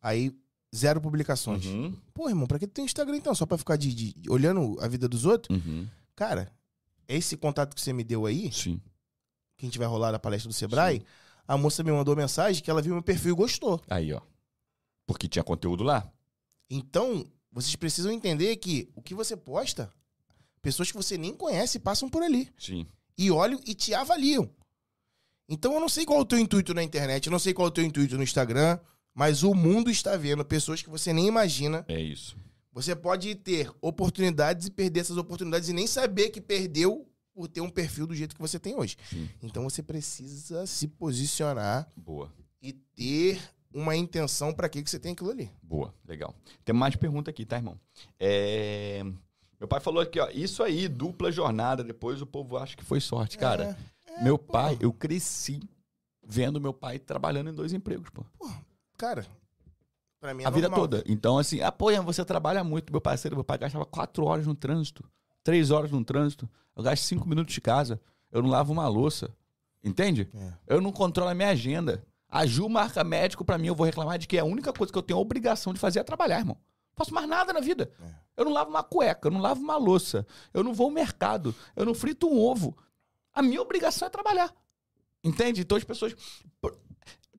aí 0.01 0.31
zero 0.75 1.01
publicações. 1.01 1.65
Uhum, 1.65 1.95
Pô, 2.13 2.29
irmão, 2.29 2.45
pra 2.47 2.59
que 2.59 2.67
tu 2.67 2.73
tem 2.73 2.85
Instagram 2.85 3.17
então? 3.17 3.33
Só 3.35 3.45
pra 3.45 3.57
ficar 3.57 3.75
de, 3.75 3.93
de- 3.93 4.29
olhando 4.29 4.77
a 4.79 4.87
vida 4.87 5.07
dos 5.09 5.25
outros? 5.25 5.57
uhum. 5.57 5.87
Cara, 6.15 6.51
esse 7.07 7.35
contato 7.35 7.73
que 7.75 7.81
você 7.81 7.91
me 7.91 8.03
deu 8.03 8.25
aí, 8.25 8.51
Sim. 8.51 8.79
que 9.57 9.65
a 9.65 9.67
gente 9.67 9.79
vai 9.79 9.87
rolar 9.87 10.11
na 10.11 10.19
palestra 10.19 10.47
do 10.49 10.53
Sebrae, 10.53 11.03
a 11.47 11.57
moça 11.57 11.83
me 11.83 11.91
mandou 11.91 12.15
mensagem 12.15 12.63
que 12.63 12.69
ela 12.69 12.81
viu 12.81 12.93
meu 12.93 13.03
perfil 13.03 13.31
e 13.31 13.35
gostou. 13.35 13.81
Aí, 13.89 14.13
ó. 14.13 14.21
Porque 15.07 15.27
tinha 15.27 15.43
conteúdo 15.43 15.83
lá. 15.83 16.09
Então, 16.69 17.25
vocês 17.53 17.75
precisam 17.75 18.11
entender 18.11 18.55
que 18.57 18.89
o 18.95 19.01
que 19.01 19.13
você 19.13 19.37
posta, 19.37 19.89
pessoas 20.61 20.91
que 20.91 20.97
você 20.97 21.17
nem 21.17 21.33
conhece 21.33 21.79
passam 21.79 22.09
por 22.09 22.23
ali. 22.23 22.49
Sim. 22.57 22.85
e 23.15 23.29
olham 23.29 23.59
e 23.65 23.75
te 23.75 23.93
avaliam. 23.93 24.49
Então 25.47 25.73
eu 25.73 25.79
não 25.79 25.87
sei 25.89 26.03
qual 26.03 26.17
é 26.17 26.21
o 26.21 26.25
teu 26.25 26.39
intuito 26.39 26.73
na 26.73 26.81
internet, 26.81 27.27
eu 27.27 27.31
não 27.31 27.37
sei 27.37 27.53
qual 27.53 27.67
é 27.67 27.69
o 27.69 27.73
teu 27.73 27.83
intuito 27.83 28.17
no 28.17 28.23
Instagram, 28.23 28.79
mas 29.13 29.43
o 29.43 29.53
mundo 29.53 29.91
está 29.91 30.17
vendo 30.17 30.43
pessoas 30.43 30.81
que 30.81 30.89
você 30.89 31.13
nem 31.13 31.27
imagina. 31.27 31.85
É 31.87 32.01
isso. 32.01 32.35
Você 32.71 32.95
pode 32.95 33.35
ter 33.35 33.71
oportunidades 33.79 34.65
e 34.65 34.71
perder 34.71 35.01
essas 35.01 35.17
oportunidades 35.17 35.69
e 35.69 35.73
nem 35.73 35.85
saber 35.85 36.29
que 36.29 36.41
perdeu 36.41 37.07
por 37.31 37.47
ter 37.47 37.61
um 37.61 37.69
perfil 37.69 38.07
do 38.07 38.15
jeito 38.15 38.33
que 38.33 38.41
você 38.41 38.57
tem 38.57 38.75
hoje. 38.75 38.97
Sim. 39.09 39.29
Então 39.43 39.63
você 39.63 39.83
precisa 39.83 40.65
se 40.65 40.87
posicionar 40.87 41.87
Boa. 41.95 42.33
e 42.59 42.73
ter 42.73 43.39
uma 43.73 43.95
intenção 43.95 44.53
para 44.53 44.69
que 44.69 44.81
que 44.83 44.89
você 44.89 44.99
tem 44.99 45.13
aquilo 45.13 45.31
ali. 45.31 45.49
Boa, 45.61 45.93
legal. 46.07 46.33
Tem 46.63 46.75
mais 46.75 46.95
pergunta 46.95 47.29
aqui, 47.31 47.45
tá, 47.45 47.57
irmão? 47.57 47.79
É, 48.19 49.03
Meu 49.59 49.67
pai 49.67 49.79
falou 49.79 50.01
aqui, 50.01 50.19
ó. 50.19 50.29
Isso 50.31 50.61
aí, 50.63 50.87
dupla 50.87 51.31
jornada. 51.31 51.83
Depois 51.83 52.21
o 52.21 52.25
povo 52.25 52.57
acha 52.57 52.75
que 52.75 52.83
foi 52.83 52.99
sorte. 52.99 53.37
Cara, 53.37 53.77
É, 54.07 54.23
meu 54.23 54.37
pô. 54.37 54.51
pai, 54.53 54.77
eu 54.79 54.91
cresci 54.93 55.59
vendo 56.25 56.59
meu 56.61 56.73
pai 56.73 56.99
trabalhando 56.99 57.49
em 57.49 57.53
dois 57.53 57.73
empregos, 57.73 58.09
pô. 58.09 58.23
cara, 58.97 59.25
para 60.21 60.33
mim 60.33 60.43
é 60.43 60.47
a 60.47 60.49
vida 60.49 60.69
normal. 60.69 60.87
toda. 60.87 61.03
Então, 61.07 61.37
assim, 61.37 61.59
ah, 61.61 61.71
pô, 61.71 61.91
Ian, 61.91 62.01
você 62.03 62.23
trabalha 62.23 62.63
muito. 62.63 62.91
Meu 62.91 63.01
parceiro, 63.01 63.35
meu 63.35 63.43
pai 63.43 63.57
gastava 63.57 63.85
quatro 63.85 64.23
horas 64.25 64.45
no 64.47 64.55
trânsito, 64.55 65.03
três 65.43 65.71
horas 65.71 65.91
no 65.91 66.03
trânsito. 66.03 66.49
Eu 66.75 66.83
gasto 66.83 67.03
cinco 67.03 67.27
minutos 67.27 67.53
de 67.53 67.59
casa. 67.61 67.99
Eu 68.31 68.41
não 68.41 68.49
lavo 68.49 68.71
uma 68.71 68.87
louça. 68.87 69.29
Entende? 69.83 70.29
É. 70.33 70.53
Eu 70.75 70.81
não 70.81 70.91
controlo 70.91 71.29
a 71.29 71.35
minha 71.35 71.49
agenda. 71.49 72.03
A 72.33 72.47
Ju 72.47 72.67
marca 72.67 73.03
médico 73.03 73.45
pra 73.45 73.59
mim, 73.59 73.67
eu 73.67 73.75
vou 73.75 73.85
reclamar 73.85 74.17
de 74.17 74.25
que 74.25 74.39
a 74.39 74.43
única 74.43 74.73
coisa 74.73 74.91
que 74.91 74.97
eu 74.97 75.03
tenho 75.03 75.19
a 75.19 75.21
obrigação 75.21 75.71
de 75.71 75.79
fazer 75.79 75.99
é 75.99 76.03
trabalhar, 76.03 76.39
irmão. 76.39 76.57
Não 76.57 76.95
faço 76.95 77.13
mais 77.13 77.29
nada 77.29 77.53
na 77.53 77.59
vida. 77.59 77.91
É. 78.01 78.15
Eu 78.37 78.45
não 78.45 78.51
lavo 78.51 78.71
uma 78.71 78.81
cueca, 78.81 79.27
eu 79.27 79.31
não 79.31 79.39
lavo 79.39 79.61
uma 79.61 79.77
louça, 79.77 80.25
eu 80.51 80.63
não 80.63 80.73
vou 80.73 80.85
ao 80.85 80.91
mercado, 80.91 81.53
eu 81.75 81.85
não 81.85 81.93
frito 81.93 82.27
um 82.27 82.39
ovo. 82.39 82.75
A 83.31 83.43
minha 83.43 83.61
obrigação 83.61 84.07
é 84.07 84.09
trabalhar. 84.09 84.51
Entende? 85.23 85.61
Então 85.61 85.77
as 85.77 85.83
pessoas. 85.83 86.15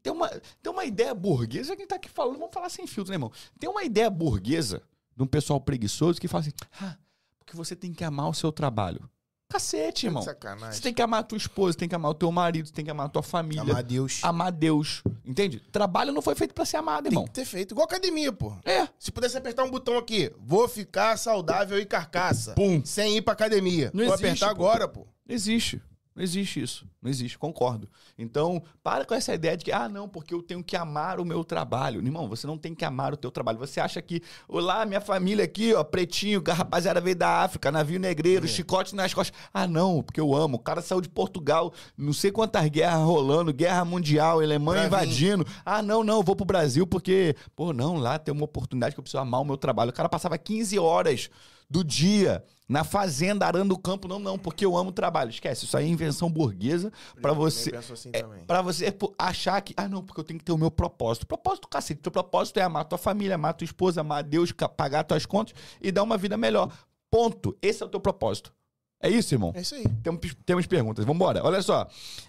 Tem 0.01 0.13
uma, 0.13 0.29
tem 0.29 0.73
uma 0.73 0.85
ideia 0.85 1.13
burguesa, 1.13 1.75
quem 1.75 1.89
tá 1.89 1.97
aqui 1.97 2.09
falando, 2.09 2.39
vamos 2.39 2.55
falar 2.55 2.69
sem 2.69 2.87
filtro, 2.87 3.11
né, 3.11 3.17
irmão? 3.17 3.33
Tem 3.59 3.69
uma 3.69 3.83
ideia 3.83 4.09
burguesa 4.09 4.81
de 5.17 5.25
um 5.25 5.27
pessoal 5.27 5.61
preguiçoso 5.61 6.21
que 6.21 6.29
fala 6.29 6.43
assim: 6.43 6.53
ah, 6.81 6.97
porque 7.41 7.57
você 7.57 7.75
tem 7.75 7.93
que 7.93 8.05
amar 8.05 8.29
o 8.29 8.35
seu 8.35 8.53
trabalho. 8.53 9.11
Cacete, 9.59 10.07
irmão. 10.07 10.21
Você 10.21 10.31
Sacanagem. 10.31 10.81
tem 10.83 10.93
que 10.93 11.01
amar 11.01 11.21
a 11.21 11.23
tua 11.23 11.39
esposa, 11.39 11.75
você 11.75 11.79
tem 11.79 11.89
que 11.89 11.95
amar 11.95 12.11
o 12.11 12.15
teu 12.15 12.33
marido, 12.33 12.67
você 12.67 12.75
tem 12.75 12.85
que 12.85 12.91
amar 12.91 13.07
a 13.07 13.09
tua 13.09 13.23
família. 13.23 13.63
Amar 13.63 13.77
a 13.77 13.83
Deus. 13.83 14.19
Amar 14.25 14.51
Deus. 14.51 15.03
Entende? 15.25 15.61
Trabalho 15.71 16.13
não 16.13 16.21
foi 16.21 16.35
feito 16.35 16.53
pra 16.53 16.65
ser 16.65 16.79
amado, 16.79 17.05
Tem 17.05 17.13
irmão. 17.13 17.25
que 17.25 17.31
ter 17.31 17.45
feito. 17.45 17.71
Igual 17.73 17.85
academia, 17.85 18.33
pô. 18.33 18.53
É. 18.65 18.89
Se 18.99 19.13
pudesse 19.13 19.37
apertar 19.39 19.63
um 19.63 19.71
botão 19.71 19.97
aqui, 19.97 20.33
vou 20.41 20.67
ficar 20.69 21.17
saudável 21.17 21.79
e 21.79 21.87
carcaça. 21.87 22.55
Pum. 22.55 22.85
Sem 22.85 23.17
ir 23.19 23.23
pra 23.23 23.33
academia. 23.33 23.93
Não 23.95 24.05
vou 24.07 24.15
existe, 24.15 24.27
apertar 24.27 24.47
pô. 24.47 24.67
agora, 24.67 24.89
pô. 24.89 25.07
Não 25.25 25.33
existe. 25.37 25.81
Não 26.15 26.23
existe 26.23 26.63
isso. 26.63 26.87
Não 27.03 27.11
existe, 27.11 27.37
concordo. 27.37 27.89
Então, 28.17 28.63
para 28.85 29.05
com 29.05 29.15
essa 29.15 29.35
ideia 29.35 29.57
de 29.57 29.65
que, 29.65 29.73
ah, 29.73 29.89
não, 29.89 30.09
porque 30.09 30.33
eu 30.33 30.41
tenho 30.41 30.63
que 30.63 30.77
amar 30.77 31.19
o 31.19 31.25
meu 31.25 31.43
trabalho. 31.43 32.01
Irmão, 32.01 32.29
você 32.29 32.47
não 32.47 32.57
tem 32.57 32.73
que 32.73 32.85
amar 32.85 33.13
o 33.13 33.17
teu 33.17 33.33
trabalho. 33.33 33.59
Você 33.59 33.81
acha 33.81 34.01
que, 34.01 34.23
olá, 34.49 34.87
minha 34.87 35.01
família 35.01 35.45
aqui, 35.45 35.75
ó, 35.75 35.83
pretinho, 35.83 36.41
que 36.41 36.53
a 36.53 36.55
rapaziada 36.55 37.01
veio 37.01 37.17
da 37.17 37.43
África, 37.43 37.73
navio 37.73 37.99
negreiro, 37.99 38.47
chicote 38.47 38.95
nas 38.95 39.13
costas. 39.13 39.37
Ah, 39.53 39.67
não, 39.67 40.05
porque 40.05 40.21
eu 40.21 40.33
amo. 40.35 40.57
O 40.57 40.61
cara 40.61 40.81
saiu 40.81 41.01
de 41.01 41.09
Portugal, 41.09 41.73
não 41.99 42.13
sei 42.13 42.31
quantas 42.31 42.65
guerras 42.69 43.03
rolando, 43.03 43.53
guerra 43.53 43.85
mundial, 43.85 44.41
Alemanha 44.41 44.83
vir. 44.83 44.87
invadindo. 44.87 45.45
Ah, 45.65 45.83
não, 45.83 46.05
não, 46.05 46.19
eu 46.19 46.23
vou 46.23 46.37
pro 46.37 46.47
Brasil 46.47 46.87
porque, 46.87 47.35
pô, 47.57 47.73
não, 47.73 47.97
lá 47.97 48.21
tem 48.21 48.33
uma 48.33 48.45
oportunidade 48.45 48.95
que 48.95 49.01
eu 49.01 49.03
preciso 49.03 49.21
amar 49.21 49.41
o 49.41 49.45
meu 49.45 49.57
trabalho. 49.57 49.91
O 49.91 49.95
cara 49.95 50.09
passava 50.09 50.39
15 50.39 50.79
horas 50.79 51.29
do 51.69 51.83
dia 51.83 52.45
na 52.69 52.83
fazenda 52.85 53.47
arando 53.47 53.73
o 53.75 53.79
campo. 53.79 54.09
Não, 54.09 54.19
não, 54.19 54.39
porque 54.39 54.65
eu 54.65 54.77
amo 54.77 54.91
o 54.91 54.93
trabalho. 54.93 55.31
Esquece, 55.31 55.65
isso 55.65 55.77
aí 55.77 55.85
é 55.85 55.89
invenção 55.89 56.31
burguesa 56.31 56.93
pra 57.21 57.33
você. 57.33 57.75
Eu 57.75 57.79
assim 57.79 58.11
É, 58.13 58.23
também. 58.23 58.45
pra 58.45 58.63
você 58.63 58.91
pô, 58.91 59.15
achar 59.19 59.61
que, 59.61 59.75
ah, 59.77 59.89
não, 59.89 60.03
porque 60.03 60.21
eu 60.21 60.25
tenho 60.25 60.39
que 60.39 60.45
ter 60.45 60.53
o 60.53 60.59
meu 60.59 60.71
propósito. 60.71 61.27
Propósito, 61.27 61.69
cacete. 61.69 62.01
Teu 62.01 62.13
propósito 62.13 62.59
é 62.59 62.63
amar 62.63 62.85
tua 62.85 62.99
família, 62.99 63.35
amar 63.35 63.55
tua 63.55 63.65
esposa, 63.65 64.01
amar 64.01 64.23
Deus, 64.23 64.53
pagar 64.77 65.05
tuas 65.05 65.27
contas 65.27 65.55
e 65.81 65.93
dar 65.93 66.03
uma 66.03 66.17
vida 66.17 66.37
melhor. 66.37 66.73
Ponto. 67.11 67.57
Esse 67.63 67.83
é 67.83 67.87
o 67.87 67.89
teu 67.89 68.01
propósito. 68.01 68.53
É 69.01 69.09
isso, 69.11 69.35
irmão? 69.35 69.53
É 69.55 69.61
isso 69.61 69.75
aí. 69.75 69.85
Temos, 70.03 70.21
temos 70.47 70.67
perguntas. 70.67 71.05
Vambora. 71.05 71.45
Olha 71.45 71.61
só. 71.61 71.87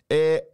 É, 0.09 0.45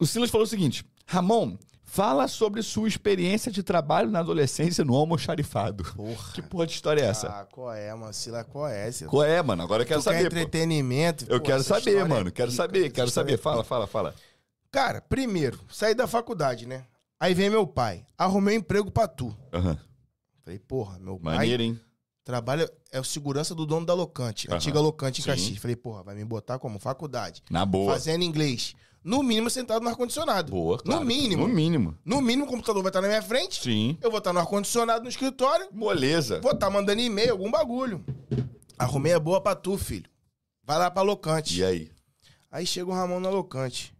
o 0.00 0.06
Silas 0.06 0.28
falou 0.30 0.44
o 0.44 0.48
seguinte: 0.48 0.84
Ramon, 1.06 1.56
fala 1.90 2.28
sobre 2.28 2.62
sua 2.62 2.86
experiência 2.86 3.50
de 3.50 3.62
trabalho 3.62 4.10
na 4.10 4.20
adolescência 4.20 4.84
no 4.84 4.94
almoxarifado. 4.94 5.84
Porra. 5.94 6.32
Que 6.34 6.42
porra 6.42 6.66
de 6.66 6.72
história 6.74 7.00
é 7.00 7.06
essa? 7.06 7.28
Ah, 7.28 7.44
qual 7.46 7.72
é, 7.72 7.92
mano? 7.94 8.12
Sila, 8.12 8.44
qual 8.44 8.68
é? 8.68 8.92
Cila? 8.92 9.10
Qual 9.10 9.24
é, 9.24 9.42
mano? 9.42 9.62
Agora 9.62 9.82
eu 9.82 9.86
quero 9.86 10.00
Tu 10.00 10.04
quer 10.04 10.10
saber. 10.16 10.30
pô. 10.30 10.36
entretenimento? 10.36 11.24
Eu 11.28 11.40
Pô, 11.40 11.46
quero 11.46 11.62
saber, 11.62 12.04
mano. 12.06 12.28
é 12.28 12.30
Quero 12.30 12.50
saber, 12.52 12.90
quero 12.90 13.10
saber. 13.10 13.34
é 13.34 13.36
Fala, 13.38 13.64
fala, 13.64 13.86
fala. 13.86 14.14
Cara, 14.70 15.00
primeiro, 15.00 15.58
saí 15.70 15.94
da 15.94 16.06
faculdade, 16.06 16.66
né? 16.66 16.84
Aí 17.18 17.32
vem 17.34 17.48
meu 17.50 17.66
pai. 17.66 18.04
Arrumei 18.16 18.56
um 18.56 18.60
emprego 18.60 18.90
pra 18.90 19.08
tu. 19.08 19.34
Aham. 19.52 19.76
Falei, 20.44 20.58
porra, 20.58 20.98
meu 20.98 21.18
pai 21.18 21.36
Maneiro, 21.36 21.62
hein? 21.62 21.80
trabalha, 22.22 22.70
é 22.92 23.00
o 23.00 23.04
segurança 23.04 23.54
do 23.54 23.64
dono 23.66 23.84
da 23.86 23.94
Locante, 23.94 24.46
Aham. 24.48 24.56
antiga 24.56 24.78
Locante 24.78 25.20
em 25.20 25.24
Sim. 25.24 25.30
Caxias. 25.30 25.58
Falei, 25.58 25.74
porra, 25.76 26.02
vai 26.02 26.14
me 26.14 26.24
botar 26.24 26.58
como 26.58 26.78
faculdade. 26.78 27.42
Na 27.50 27.64
boa. 27.66 27.92
Fazendo 27.94 28.22
inglês. 28.22 28.74
No 29.02 29.22
mínimo, 29.22 29.48
sentado 29.48 29.82
no 29.82 29.88
ar-condicionado. 29.88 30.50
Boa, 30.50 30.78
claro. 30.78 31.00
No 31.00 31.06
mínimo. 31.06 31.46
No 31.48 31.54
mínimo. 31.54 31.98
No 32.04 32.20
mínimo, 32.20 32.44
o 32.44 32.48
computador 32.48 32.82
vai 32.82 32.90
estar 32.90 33.00
na 33.00 33.08
minha 33.08 33.22
frente. 33.22 33.62
Sim. 33.62 33.96
Eu 34.02 34.10
vou 34.10 34.18
estar 34.18 34.32
no 34.32 34.40
ar-condicionado 34.40 35.02
no 35.04 35.08
escritório. 35.08 35.68
Moleza. 35.72 36.40
Vou 36.40 36.52
estar 36.52 36.68
mandando 36.68 37.00
e-mail, 37.00 37.32
algum 37.32 37.50
bagulho. 37.50 38.04
Arrumei 38.78 39.12
a 39.14 39.20
boa 39.20 39.40
pra 39.40 39.54
tu, 39.54 39.78
filho. 39.78 40.10
Vai 40.64 40.78
lá 40.78 40.90
pra 40.90 41.02
Locante. 41.02 41.58
E 41.60 41.64
aí? 41.64 41.90
Aí 42.50 42.66
chega 42.66 42.90
o 42.90 42.92
Ramon 42.92 43.20
na 43.20 43.30
Locante. 43.30 43.94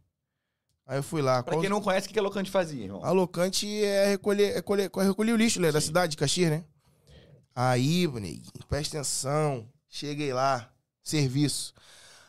Aí 0.87 0.99
eu 0.99 1.03
fui 1.03 1.21
lá. 1.23 1.43
Pra 1.43 1.55
Qual- 1.55 1.61
quem 1.61 1.71
não 1.71 1.81
conhece, 1.81 2.07
o 2.07 2.09
que 2.09 2.15
que 2.15 2.19
a 2.19 2.23
Locante 2.23 2.51
fazia, 2.51 2.85
irmão? 2.85 3.05
A 3.05 3.11
Locante 3.11 3.67
é 3.85 4.07
recolher, 4.09 4.57
é 4.57 4.63
colher, 4.63 4.91
é 4.95 5.03
recolher 5.05 5.33
o 5.33 5.37
lixo, 5.37 5.61
né? 5.61 5.71
Da 5.71 5.81
cidade 5.81 6.13
de 6.13 6.17
Caxias, 6.17 6.51
né? 6.51 6.65
Aí, 7.55 8.07
neguinho, 8.07 8.43
presta 8.69 8.99
atenção. 8.99 9.69
Cheguei 9.89 10.33
lá. 10.33 10.71
Serviço. 11.03 11.73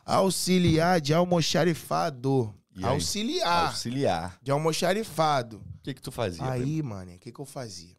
Auxiliar 0.06 1.00
de 1.00 1.14
almoxarifado. 1.14 2.54
E 2.80 2.86
aí? 2.86 2.92
Auxiliar 2.92 3.68
Auxiliar. 3.68 4.38
de 4.42 4.52
almoxarifado. 4.52 5.58
O 5.58 5.82
que 5.84 5.94
que 5.94 6.02
tu 6.02 6.12
fazia? 6.12 6.44
primo? 6.46 6.64
Aí, 6.64 6.82
mano, 6.82 7.14
o 7.14 7.20
que 7.20 7.32
que 7.32 7.40
eu 7.40 7.46
fazia? 7.46 7.96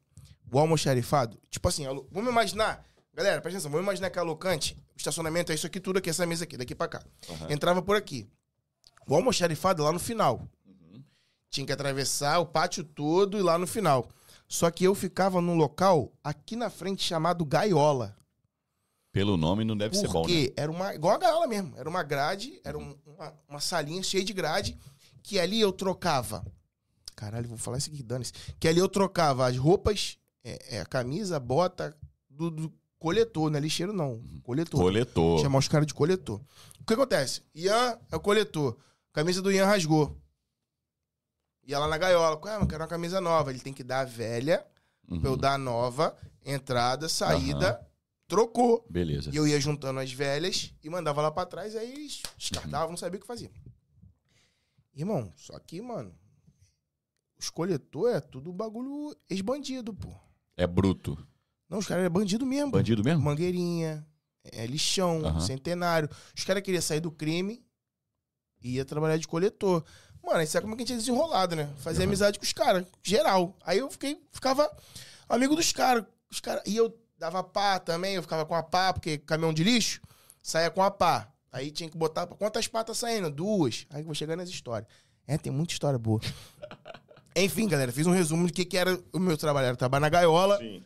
O 0.50 0.58
almoxarifado, 0.58 1.38
tipo 1.50 1.68
assim, 1.68 1.84
vamos 2.10 2.30
imaginar, 2.30 2.84
galera, 3.14 3.40
presta 3.40 3.58
atenção, 3.58 3.70
vamos 3.70 3.84
imaginar 3.84 4.10
que 4.10 4.18
a 4.18 4.22
Locante, 4.22 4.74
o 4.94 4.96
estacionamento 4.96 5.52
é 5.52 5.54
isso 5.54 5.66
aqui 5.66 5.78
tudo 5.78 5.98
aqui, 5.98 6.10
essa 6.10 6.26
mesa 6.26 6.44
aqui, 6.44 6.56
daqui 6.56 6.74
pra 6.74 6.88
cá. 6.88 7.02
Aham. 7.28 7.52
Entrava 7.52 7.82
por 7.82 7.94
aqui. 7.96 8.26
O 9.06 9.14
almoxarifado 9.14 9.82
lá 9.82 9.92
no 9.92 9.98
final. 10.00 10.48
Uhum. 10.66 11.02
Tinha 11.50 11.66
que 11.66 11.72
atravessar 11.72 12.38
o 12.38 12.46
pátio 12.46 12.82
todo 12.82 13.38
e 13.38 13.42
lá 13.42 13.58
no 13.58 13.66
final. 13.66 14.08
Só 14.48 14.70
que 14.70 14.82
eu 14.84 14.94
ficava 14.94 15.40
num 15.40 15.54
local 15.54 16.12
aqui 16.24 16.56
na 16.56 16.68
frente 16.70 17.04
chamado 17.04 17.44
Gaiola. 17.44 18.16
Pelo 19.12 19.36
nome 19.36 19.64
não 19.64 19.76
deve 19.76 19.96
ser 19.96 20.06
bom, 20.08 20.20
né? 20.22 20.28
Porque 20.28 20.52
era 20.56 20.70
uma. 20.70 20.94
Igual 20.94 21.14
a 21.14 21.18
gaiola 21.18 21.46
mesmo. 21.46 21.74
Era 21.76 21.88
uma 21.88 22.02
grade, 22.02 22.60
era 22.64 22.78
um- 22.78 22.96
uma, 23.04 23.34
uma 23.48 23.60
salinha 23.60 24.02
cheia 24.02 24.24
de 24.24 24.32
grade, 24.32 24.78
que 25.22 25.38
ali 25.38 25.60
eu 25.60 25.72
trocava. 25.72 26.44
Caralho, 27.16 27.48
vou 27.48 27.58
falar 27.58 27.78
isso 27.78 27.90
aqui, 27.90 28.02
dane-se. 28.02 28.32
Que 28.58 28.68
ali 28.68 28.78
eu 28.78 28.88
trocava 28.88 29.46
as 29.46 29.56
roupas, 29.56 30.16
é, 30.44 30.76
é, 30.76 30.80
a 30.80 30.86
camisa, 30.86 31.36
a 31.36 31.40
bota 31.40 31.94
do, 32.28 32.50
do 32.50 32.72
coletor, 32.98 33.50
não 33.50 33.58
é 33.58 33.60
lixeiro, 33.60 33.92
não. 33.92 34.22
Coletor. 34.42 34.80
Coletor. 34.80 35.40
Chamar 35.40 35.58
os 35.58 35.68
caras 35.68 35.86
de 35.88 35.92
coletor. 35.94 36.40
O 36.80 36.84
que 36.86 36.94
acontece? 36.94 37.42
Ian 37.54 37.98
é 38.10 38.16
o 38.16 38.20
coletor. 38.20 38.78
Camisa 39.12 39.42
do 39.42 39.50
Ian 39.50 39.66
rasgou. 39.66 40.16
Ia 41.66 41.78
lá 41.78 41.88
na 41.88 41.98
gaiola. 41.98 42.40
Ah, 42.44 42.58
eu 42.60 42.66
quero 42.66 42.82
uma 42.82 42.88
camisa 42.88 43.20
nova. 43.20 43.50
Ele 43.50 43.60
tem 43.60 43.72
que 43.72 43.82
dar 43.84 44.00
a 44.00 44.04
velha, 44.04 44.64
Uhum. 45.08 45.20
pra 45.20 45.30
eu 45.30 45.36
dar 45.36 45.54
a 45.54 45.58
nova, 45.58 46.16
entrada, 46.44 47.08
saída, 47.08 47.84
trocou. 48.30 48.86
Beleza. 48.88 49.30
E 49.32 49.36
eu 49.36 49.46
ia 49.46 49.60
juntando 49.60 49.98
as 49.98 50.12
velhas 50.12 50.72
e 50.82 50.88
mandava 50.88 51.20
lá 51.20 51.30
pra 51.30 51.44
trás, 51.44 51.74
aí 51.74 51.92
eles 51.92 52.22
descartavam, 52.38 52.90
não 52.90 52.96
sabia 52.96 53.18
o 53.18 53.20
que 53.20 53.26
fazia. 53.26 53.50
Irmão, 54.94 55.32
só 55.36 55.58
que, 55.58 55.80
mano, 55.82 56.14
os 57.38 57.50
coletor 57.50 58.10
é 58.10 58.20
tudo 58.20 58.52
bagulho 58.52 59.16
ex-bandido, 59.28 59.92
pô. 59.92 60.14
É 60.56 60.66
bruto. 60.66 61.18
Não, 61.68 61.78
os 61.78 61.86
caras 61.86 62.04
é 62.04 62.08
bandido 62.08 62.46
mesmo. 62.46 62.70
Bandido 62.72 63.02
mesmo? 63.02 63.22
Mangueirinha, 63.22 64.06
é 64.44 64.64
lixão, 64.66 65.24
Aham. 65.24 65.40
centenário. 65.40 66.08
Os 66.36 66.44
caras 66.44 66.62
queriam 66.62 66.82
sair 66.82 67.00
do 67.00 67.10
crime 67.10 67.64
e 68.62 68.74
ia 68.76 68.84
trabalhar 68.84 69.16
de 69.16 69.26
coletor. 69.26 69.84
Mano, 70.22 70.38
aí 70.38 70.46
sabe 70.46 70.62
como 70.64 70.74
é 70.74 70.76
que 70.76 70.82
a 70.82 70.86
gente 70.86 70.94
é 70.94 70.98
desenrolado, 70.98 71.56
né? 71.56 71.72
Fazia 71.78 72.00
Aham. 72.02 72.08
amizade 72.10 72.38
com 72.38 72.44
os 72.44 72.52
caras, 72.52 72.86
geral. 73.02 73.56
Aí 73.64 73.78
eu 73.78 73.90
fiquei, 73.90 74.20
ficava 74.30 74.70
amigo 75.28 75.56
dos 75.56 75.72
caras. 75.72 76.04
Os 76.30 76.40
cara, 76.40 76.62
e 76.66 76.76
eu 76.76 76.96
dava 77.20 77.44
pá 77.44 77.78
também, 77.78 78.14
eu 78.14 78.22
ficava 78.22 78.44
com 78.46 78.54
a 78.54 78.62
pá, 78.62 78.92
porque 78.92 79.18
caminhão 79.18 79.52
de 79.52 79.62
lixo, 79.62 80.00
saía 80.42 80.70
com 80.70 80.82
a 80.82 80.90
pá. 80.90 81.30
Aí 81.52 81.70
tinha 81.70 81.88
que 81.90 81.96
botar. 81.98 82.26
Quantas 82.26 82.66
patas 82.66 82.96
saindo? 82.98 83.30
Duas. 83.30 83.86
Aí 83.90 84.02
vou 84.02 84.14
chegar 84.14 84.36
nas 84.36 84.48
histórias. 84.48 84.90
É, 85.26 85.36
tem 85.36 85.52
muita 85.52 85.72
história 85.72 85.98
boa. 85.98 86.20
Enfim, 87.36 87.68
galera, 87.68 87.92
fiz 87.92 88.06
um 88.06 88.12
resumo 88.12 88.46
de 88.46 88.52
que, 88.52 88.64
que 88.64 88.76
era 88.76 88.98
o 89.12 89.18
meu 89.18 89.36
trabalho. 89.36 89.66
Era 89.66 89.76
trabalhar 89.76 90.00
na 90.00 90.08
gaiola. 90.08 90.58
Sim. 90.58 90.82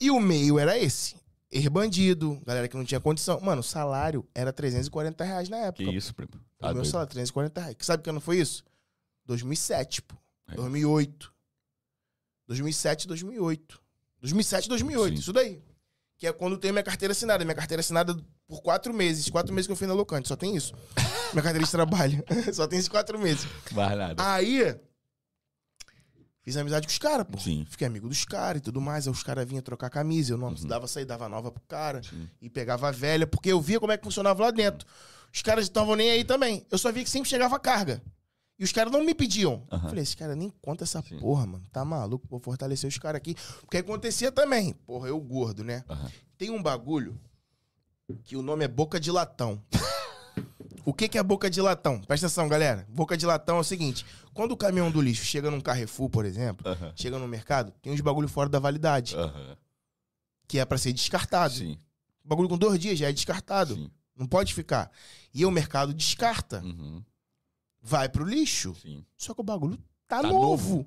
E 0.00 0.10
o 0.10 0.20
meio 0.20 0.58
era 0.58 0.78
esse. 0.78 1.16
Er-bandido, 1.50 2.40
galera 2.46 2.66
que 2.68 2.76
não 2.76 2.84
tinha 2.84 3.00
condição. 3.00 3.40
Mano, 3.40 3.60
o 3.60 3.64
salário 3.64 4.26
era 4.34 4.52
340 4.52 5.22
reais 5.24 5.48
na 5.48 5.58
Que 5.72 5.82
época. 5.84 5.96
isso, 5.96 6.14
primo? 6.14 6.30
o 6.34 6.38
Tá 6.60 6.66
meu 6.68 6.74
doido. 6.76 6.88
salário, 6.90 7.10
340 7.10 7.60
reais. 7.60 7.76
Que 7.76 7.86
sabe 7.86 8.02
que 8.02 8.10
ano 8.10 8.20
foi 8.20 8.38
isso? 8.38 8.64
2007, 9.26 10.02
pô. 10.02 10.16
É. 10.48 10.54
2008. 10.56 11.32
2007, 12.48 13.06
2008. 13.08 13.81
2007, 14.22 14.68
2008. 14.68 15.16
Sim. 15.16 15.20
Isso 15.20 15.32
daí. 15.32 15.60
Que 16.16 16.28
é 16.28 16.32
quando 16.32 16.52
eu 16.52 16.58
tenho 16.58 16.72
minha 16.72 16.84
carteira 16.84 17.12
assinada. 17.12 17.44
Minha 17.44 17.54
carteira 17.54 17.80
assinada 17.80 18.16
por 18.46 18.62
quatro 18.62 18.94
meses. 18.94 19.28
Quatro 19.28 19.52
meses 19.52 19.66
que 19.66 19.72
eu 19.72 19.76
fui 19.76 19.86
na 19.86 19.92
Locante. 19.94 20.28
Só 20.28 20.36
tem 20.36 20.56
isso. 20.56 20.72
minha 21.34 21.42
carteira 21.42 21.64
de 21.64 21.70
trabalho. 21.70 22.24
Só 22.54 22.66
tem 22.66 22.78
esses 22.78 22.88
quatro 22.88 23.18
meses. 23.18 23.46
Mais 23.72 23.98
nada. 23.98 24.32
Aí, 24.34 24.78
fiz 26.42 26.56
amizade 26.56 26.86
com 26.86 26.92
os 26.92 26.98
caras, 26.98 27.26
pô. 27.28 27.38
Sim. 27.38 27.66
Fiquei 27.68 27.86
amigo 27.86 28.08
dos 28.08 28.24
caras 28.24 28.60
e 28.60 28.62
tudo 28.62 28.80
mais. 28.80 29.08
Aí 29.08 29.12
os 29.12 29.22
caras 29.24 29.46
vinham 29.48 29.62
trocar 29.62 29.90
camisa. 29.90 30.34
Eu 30.34 30.38
não 30.38 30.50
precisava 30.52 30.86
sair, 30.86 31.04
dava 31.04 31.28
nova 31.28 31.50
pro 31.50 31.62
cara. 31.66 31.98
Uhum. 31.98 32.04
Sim. 32.04 32.28
E 32.40 32.48
pegava 32.48 32.88
a 32.88 32.92
velha, 32.92 33.26
porque 33.26 33.50
eu 33.50 33.60
via 33.60 33.80
como 33.80 33.90
é 33.90 33.98
que 33.98 34.04
funcionava 34.04 34.44
lá 34.44 34.50
dentro. 34.52 34.86
Os 35.34 35.42
caras 35.42 35.64
estavam 35.64 35.96
nem 35.96 36.12
aí 36.12 36.22
também. 36.22 36.64
Eu 36.70 36.78
só 36.78 36.92
via 36.92 37.02
que 37.02 37.10
sempre 37.10 37.28
chegava 37.28 37.58
carga. 37.58 38.00
E 38.58 38.64
os 38.64 38.72
caras 38.72 38.92
não 38.92 39.04
me 39.04 39.14
pediam. 39.14 39.66
Aham. 39.70 39.88
Falei, 39.88 40.02
esse 40.02 40.16
cara 40.16 40.36
nem 40.36 40.50
conta 40.60 40.84
essa 40.84 41.02
Sim. 41.02 41.18
porra, 41.18 41.46
mano. 41.46 41.66
Tá 41.72 41.84
maluco? 41.84 42.26
Vou 42.28 42.38
fortalecer 42.38 42.88
os 42.88 42.98
caras 42.98 43.16
aqui. 43.16 43.34
Porque 43.60 43.78
acontecia 43.78 44.30
também. 44.30 44.72
Porra, 44.86 45.08
eu 45.08 45.20
gordo, 45.20 45.64
né? 45.64 45.84
Tem 46.38 46.50
um 46.50 46.62
bagulho 46.62 47.18
que 48.24 48.36
o 48.36 48.42
nome 48.42 48.64
é 48.64 48.68
boca 48.68 49.00
de 49.00 49.10
latão. 49.10 49.60
o 50.84 50.92
que, 50.92 51.08
que 51.08 51.18
é 51.18 51.22
boca 51.22 51.48
de 51.50 51.60
latão? 51.60 52.00
Presta 52.00 52.26
atenção, 52.26 52.48
galera. 52.48 52.86
Boca 52.88 53.16
de 53.16 53.26
latão 53.26 53.56
é 53.56 53.60
o 53.60 53.64
seguinte: 53.64 54.04
quando 54.34 54.52
o 54.52 54.56
caminhão 54.56 54.90
do 54.90 55.00
lixo 55.00 55.24
chega 55.24 55.50
num 55.50 55.60
Carrefour, 55.60 56.08
por 56.10 56.24
exemplo, 56.24 56.68
Aham. 56.68 56.92
chega 56.94 57.18
no 57.18 57.26
mercado, 57.26 57.72
tem 57.82 57.92
uns 57.92 58.00
bagulho 58.00 58.28
fora 58.28 58.48
da 58.48 58.58
validade, 58.58 59.16
que 60.46 60.58
é 60.58 60.64
pra 60.64 60.78
ser 60.78 60.92
descartado. 60.92 61.54
Sim. 61.54 61.78
O 62.24 62.28
bagulho 62.28 62.48
com 62.48 62.58
dois 62.58 62.78
dias 62.78 62.98
já 62.98 63.08
é 63.08 63.12
descartado. 63.12 63.74
Sim. 63.74 63.90
Não 64.16 64.26
pode 64.26 64.54
ficar. 64.54 64.90
E 65.34 65.44
o 65.44 65.50
mercado 65.50 65.92
descarta. 65.94 66.60
Uhum. 66.62 67.02
Vai 67.82 68.08
pro 68.08 68.24
lixo. 68.24 68.74
Sim. 68.80 69.04
Só 69.16 69.34
que 69.34 69.40
o 69.40 69.44
bagulho 69.44 69.76
tá, 70.06 70.22
Tá 70.22 70.28
novo. 70.28 70.86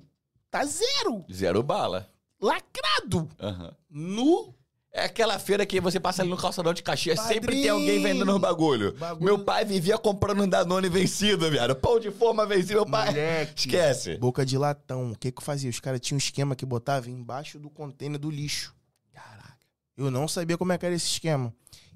Tá 0.50 0.64
zero. 0.64 1.24
Zero 1.30 1.62
bala. 1.62 2.08
Lacrado. 2.40 3.28
Aham. 3.40 3.74
No 3.90 4.54
É 4.92 5.04
aquela 5.04 5.38
feira 5.38 5.66
que 5.66 5.78
você 5.78 6.00
passa 6.00 6.22
ali 6.22 6.30
no 6.30 6.38
calçadão 6.38 6.72
de 6.72 6.82
Caxias, 6.82 7.20
sempre 7.20 7.54
tem 7.60 7.66
Padrinho! 7.66 7.74
alguém 7.74 8.02
vendendo 8.02 8.32
os 8.34 8.40
bagulho. 8.40 8.92
Bagulho- 8.96 9.24
Meu 9.26 9.44
pai 9.44 9.62
vivia 9.62 9.98
comprando 9.98 10.42
um 10.42 10.48
Danone 10.48 10.88
vencido, 10.88 11.50
viado. 11.50 11.76
Pão 11.76 12.00
de 12.00 12.10
forma 12.10 12.46
vencido, 12.46 12.74
meu 12.76 12.86
pai. 12.86 13.08
Moleque. 13.10 13.66
Esquece. 13.68 14.16
Boca 14.16 14.46
de 14.46 14.56
latão. 14.56 15.12
O 15.12 15.18
que 15.18 15.30
que 15.30 15.38
eu 15.38 15.44
fazia? 15.44 15.68
Os 15.68 15.80
caras 15.80 16.00
tinham 16.00 16.16
um 16.16 16.18
esquema 16.18 16.56
que 16.56 16.64
botava 16.64 17.10
embaixo 17.10 17.58
do 17.58 17.68
container 17.68 18.18
do 18.18 18.30
lixo. 18.30 18.74
Caraca. 19.12 19.58
Eu 19.98 20.10
não 20.10 20.26
sabia 20.26 20.56
como 20.56 20.72
é 20.72 20.78
que 20.78 20.86
era 20.86 20.94
esse 20.94 21.08
esquema. 21.08 21.52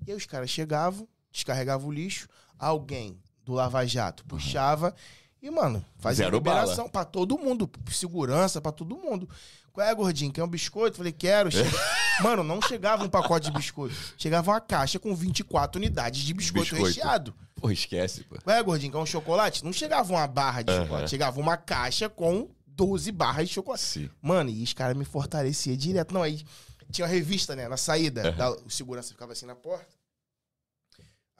E 0.07 0.11
aí 0.11 0.17
os 0.17 0.27
caras 0.27 0.51
chegavam, 0.51 1.09
descarregavam 1.33 1.89
o 1.89 1.93
lixo, 1.93 2.29
alguém 2.59 3.19
do 3.51 3.57
Lava 3.57 3.85
Jato 3.87 4.25
puxava 4.25 4.95
e, 5.43 5.51
mano, 5.51 5.85
fazia 5.99 6.25
Zero 6.27 6.37
liberação 6.37 6.89
pra 6.89 7.05
todo 7.05 7.37
mundo, 7.39 7.69
segurança 7.91 8.61
pra 8.61 8.71
todo 8.73 8.97
mundo. 8.97 9.29
Qual 9.73 9.87
é, 9.87 9.95
gordinho? 9.95 10.33
Quer 10.33 10.43
um 10.43 10.49
biscoito? 10.49 10.97
Falei, 10.97 11.13
quero. 11.13 11.49
Mano, 12.23 12.43
não 12.45 12.61
chegava 12.61 13.03
um 13.05 13.09
pacote 13.09 13.47
de 13.47 13.53
biscoito. 13.57 13.95
Chegava 14.19 14.51
uma 14.51 14.61
caixa 14.61 14.99
com 14.99 15.15
24 15.15 15.79
unidades 15.81 16.21
de 16.23 16.35
biscoito, 16.35 16.71
Biscoito. 16.75 16.87
recheado. 16.87 17.35
Pô, 17.55 17.71
esquece, 17.71 18.25
pô. 18.25 18.37
Qual 18.43 18.55
é, 18.55 18.63
gordinho? 18.63 18.93
Quer 18.93 18.99
um 18.99 19.07
chocolate? 19.07 19.65
Não 19.65 19.73
chegava 19.73 20.13
uma 20.13 20.27
barra 20.27 20.61
de 20.63 20.71
Aham. 20.73 20.83
chocolate. 20.83 21.09
Chegava 21.11 21.41
uma 21.41 21.57
caixa 21.57 22.09
com 22.11 22.51
12 22.67 23.11
barras 23.13 23.49
de 23.49 23.55
chocolate. 23.55 23.83
Sim. 23.85 24.11
Mano, 24.21 24.51
e 24.51 24.63
os 24.63 24.73
caras 24.75 24.97
me 24.97 25.05
fortaleciam 25.05 25.75
direto. 25.77 26.13
Não, 26.13 26.23
aí 26.23 26.45
tinha 26.91 27.07
uma 27.07 27.13
revista, 27.15 27.55
né? 27.57 27.69
Na 27.69 27.77
saída. 27.79 28.33
da- 28.33 28.51
o 28.51 28.69
segurança 28.69 29.11
ficava 29.11 29.33
assim 29.33 29.47
na 29.47 29.55
porta. 29.55 29.87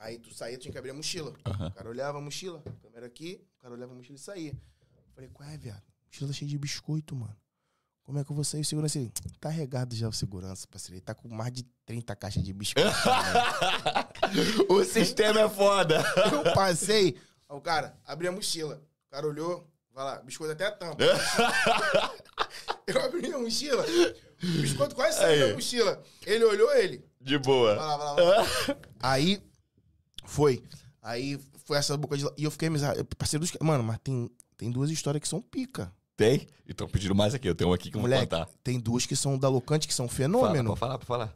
Aí 0.01 0.17
tu 0.17 0.33
saía, 0.33 0.57
tinha 0.57 0.71
que 0.71 0.77
abrir 0.79 0.89
a 0.89 0.93
mochila. 0.95 1.31
Aham. 1.45 1.67
O 1.67 1.71
cara 1.71 1.89
olhava 1.89 2.17
a 2.17 2.21
mochila, 2.21 2.61
a 2.65 2.71
câmera 2.83 3.05
aqui, 3.05 3.39
o 3.59 3.61
cara 3.61 3.73
olhava 3.75 3.93
a 3.93 3.95
mochila 3.95 4.15
e 4.15 4.19
saía. 4.19 4.53
Falei, 5.13 5.29
qual 5.31 5.47
é, 5.47 5.55
viado? 5.57 5.83
Mochila 6.07 6.33
cheia 6.33 6.49
de 6.49 6.57
biscoito, 6.57 7.15
mano. 7.15 7.35
Como 8.03 8.17
é 8.17 8.23
que 8.23 8.31
eu 8.31 8.35
vou 8.35 8.43
sair? 8.43 8.61
O 8.61 8.65
segurança 8.65 8.97
ele, 8.97 9.11
tá 9.39 9.49
regado 9.49 9.95
já 9.95 10.09
o 10.09 10.11
segurança, 10.11 10.67
parceiro. 10.67 10.95
Ele 10.95 11.01
tá 11.01 11.13
com 11.13 11.29
mais 11.29 11.53
de 11.53 11.63
30 11.85 12.15
caixas 12.15 12.43
de 12.43 12.51
biscoito. 12.51 12.89
o 14.69 14.83
sistema 14.83 15.41
é 15.41 15.49
foda. 15.49 16.03
eu 16.33 16.51
passei, 16.55 17.15
o 17.47 17.61
cara, 17.61 17.95
abri 18.03 18.27
a 18.27 18.31
mochila. 18.31 18.81
O 19.07 19.11
cara 19.11 19.27
olhou, 19.27 19.69
vai 19.93 20.03
lá, 20.03 20.21
biscoito 20.23 20.53
até 20.53 20.65
a 20.65 20.71
tampa. 20.71 20.97
eu 22.87 23.01
abri 23.05 23.31
a 23.31 23.37
mochila, 23.37 23.85
o 23.85 24.61
biscoito 24.61 24.95
quase 24.95 25.19
saiu 25.19 25.49
da 25.49 25.53
mochila. 25.53 26.01
Ele 26.25 26.43
olhou, 26.43 26.73
ele, 26.73 27.05
De 27.21 27.37
vai 27.37 27.45
boa. 27.45 27.75
lá, 27.75 27.97
vai 27.97 28.05
lá, 28.05 28.13
vai 28.15 28.25
lá. 28.25 28.77
Aí, 28.99 29.50
foi. 30.25 30.63
Aí, 31.01 31.39
foi 31.65 31.77
essa 31.77 31.95
boca 31.97 32.15
de... 32.17 32.25
E 32.37 32.43
eu 32.43 32.51
fiquei 32.51 32.67
amizade, 32.67 33.03
parceiro 33.17 33.43
dos... 33.45 33.51
Mano, 33.61 33.83
mas 33.83 33.97
tem, 34.03 34.29
tem 34.57 34.69
duas 34.71 34.89
histórias 34.91 35.21
que 35.21 35.27
são 35.27 35.41
pica. 35.41 35.91
Tem? 36.15 36.47
Então 36.67 36.87
pediram 36.87 37.15
mais 37.15 37.33
aqui. 37.33 37.47
Eu 37.49 37.55
tenho 37.55 37.71
um 37.71 37.73
aqui 37.73 37.89
que 37.89 37.97
eu 37.97 38.01
vou 38.01 38.09
Moleque, 38.09 38.29
contar. 38.29 38.47
tem 38.63 38.79
duas 38.79 39.05
que 39.05 39.15
são 39.15 39.37
da 39.37 39.49
Locante, 39.49 39.87
que 39.87 39.93
são 39.93 40.07
Fala, 40.07 40.17
fenômeno. 40.17 40.69
pode 40.69 40.79
falar, 40.79 40.93
pode 40.99 41.05
falar. 41.07 41.35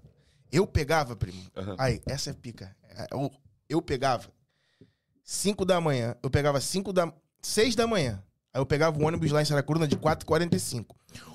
Eu 0.52 0.68
pegava, 0.68 1.16
primo. 1.16 1.42
Aham. 1.56 1.76
Aí, 1.80 2.02
essa 2.06 2.30
é 2.30 2.34
pica. 2.34 2.76
É, 2.84 3.08
Eu, 3.12 3.32
eu 3.68 3.82
pegava 3.82 4.30
5 5.24 5.66
da 5.66 5.82
manhã. 5.82 6.16
Eu 6.22 6.30
pegava 6.30 6.62
5 6.62 6.94
da. 6.94 7.12
6 7.42 7.76
da 7.76 7.88
manhã. 7.88 8.24
Aí 8.54 8.62
eu 8.62 8.66
pegava 8.66 8.98
o 9.00 9.04
ônibus 9.06 9.32
lá 9.32 9.42
em 9.42 9.46
Saracuruna 9.46 9.88
de 9.88 9.98
4h45. 9.98 10.86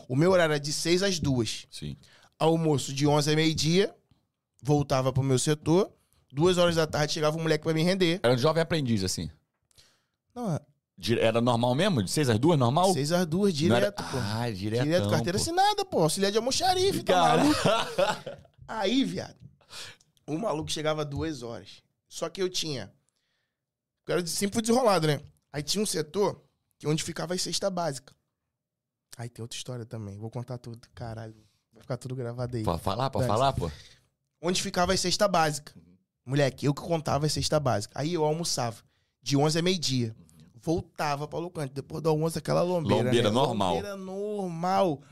O 0.08 0.14
meu 0.16 0.30
horário 0.30 0.52
era 0.52 0.60
de 0.60 0.72
6 0.72 1.02
às 1.02 1.18
2. 1.18 1.66
Sim. 1.70 1.96
Almoço 2.38 2.92
de 2.94 3.06
11 3.06 3.32
a 3.32 3.36
meio-dia. 3.36 3.94
Voltava 4.62 5.12
pro 5.12 5.22
meu 5.22 5.38
setor. 5.38 5.92
Duas 6.32 6.58
horas 6.58 6.76
da 6.76 6.86
tarde 6.86 7.12
chegava 7.12 7.36
um 7.36 7.42
moleque 7.42 7.64
pra 7.64 7.72
me 7.74 7.82
render. 7.82 8.20
Era 8.22 8.34
um 8.34 8.38
jovem 8.38 8.62
aprendiz, 8.62 9.02
assim. 9.02 9.28
Não, 10.34 10.60
Di- 10.96 11.18
Era 11.18 11.40
normal 11.40 11.74
mesmo? 11.74 12.02
De 12.02 12.10
seis 12.10 12.28
às 12.28 12.38
duas, 12.38 12.58
normal? 12.58 12.92
6 12.92 13.10
às 13.10 13.24
2, 13.26 13.58
Não 13.62 13.74
era- 13.76 13.90
direto, 13.90 14.02
pô. 14.10 14.18
Ah, 14.18 14.50
direto. 14.50 14.82
direto, 14.84 15.08
carteira 15.10 15.38
assinada, 15.38 15.82
pô. 15.84 16.02
Auxiliar 16.02 16.30
de 16.30 16.36
almoxarife, 16.36 17.02
tá 17.02 17.16
maluco? 17.38 17.58
Aí, 18.68 19.02
viado, 19.04 19.34
o 20.26 20.36
maluco 20.38 20.70
chegava 20.70 21.02
duas 21.04 21.42
horas. 21.42 21.82
Só 22.06 22.28
que 22.28 22.42
eu 22.42 22.48
tinha. 22.50 22.92
Eu 24.06 24.18
era- 24.18 24.26
sempre 24.26 24.54
fui 24.54 24.62
desenrolado, 24.62 25.06
né? 25.06 25.20
Aí 25.52 25.62
tinha 25.62 25.82
um 25.82 25.86
setor 25.86 26.44
que 26.78 26.86
onde 26.86 27.02
ficava 27.02 27.32
a 27.34 27.38
cesta 27.38 27.70
básica. 27.70 28.14
Aí 29.16 29.28
tem 29.28 29.42
outra 29.42 29.56
história 29.56 29.86
também. 29.86 30.18
Vou 30.18 30.30
contar 30.30 30.58
tudo. 30.58 30.86
Caralho. 30.94 31.34
Vai 31.72 31.82
ficar 31.82 31.96
tudo 31.96 32.14
gravado 32.14 32.56
aí. 32.56 32.62
Pode 32.62 32.82
falar, 32.82 33.08
pode 33.10 33.26
falar, 33.26 33.52
pô? 33.54 33.70
Onde 34.42 34.62
ficava 34.62 34.92
a 34.92 34.96
cesta 34.96 35.26
básica. 35.26 35.72
Moleque, 36.30 36.64
eu 36.64 36.72
que 36.72 36.80
contava 36.80 37.26
a 37.26 37.28
cesta 37.28 37.58
básica. 37.58 37.92
Aí 37.98 38.14
eu 38.14 38.24
almoçava. 38.24 38.76
De 39.20 39.36
11 39.36 39.58
a 39.58 39.62
meio-dia. 39.62 40.14
Voltava 40.62 41.26
pra 41.26 41.38
Lucante. 41.40 41.72
Depois 41.74 42.00
do 42.00 42.08
almoço, 42.08 42.38
aquela 42.38 42.62
lombeira. 42.62 43.02
Lombeira 43.04 43.28
né? 43.28 43.34
normal. 43.34 43.74
Lombeira 43.74 43.96
normal. 43.96 45.02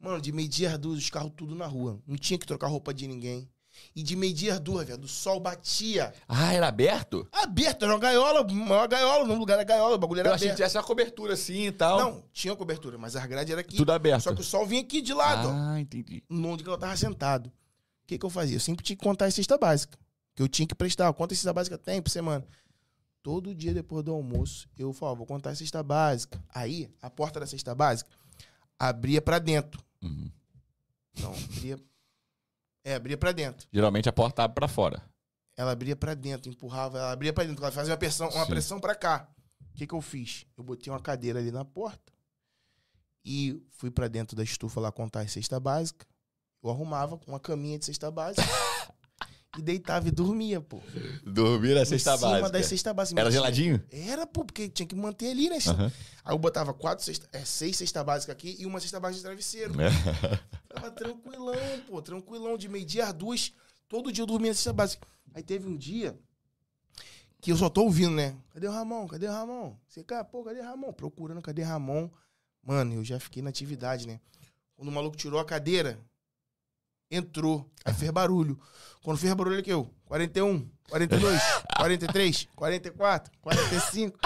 Mano, 0.00 0.18
de 0.20 0.32
meio-dia 0.32 0.72
às 0.72 0.78
duas, 0.78 0.98
os 0.98 1.10
carros 1.10 1.30
tudo 1.36 1.54
na 1.54 1.66
rua. 1.66 2.00
Não 2.06 2.16
tinha 2.16 2.38
que 2.38 2.46
trocar 2.46 2.68
roupa 2.68 2.94
de 2.94 3.06
ninguém. 3.06 3.46
E 3.94 4.02
de 4.02 4.16
meio-dia 4.16 4.54
às 4.54 4.60
duas, 4.60 4.86
velho, 4.86 5.02
o 5.02 5.08
sol 5.08 5.38
batia. 5.40 6.12
Ah, 6.26 6.54
era 6.54 6.68
aberto? 6.68 7.28
Aberto, 7.32 7.84
era 7.84 7.92
uma 7.92 7.98
gaiola, 8.00 8.40
uma 8.42 8.86
gaiola, 8.86 9.26
no 9.26 9.34
lugar 9.34 9.56
da 9.58 9.64
gaiola, 9.64 9.94
o 9.94 9.98
bagulho 9.98 10.20
era 10.20 10.30
Eu 10.30 10.34
achei 10.34 10.46
que 10.48 10.52
aberto. 10.52 10.56
tivesse 10.58 10.76
uma 10.78 10.84
cobertura 10.84 11.34
assim 11.34 11.66
e 11.66 11.72
tal. 11.72 11.98
Não, 11.98 12.24
tinha 12.32 12.56
cobertura, 12.56 12.96
mas 12.96 13.14
as 13.14 13.26
grades 13.26 13.50
eram 13.50 13.60
aqui. 13.60 13.76
Tudo 13.76 13.92
aberto. 13.92 14.22
Só 14.22 14.34
que 14.34 14.40
o 14.40 14.44
sol 14.44 14.66
vinha 14.66 14.80
aqui 14.80 15.02
de 15.02 15.12
lado, 15.12 15.48
ó 15.48 15.52
Ah, 15.52 15.80
entendi. 15.80 16.22
onde 16.30 16.62
que 16.64 16.68
eu 16.70 16.78
tava 16.78 16.96
sentado. 16.96 17.46
O 17.48 18.06
que 18.06 18.18
que 18.18 18.24
eu 18.26 18.30
fazia? 18.30 18.56
Eu 18.56 18.60
sempre 18.60 18.84
tinha 18.84 18.96
que 18.96 19.02
contar 19.04 19.26
a 19.26 19.30
cesta 19.30 19.56
básica. 19.58 19.98
Que 20.34 20.42
eu 20.42 20.48
tinha 20.48 20.66
que 20.66 20.74
prestar. 20.74 21.12
Quantas 21.12 21.38
cesta 21.38 21.52
básica 21.52 21.76
tem 21.78 22.00
por 22.00 22.10
semana? 22.10 22.46
Todo 23.22 23.54
dia 23.54 23.72
depois 23.72 24.04
do 24.04 24.12
almoço, 24.12 24.68
eu 24.76 24.92
falava, 24.92 25.18
vou 25.18 25.26
contar 25.26 25.50
a 25.50 25.54
cesta 25.54 25.82
básica. 25.82 26.42
Aí, 26.52 26.92
a 27.00 27.08
porta 27.08 27.38
da 27.38 27.46
cesta 27.46 27.74
básica 27.74 28.10
abria 28.78 29.22
pra 29.22 29.38
dentro. 29.38 29.82
Uhum. 30.02 30.30
Não, 31.20 31.32
abria... 31.32 31.78
É, 32.84 32.94
abria 32.94 33.16
pra 33.16 33.30
dentro. 33.30 33.68
Geralmente 33.72 34.08
a 34.08 34.12
porta 34.12 34.42
abre 34.42 34.56
pra 34.56 34.66
fora. 34.66 35.00
Ela 35.56 35.70
abria 35.70 35.94
pra 35.94 36.14
dentro, 36.14 36.50
empurrava, 36.50 36.98
ela 36.98 37.12
abria 37.12 37.32
pra 37.32 37.44
dentro. 37.44 37.62
Ela 37.62 37.70
fazia 37.70 37.92
uma 37.92 37.98
pressão, 37.98 38.28
uma 38.30 38.44
Sim. 38.44 38.50
pressão 38.50 38.80
pra 38.80 38.94
cá. 38.94 39.28
O 39.70 39.74
que 39.74 39.86
que 39.86 39.94
eu 39.94 40.00
fiz? 40.00 40.44
Eu 40.56 40.64
botei 40.64 40.92
uma 40.92 40.98
cadeira 41.00 41.38
ali 41.38 41.52
na 41.52 41.64
porta 41.64 42.12
e 43.24 43.62
fui 43.70 43.90
pra 43.90 44.08
dentro 44.08 44.36
da 44.36 44.42
estufa 44.42 44.80
lá 44.80 44.90
contar 44.90 45.20
a 45.20 45.28
cesta 45.28 45.60
básica. 45.60 46.04
Eu 46.62 46.70
arrumava 46.70 47.16
com 47.16 47.30
uma 47.30 47.38
caminha 47.40 47.78
de 47.78 47.84
cesta 47.84 48.10
básica 48.10 48.42
e 49.58 49.62
deitava 49.62 50.08
e 50.08 50.10
dormia, 50.10 50.60
pô. 50.60 50.80
Dormir 51.24 51.74
na 51.74 51.82
Em 51.82 51.84
cesta 51.84 52.16
cima 52.16 52.30
básica. 52.30 52.50
da 52.50 52.62
cesta 52.62 52.94
básica. 52.94 53.20
Era 53.20 53.30
geladinho? 53.30 53.82
Era, 53.90 54.26
pô, 54.26 54.44
porque 54.44 54.68
tinha 54.68 54.86
que 54.86 54.94
manter 54.94 55.30
ali, 55.30 55.50
né? 55.50 55.58
Aham. 55.66 55.92
Aí 56.24 56.34
eu 56.34 56.38
botava 56.38 56.72
quatro 56.72 57.04
cesta, 57.04 57.28
é, 57.32 57.44
seis 57.44 57.76
cesta 57.76 58.02
básicas 58.02 58.32
aqui 58.34 58.56
e 58.58 58.64
uma 58.64 58.80
cesta 58.80 58.98
básica 58.98 59.18
de 59.18 59.22
travesseiro. 59.24 59.74
Tava 60.68 60.90
tranquilão, 60.90 61.54
pô, 61.86 62.00
tranquilão, 62.00 62.56
de 62.56 62.68
meio-dia 62.68 63.06
às 63.06 63.12
duas. 63.12 63.52
Todo 63.88 64.10
dia 64.10 64.22
eu 64.22 64.26
dormia 64.26 64.50
na 64.50 64.54
cesta 64.54 64.72
básica. 64.72 65.06
Aí 65.34 65.42
teve 65.42 65.68
um 65.68 65.76
dia 65.76 66.18
que 67.40 67.52
eu 67.52 67.56
só 67.56 67.68
tô 67.68 67.82
ouvindo, 67.82 68.14
né? 68.14 68.36
Cadê 68.54 68.68
o 68.68 68.70
Ramon? 68.72 69.06
Cadê 69.06 69.26
o 69.26 69.32
Ramon? 69.32 69.76
Você, 69.86 70.02
cara, 70.02 70.24
pô, 70.24 70.42
cadê 70.44 70.60
o 70.60 70.64
Ramon? 70.64 70.92
Procurando, 70.92 71.42
cadê 71.42 71.62
Ramon? 71.62 72.08
Mano, 72.64 72.94
eu 72.94 73.04
já 73.04 73.18
fiquei 73.18 73.42
na 73.42 73.50
atividade, 73.50 74.06
né? 74.06 74.20
Quando 74.76 74.88
o 74.88 74.92
maluco 74.92 75.16
tirou 75.16 75.38
a 75.40 75.44
cadeira, 75.44 75.98
entrou. 77.16 77.70
Aí 77.84 77.94
fez 77.94 78.10
barulho. 78.10 78.58
Quando 79.02 79.18
fez 79.18 79.32
barulho, 79.34 79.56
ele 79.56 79.62
que 79.62 79.72
eu? 79.72 79.90
41, 80.06 80.68
42, 80.88 81.40
43, 81.76 82.48
44, 82.54 83.32
45. 83.40 84.18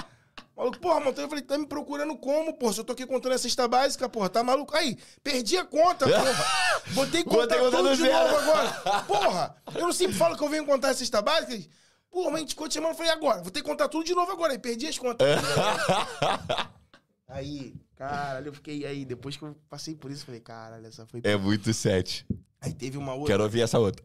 Maluco, 0.56 0.78
porra, 0.78 1.00
Montão, 1.00 1.22
eu 1.22 1.28
falei, 1.28 1.44
tá 1.44 1.58
me 1.58 1.66
procurando 1.66 2.16
como, 2.16 2.54
porra? 2.54 2.72
Se 2.72 2.80
eu 2.80 2.84
tô 2.84 2.94
aqui 2.94 3.06
contando 3.06 3.32
a 3.32 3.38
cesta 3.38 3.68
básica, 3.68 4.08
porra, 4.08 4.30
tá 4.30 4.42
maluco? 4.42 4.74
Aí, 4.74 4.98
perdi 5.22 5.58
a 5.58 5.66
conta, 5.66 6.08
porra. 6.08 6.46
Botei 6.94 7.22
contar 7.22 7.58
conta 7.58 7.76
tudo 7.76 7.90
do 7.90 7.96
de 7.96 8.02
zero. 8.02 8.24
novo 8.24 8.36
agora. 8.36 8.70
Porra, 9.04 9.56
eu 9.74 9.82
não 9.82 9.92
sempre 9.92 10.16
falo 10.16 10.36
que 10.36 10.42
eu 10.42 10.48
venho 10.48 10.64
contar 10.64 10.90
a 10.90 10.94
cesta 10.94 11.20
básica. 11.20 11.68
Porra, 12.10 12.30
mas 12.30 12.36
a 12.36 12.40
gente 12.40 12.50
ficou 12.50 12.68
te 12.68 12.74
chamando, 12.74 12.92
eu 12.92 12.96
falei, 12.96 13.12
agora, 13.12 13.42
vou 13.42 13.50
ter 13.50 13.60
que 13.60 13.68
contar 13.68 13.88
tudo 13.88 14.04
de 14.04 14.14
novo 14.14 14.32
agora. 14.32 14.52
Aí, 14.52 14.58
perdi 14.58 14.86
as 14.86 14.98
contas. 14.98 15.28
aí, 17.28 17.74
caralho, 17.94 18.48
eu 18.48 18.54
fiquei 18.54 18.86
aí, 18.86 19.04
depois 19.04 19.36
que 19.36 19.42
eu 19.42 19.54
passei 19.68 19.94
por 19.94 20.10
isso, 20.10 20.22
eu 20.22 20.26
falei, 20.26 20.40
caralho, 20.40 20.86
essa 20.86 21.04
foi... 21.04 21.20
É 21.22 21.36
muito 21.36 21.74
sete. 21.74 22.26
Aí 22.66 22.74
teve 22.74 22.98
uma 22.98 23.14
outra 23.14 23.34
Quero 23.34 23.44
ouvir 23.44 23.60
essa 23.60 23.78
outra. 23.78 24.04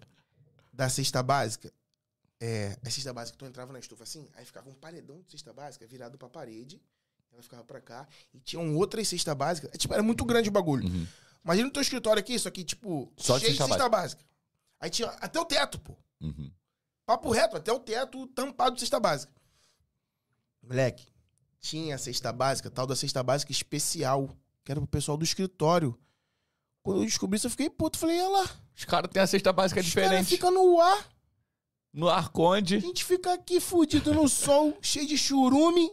da 0.72 0.88
cesta 0.88 1.24
básica. 1.24 1.72
É, 2.40 2.78
a 2.84 2.90
cesta 2.90 3.14
básica, 3.14 3.38
tu 3.38 3.46
entrava 3.46 3.74
na 3.74 3.80
estufa 3.80 4.04
assim, 4.04 4.28
aí 4.36 4.46
ficava 4.46 4.70
um 4.70 4.74
paredão 4.74 5.22
de 5.22 5.32
cesta 5.32 5.52
básica 5.52 5.86
virado 5.86 6.18
pra 6.18 6.30
parede, 6.30 6.82
ela 7.32 7.42
ficava 7.42 7.64
pra 7.64 7.80
cá, 7.80 8.08
e 8.34 8.40
tinham 8.40 8.76
outras 8.76 9.08
cesta 9.08 9.34
básica. 9.36 9.70
É, 9.74 9.78
tipo, 9.78 9.94
era 9.94 10.04
muito 10.04 10.24
grande 10.26 10.50
o 10.50 10.52
bagulho. 10.52 10.88
Uhum. 10.88 11.08
Imagina 11.44 11.70
o 11.70 11.72
teu 11.72 11.82
escritório 11.82 12.20
aqui, 12.20 12.34
isso 12.34 12.48
aqui, 12.48 12.64
tipo, 12.64 13.12
Só 13.18 13.36
de 13.38 13.46
cheio 13.46 13.52
cesta 13.54 13.66
de 13.66 13.70
cesta 13.72 13.90
básica. 13.90 14.24
Aí 14.80 14.90
tinha 14.90 15.08
até 15.10 15.40
o 15.40 15.46
teto, 15.46 15.80
pô. 15.80 15.96
Uhum. 16.20 16.52
Papo 17.06 17.32
reto, 17.32 17.58
até 17.58 17.72
o 17.72 17.80
teto 17.80 18.28
tampado 18.28 18.76
de 18.76 18.82
cesta 18.82 19.00
básica. 19.00 19.34
Moleque, 20.62 21.08
tinha 21.60 21.96
a 21.96 21.98
cesta 21.98 22.32
básica, 22.32 22.70
tal 22.70 22.88
da 22.88 22.96
cesta 22.96 23.22
básica 23.24 23.52
especial, 23.52 24.30
que 24.64 24.72
era 24.72 24.80
pro 24.80 24.88
pessoal 24.88 25.18
do 25.18 25.24
escritório. 25.24 25.98
Quando 26.84 27.00
eu 27.02 27.06
descobri 27.06 27.38
isso, 27.38 27.48
eu 27.48 27.52
fiquei 27.52 27.70
puto. 27.70 27.98
Falei, 27.98 28.20
olha 28.22 28.30
lá, 28.44 28.50
Os 28.76 28.86
caras 28.86 29.10
têm 29.12 29.22
a 29.22 29.28
cesta 29.28 29.54
básica 29.54 29.80
os 29.80 29.86
diferente. 29.86 30.30
ficam 30.30 30.52
no 30.52 30.80
ar. 30.82 31.08
No 31.94 32.10
Arconde. 32.10 32.78
A 32.78 32.80
gente 32.80 33.04
fica 33.04 33.34
aqui 33.34 33.60
fudido 33.60 34.14
no 34.14 34.28
sol, 34.30 34.78
cheio 34.82 35.06
de 35.08 35.18
churume, 35.18 35.92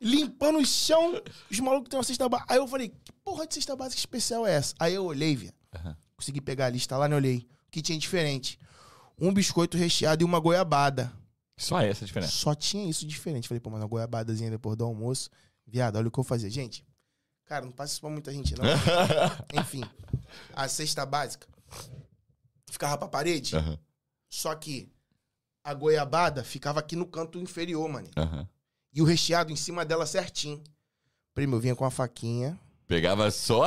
limpando 0.00 0.58
o 0.58 0.66
chão. 0.66 1.20
Os 1.50 1.60
malucos 1.60 1.88
têm 1.88 1.98
uma 1.98 2.04
cesta 2.04 2.28
básica. 2.28 2.52
Aí 2.52 2.58
eu 2.58 2.66
falei, 2.66 2.88
que 2.88 3.12
porra 3.24 3.46
de 3.46 3.54
cesta 3.54 3.76
básica 3.76 3.98
especial 3.98 4.46
é 4.46 4.54
essa? 4.54 4.74
Aí 4.78 4.94
eu 4.94 5.04
olhei, 5.04 5.36
velho. 5.36 5.52
Aham. 5.74 5.96
Consegui 6.16 6.40
pegar 6.40 6.66
a 6.66 6.70
lista 6.70 6.96
lá, 6.96 7.08
né? 7.08 7.16
Olhei. 7.16 7.46
que 7.70 7.80
tinha 7.80 7.98
diferente. 7.98 8.58
Um 9.18 9.32
biscoito 9.32 9.76
recheado 9.76 10.22
e 10.22 10.24
uma 10.24 10.40
goiabada. 10.40 11.12
Só 11.56 11.78
essa 11.80 12.04
a 12.04 12.06
diferença. 12.06 12.32
Só 12.32 12.54
tinha 12.54 12.88
isso 12.88 13.06
diferente. 13.06 13.46
Falei, 13.46 13.60
pô, 13.60 13.68
mas 13.70 13.80
uma 13.82 13.86
goiabadazinha 13.86 14.50
depois 14.50 14.76
do 14.76 14.84
almoço. 14.84 15.30
Viado, 15.66 15.96
olha 15.96 16.08
o 16.08 16.10
que 16.10 16.18
eu 16.18 16.24
fazia. 16.24 16.48
Gente, 16.50 16.82
cara, 17.50 17.64
não 17.64 17.72
passa 17.72 17.94
isso 17.94 18.00
pra 18.00 18.08
muita 18.08 18.32
gente, 18.32 18.54
não. 18.56 18.64
Enfim, 19.60 19.82
a 20.54 20.68
cesta 20.68 21.04
básica 21.04 21.48
ficava 22.70 22.96
pra 22.96 23.08
parede, 23.08 23.56
Aham, 23.56 23.76
só 24.28 24.54
que 24.54 24.88
a 25.64 25.74
goiabada 25.74 26.44
ficava 26.44 26.78
aqui 26.78 26.94
no 26.94 27.04
canto 27.04 27.40
inferior, 27.40 27.88
mano. 27.88 28.08
aham. 28.16 28.48
E 28.94 29.02
o 29.02 29.04
recheado 29.04 29.52
em 29.52 29.56
cima 29.56 29.84
dela 29.84 30.06
certinho. 30.06 30.62
Primo, 31.34 31.56
eu 31.56 31.60
vinha 31.60 31.74
com 31.74 31.84
a 31.84 31.90
faquinha, 31.90 32.58
Pegava 32.86 33.28
só. 33.32 33.64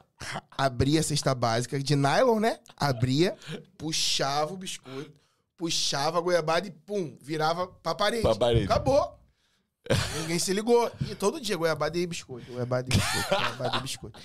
abria 0.56 1.00
a 1.00 1.02
cesta 1.02 1.34
básica 1.34 1.78
de 1.78 1.94
nylon, 1.94 2.40
né? 2.40 2.58
Abria, 2.74 3.36
puxava 3.76 4.54
o 4.54 4.56
biscoito, 4.56 5.12
puxava 5.58 6.16
a 6.16 6.20
goiabada 6.22 6.66
e 6.66 6.70
pum, 6.70 7.18
virava 7.20 7.66
pra 7.68 7.94
parede. 7.94 8.22
Pra 8.22 8.34
parede. 8.34 8.64
Acabou. 8.64 9.15
Ninguém 10.20 10.38
se 10.38 10.52
ligou. 10.52 10.90
E 11.10 11.14
todo 11.14 11.40
dia, 11.40 11.56
goiabada 11.56 11.96
e 11.98 12.06
biscoito, 12.06 12.50
goiabada 12.52 12.88
e 12.92 12.96
biscoito, 12.96 13.28
goiabada 13.28 13.76
e 13.76 13.80
biscoito. 13.80 14.20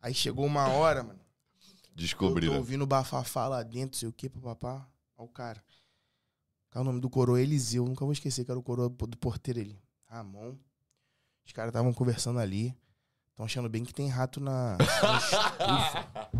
Aí 0.00 0.14
chegou 0.14 0.44
uma 0.46 0.68
hora, 0.68 1.02
mano. 1.02 1.18
Eu 1.18 1.82
tô 1.88 2.02
Descobriram. 2.02 2.56
ouvindo 2.56 2.86
bafafá 2.86 3.48
lá 3.48 3.62
dentro, 3.62 3.96
sei 3.98 4.08
o 4.08 4.12
que, 4.12 4.28
papapá. 4.28 4.86
Olha 5.16 5.26
o 5.26 5.28
cara. 5.28 5.64
É 6.74 6.78
o 6.80 6.84
nome 6.84 7.00
do 7.00 7.08
coroa? 7.08 7.40
Eliseu. 7.40 7.84
Nunca 7.86 8.04
vou 8.04 8.12
esquecer 8.12 8.44
que 8.44 8.50
era 8.50 8.60
o 8.60 8.62
coroa 8.62 8.88
do 8.90 9.16
porteiro 9.16 9.60
ali. 9.60 9.80
Ramon. 10.04 10.54
Os 11.44 11.52
caras 11.52 11.70
estavam 11.70 11.92
conversando 11.94 12.38
ali. 12.38 12.76
Estão 13.30 13.46
achando 13.46 13.68
bem 13.68 13.84
que 13.84 13.94
tem 13.94 14.08
rato 14.08 14.40
na, 14.40 14.76
na 14.78 15.18
estufa. 15.18 16.30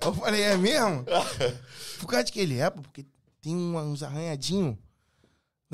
Eu 0.00 0.14
falei, 0.14 0.42
é 0.42 0.56
mesmo? 0.56 1.04
Por 1.98 2.06
causa 2.08 2.24
de 2.24 2.32
que 2.32 2.40
ele 2.40 2.58
é, 2.58 2.68
pô, 2.68 2.82
porque 2.82 3.06
tem 3.40 3.56
uns 3.56 4.02
arranhadinhos 4.02 4.76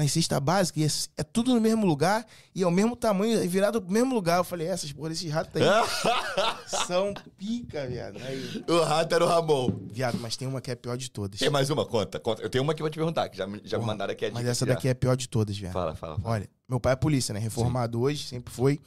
na 0.02 0.08
cesta 0.08 0.40
básica 0.40 0.80
e 0.80 0.84
é, 0.84 0.88
é 1.18 1.22
tudo 1.22 1.54
no 1.54 1.60
mesmo 1.60 1.84
lugar 1.84 2.26
e 2.54 2.62
é 2.62 2.66
o 2.66 2.70
mesmo 2.70 2.96
tamanho, 2.96 3.38
é 3.42 3.46
virado 3.46 3.82
pro 3.82 3.92
mesmo 3.92 4.14
lugar. 4.14 4.38
Eu 4.38 4.44
falei, 4.44 4.66
essas 4.66 4.90
porra, 4.92 5.12
esses 5.12 5.30
ratos 5.30 5.60
aí 5.60 5.62
são 6.86 7.12
pica, 7.36 7.86
viado. 7.86 8.18
Aí, 8.22 8.64
o 8.68 8.80
rato 8.82 9.14
era 9.14 9.24
o 9.24 9.28
Ramon. 9.28 9.70
Viado, 9.90 10.18
mas 10.20 10.36
tem 10.36 10.48
uma 10.48 10.60
que 10.60 10.70
é 10.70 10.74
a 10.74 10.76
pior 10.76 10.96
de 10.96 11.10
todas. 11.10 11.38
Tem 11.38 11.50
mais 11.50 11.70
uma? 11.70 11.84
Conta, 11.84 12.18
conta. 12.18 12.42
Eu 12.42 12.48
tenho 12.50 12.64
uma 12.64 12.74
que 12.74 12.80
eu 12.80 12.84
vou 12.84 12.90
te 12.90 12.96
perguntar, 12.96 13.28
que 13.28 13.36
já, 13.36 13.46
me- 13.46 13.60
já 13.64 13.76
me 13.76 13.82
Porra, 13.84 13.92
mandaram 13.92 14.12
aqui 14.12 14.26
a 14.26 14.30
Mas 14.30 14.46
essa 14.46 14.64
já. 14.66 14.74
daqui 14.74 14.88
é 14.88 14.92
a 14.92 14.94
pior 14.94 15.16
de 15.16 15.28
todas, 15.28 15.56
viado. 15.56 15.72
Fala, 15.72 15.94
fala, 15.94 16.18
fala. 16.18 16.34
Olha, 16.34 16.48
meu 16.68 16.80
pai 16.80 16.92
é 16.92 16.96
polícia, 16.96 17.32
né? 17.32 17.40
Reformado 17.40 18.00
hoje, 18.00 18.26
sempre 18.26 18.52
foi. 18.52 18.80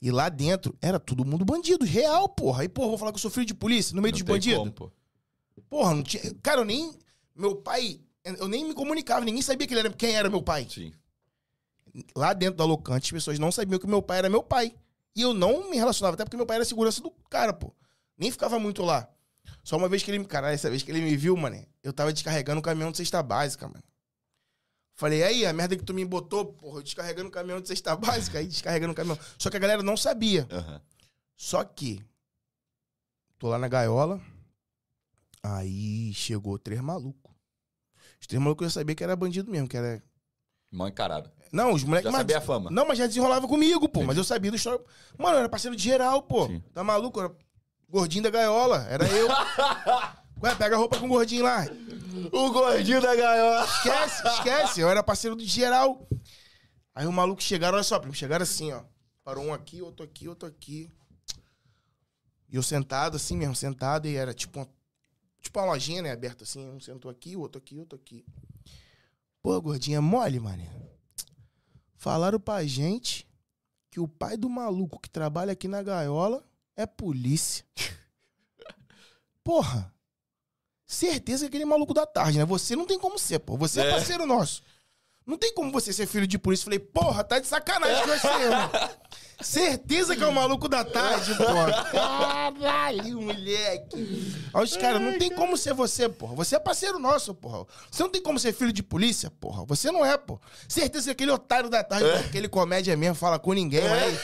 E 0.00 0.10
lá 0.10 0.28
dentro 0.28 0.76
era 0.80 1.00
todo 1.00 1.24
mundo 1.24 1.44
bandido, 1.44 1.84
real, 1.84 2.28
porra. 2.28 2.62
Aí, 2.62 2.68
porra, 2.68 2.88
vou 2.90 2.98
falar 2.98 3.10
que 3.12 3.16
eu 3.16 3.20
sou 3.22 3.30
filho 3.30 3.46
de 3.46 3.54
polícia 3.54 3.94
no 3.96 4.02
meio 4.02 4.12
Não 4.12 4.18
dos 4.18 4.26
tem 4.26 4.34
bandidos. 4.34 4.72
como. 4.78 4.92
Porra, 5.68 5.94
não 5.94 6.02
tinha. 6.02 6.22
Cara, 6.42 6.60
eu 6.60 6.64
nem. 6.64 6.92
Meu 7.34 7.56
pai. 7.56 8.00
Eu 8.38 8.48
nem 8.48 8.64
me 8.64 8.74
comunicava, 8.74 9.24
ninguém 9.24 9.40
sabia 9.40 9.66
que 9.66 9.72
ele 9.72 9.80
era, 9.80 9.90
quem 9.90 10.16
era 10.16 10.28
meu 10.28 10.42
pai. 10.42 10.66
Sim. 10.68 10.92
Lá 12.14 12.32
dentro 12.32 12.56
da 12.56 12.64
Locante, 12.64 13.06
as 13.06 13.12
pessoas 13.12 13.38
não 13.38 13.52
sabiam 13.52 13.78
que 13.78 13.86
meu 13.86 14.02
pai 14.02 14.18
era 14.18 14.28
meu 14.28 14.42
pai. 14.42 14.74
E 15.14 15.22
eu 15.22 15.32
não 15.32 15.70
me 15.70 15.76
relacionava, 15.76 16.14
até 16.14 16.24
porque 16.24 16.36
meu 16.36 16.44
pai 16.44 16.56
era 16.56 16.64
segurança 16.64 17.00
do 17.00 17.10
cara, 17.30 17.52
pô. 17.52 17.72
Nem 18.18 18.30
ficava 18.30 18.58
muito 18.58 18.82
lá. 18.82 19.08
Só 19.62 19.76
uma 19.76 19.88
vez 19.88 20.02
que 20.02 20.10
ele 20.10 20.18
me. 20.18 20.26
Caralho, 20.26 20.54
essa 20.54 20.68
vez 20.68 20.82
que 20.82 20.90
ele 20.90 21.00
me 21.00 21.16
viu, 21.16 21.36
mano, 21.36 21.64
eu 21.82 21.92
tava 21.92 22.12
descarregando 22.12 22.58
um 22.58 22.62
caminhão 22.62 22.90
de 22.90 22.98
cesta 22.98 23.22
básica, 23.22 23.66
mano. 23.66 23.82
Falei, 24.94 25.22
aí, 25.22 25.46
a 25.46 25.52
merda 25.52 25.76
que 25.76 25.84
tu 25.84 25.92
me 25.92 26.04
botou, 26.04 26.46
porra, 26.46 26.78
eu 26.78 26.82
descarregando 26.82 27.28
um 27.28 27.30
caminhão 27.30 27.60
de 27.60 27.68
cesta 27.68 27.94
básica, 27.96 28.38
aí 28.38 28.46
descarregando 28.46 28.92
um 28.92 28.94
caminhão. 28.94 29.18
Só 29.38 29.50
que 29.50 29.56
a 29.56 29.60
galera 29.60 29.82
não 29.82 29.96
sabia. 29.96 30.46
Aham. 30.50 30.80
Só 31.36 31.62
que. 31.64 32.02
Tô 33.38 33.48
lá 33.48 33.58
na 33.58 33.68
gaiola. 33.68 34.20
Aí 35.42 36.12
chegou 36.14 36.58
três 36.58 36.80
malucos. 36.80 37.25
Os 38.26 38.28
três 38.28 38.42
malucos 38.42 38.64
eu 38.66 38.70
sabia 38.72 38.92
que 38.92 39.04
era 39.04 39.14
bandido 39.14 39.48
mesmo, 39.48 39.68
que 39.68 39.76
era. 39.76 40.02
Mal 40.68 40.88
encarado. 40.88 41.30
Não, 41.52 41.72
os 41.72 41.84
moleques. 41.84 42.06
Já 42.06 42.10
mas- 42.10 42.18
sabia 42.18 42.38
a 42.38 42.40
fama. 42.40 42.68
Não, 42.72 42.84
mas 42.84 42.98
já 42.98 43.06
desenrolava 43.06 43.46
comigo, 43.46 43.88
pô. 43.88 44.00
Entendi. 44.00 44.06
Mas 44.08 44.16
eu 44.16 44.24
sabia 44.24 44.50
do 44.50 44.56
história. 44.56 44.84
Mano, 45.16 45.36
eu 45.36 45.38
era 45.38 45.48
parceiro 45.48 45.76
de 45.76 45.82
geral, 45.84 46.20
pô. 46.22 46.48
Sim. 46.48 46.60
Tá 46.74 46.82
maluco? 46.82 47.20
Eu 47.20 47.26
era 47.26 47.36
gordinho 47.88 48.24
da 48.24 48.30
gaiola. 48.30 48.84
Era 48.90 49.06
eu. 49.06 49.28
Ué, 50.42 50.54
pega 50.56 50.74
a 50.74 50.78
roupa 50.78 50.98
com 50.98 51.06
o 51.06 51.08
gordinho 51.08 51.44
lá. 51.44 51.66
O 52.32 52.50
gordinho 52.50 53.00
da 53.00 53.14
gaiola. 53.14 53.64
Esquece, 53.64 54.26
esquece. 54.26 54.80
Eu 54.80 54.90
era 54.90 55.04
parceiro 55.04 55.36
de 55.36 55.44
geral. 55.46 56.08
Aí 56.92 57.06
o 57.06 57.12
maluco 57.12 57.40
chegaram, 57.40 57.76
olha 57.76 57.84
só, 57.84 58.00
primo, 58.00 58.12
chegaram 58.12 58.42
assim, 58.42 58.72
ó. 58.72 58.82
Parou 59.22 59.44
um 59.44 59.54
aqui, 59.54 59.80
outro 59.80 60.04
aqui, 60.04 60.26
outro 60.28 60.48
aqui. 60.48 60.90
E 62.50 62.56
eu 62.56 62.62
sentado, 62.62 63.14
assim 63.16 63.36
mesmo, 63.36 63.54
sentado, 63.54 64.08
e 64.08 64.16
era 64.16 64.34
tipo 64.34 64.58
uma, 64.58 64.68
tipo 65.40 65.58
uma 65.58 65.66
lojinha, 65.66 66.02
né, 66.02 66.12
aberta 66.12 66.44
assim. 66.44 66.68
Um 66.68 66.80
sentou 66.80 67.10
aqui, 67.10 67.36
o 67.36 67.40
outro 67.40 67.58
aqui, 67.58 67.78
outro 67.78 67.98
aqui. 67.98 68.24
Pô, 69.42 69.60
gordinha, 69.60 69.98
é 69.98 70.00
mole, 70.00 70.40
mané. 70.40 70.68
Falaram 71.96 72.38
pra 72.40 72.64
gente 72.66 73.26
que 73.90 74.00
o 74.00 74.08
pai 74.08 74.36
do 74.36 74.48
maluco 74.48 75.00
que 75.00 75.08
trabalha 75.08 75.52
aqui 75.52 75.66
na 75.68 75.82
gaiola 75.82 76.44
é 76.76 76.84
polícia. 76.86 77.64
Porra. 79.42 79.92
Certeza 80.86 81.44
que 81.44 81.48
aquele 81.48 81.64
maluco 81.64 81.92
da 81.92 82.06
tarde, 82.06 82.38
né? 82.38 82.44
Você 82.44 82.76
não 82.76 82.86
tem 82.86 82.98
como 82.98 83.18
ser, 83.18 83.40
pô. 83.40 83.56
Você 83.56 83.80
é, 83.80 83.86
É. 83.86 83.90
parceiro 83.90 84.24
nosso. 84.26 84.62
Não 85.26 85.36
tem 85.36 85.52
como 85.52 85.72
você 85.72 85.92
ser 85.92 86.06
filho 86.06 86.26
de 86.26 86.38
polícia. 86.38 86.62
Falei, 86.64 86.78
porra, 86.78 87.24
tá 87.24 87.40
de 87.40 87.46
sacanagem 87.48 88.02
com 88.02 88.08
você, 88.08 88.28
mano. 88.28 88.70
Certeza 89.40 90.16
que 90.16 90.22
é 90.22 90.26
o 90.26 90.32
maluco 90.32 90.66
da 90.66 90.82
tarde, 90.82 91.34
porra. 91.34 91.84
Caralho, 91.92 93.20
moleque. 93.20 94.34
Aí 94.52 94.64
os 94.64 94.76
caras, 94.76 95.00
não 95.00 95.18
tem 95.18 95.30
como 95.30 95.56
ser 95.58 95.74
você, 95.74 96.08
porra. 96.08 96.34
Você 96.36 96.56
é 96.56 96.58
parceiro 96.58 96.98
nosso, 96.98 97.34
porra. 97.34 97.66
Você 97.90 98.02
não 98.02 98.08
tem 98.10 98.22
como 98.22 98.38
ser 98.38 98.54
filho 98.54 98.72
de 98.72 98.82
polícia, 98.82 99.30
porra. 99.30 99.64
Você 99.66 99.90
não 99.90 100.04
é, 100.04 100.16
pô. 100.16 100.40
Certeza 100.66 101.04
que 101.06 101.10
aquele 101.10 101.32
otário 101.32 101.68
da 101.68 101.84
tarde, 101.84 102.08
aquele 102.26 102.48
comédia 102.48 102.96
mesmo, 102.96 103.14
fala 103.14 103.38
com 103.38 103.52
ninguém, 103.52 103.86
aí. 103.86 104.16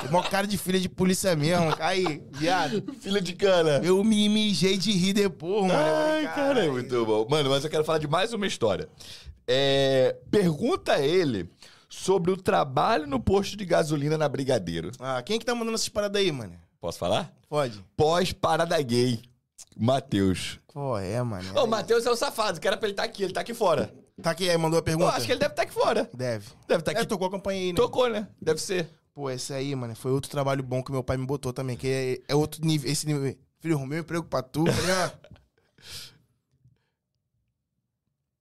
Tem 0.00 0.10
mó 0.10 0.20
cara 0.22 0.46
de 0.48 0.58
filha 0.58 0.80
de 0.80 0.88
polícia 0.88 1.36
mesmo. 1.36 1.72
Aí, 1.78 2.22
viado. 2.32 2.82
Filho 3.00 3.20
de 3.20 3.34
cana. 3.34 3.80
Eu 3.84 4.02
me 4.02 4.28
mijei 4.28 4.76
de 4.76 4.90
rir 4.90 5.12
depois, 5.12 5.62
mano. 5.62 5.72
Falei, 5.72 6.26
Ai, 6.26 6.34
cara, 6.34 6.64
é 6.64 6.68
muito 6.68 7.06
bom. 7.06 7.26
Mano, 7.30 7.50
mas 7.50 7.62
eu 7.62 7.70
quero 7.70 7.84
falar 7.84 7.98
de 7.98 8.08
mais 8.08 8.32
uma 8.32 8.46
história. 8.46 8.88
É, 9.46 10.16
pergunta 10.28 10.94
a 10.94 11.00
ele 11.00 11.48
sobre 11.88 12.30
o 12.30 12.36
trabalho 12.36 13.06
no 13.06 13.20
posto 13.20 13.56
de 13.56 13.64
gasolina 13.64 14.16
na 14.18 14.28
Brigadeiro. 14.28 14.90
Ah, 14.98 15.22
quem 15.22 15.38
que 15.38 15.44
tá 15.44 15.54
mandando 15.54 15.74
essas 15.76 15.88
paradas 15.88 16.20
aí, 16.20 16.30
mano? 16.32 16.54
Posso 16.80 16.98
falar? 16.98 17.32
Pode. 17.48 17.84
Pós-parada 17.96 18.80
gay. 18.82 19.22
Matheus. 19.76 20.58
Pô, 20.72 20.98
é, 20.98 21.22
mano. 21.22 21.58
Ô, 21.58 21.64
o 21.64 21.66
Matheus 21.66 22.04
é 22.06 22.10
o 22.10 22.16
safado, 22.16 22.60
que 22.60 22.66
era 22.66 22.76
pra 22.76 22.86
ele 22.86 22.92
estar 22.92 23.04
aqui, 23.04 23.22
ele 23.22 23.32
tá 23.32 23.40
aqui 23.40 23.54
fora. 23.54 23.92
Tá 24.22 24.30
aqui, 24.30 24.48
aí 24.48 24.56
mandou 24.56 24.78
a 24.78 24.80
Eu 24.80 24.84
pergunta? 24.84 25.12
acho 25.12 25.26
que 25.26 25.32
ele 25.32 25.38
deve 25.40 25.52
estar 25.52 25.62
aqui 25.62 25.72
fora. 25.74 26.10
Deve. 26.14 26.46
Deve 26.66 26.80
estar 26.80 26.92
É, 26.92 26.96
aqui. 26.96 27.06
tocou 27.06 27.26
a 27.28 27.30
campanha 27.30 27.60
aí, 27.60 27.68
né? 27.72 27.76
Tocou, 27.76 28.08
né? 28.08 28.28
Deve 28.40 28.60
ser. 28.60 28.88
Pô, 29.14 29.30
esse 29.30 29.52
aí, 29.52 29.74
mano, 29.74 29.94
foi 29.94 30.10
outro 30.12 30.30
trabalho 30.30 30.62
bom 30.62 30.82
que 30.82 30.90
meu 30.92 31.02
pai 31.04 31.16
me 31.16 31.26
botou 31.26 31.52
também, 31.52 31.76
que 31.76 31.86
é, 31.88 32.32
é 32.32 32.34
outro 32.34 32.64
nível, 32.64 32.90
esse 32.90 33.06
nível. 33.06 33.36
Filho, 33.60 33.76
arrumei 33.76 33.98
um 33.98 34.02
emprego 34.02 34.24
pra 34.24 34.42
tu. 34.42 34.64
Falei, 34.70 34.94
ó. 35.04 35.10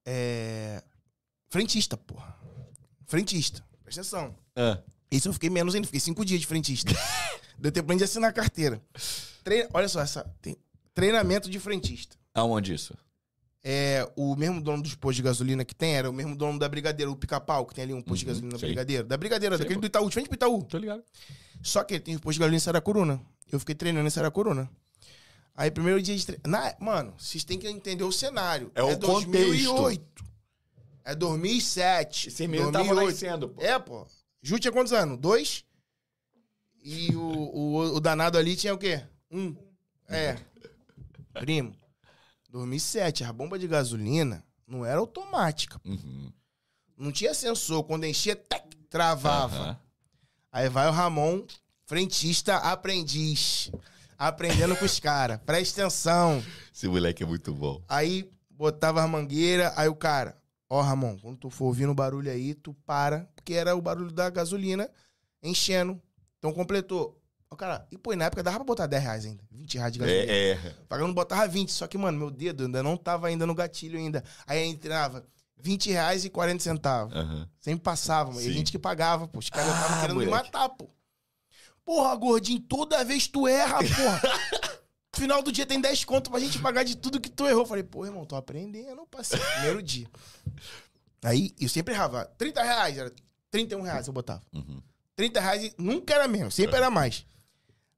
É. 0.05 0.83
Frentista, 1.49 1.95
porra. 1.97 2.34
Frentista. 3.07 3.63
Presta 3.83 4.01
atenção. 4.01 4.35
Ah. 4.55 4.79
Isso 5.11 5.27
eu 5.29 5.33
fiquei 5.33 5.49
menos 5.49 5.75
ainda, 5.75 5.85
fiquei 5.87 5.99
cinco 5.99 6.25
dias 6.25 6.39
de 6.41 6.47
frentista. 6.47 6.91
Deu 7.57 7.71
tempo 7.71 7.87
nem 7.89 7.97
de 7.97 8.03
assinar 8.03 8.29
a 8.29 8.33
carteira. 8.33 8.81
Treina- 9.43 9.69
Olha 9.73 9.87
só, 9.87 10.01
essa... 10.01 10.23
tem 10.41 10.57
treinamento 10.93 11.49
de 11.49 11.59
frentista. 11.59 12.17
Aonde 12.33 12.73
isso? 12.73 12.93
É, 13.63 14.07
o 14.15 14.35
mesmo 14.35 14.61
dono 14.61 14.83
dos 14.83 14.93
postos 14.93 15.15
de 15.17 15.21
gasolina 15.23 15.63
que 15.65 15.73
tem 15.73 15.95
era 15.95 16.09
o 16.09 16.13
mesmo 16.13 16.35
dono 16.35 16.59
da 16.59 16.67
Brigadeiro, 16.69 17.11
o 17.11 17.15
Pica-Pau, 17.15 17.65
que 17.65 17.73
tem 17.73 17.83
ali 17.85 17.93
um 17.93 18.01
posto 18.01 18.19
de 18.23 18.25
Uhum, 18.25 18.31
gasolina 18.33 18.53
na. 18.53 18.59
Brigadeiro. 18.59 19.07
Da 19.07 19.17
Brigadeiro, 19.17 19.55
Sei, 19.55 19.63
daquele 19.63 19.75
pô. 19.75 19.81
do 19.81 19.87
Itaú, 19.87 20.07
de 20.09 20.13
frente 20.13 20.27
pro 20.27 20.35
Itaú. 20.35 20.63
Tô 20.63 20.77
ligado. 20.77 21.03
Só 21.63 21.83
que 21.83 21.95
ele 21.95 22.01
tem 22.03 22.15
o 22.15 22.19
posto 22.19 22.33
de 22.33 22.39
gasolina 22.39 22.57
em 22.57 22.59
Saracuruna. 22.59 23.21
Eu 23.51 23.59
fiquei 23.59 23.73
treinando 23.73 24.05
em 24.07 24.11
Saracuruna. 24.11 24.69
Aí, 25.55 25.71
primeiro 25.71 26.01
dia 26.01 26.15
de 26.15 26.25
treino. 26.25 26.43
Mano, 26.79 27.13
vocês 27.17 27.43
têm 27.43 27.57
que 27.57 27.67
entender 27.67 28.03
o 28.03 28.11
cenário. 28.11 28.71
É 28.75 28.83
o 28.83 28.95
2008. 28.97 30.25
É 31.05 31.13
2007. 31.13 32.29
Esse 32.29 32.47
menino 32.47 32.71
tava 32.71 32.93
nascendo, 32.95 33.49
pô. 33.49 33.61
É, 33.61 33.77
pô. 33.77 34.07
Ju 34.41 34.57
tinha 34.59 34.71
quantos 34.71 34.91
anos? 34.91 35.19
Dois? 35.19 35.63
E 36.83 37.15
o, 37.15 37.21
o, 37.21 37.77
o 37.95 37.99
danado 37.99 38.37
ali 38.37 38.55
tinha 38.55 38.73
o 38.73 38.77
quê? 38.77 39.03
Um. 39.31 39.55
É. 40.07 40.35
Primo. 41.33 41.75
2007, 42.49 43.23
a 43.23 43.31
bomba 43.31 43.59
de 43.59 43.67
gasolina 43.67 44.43
não 44.67 44.85
era 44.85 44.99
automática. 44.99 45.79
Uhum. 45.85 46.31
Não 46.97 47.11
tinha 47.11 47.33
sensor. 47.33 47.83
Quando 47.83 48.05
enchia, 48.05 48.35
tac, 48.35 48.75
travava. 48.89 49.55
Aham. 49.55 49.79
Aí 50.51 50.69
vai 50.69 50.87
o 50.87 50.91
Ramon, 50.91 51.45
frentista, 51.85 52.55
aprendiz. 52.57 53.69
Aprendendo 54.17 54.75
com 54.77 54.85
os 54.85 54.99
caras. 54.99 55.39
Presta 55.45 55.81
atenção. 55.81 56.41
Esse 56.73 56.87
moleque 56.87 57.23
é 57.23 57.25
muito 57.25 57.53
bom. 57.53 57.83
Aí 57.87 58.31
botava 58.49 59.03
a 59.03 59.07
mangueira, 59.07 59.73
aí 59.75 59.89
o 59.89 59.95
cara, 59.95 60.37
ó, 60.75 60.81
Ramon, 60.81 61.17
quando 61.19 61.37
tu 61.37 61.49
for 61.49 61.65
ouvindo 61.65 61.91
o 61.91 61.95
barulho 61.95 62.31
aí, 62.31 62.53
tu 62.53 62.73
para, 62.85 63.29
porque 63.35 63.53
era 63.53 63.75
o 63.75 63.81
barulho 63.81 64.11
da 64.11 64.29
gasolina 64.29 64.89
enchendo. 65.41 66.01
Então 66.37 66.51
completou. 66.53 67.21
O 67.49 67.55
cara, 67.55 67.87
e 67.91 67.97
pô, 67.97 68.13
na 68.15 68.25
época 68.25 68.43
dava 68.43 68.57
pra 68.57 68.65
botar 68.65 68.85
10 68.87 69.03
reais 69.03 69.25
ainda, 69.25 69.43
20 69.51 69.77
reais 69.77 69.93
de 69.93 69.99
gasolina. 69.99 70.31
É, 70.31 70.51
é. 70.51 70.75
Pagando 70.89 71.13
botava 71.13 71.47
20, 71.47 71.71
só 71.71 71.87
que, 71.87 71.97
mano, 71.97 72.17
meu 72.17 72.29
dedo 72.31 72.65
ainda 72.65 72.83
não 72.83 72.97
tava 72.97 73.27
ainda 73.27 73.45
no 73.45 73.55
gatilho 73.55 73.97
ainda. 73.97 74.23
Aí 74.45 74.63
entrava 74.65 75.25
20 75.57 75.91
reais 75.91 76.25
e 76.25 76.29
40 76.29 76.61
centavos. 76.63 77.15
Aham. 77.15 77.47
Sempre 77.59 77.83
passava, 77.83 78.31
mano. 78.31 78.41
E 78.41 78.49
a 78.49 78.51
gente 78.51 78.71
que 78.71 78.79
pagava, 78.79 79.27
pô. 79.27 79.39
Os 79.39 79.49
caras 79.49 79.69
Ah, 79.71 79.75
estavam 79.75 80.01
querendo 80.01 80.17
me 80.19 80.25
moleque. 80.25 80.45
matar, 80.51 80.69
pô. 80.69 80.89
Porra, 81.85 82.15
gordinho, 82.15 82.59
toda 82.59 83.03
vez 83.05 83.27
tu 83.27 83.47
erra, 83.47 83.77
porra. 83.77 84.21
Final 85.15 85.41
do 85.41 85.51
dia 85.51 85.65
tem 85.65 85.79
10 85.79 86.05
conto 86.05 86.29
pra 86.29 86.39
gente 86.39 86.59
pagar 86.59 86.83
de 86.83 86.95
tudo 86.95 87.19
que 87.19 87.29
tu 87.29 87.45
errou. 87.47 87.65
Falei, 87.65 87.83
pô, 87.83 88.05
irmão, 88.05 88.25
tô 88.25 88.35
aprendendo, 88.35 89.05
parceiro. 89.07 89.43
Primeiro 89.53 89.81
dia. 89.81 90.07
Aí, 91.23 91.53
eu 91.59 91.69
sempre 91.69 91.93
errava. 91.93 92.25
30 92.37 92.63
reais, 92.63 92.97
era 92.97 93.13
31 93.49 93.81
reais 93.81 94.07
eu 94.07 94.13
botava. 94.13 94.41
Uhum. 94.53 94.81
30 95.15 95.39
reais 95.39 95.63
e 95.63 95.73
nunca 95.77 96.13
era 96.13 96.27
mesmo, 96.27 96.51
sempre 96.51 96.75
era 96.75 96.91
mais. 96.91 97.25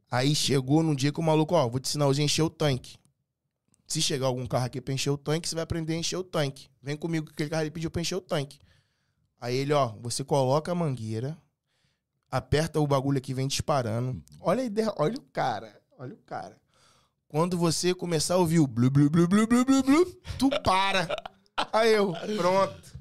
Aí 0.09 0.35
chegou 0.35 0.83
num 0.83 0.95
dia 0.95 1.11
que 1.11 1.19
o 1.19 1.23
maluco, 1.23 1.55
ó, 1.55 1.67
vou 1.67 1.79
te 1.79 1.87
ensinar 1.87 2.07
hoje 2.07 2.21
a 2.21 2.25
encher 2.25 2.43
o 2.43 2.49
tanque. 2.49 2.97
Se 3.87 4.01
chegar 4.01 4.27
algum 4.27 4.45
carro 4.45 4.65
aqui 4.65 4.79
pra 4.79 4.93
encher 4.93 5.09
o 5.09 5.17
tanque, 5.17 5.49
você 5.49 5.55
vai 5.55 5.63
aprender 5.63 5.93
a 5.93 5.97
encher 5.97 6.17
o 6.17 6.23
tanque. 6.23 6.69
Vem 6.81 6.95
comigo 6.95 7.25
que 7.25 7.31
aquele 7.31 7.49
carro 7.49 7.63
ele 7.63 7.71
pediu 7.71 7.89
pra 7.89 8.01
encher 8.01 8.15
o 8.15 8.21
tanque. 8.21 8.59
Aí 9.39 9.55
ele, 9.55 9.73
ó, 9.73 9.95
você 9.99 10.23
coloca 10.23 10.71
a 10.71 10.75
mangueira, 10.75 11.37
aperta 12.29 12.79
o 12.79 12.87
bagulho 12.87 13.17
aqui, 13.17 13.33
vem 13.33 13.47
disparando. 13.47 14.23
Olha 14.39 14.61
a 14.61 14.65
ideia, 14.65 14.93
olha 14.97 15.17
o 15.17 15.21
cara, 15.21 15.81
olha 15.97 16.13
o 16.13 16.17
cara. 16.17 16.57
Quando 17.27 17.57
você 17.57 17.93
começar 17.93 18.35
a 18.35 18.37
ouvir 18.37 18.59
o 18.59 18.67
blu 18.67 18.89
blu 18.89 19.09
blu 19.09 19.27
blu 19.27 19.47
blu 19.47 19.65
blu 19.65 19.83
blu, 19.83 20.05
tu 20.39 20.49
para. 20.61 21.07
Aí 21.73 21.93
eu, 21.93 22.13
pronto. 22.37 22.97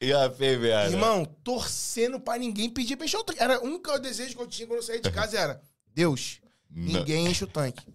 E 0.00 0.12
a 0.12 0.28
PVA, 0.28 0.90
Irmão, 0.90 1.24
torcendo 1.24 2.20
pra 2.20 2.36
ninguém 2.38 2.68
pedir 2.68 2.96
pra 2.96 3.06
encher 3.06 3.16
o 3.16 3.24
tanque. 3.24 3.42
Era 3.42 3.58
um 3.64 3.80
que 3.80 3.90
eu 3.90 3.98
desejo 3.98 4.36
que 4.36 4.42
eu 4.42 4.46
tinha 4.46 4.66
quando 4.66 4.78
eu 4.78 4.82
saía 4.82 5.00
de 5.00 5.10
casa 5.10 5.38
era: 5.38 5.62
Deus, 5.92 6.40
ninguém 6.70 7.26
enche 7.26 7.44
o 7.44 7.48
tanque. 7.48 7.92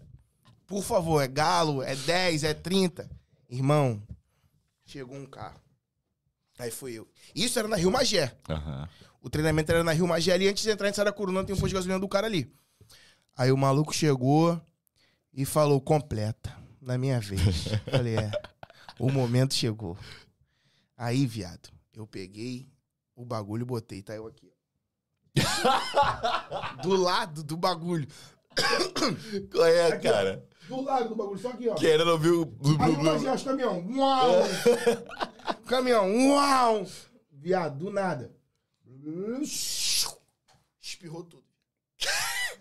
Por 0.66 0.84
favor, 0.84 1.22
é 1.22 1.28
galo, 1.28 1.82
é 1.82 1.96
10, 1.96 2.44
é 2.44 2.54
30. 2.54 3.10
Irmão, 3.50 4.02
chegou 4.86 5.16
um 5.16 5.26
carro. 5.26 5.60
Aí 6.58 6.72
fui 6.72 6.94
eu. 6.94 7.08
Isso 7.34 7.58
era 7.58 7.68
na 7.68 7.78
Rio 7.78 7.90
Magé. 7.90 8.36
Aham. 8.50 8.90
O 9.22 9.30
treinamento 9.30 9.72
era 9.72 9.84
na 9.84 9.92
Rio 9.92 10.08
Magé 10.08 10.34
ali. 10.34 10.48
Antes 10.48 10.64
de 10.64 10.70
entrar 10.70 10.90
em 10.90 10.94
Saracuruna, 10.94 11.44
tem 11.44 11.56
um 11.56 11.58
posto 11.58 11.70
de 11.70 11.76
gasolina 11.76 12.00
do 12.00 12.08
cara 12.08 12.28
ali. 12.28 12.52
Aí 13.38 13.52
o 13.52 13.58
maluco 13.58 13.94
chegou 13.94 14.62
e 15.34 15.46
falou: 15.46 15.80
completa, 15.82 16.56
na 16.82 16.98
minha 16.98 17.20
vez. 17.20 17.68
Falei: 17.90 18.18
é, 18.18 18.32
o 19.00 19.12
momento 19.12 19.54
chegou. 19.54 19.98
Aí, 20.98 21.26
viado, 21.26 21.70
eu 21.94 22.06
peguei 22.06 22.70
o 23.16 23.26
bagulho 23.26 23.64
e 23.64 23.66
botei, 23.66 24.02
tá 24.02 24.16
eu 24.16 24.28
aqui. 24.28 24.52
ó. 24.52 24.60
do 26.82 26.96
lado 26.96 27.44
do 27.44 27.56
bagulho. 27.56 28.08
Qual 29.52 29.66
é, 29.66 29.88
Aqui, 29.88 30.08
ó. 30.08 30.12
cara? 30.12 30.46
Do 30.68 30.82
lado 30.82 31.10
do 31.10 31.16
bagulho, 31.16 31.40
só 31.40 31.50
aqui, 31.50 31.70
ó. 31.70 31.76
Querendo 31.76 32.12
ouvir 32.12 32.32
o 32.32 32.44
Aí 32.80 32.94
eu 32.94 33.04
fazia 33.04 33.34
os 33.34 33.44
caminhão, 33.44 33.88
uau! 33.96 34.32
caminhão, 35.66 36.28
uau! 36.30 36.86
Viado, 37.32 37.78
do 37.78 37.92
nada. 37.92 38.36
Espirrou 40.82 41.24
tudo. 41.24 41.44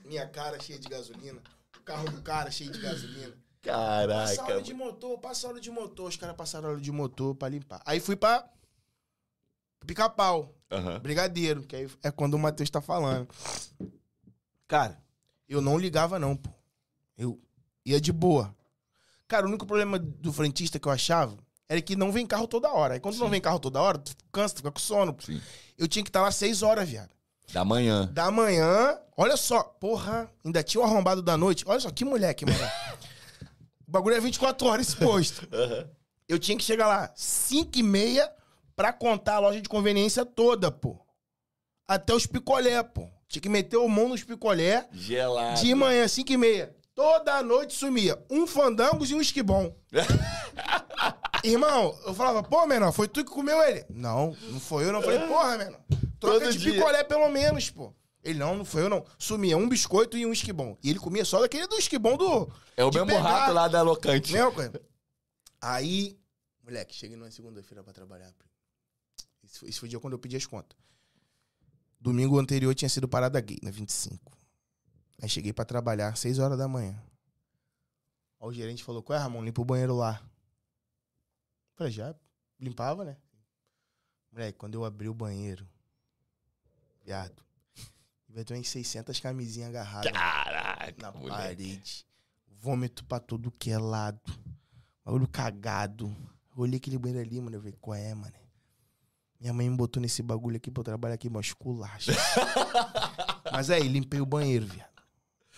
Minha 0.05 0.27
cara 0.29 0.61
cheia 0.61 0.79
de 0.79 0.89
gasolina. 0.89 1.43
O 1.77 1.81
carro 1.83 2.11
do 2.11 2.23
cara 2.23 2.51
cheio 2.51 2.71
de 2.71 2.79
gasolina. 2.81 3.35
Passa 3.63 4.37
Caraca. 4.37 4.53
óleo 4.55 4.63
de 4.63 4.75
motor, 4.75 5.19
passa 5.19 5.49
óleo 5.49 5.61
de 5.61 5.71
motor. 5.71 6.09
Os 6.09 6.17
caras 6.17 6.37
passaram 6.37 6.71
óleo 6.71 6.81
de 6.81 6.93
motor 6.93 7.35
pra 7.35 7.49
limpar. 7.49 7.83
Aí 7.85 8.01
fui 8.01 8.17
pra 8.17 8.49
pica-pau, 9.87 10.55
Aham. 10.71 10.99
brigadeiro, 11.01 11.63
que 11.63 11.77
aí 11.77 11.91
é 12.03 12.11
quando 12.11 12.35
o 12.35 12.39
Matheus 12.39 12.71
tá 12.71 12.81
falando. 12.81 13.29
Cara, 14.67 15.01
eu 15.49 15.61
não 15.61 15.79
ligava 15.79 16.19
não, 16.19 16.37
pô. 16.37 16.51
Eu 17.17 17.41
ia 17.85 18.01
de 18.01 18.13
boa. 18.13 18.55
Cara, 19.27 19.45
o 19.47 19.49
único 19.49 19.67
problema 19.67 19.99
do 19.99 20.33
frentista 20.33 20.79
que 20.79 20.87
eu 20.89 20.93
achava 20.93 21.37
era 21.69 21.83
que 21.83 21.97
não 21.97 22.11
vem 22.13 22.27
carro 22.27 22.47
toda 22.47 22.73
hora. 22.73 22.95
Aí 22.95 23.01
quando 23.01 23.17
não 23.19 23.27
Sim. 23.27 23.33
vem 23.33 23.41
carro 23.41 23.59
toda 23.59 23.81
hora, 23.81 23.99
tu 23.99 24.15
cansa, 24.33 24.55
tu 24.55 24.59
fica 24.59 24.73
com 24.73 24.79
sono. 24.79 25.17
Sim. 25.21 25.41
Eu 25.77 25.87
tinha 25.89 26.03
que 26.03 26.09
estar 26.11 26.23
lá 26.23 26.31
seis 26.31 26.63
horas, 26.63 26.89
viado. 26.89 27.11
Da 27.53 27.65
manhã. 27.65 28.09
Da 28.13 28.31
manhã, 28.31 28.99
olha 29.17 29.37
só, 29.37 29.63
porra, 29.63 30.31
ainda 30.45 30.63
tinha 30.63 30.81
o 30.81 30.85
arrombado 30.85 31.23
da 31.23 31.37
noite. 31.37 31.65
Olha 31.67 31.81
só, 31.81 31.91
que 31.91 32.05
moleque, 32.05 32.45
mano. 32.45 32.59
o 33.87 33.91
bagulho 33.91 34.17
é 34.17 34.21
24 34.21 34.67
horas 34.67 34.89
esse 34.89 34.97
posto. 34.97 35.49
Aham. 35.55 35.89
Eu 36.29 36.39
tinha 36.39 36.59
que 36.59 36.65
chegar 36.65 36.87
lá 36.87 37.11
5 37.17 37.79
e 37.79 37.83
meia 37.83 38.31
pra 38.77 38.93
contar 38.93 39.37
a 39.37 39.39
loja 39.39 39.63
de 39.63 39.69
conveniência 39.69 40.27
toda, 40.27 40.71
pô. 40.71 40.99
Até 41.87 42.13
os 42.13 42.27
picolé, 42.27 42.83
pô. 42.83 43.09
Tinha 43.27 43.41
que 43.41 43.49
meter 43.49 43.79
o 43.79 43.89
mão 43.89 44.11
nos 44.11 44.23
picolé. 44.23 44.87
Gelado. 44.93 45.59
De 45.61 45.75
manhã, 45.75 46.07
5 46.07 46.31
e 46.31 46.37
meia. 46.37 46.77
Toda 46.95 47.43
noite 47.43 47.73
sumia. 47.75 48.23
Um 48.31 48.47
fandangos 48.47 49.11
e 49.11 49.15
um 49.15 49.21
esquibom. 49.23 49.75
Irmão, 51.43 51.97
eu 52.05 52.13
falava, 52.13 52.43
pô, 52.43 52.67
menor, 52.67 52.93
foi 52.93 53.09
tu 53.09 53.25
que 53.25 53.31
comeu 53.31 53.63
ele? 53.63 53.87
Não, 53.89 54.37
não 54.51 54.61
foi 54.61 54.85
eu, 54.85 54.93
não. 54.93 55.01
Eu 55.01 55.05
falei, 55.05 55.21
porra, 55.29 55.57
menor. 55.57 55.81
Troca 56.19 56.41
Todo 56.41 56.53
de 56.53 56.59
dia. 56.59 56.73
picolé 56.73 57.05
pelo 57.05 57.29
menos, 57.29 57.71
pô. 57.71 57.95
Ele, 58.23 58.39
não, 58.39 58.57
não 58.57 58.65
foi 58.65 58.83
eu, 58.83 58.89
não. 58.89 59.07
Sumia 59.19 59.57
um 59.57 59.69
biscoito 59.69 60.17
e 60.17 60.27
um 60.27 60.33
esquibom. 60.33 60.77
E 60.83 60.91
ele 60.91 60.99
comia 60.99 61.25
só 61.25 61.41
daquele 61.41 61.67
do 61.67 61.77
esquibom 61.77 62.17
do... 62.17 62.53
É 62.77 62.85
o 62.85 62.91
mesmo 62.93 63.07
pegar. 63.07 63.23
rato 63.23 63.53
lá 63.53 63.69
da 63.69 63.81
Locante. 63.83 64.33
Mesma 64.33 64.53
coisa. 64.53 64.83
Aí, 65.61 66.19
moleque, 66.63 66.95
cheguei 66.95 67.17
numa 67.17 67.31
segunda-feira 67.31 67.83
pra 67.83 67.93
trabalhar. 67.93 68.33
Esse 69.45 69.59
foi, 69.59 69.73
foi 69.73 69.87
o 69.87 69.91
dia 69.91 70.01
quando 70.01 70.13
eu 70.15 70.19
pedi 70.19 70.37
as 70.37 70.47
contas. 70.47 70.77
Domingo 72.01 72.39
anterior 72.39 72.75
tinha 72.75 72.89
sido 72.89 73.09
parada 73.09 73.41
gay, 73.41 73.59
na 73.63 73.71
25. 73.71 74.37
Aí 75.23 75.29
cheguei 75.29 75.53
pra 75.53 75.65
trabalhar, 75.65 76.17
6 76.17 76.39
horas 76.39 76.59
da 76.59 76.69
manhã. 76.69 77.01
Aí 78.41 78.49
o 78.49 78.53
gerente 78.53 78.85
falou, 78.85 79.03
qual 79.03 79.19
é, 79.19 79.23
Ramon? 79.23 79.43
Limpa 79.43 79.63
o 79.63 79.65
banheiro 79.65 79.97
lá. 79.97 80.23
Falei, 81.75 81.93
já 81.93 82.15
limpava, 82.61 83.05
né? 83.05 83.17
Moleque, 84.33 84.59
quando 84.59 84.75
eu 84.75 84.85
abri 84.85 85.09
o 85.09 85.15
banheiro, 85.15 85.67
viado, 87.09 87.43
vai 88.29 88.45
ter 88.45 88.55
umas 88.55 88.69
600 88.69 89.19
camisinhas 89.19 89.71
agarradas 89.71 90.13
Caraca, 90.13 90.95
na 91.01 91.11
moleque. 91.11 91.37
parede. 91.37 92.07
Vômito 92.61 93.03
pra 93.05 93.19
todo 93.19 93.51
que 93.51 93.71
é 93.71 93.79
lado. 93.79 94.21
Olho 95.07 95.27
cagado. 95.27 96.15
Eu 96.55 96.63
olhei 96.63 96.77
aquele 96.77 96.99
banheiro 96.99 97.27
ali, 97.27 97.41
mano. 97.41 97.57
Eu 97.57 97.61
falei, 97.61 97.75
qual 97.81 97.95
é, 97.95 98.15
mano? 98.15 98.35
Minha 99.41 99.55
mãe 99.55 99.71
me 99.71 99.77
botou 99.77 100.03
nesse 100.03 100.23
bagulho 100.23 100.57
aqui 100.57 100.71
pra 100.71 100.81
eu 100.81 100.85
trabalhar 100.85 101.15
aqui, 101.15 101.31
mas 101.31 101.53
culacha. 101.55 102.13
Mas 103.51 103.71
aí, 103.71 103.89
limpei 103.89 104.21
o 104.21 104.27
banheiro, 104.27 104.67
viado. 104.67 104.91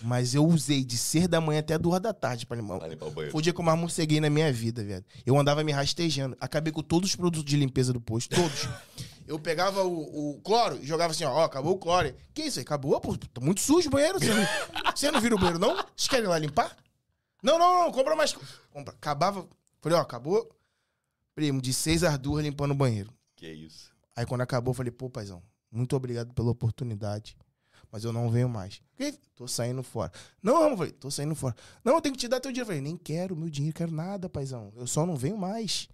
Mas 0.02 0.34
eu 0.34 0.46
usei 0.46 0.84
de 0.84 0.96
ser 0.96 1.26
da 1.26 1.40
manhã 1.40 1.58
até 1.58 1.76
duas 1.76 2.00
da 2.00 2.14
tarde 2.14 2.46
pra 2.46 2.56
limpar. 2.56 2.78
Vai 2.78 2.90
limpar 2.90 3.06
o 3.06 3.10
banheiro. 3.10 3.32
Foi 3.32 3.40
o 3.40 3.42
dia 3.42 3.52
que 3.52 3.60
eu 3.60 3.64
mais 3.64 3.78
morceguei 3.78 4.20
na 4.20 4.30
minha 4.30 4.52
vida, 4.52 4.84
viado. 4.84 5.04
Eu 5.26 5.36
andava 5.36 5.64
me 5.64 5.72
rastejando. 5.72 6.36
Acabei 6.40 6.72
com 6.72 6.82
todos 6.82 7.10
os 7.10 7.16
produtos 7.16 7.44
de 7.44 7.56
limpeza 7.56 7.92
do 7.92 8.00
posto, 8.00 8.36
todos. 8.36 8.68
Eu 9.30 9.38
pegava 9.38 9.84
o, 9.84 10.32
o 10.32 10.40
cloro 10.40 10.76
e 10.82 10.84
jogava 10.84 11.12
assim, 11.12 11.22
ó, 11.22 11.32
ó, 11.32 11.44
acabou 11.44 11.74
o 11.74 11.78
cloro. 11.78 12.12
Que 12.34 12.42
isso 12.42 12.58
aí? 12.58 12.64
Acabou? 12.64 13.00
Pô, 13.00 13.16
tá 13.16 13.40
muito 13.40 13.60
sujo 13.60 13.86
o 13.86 13.90
banheiro. 13.92 14.18
Você 14.18 14.34
não, 14.34 14.44
você 14.92 15.10
não 15.12 15.20
vira 15.20 15.36
o 15.36 15.38
banheiro, 15.38 15.60
não? 15.60 15.76
Vocês 15.76 16.08
querem 16.08 16.24
ir 16.24 16.28
lá 16.28 16.36
limpar? 16.36 16.76
Não, 17.40 17.56
não, 17.56 17.84
não, 17.84 17.92
compra 17.92 18.16
mais. 18.16 18.36
Compra. 18.72 18.92
Acabava. 18.92 19.48
Falei, 19.80 19.96
ó, 19.96 20.00
acabou. 20.00 20.50
Primo, 21.32 21.62
de 21.62 21.72
seis 21.72 22.02
às 22.02 22.18
duas 22.18 22.42
limpando 22.42 22.72
o 22.72 22.74
banheiro. 22.74 23.14
Que 23.36 23.46
isso. 23.52 23.92
Aí 24.16 24.26
quando 24.26 24.40
acabou, 24.40 24.74
falei, 24.74 24.90
pô, 24.90 25.08
paizão, 25.08 25.40
muito 25.70 25.94
obrigado 25.94 26.34
pela 26.34 26.50
oportunidade. 26.50 27.36
Mas 27.92 28.02
eu 28.02 28.12
não 28.12 28.28
venho 28.30 28.48
mais. 28.48 28.82
Que? 28.96 29.12
Tô 29.36 29.46
saindo 29.46 29.84
fora. 29.84 30.10
Não, 30.42 30.70
eu 30.70 30.76
falei, 30.76 30.92
tô 30.92 31.08
saindo 31.08 31.36
fora. 31.36 31.54
Não, 31.84 31.94
eu 31.94 32.00
tenho 32.00 32.16
que 32.16 32.20
te 32.20 32.26
dar 32.26 32.40
teu 32.40 32.50
dinheiro. 32.50 32.64
Eu 32.64 32.74
falei, 32.74 32.82
nem 32.82 32.96
quero 32.96 33.36
meu 33.36 33.48
dinheiro, 33.48 33.76
quero 33.76 33.92
nada, 33.92 34.28
paizão. 34.28 34.72
Eu 34.74 34.88
só 34.88 35.06
não 35.06 35.14
venho 35.14 35.38
mais. 35.38 35.88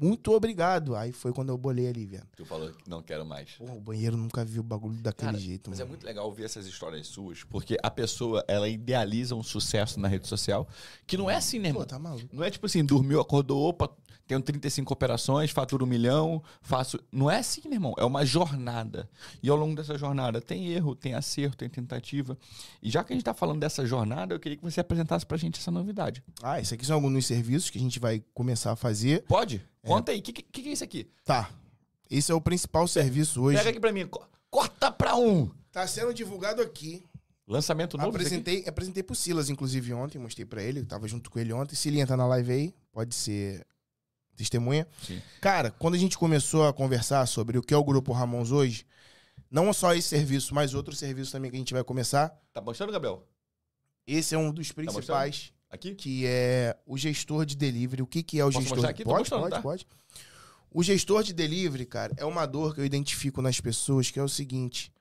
Muito 0.00 0.32
obrigado. 0.32 0.94
Aí 0.96 1.12
foi 1.12 1.32
quando 1.32 1.48
eu 1.50 1.58
bolei 1.58 1.88
ali, 1.88 2.06
velho. 2.06 2.24
Tu 2.36 2.44
falou 2.44 2.70
que 2.72 2.88
não 2.88 3.02
quero 3.02 3.24
mais. 3.26 3.50
Porra, 3.52 3.74
o 3.74 3.80
banheiro 3.80 4.16
nunca 4.16 4.44
viu 4.44 4.60
o 4.60 4.64
bagulho 4.64 4.96
daquele 5.02 5.32
Cara, 5.32 5.38
jeito, 5.42 5.70
mas 5.70 5.78
mano. 5.78 5.88
é 5.88 5.90
muito 5.90 6.04
legal 6.06 6.26
ouvir 6.26 6.44
essas 6.44 6.66
histórias 6.66 7.06
suas, 7.06 7.42
porque 7.44 7.76
a 7.82 7.90
pessoa, 7.90 8.44
ela 8.46 8.68
idealiza 8.68 9.34
um 9.34 9.42
sucesso 9.42 9.98
na 9.98 10.08
rede 10.08 10.26
social, 10.28 10.68
que 11.06 11.16
não 11.16 11.28
é 11.28 11.36
assim, 11.36 11.58
né, 11.58 11.68
Pô, 11.68 11.76
irmão? 11.80 11.86
tá 11.86 11.98
maluco. 11.98 12.28
Não 12.32 12.44
é 12.44 12.50
tipo 12.50 12.66
assim, 12.66 12.84
dormiu, 12.84 13.20
acordou, 13.20 13.62
opa, 13.68 13.90
tenho 14.26 14.40
35 14.42 14.92
operações, 14.92 15.50
faturo 15.50 15.84
um 15.84 15.88
milhão, 15.88 16.42
faço. 16.60 16.98
Não 17.10 17.30
é 17.30 17.38
assim, 17.38 17.62
meu 17.64 17.74
irmão. 17.74 17.94
É 17.98 18.04
uma 18.04 18.24
jornada. 18.26 19.08
E 19.42 19.48
ao 19.48 19.56
longo 19.56 19.74
dessa 19.74 19.96
jornada 19.96 20.40
tem 20.40 20.68
erro, 20.68 20.94
tem 20.94 21.14
acerto, 21.14 21.56
tem 21.56 21.68
tentativa. 21.68 22.36
E 22.82 22.90
já 22.90 23.02
que 23.02 23.12
a 23.12 23.16
gente 23.16 23.24
tá 23.24 23.32
falando 23.34 23.60
dessa 23.60 23.86
jornada, 23.86 24.34
eu 24.34 24.40
queria 24.40 24.56
que 24.56 24.62
você 24.64 24.80
apresentasse 24.80 25.24
pra 25.24 25.36
gente 25.36 25.58
essa 25.58 25.70
novidade. 25.70 26.22
Ah, 26.42 26.60
esse 26.60 26.74
aqui 26.74 26.84
são 26.84 26.96
alguns 26.96 27.26
serviços 27.26 27.70
que 27.70 27.78
a 27.78 27.80
gente 27.80 27.98
vai 27.98 28.22
começar 28.34 28.72
a 28.72 28.76
fazer. 28.76 29.22
Pode? 29.24 29.62
Conta 29.82 30.12
aí, 30.12 30.18
o 30.18 30.22
que, 30.22 30.32
que, 30.32 30.42
que 30.42 30.68
é 30.68 30.72
isso 30.72 30.84
aqui? 30.84 31.08
Tá. 31.24 31.50
Esse 32.10 32.30
é 32.32 32.34
o 32.34 32.40
principal 32.40 32.86
serviço 32.88 33.42
hoje. 33.42 33.58
Pega 33.58 33.70
aqui 33.70 33.80
pra 33.80 33.92
mim, 33.92 34.06
co- 34.06 34.26
corta 34.50 34.90
pra 34.90 35.16
um. 35.16 35.50
Tá 35.72 35.86
sendo 35.86 36.12
divulgado 36.12 36.60
aqui. 36.62 37.04
Lançamento 37.46 37.96
novo. 37.96 38.08
isso? 38.10 38.16
Apresentei, 38.18 38.64
apresentei 38.68 39.02
pro 39.02 39.14
Silas, 39.14 39.48
inclusive, 39.48 39.94
ontem, 39.94 40.18
mostrei 40.18 40.44
pra 40.44 40.62
ele, 40.62 40.84
tava 40.84 41.08
junto 41.08 41.30
com 41.30 41.38
ele 41.38 41.50
ontem. 41.52 41.74
Se 41.74 41.88
ele 41.88 41.98
entrar 42.00 42.16
na 42.16 42.26
live 42.26 42.52
aí, 42.52 42.74
pode 42.92 43.14
ser 43.14 43.66
testemunha. 44.38 44.86
Sim. 45.06 45.20
Cara, 45.40 45.70
quando 45.72 45.94
a 45.94 45.98
gente 45.98 46.16
começou 46.16 46.66
a 46.66 46.72
conversar 46.72 47.26
sobre 47.26 47.58
o 47.58 47.62
que 47.62 47.74
é 47.74 47.76
o 47.76 47.84
Grupo 47.84 48.12
Ramons 48.12 48.50
hoje, 48.50 48.86
não 49.50 49.72
só 49.72 49.94
esse 49.94 50.08
serviço, 50.08 50.54
mas 50.54 50.72
outros 50.74 50.98
serviços 50.98 51.32
também 51.32 51.50
que 51.50 51.56
a 51.56 51.60
gente 51.60 51.74
vai 51.74 51.84
começar. 51.84 52.28
Tá 52.52 52.60
mostrando, 52.60 52.92
Gabriel? 52.92 53.26
Esse 54.06 54.34
é 54.34 54.38
um 54.38 54.50
dos 54.50 54.68
Tá 54.68 54.74
principais, 54.74 55.52
Aqui? 55.70 55.94
que 55.94 56.24
é 56.26 56.76
o 56.86 56.96
gestor 56.96 57.44
de 57.44 57.56
delivery. 57.56 58.00
O 58.02 58.06
que, 58.06 58.22
que 58.22 58.38
é 58.40 58.44
o 58.44 58.48
Posso 58.48 58.60
gestor? 58.60 58.76
mostrar 58.78 58.90
aqui? 58.90 59.04
Pode, 59.04 59.28
pode, 59.28 59.50
tá? 59.50 59.60
pode. 59.60 59.86
O 60.70 60.82
gestor 60.82 61.22
de 61.22 61.32
delivery, 61.32 61.84
cara, 61.86 62.14
é 62.16 62.24
uma 62.24 62.46
dor 62.46 62.74
que 62.74 62.80
eu 62.80 62.84
identifico 62.84 63.40
nas 63.42 63.60
pessoas, 63.60 64.10
que 64.10 64.18
é 64.18 64.22
o 64.22 64.28
seguinte. 64.28 64.92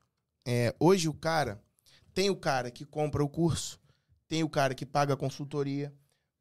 é, 0.46 0.74
hoje 0.80 1.08
o 1.10 1.14
cara, 1.14 1.62
tem 2.14 2.30
o 2.30 2.36
cara 2.36 2.72
que 2.72 2.86
compra 2.86 3.24
o 3.24 3.28
curso, 3.30 3.80
tem 4.30 4.44
o 4.44 4.50
cara 4.50 4.74
que 4.74 4.86
paga 4.86 5.14
a 5.14 5.18
consultoria, 5.18 5.94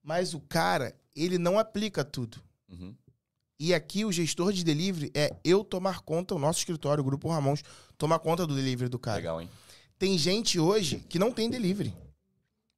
mas 0.03 0.33
o 0.33 0.41
cara, 0.41 0.95
ele 1.15 1.39
não 1.39 1.59
aplica 1.59 2.05
tudo. 2.05 2.41
Uhum. 2.69 2.95
E 3.59 3.73
aqui 3.73 4.05
o 4.05 4.13
gestor 4.13 4.53
de 4.53 4.63
delivery 4.63 5.11
é 5.15 5.35
eu 5.43 5.65
tomar 5.65 6.01
conta, 6.01 6.35
o 6.35 6.39
nosso 6.39 6.59
escritório, 6.59 7.01
o 7.01 7.05
Grupo 7.05 7.29
Ramons, 7.29 7.63
tomar 7.97 8.19
conta 8.19 8.47
do 8.47 8.55
delivery 8.55 8.91
do 8.91 8.99
cara. 8.99 9.17
Legal, 9.17 9.41
hein? 9.41 9.49
Tem 9.99 10.19
gente 10.19 10.61
hoje 10.61 11.03
que 11.09 11.19
não 11.19 11.33
tem 11.33 11.49
delivery. 11.49 11.95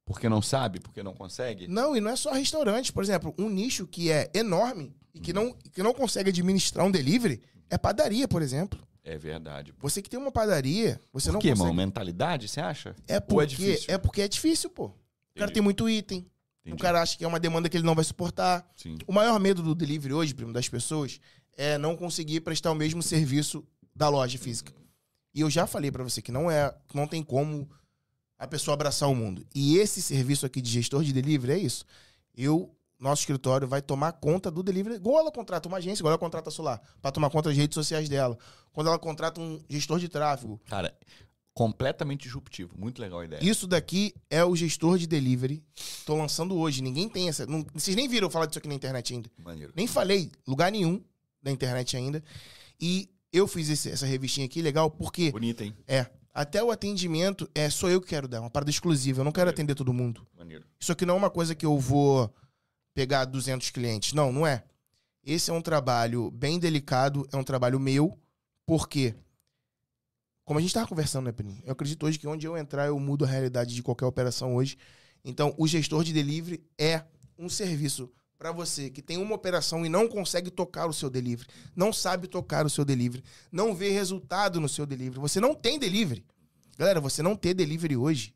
Porque 0.05 0.29
não 0.29 0.41
sabe, 0.41 0.79
porque 0.79 1.03
não 1.03 1.13
consegue? 1.13 1.67
Não, 1.67 1.95
e 1.95 2.01
não 2.01 2.09
é 2.09 2.15
só 2.15 2.31
restaurante. 2.31 2.91
Por 2.93 3.03
exemplo, 3.03 3.33
um 3.37 3.49
nicho 3.49 3.85
que 3.85 4.09
é 4.09 4.31
enorme 4.33 4.95
e 5.13 5.19
que 5.19 5.33
não, 5.33 5.53
que 5.53 5.83
não 5.83 5.93
consegue 5.93 6.29
administrar 6.29 6.85
um 6.85 6.89
delivery 6.91 7.41
é 7.69 7.77
padaria, 7.77 8.27
por 8.27 8.41
exemplo. 8.41 8.79
É 9.03 9.17
verdade. 9.17 9.73
Você 9.79 10.01
que 10.01 10.09
tem 10.09 10.19
uma 10.19 10.31
padaria, 10.31 10.99
você 11.11 11.27
Por 11.27 11.33
não 11.33 11.39
quê, 11.41 11.49
consegue. 11.49 11.67
mano? 11.69 11.73
Mentalidade, 11.75 12.47
você 12.47 12.59
acha? 12.59 12.95
É 13.07 13.15
Ou 13.15 13.17
é 13.17 13.19
porque, 13.21 13.47
difícil? 13.47 13.93
é 13.93 13.97
porque 13.97 14.21
é 14.21 14.27
difícil, 14.27 14.69
pô. 14.69 14.85
O 14.85 15.39
cara 15.39 15.51
tem 15.51 15.61
muito 15.61 15.89
item. 15.89 16.25
O 16.69 16.73
Entendi. 16.75 16.81
cara 16.83 17.01
acha 17.01 17.17
que 17.17 17.23
é 17.23 17.27
uma 17.27 17.39
demanda 17.39 17.69
que 17.69 17.77
ele 17.77 17.85
não 17.85 17.95
vai 17.95 18.03
suportar. 18.03 18.67
Sim. 18.75 18.97
O 19.07 19.13
maior 19.13 19.39
medo 19.39 19.61
do 19.61 19.75
delivery 19.75 20.13
hoje, 20.13 20.33
primo, 20.33 20.53
das 20.53 20.67
pessoas, 20.69 21.19
é 21.57 21.77
não 21.77 21.95
conseguir 21.95 22.41
prestar 22.41 22.71
o 22.71 22.75
mesmo 22.75 23.01
serviço 23.03 23.63
da 23.95 24.07
loja 24.09 24.37
física. 24.37 24.73
E 25.33 25.41
eu 25.41 25.49
já 25.49 25.67
falei 25.67 25.91
pra 25.91 26.03
você 26.03 26.21
que 26.21 26.31
não 26.31 26.49
é, 26.49 26.73
não 26.93 27.07
tem 27.07 27.21
como 27.23 27.69
a 28.37 28.47
pessoa 28.47 28.73
abraçar 28.73 29.09
o 29.09 29.15
mundo. 29.15 29.45
E 29.53 29.77
esse 29.77 30.01
serviço 30.01 30.45
aqui 30.45 30.61
de 30.61 30.69
gestor 30.69 31.03
de 31.03 31.11
delivery 31.11 31.53
é 31.53 31.57
isso. 31.57 31.85
Eu, 32.35 32.73
nosso 32.97 33.21
escritório 33.21 33.67
vai 33.67 33.81
tomar 33.81 34.13
conta 34.13 34.49
do 34.49 34.63
delivery, 34.63 34.95
igual 34.95 35.19
ela 35.19 35.31
contrata 35.31 35.67
uma 35.67 35.77
agência, 35.77 36.01
igual 36.01 36.11
ela 36.13 36.17
contrata 36.17 36.49
a 36.49 36.51
Solar, 36.51 36.81
pra 37.01 37.11
tomar 37.11 37.29
conta 37.29 37.49
das 37.49 37.57
redes 37.57 37.75
sociais 37.75 38.07
dela. 38.07 38.37
Quando 38.71 38.87
ela 38.87 38.97
contrata 38.97 39.41
um 39.41 39.59
gestor 39.69 39.99
de 39.99 40.07
tráfego, 40.07 40.59
Cara, 40.67 40.97
completamente 41.63 42.21
disruptivo. 42.23 42.73
Muito 42.77 43.01
legal 43.01 43.19
a 43.19 43.25
ideia. 43.25 43.43
isso 43.43 43.67
daqui 43.67 44.13
é 44.29 44.41
o 44.45 44.55
gestor 44.55 44.97
de 44.97 45.05
delivery. 45.05 45.61
Tô 46.05 46.15
lançando 46.15 46.55
hoje. 46.55 46.81
Ninguém 46.81 47.09
tem 47.09 47.27
essa. 47.27 47.45
não- 47.45 47.65
vocês 47.73 47.97
nem 47.97 48.07
viram 48.07 48.29
falar 48.29 48.45
disso 48.45 48.59
aqui 48.59 48.67
na 48.69 48.73
internet 48.75 49.13
ainda. 49.13 49.29
Maneiro. 49.37 49.73
Nem 49.75 49.85
falei 49.85 50.31
lugar 50.47 50.71
nenhum 50.71 51.03
da 51.43 51.51
internet 51.51 51.97
ainda. 51.97 52.23
E 52.79 53.09
eu 53.33 53.45
fiz 53.45 53.67
esse- 53.69 53.89
essa 53.89 54.05
revistinha 54.05 54.45
aqui 54.45 54.61
legal 54.61 54.89
porque 54.89 55.31
Bonito, 55.33 55.61
hein? 55.61 55.75
é 55.85 56.05
até 56.33 56.63
o 56.63 56.71
atendimento 56.71 57.49
é 57.53 57.69
só 57.69 57.89
eu 57.89 57.99
que 57.99 58.07
quero 58.07 58.25
dar, 58.25 58.39
uma 58.39 58.49
parada 58.49 58.69
exclusiva. 58.71 59.19
Eu 59.19 59.25
não 59.25 59.31
quero 59.33 59.49
atender 59.49 59.75
todo 59.75 59.91
mundo. 59.93 60.25
Maneiro. 60.37 60.63
Isso 60.79 60.93
aqui 60.93 61.05
não 61.05 61.15
é 61.15 61.17
uma 61.17 61.29
coisa 61.29 61.53
que 61.53 61.65
eu 61.65 61.77
vou 61.77 62.33
pegar 62.93 63.25
200 63.25 63.69
clientes. 63.69 64.13
Não, 64.13 64.31
não 64.31 64.47
é. 64.47 64.63
Esse 65.25 65.51
é 65.51 65.53
um 65.53 65.61
trabalho 65.61 66.31
bem 66.31 66.57
delicado, 66.57 67.27
é 67.33 67.35
um 67.35 67.43
trabalho 67.43 67.77
meu, 67.81 68.17
porque, 68.65 69.13
como 70.49 70.57
a 70.57 70.61
gente 70.63 70.71
estava 70.71 70.87
conversando, 70.87 71.25
né, 71.25 71.31
Peninho? 71.31 71.61
Eu 71.63 71.73
acredito 71.73 72.03
hoje 72.03 72.17
que 72.17 72.25
onde 72.25 72.47
eu 72.47 72.57
entrar, 72.57 72.87
eu 72.87 72.99
mudo 72.99 73.23
a 73.23 73.27
realidade 73.27 73.75
de 73.75 73.83
qualquer 73.83 74.07
operação 74.07 74.55
hoje. 74.55 74.79
Então, 75.23 75.53
o 75.59 75.67
gestor 75.67 76.03
de 76.03 76.11
delivery 76.11 76.65
é 76.75 77.03
um 77.37 77.47
serviço 77.47 78.11
para 78.35 78.51
você 78.51 78.89
que 78.89 78.99
tem 78.99 79.17
uma 79.17 79.35
operação 79.35 79.85
e 79.85 79.89
não 79.89 80.07
consegue 80.07 80.49
tocar 80.49 80.87
o 80.87 80.91
seu 80.91 81.07
delivery, 81.07 81.47
não 81.75 81.93
sabe 81.93 82.27
tocar 82.27 82.65
o 82.65 82.69
seu 82.69 82.83
delivery, 82.83 83.23
não 83.51 83.75
vê 83.75 83.91
resultado 83.91 84.59
no 84.59 84.67
seu 84.67 84.87
delivery. 84.87 85.19
Você 85.19 85.39
não 85.39 85.53
tem 85.53 85.77
delivery. 85.77 86.25
Galera, 86.79 86.99
você 86.99 87.21
não 87.21 87.35
ter 87.35 87.53
delivery 87.53 87.95
hoje 87.95 88.33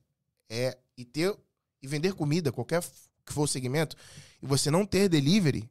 é 0.48 0.78
e 0.96 1.04
ter 1.04 1.36
e 1.82 1.88
vender 1.88 2.14
comida, 2.14 2.52
qualquer 2.52 2.84
que 3.26 3.34
for 3.34 3.46
o 3.46 3.48
segmento, 3.48 3.96
e 4.40 4.46
você 4.46 4.70
não 4.70 4.86
ter 4.86 5.10
delivery, 5.10 5.68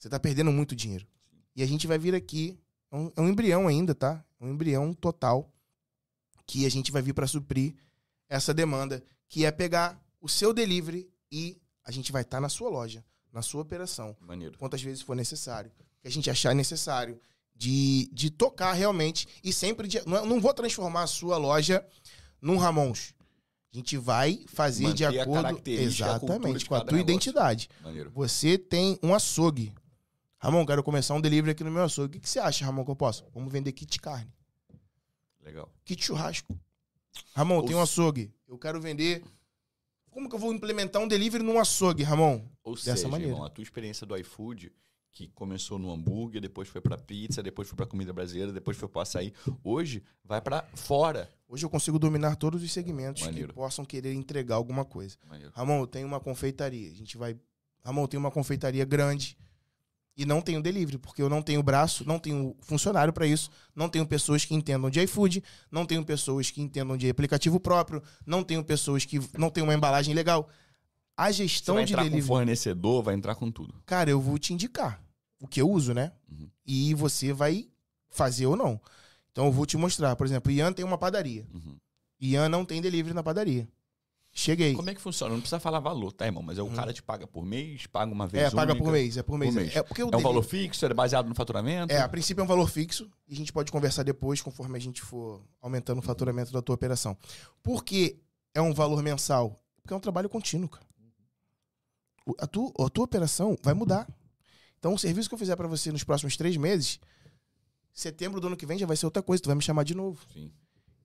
você 0.00 0.08
tá 0.08 0.18
perdendo 0.18 0.50
muito 0.50 0.74
dinheiro. 0.74 1.06
E 1.54 1.62
a 1.62 1.66
gente 1.66 1.86
vai 1.86 1.96
vir 1.96 2.12
aqui, 2.12 2.58
um, 2.96 3.10
é 3.16 3.20
um 3.20 3.28
embrião 3.28 3.68
ainda, 3.68 3.94
tá? 3.94 4.24
É 4.40 4.44
um 4.44 4.50
embrião 4.50 4.92
total 4.94 5.50
que 6.46 6.64
a 6.64 6.70
gente 6.70 6.90
vai 6.90 7.02
vir 7.02 7.12
para 7.12 7.26
suprir 7.26 7.74
essa 8.28 8.54
demanda, 8.54 9.02
que 9.28 9.44
é 9.44 9.50
pegar 9.50 10.00
o 10.20 10.28
seu 10.28 10.52
delivery 10.52 11.08
e 11.30 11.60
a 11.84 11.90
gente 11.90 12.10
vai 12.12 12.22
estar 12.22 12.40
na 12.40 12.48
sua 12.48 12.70
loja, 12.70 13.04
na 13.32 13.42
sua 13.42 13.62
operação, 13.62 14.16
Maneiro. 14.20 14.56
quantas 14.58 14.82
vezes 14.82 15.02
for 15.02 15.14
necessário, 15.14 15.70
que 16.00 16.08
a 16.08 16.10
gente 16.10 16.30
achar 16.30 16.54
necessário 16.54 17.20
de, 17.54 18.08
de 18.12 18.30
tocar 18.30 18.72
realmente 18.72 19.26
e 19.42 19.52
sempre 19.52 19.88
de, 19.88 20.00
não, 20.06 20.24
não 20.24 20.40
vou 20.40 20.54
transformar 20.54 21.02
a 21.02 21.06
sua 21.06 21.36
loja 21.36 21.84
num 22.40 22.56
Ramons. 22.56 23.14
A 23.72 23.76
gente 23.76 23.98
vai 23.98 24.44
fazer 24.46 24.94
de 24.94 25.04
Manter 25.04 25.18
a 25.18 25.22
acordo 25.22 25.60
exatamente 25.66 26.58
de 26.60 26.64
com 26.66 26.74
a 26.74 26.80
tua 26.80 26.92
negócio. 26.92 27.00
identidade. 27.00 27.68
Maneiro. 27.82 28.10
Você 28.14 28.56
tem 28.56 28.98
um 29.02 29.14
açougue. 29.14 29.74
Ramon, 30.38 30.64
quero 30.64 30.82
começar 30.84 31.14
um 31.14 31.20
delivery 31.20 31.50
aqui 31.52 31.64
no 31.64 31.70
meu 31.70 31.82
açougue. 31.82 32.06
O 32.06 32.10
que, 32.12 32.20
que 32.20 32.28
você 32.30 32.38
acha, 32.38 32.64
Ramon, 32.64 32.84
que 32.84 32.90
eu 32.90 32.96
posso? 32.96 33.24
Vamos 33.34 33.52
vender 33.52 33.72
kit 33.72 33.98
carne, 34.00 34.30
Legal. 35.42 35.68
kit 35.84 36.02
churrasco. 36.04 36.56
Ramon, 37.34 37.62
tem 37.64 37.74
um 37.74 37.78
Ou- 37.78 37.82
açougue. 37.84 38.32
Eu 38.46 38.56
quero 38.58 38.80
vender. 38.80 39.22
Como 40.10 40.28
que 40.28 40.34
eu 40.34 40.38
vou 40.38 40.52
implementar 40.54 41.02
um 41.02 41.08
delivery 41.08 41.42
num 41.44 41.58
açougue, 41.58 42.02
Ramon? 42.02 42.44
Ou 42.62 42.74
Dessa 42.74 42.96
seja, 42.96 43.08
maneira. 43.08 43.32
irmão, 43.32 43.44
a 43.46 43.50
tua 43.50 43.62
experiência 43.62 44.06
do 44.06 44.16
iFood, 44.16 44.72
que 45.12 45.28
começou 45.28 45.78
no 45.78 45.90
hambúrguer, 45.90 46.40
depois 46.40 46.68
foi 46.68 46.80
pra 46.80 46.96
pizza, 46.96 47.42
depois 47.42 47.68
foi 47.68 47.76
pra 47.76 47.86
comida 47.86 48.12
brasileira, 48.12 48.52
depois 48.52 48.76
foi 48.76 48.88
pro 48.88 49.00
açaí, 49.00 49.32
hoje 49.64 50.02
vai 50.24 50.40
pra 50.40 50.62
fora. 50.74 51.28
Hoje 51.48 51.64
eu 51.64 51.70
consigo 51.70 51.98
dominar 51.98 52.36
todos 52.36 52.62
os 52.62 52.72
segmentos 52.72 53.22
Maneiro. 53.22 53.48
que 53.48 53.54
possam 53.54 53.84
querer 53.84 54.12
entregar 54.14 54.54
alguma 54.56 54.84
coisa. 54.84 55.16
Maneiro. 55.26 55.52
Ramon, 55.54 55.80
eu 55.80 55.86
tenho 55.86 56.06
uma 56.06 56.20
confeitaria. 56.20 56.90
A 56.90 56.94
gente 56.94 57.16
vai. 57.16 57.36
Ramon, 57.84 58.02
eu 58.02 58.08
tenho 58.08 58.20
uma 58.20 58.30
confeitaria 58.30 58.84
grande 58.84 59.36
e 60.18 60.26
não 60.26 60.40
tenho 60.40 60.60
delivery, 60.60 60.98
porque 60.98 61.22
eu 61.22 61.28
não 61.28 61.40
tenho 61.40 61.62
braço, 61.62 62.04
não 62.04 62.18
tenho 62.18 62.56
funcionário 62.60 63.12
para 63.12 63.24
isso, 63.24 63.50
não 63.72 63.88
tenho 63.88 64.04
pessoas 64.04 64.44
que 64.44 64.52
entendam 64.52 64.90
de 64.90 65.00
iFood, 65.02 65.44
não 65.70 65.86
tenho 65.86 66.04
pessoas 66.04 66.50
que 66.50 66.60
entendam 66.60 66.96
de 66.96 67.08
aplicativo 67.08 67.60
próprio, 67.60 68.02
não 68.26 68.42
tenho 68.42 68.64
pessoas 68.64 69.04
que 69.04 69.20
não 69.38 69.48
têm 69.48 69.62
uma 69.62 69.72
embalagem 69.72 70.12
legal. 70.12 70.48
A 71.16 71.28
Você 71.28 71.44
gestão 71.44 71.76
vai 71.76 71.84
de 71.84 71.92
entrar 71.92 72.10
com 72.10 72.22
fornecedor, 72.22 73.02
vai 73.04 73.14
entrar 73.14 73.36
com 73.36 73.48
tudo. 73.48 73.80
Cara, 73.86 74.10
eu 74.10 74.20
vou 74.20 74.36
te 74.38 74.52
indicar 74.52 75.00
o 75.40 75.46
que 75.46 75.62
eu 75.62 75.70
uso, 75.70 75.94
né? 75.94 76.10
Uhum. 76.28 76.50
E 76.66 76.94
você 76.94 77.32
vai 77.32 77.68
fazer 78.10 78.46
ou 78.46 78.56
não. 78.56 78.80
Então 79.30 79.46
eu 79.46 79.52
vou 79.52 79.66
te 79.66 79.76
mostrar. 79.76 80.16
Por 80.16 80.26
exemplo, 80.26 80.50
Ian 80.50 80.72
tem 80.72 80.84
uma 80.84 80.98
padaria. 80.98 81.46
Uhum. 81.54 81.76
Ian 82.20 82.48
não 82.48 82.64
tem 82.64 82.82
delivery 82.82 83.14
na 83.14 83.22
padaria. 83.22 83.68
Cheguei. 84.40 84.72
Como 84.72 84.88
é 84.88 84.94
que 84.94 85.00
funciona? 85.00 85.32
Não 85.34 85.40
precisa 85.40 85.58
falar 85.58 85.80
valor, 85.80 86.12
tá, 86.12 86.24
irmão? 86.24 86.44
Mas 86.44 86.58
é 86.58 86.62
o 86.62 86.70
cara 86.70 86.92
te 86.92 87.02
paga 87.02 87.26
por 87.26 87.44
mês, 87.44 87.88
paga 87.88 88.12
uma 88.12 88.24
vez 88.28 88.44
Hum. 88.44 88.46
É, 88.46 88.50
paga 88.52 88.70
única? 88.72 88.84
por 88.84 88.92
mês, 88.92 89.16
é 89.16 89.22
por 89.24 89.36
mês. 89.36 89.52
Por 89.52 89.60
mês. 89.60 89.74
É, 89.76 89.82
porque 89.82 90.00
o 90.00 90.04
É 90.04 90.06
um 90.06 90.10
deli- 90.12 90.22
valor 90.22 90.42
fixo? 90.44 90.86
É 90.86 90.94
baseado 90.94 91.28
no 91.28 91.34
faturamento? 91.34 91.92
É, 91.92 92.00
a 92.00 92.08
princípio 92.08 92.40
é 92.40 92.44
um 92.44 92.46
valor 92.46 92.68
fixo 92.70 93.10
e 93.26 93.32
a 93.34 93.36
gente 93.36 93.52
pode 93.52 93.72
conversar 93.72 94.04
depois 94.04 94.40
conforme 94.40 94.76
a 94.76 94.80
gente 94.80 95.02
for 95.02 95.42
aumentando 95.60 95.98
o 95.98 96.02
faturamento 96.02 96.52
da 96.52 96.62
tua 96.62 96.76
operação. 96.76 97.16
Por 97.64 97.82
que 97.84 98.16
é 98.54 98.60
um 98.62 98.72
valor 98.72 99.02
mensal? 99.02 99.60
Porque 99.82 99.92
é 99.92 99.96
um 99.96 100.00
trabalho 100.00 100.28
contínuo, 100.28 100.68
cara. 100.68 100.86
A 102.38 102.46
tua, 102.46 102.72
a 102.86 102.88
tua 102.88 103.04
operação 103.06 103.56
vai 103.60 103.74
mudar. 103.74 104.06
Então, 104.78 104.94
o 104.94 104.98
serviço 104.98 105.28
que 105.28 105.34
eu 105.34 105.38
fizer 105.38 105.56
pra 105.56 105.66
você 105.66 105.90
nos 105.90 106.04
próximos 106.04 106.36
três 106.36 106.56
meses, 106.56 107.00
setembro 107.92 108.40
do 108.40 108.46
ano 108.46 108.56
que 108.56 108.66
vem 108.66 108.78
já 108.78 108.86
vai 108.86 108.96
ser 108.96 109.06
outra 109.06 109.20
coisa, 109.20 109.42
tu 109.42 109.46
vai 109.46 109.56
me 109.56 109.62
chamar 109.62 109.82
de 109.82 109.96
novo. 109.96 110.20
Sim. 110.32 110.52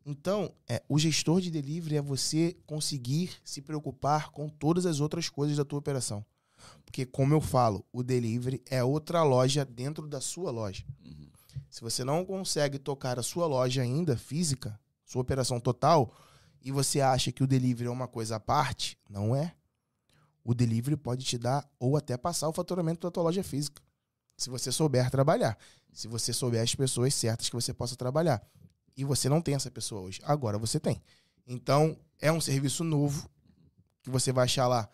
Então, 0.06 0.54
é, 0.68 0.84
o 0.90 1.00
gestor 1.00 1.40
de 1.40 1.50
delivery 1.50 1.98
é 1.98 2.02
você 2.02 2.58
conseguir 2.66 3.32
se 3.44 3.62
preocupar 3.62 4.32
com 4.32 4.50
todas 4.50 4.86
as 4.86 5.00
outras 5.00 5.30
coisas 5.30 5.56
da 5.56 5.64
tua 5.64 5.80
operação. 5.80 6.26
Porque, 6.86 7.06
como 7.06 7.34
eu 7.34 7.42
falo, 7.42 7.86
o 7.92 8.04
delivery 8.04 8.62
é 8.70 8.84
outra 8.84 9.24
loja 9.24 9.64
dentro 9.64 10.08
da 10.08 10.20
sua 10.20 10.52
loja. 10.52 10.86
Uhum. 11.04 11.28
Se 11.70 11.82
você 11.82 12.04
não 12.04 12.26
consegue 12.26 12.78
tocar 12.78 13.18
a 13.18 13.24
sua 13.24 13.48
loja 13.48 13.82
ainda, 13.82 14.18
física, 14.18 14.80
sua 15.06 15.22
operação 15.22 15.60
total, 15.60 16.14
e 16.62 16.72
você 16.72 17.02
acha 17.02 17.32
que 17.32 17.44
o 17.44 17.48
delivery 17.48 17.88
é 17.88 17.92
uma 17.92 18.08
coisa 18.08 18.36
à 18.36 18.40
parte, 18.40 18.98
não 19.10 19.36
é. 19.36 19.54
O 20.44 20.54
delivery 20.54 20.98
pode 20.98 21.24
te 21.26 21.38
dar 21.38 21.68
ou 21.80 21.96
até 21.96 22.18
passar 22.18 22.50
o 22.50 22.54
faturamento 22.54 23.08
da 23.08 23.12
tua 23.12 23.24
loja 23.24 23.44
física. 23.44 23.82
Se 24.38 24.50
você 24.50 24.72
souber 24.72 25.10
trabalhar. 25.10 25.58
Se 25.92 26.08
você 26.08 26.34
souber 26.34 26.62
as 26.62 26.76
pessoas 26.76 27.14
certas 27.14 27.50
que 27.50 27.56
você 27.56 27.74
possa 27.74 27.96
trabalhar. 27.96 28.46
E 28.96 29.04
você 29.04 29.28
não 29.30 29.42
tem 29.42 29.56
essa 29.56 29.72
pessoa 29.72 30.02
hoje. 30.02 30.20
Agora 30.24 30.58
você 30.58 30.80
tem. 30.80 31.02
Então, 31.48 31.98
é 32.22 32.32
um 32.32 32.40
serviço 32.40 32.84
novo 32.84 33.30
que 34.02 34.10
você 34.10 34.32
vai 34.32 34.46
achar 34.46 34.68
lá. 34.68 34.88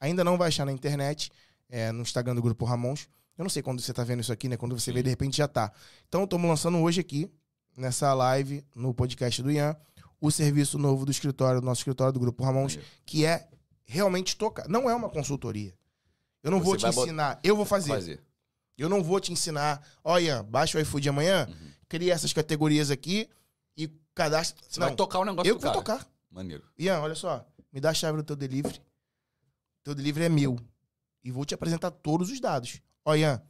Ainda 0.00 0.22
não 0.22 0.36
vai 0.36 0.48
achar 0.48 0.64
na 0.66 0.72
internet, 0.72 1.30
é, 1.68 1.90
no 1.92 2.02
Instagram 2.02 2.34
do 2.34 2.42
Grupo 2.42 2.64
Ramons. 2.64 3.08
Eu 3.36 3.42
não 3.44 3.50
sei 3.50 3.62
quando 3.62 3.80
você 3.80 3.92
tá 3.92 4.04
vendo 4.04 4.20
isso 4.20 4.32
aqui, 4.32 4.48
né? 4.48 4.56
Quando 4.56 4.78
você 4.78 4.92
vê, 4.92 5.02
de 5.02 5.10
repente 5.10 5.36
já 5.36 5.48
tá. 5.48 5.72
Então, 6.08 6.24
estamos 6.24 6.48
lançando 6.48 6.78
hoje 6.78 7.00
aqui, 7.00 7.30
nessa 7.76 8.12
live, 8.14 8.64
no 8.74 8.94
podcast 8.94 9.42
do 9.42 9.50
Ian, 9.50 9.76
o 10.20 10.30
serviço 10.30 10.78
novo 10.78 11.04
do 11.04 11.10
escritório, 11.10 11.60
do 11.60 11.64
nosso 11.64 11.80
escritório 11.80 12.12
do 12.12 12.20
Grupo 12.20 12.42
Ramons, 12.44 12.78
que 13.04 13.24
é 13.26 13.48
realmente 13.84 14.36
tocar. 14.36 14.68
Não 14.68 14.88
é 14.88 14.94
uma 14.94 15.08
consultoria. 15.10 15.74
Eu 16.42 16.50
não 16.50 16.58
Você 16.58 16.64
vou 16.64 16.76
te 16.76 16.86
ensinar, 16.86 17.40
eu 17.42 17.56
vou 17.56 17.64
fazer. 17.64 17.88
Fazer. 17.90 18.20
Eu 18.78 18.88
não 18.88 19.02
vou 19.02 19.18
te 19.20 19.32
ensinar, 19.32 19.82
olha, 20.04 20.42
baixa 20.42 20.78
o 20.78 20.80
iFood 20.80 21.08
amanhã, 21.08 21.46
Uhum. 21.48 21.70
cria 21.88 22.12
essas 22.12 22.32
categorias 22.32 22.90
aqui 22.90 23.28
cadastra. 24.16 24.64
Você 24.68 24.80
não, 24.80 24.88
vai 24.88 24.96
tocar 24.96 25.20
o 25.20 25.24
negócio 25.24 25.48
eu 25.48 25.56
que 25.56 25.62
vou 25.62 25.82
cara. 25.82 25.98
tocar. 26.00 26.10
Maneiro. 26.30 26.64
Ian, 26.76 26.98
olha 27.00 27.14
só. 27.14 27.46
me 27.72 27.80
dá 27.80 27.90
a 27.90 27.94
chave 27.94 28.16
do 28.16 28.24
teu 28.24 28.34
delivery. 28.34 28.80
Teu 29.84 29.94
delivery 29.94 30.26
é 30.26 30.28
meu. 30.28 30.58
E 31.22 31.30
vou 31.30 31.44
te 31.44 31.54
apresentar 31.54 31.90
todos 31.90 32.30
os 32.30 32.40
dados. 32.40 32.80
Ó, 33.04 33.14
Ian, 33.14 33.40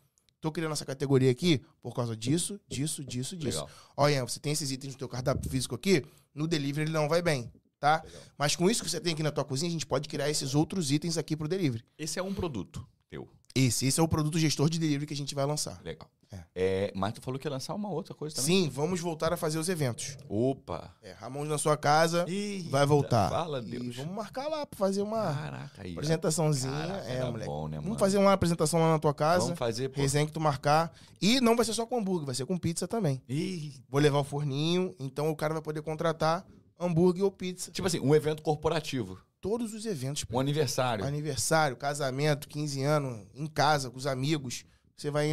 tô 0.40 0.50
criando 0.50 0.72
essa 0.72 0.84
categoria 0.84 1.30
aqui 1.30 1.64
por 1.80 1.94
causa 1.94 2.16
disso, 2.16 2.60
disso, 2.68 3.04
disso, 3.04 3.36
disso. 3.36 3.60
Legal. 3.60 3.70
Ó, 3.96 4.08
Ian, 4.08 4.24
você 4.26 4.40
tem 4.40 4.52
esses 4.52 4.70
itens 4.70 4.94
no 4.94 4.98
teu 4.98 5.08
cardápio 5.08 5.48
físico 5.48 5.74
aqui, 5.74 6.04
no 6.34 6.46
delivery 6.46 6.86
ele 6.86 6.92
não 6.92 7.08
vai 7.08 7.22
bem, 7.22 7.50
tá? 7.78 8.02
Legal. 8.04 8.22
Mas 8.36 8.56
com 8.56 8.68
isso 8.68 8.82
que 8.82 8.90
você 8.90 9.00
tem 9.00 9.12
aqui 9.12 9.22
na 9.22 9.30
tua 9.30 9.44
cozinha, 9.44 9.68
a 9.68 9.72
gente 9.72 9.86
pode 9.86 10.08
criar 10.08 10.28
esses 10.28 10.54
outros 10.54 10.90
itens 10.90 11.16
aqui 11.16 11.36
pro 11.36 11.48
delivery. 11.48 11.84
Esse 11.96 12.18
é 12.18 12.22
um 12.22 12.34
produto 12.34 12.86
teu. 13.08 13.28
Esse, 13.54 13.86
esse 13.86 13.98
é 14.00 14.02
o 14.02 14.08
produto 14.08 14.38
gestor 14.38 14.68
de 14.68 14.78
delivery 14.78 15.06
que 15.06 15.14
a 15.14 15.16
gente 15.16 15.34
vai 15.34 15.46
lançar. 15.46 15.80
Legal. 15.82 16.10
É. 16.32 16.38
É, 16.54 16.92
mas 16.94 17.12
tu 17.12 17.20
falou 17.20 17.38
que 17.38 17.46
ia 17.46 17.50
lançar 17.50 17.74
uma 17.74 17.88
outra 17.88 18.14
coisa 18.14 18.34
também. 18.36 18.64
Sim, 18.64 18.68
vamos 18.70 19.00
voltar 19.00 19.32
a 19.32 19.36
fazer 19.36 19.58
os 19.58 19.68
eventos. 19.68 20.16
Opa. 20.28 20.94
É, 21.02 21.12
Ramon 21.12 21.44
na 21.44 21.56
sua 21.58 21.76
casa 21.76 22.24
Eita, 22.28 22.68
vai 22.70 22.84
voltar. 22.84 23.30
Fala, 23.30 23.60
E 23.60 23.62
Deus. 23.70 23.96
vamos 23.96 24.14
marcar 24.14 24.48
lá 24.48 24.66
pra 24.66 24.76
fazer 24.78 25.02
uma 25.02 25.32
Caraca, 25.34 25.82
aí. 25.82 25.92
apresentaçãozinha. 25.92 26.72
Caraca, 26.72 27.08
é, 27.08 27.16
era 27.16 27.26
moleque. 27.30 27.46
bom, 27.46 27.68
né? 27.68 27.80
Vamos 27.80 27.98
fazer 27.98 28.18
uma 28.18 28.32
apresentação 28.32 28.80
lá 28.80 28.90
na 28.92 28.98
tua 28.98 29.14
casa. 29.14 29.44
Vamos 29.44 29.58
fazer, 29.58 29.88
pô. 29.90 30.00
Resenha 30.00 30.26
que 30.26 30.32
tu 30.32 30.40
marcar. 30.40 30.92
E 31.20 31.40
não 31.40 31.54
vai 31.56 31.64
ser 31.64 31.72
só 31.74 31.86
com 31.86 31.98
hambúrguer, 31.98 32.26
vai 32.26 32.34
ser 32.34 32.44
com 32.46 32.58
pizza 32.58 32.88
também. 32.88 33.22
Ih, 33.28 33.72
Vou 33.88 34.00
levar 34.00 34.18
o 34.18 34.24
forninho, 34.24 34.94
então 34.98 35.30
o 35.30 35.36
cara 35.36 35.54
vai 35.54 35.62
poder 35.62 35.82
contratar 35.82 36.44
hambúrguer 36.78 37.24
ou 37.24 37.30
pizza. 37.30 37.70
Tipo 37.70 37.86
assim, 37.86 38.00
um 38.00 38.14
evento 38.14 38.42
corporativo. 38.42 39.18
Todos 39.40 39.72
os 39.74 39.86
eventos. 39.86 40.24
Um 40.30 40.40
aniversário. 40.40 41.04
Aniversário, 41.04 41.76
casamento, 41.76 42.48
15 42.48 42.82
anos, 42.82 43.26
em 43.34 43.46
casa, 43.46 43.90
com 43.90 43.96
os 43.96 44.06
amigos. 44.06 44.64
Você 44.96 45.10
vai 45.10 45.30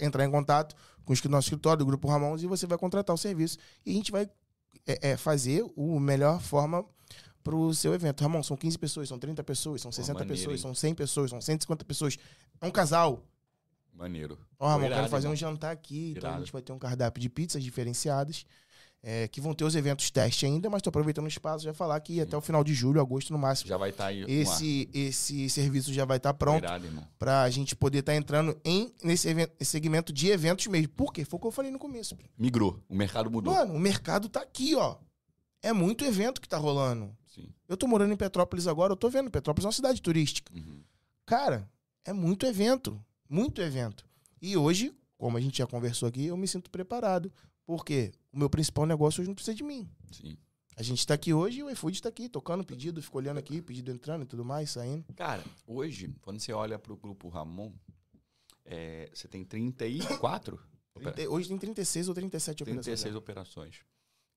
entrar 0.00 0.24
em 0.24 0.30
contato 0.30 0.76
com 1.04 1.12
o 1.12 1.30
nosso 1.30 1.46
escritório 1.46 1.78
do 1.78 1.86
Grupo 1.86 2.08
Ramons 2.08 2.42
e 2.42 2.46
você 2.46 2.66
vai 2.66 2.78
contratar 2.78 3.14
o 3.14 3.18
serviço. 3.18 3.58
E 3.84 3.90
a 3.90 3.94
gente 3.94 4.12
vai 4.12 4.28
é, 4.86 5.10
é, 5.10 5.16
fazer 5.16 5.64
o 5.76 5.98
melhor 5.98 6.40
forma 6.40 6.84
para 7.42 7.54
o 7.54 7.74
seu 7.74 7.92
evento. 7.92 8.22
Ramon, 8.22 8.42
são 8.42 8.56
15 8.56 8.78
pessoas, 8.78 9.08
são 9.08 9.18
30 9.18 9.42
pessoas, 9.44 9.82
são 9.82 9.92
60 9.92 10.18
maneiro, 10.18 10.34
pessoas, 10.34 10.56
hein? 10.56 10.62
são 10.62 10.74
100 10.74 10.94
pessoas, 10.94 11.30
são 11.30 11.40
150 11.40 11.84
pessoas. 11.84 12.16
É 12.60 12.66
um 12.66 12.70
casal. 12.70 13.22
Maneiro. 13.92 14.38
Ó, 14.58 14.68
Ramon, 14.68 14.86
Irado, 14.86 15.00
quero 15.00 15.10
fazer 15.10 15.28
um 15.28 15.34
irmão. 15.34 15.52
jantar 15.52 15.72
aqui. 15.72 16.14
Então 16.16 16.28
a 16.28 16.32
Irado. 16.32 16.44
gente 16.44 16.52
vai 16.52 16.62
ter 16.62 16.72
um 16.72 16.78
cardápio 16.78 17.20
de 17.20 17.28
pizzas 17.28 17.62
diferenciadas. 17.62 18.46
É, 19.06 19.28
que 19.28 19.38
vão 19.38 19.52
ter 19.52 19.64
os 19.64 19.74
eventos 19.76 20.10
teste 20.10 20.46
ainda, 20.46 20.70
mas 20.70 20.78
estou 20.78 20.88
aproveitando 20.88 21.26
o 21.26 21.28
espaço 21.28 21.62
já 21.62 21.74
falar 21.74 22.00
que 22.00 22.22
até 22.22 22.34
o 22.34 22.40
final 22.40 22.64
de 22.64 22.72
julho, 22.72 23.00
agosto 23.02 23.32
no 23.34 23.38
máximo, 23.38 23.68
Já 23.68 23.76
vai 23.76 23.90
estar 23.90 24.06
aí. 24.06 24.20
no 24.22 24.26
ar. 24.26 24.30
esse, 24.30 24.88
esse 24.94 25.50
serviço 25.50 25.92
já 25.92 26.06
vai 26.06 26.16
estar 26.16 26.32
pronto 26.32 26.64
Irado, 26.64 26.86
irmão. 26.86 27.06
pra 27.18 27.48
gente 27.50 27.76
poder 27.76 27.98
estar 27.98 28.14
entrando 28.14 28.58
em, 28.64 28.90
nesse 29.02 29.28
evento, 29.28 29.52
segmento 29.62 30.10
de 30.10 30.28
eventos 30.28 30.66
mesmo. 30.68 30.88
Por 30.88 31.12
quê? 31.12 31.22
Foi 31.24 31.36
o 31.36 31.40
que 31.40 31.46
eu 31.46 31.50
falei 31.52 31.70
no 31.70 31.78
começo. 31.78 32.16
Migrou. 32.38 32.82
O 32.88 32.94
mercado 32.96 33.30
mudou. 33.30 33.52
Mano, 33.52 33.74
o 33.74 33.78
mercado 33.78 34.28
tá 34.30 34.40
aqui, 34.40 34.74
ó. 34.74 34.96
É 35.62 35.72
muito 35.72 36.02
evento 36.04 36.40
que 36.40 36.48
tá 36.48 36.56
rolando. 36.56 37.14
Sim. 37.26 37.48
Eu 37.68 37.76
tô 37.76 37.86
morando 37.86 38.12
em 38.12 38.16
Petrópolis 38.16 38.66
agora, 38.66 38.92
eu 38.92 38.96
tô 38.96 39.10
vendo. 39.10 39.30
Petrópolis 39.30 39.64
é 39.64 39.68
uma 39.68 39.72
cidade 39.72 40.00
turística. 40.00 40.50
Uhum. 40.54 40.82
Cara, 41.26 41.68
é 42.06 42.12
muito 42.12 42.46
evento. 42.46 42.98
Muito 43.28 43.60
evento. 43.60 44.04
E 44.40 44.56
hoje, 44.56 44.94
como 45.18 45.36
a 45.36 45.40
gente 45.40 45.58
já 45.58 45.66
conversou 45.66 46.08
aqui, 46.08 46.26
eu 46.26 46.36
me 46.36 46.46
sinto 46.48 46.70
preparado. 46.70 47.30
Porque 47.66 48.12
o 48.34 48.38
meu 48.38 48.50
principal 48.50 48.84
negócio 48.86 49.20
hoje 49.20 49.28
não 49.28 49.34
precisa 49.34 49.54
de 49.54 49.62
mim. 49.62 49.88
Sim. 50.10 50.36
A 50.76 50.82
gente 50.82 51.06
tá 51.06 51.14
aqui 51.14 51.32
hoje 51.32 51.58
e 51.60 51.62
o 51.62 51.70
iFood 51.70 52.02
tá 52.02 52.08
aqui, 52.08 52.28
tocando 52.28 52.64
pedido, 52.64 53.00
fica 53.00 53.16
olhando 53.16 53.38
aqui, 53.38 53.62
pedido 53.62 53.92
entrando 53.92 54.22
e 54.24 54.26
tudo 54.26 54.44
mais, 54.44 54.70
saindo. 54.70 55.04
Cara, 55.14 55.44
hoje, 55.66 56.12
quando 56.20 56.40
você 56.40 56.52
olha 56.52 56.78
pro 56.78 56.96
grupo 56.96 57.28
Ramon, 57.28 57.72
é, 58.64 59.08
você 59.14 59.28
tem 59.28 59.44
34? 59.44 60.56
Opera- 60.94 61.12
Trinta- 61.12 61.30
Hoje 61.30 61.48
tem 61.48 61.58
36 61.58 62.08
ou 62.08 62.14
37 62.14 62.62
operações. 62.64 62.84
36 62.84 63.14
operações. 63.14 63.80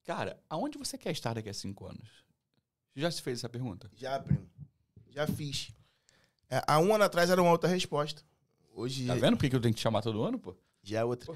Cara, 0.04 0.40
aonde 0.48 0.78
você 0.78 0.96
quer 0.96 1.10
estar 1.10 1.34
daqui 1.34 1.48
a 1.48 1.54
5 1.54 1.86
anos? 1.86 2.08
Já 2.94 3.10
se 3.10 3.20
fez 3.20 3.38
essa 3.40 3.48
pergunta? 3.48 3.90
Já, 3.96 4.18
primo. 4.20 4.48
Já 5.10 5.26
fiz. 5.26 5.70
É, 6.48 6.62
há 6.66 6.78
um 6.78 6.94
ano 6.94 7.04
atrás 7.04 7.30
era 7.30 7.42
uma 7.42 7.50
outra 7.50 7.68
resposta. 7.68 8.22
Hoje 8.74 9.06
Tá 9.06 9.14
vendo 9.16 9.36
por 9.36 9.42
que 9.42 9.50
que 9.50 9.56
eu 9.56 9.60
tenho 9.60 9.74
que 9.74 9.80
te 9.80 9.82
chamar 9.82 10.02
todo 10.02 10.22
ano, 10.22 10.38
pô? 10.38 10.56
já 10.84 11.00
é 11.00 11.04
outra. 11.04 11.34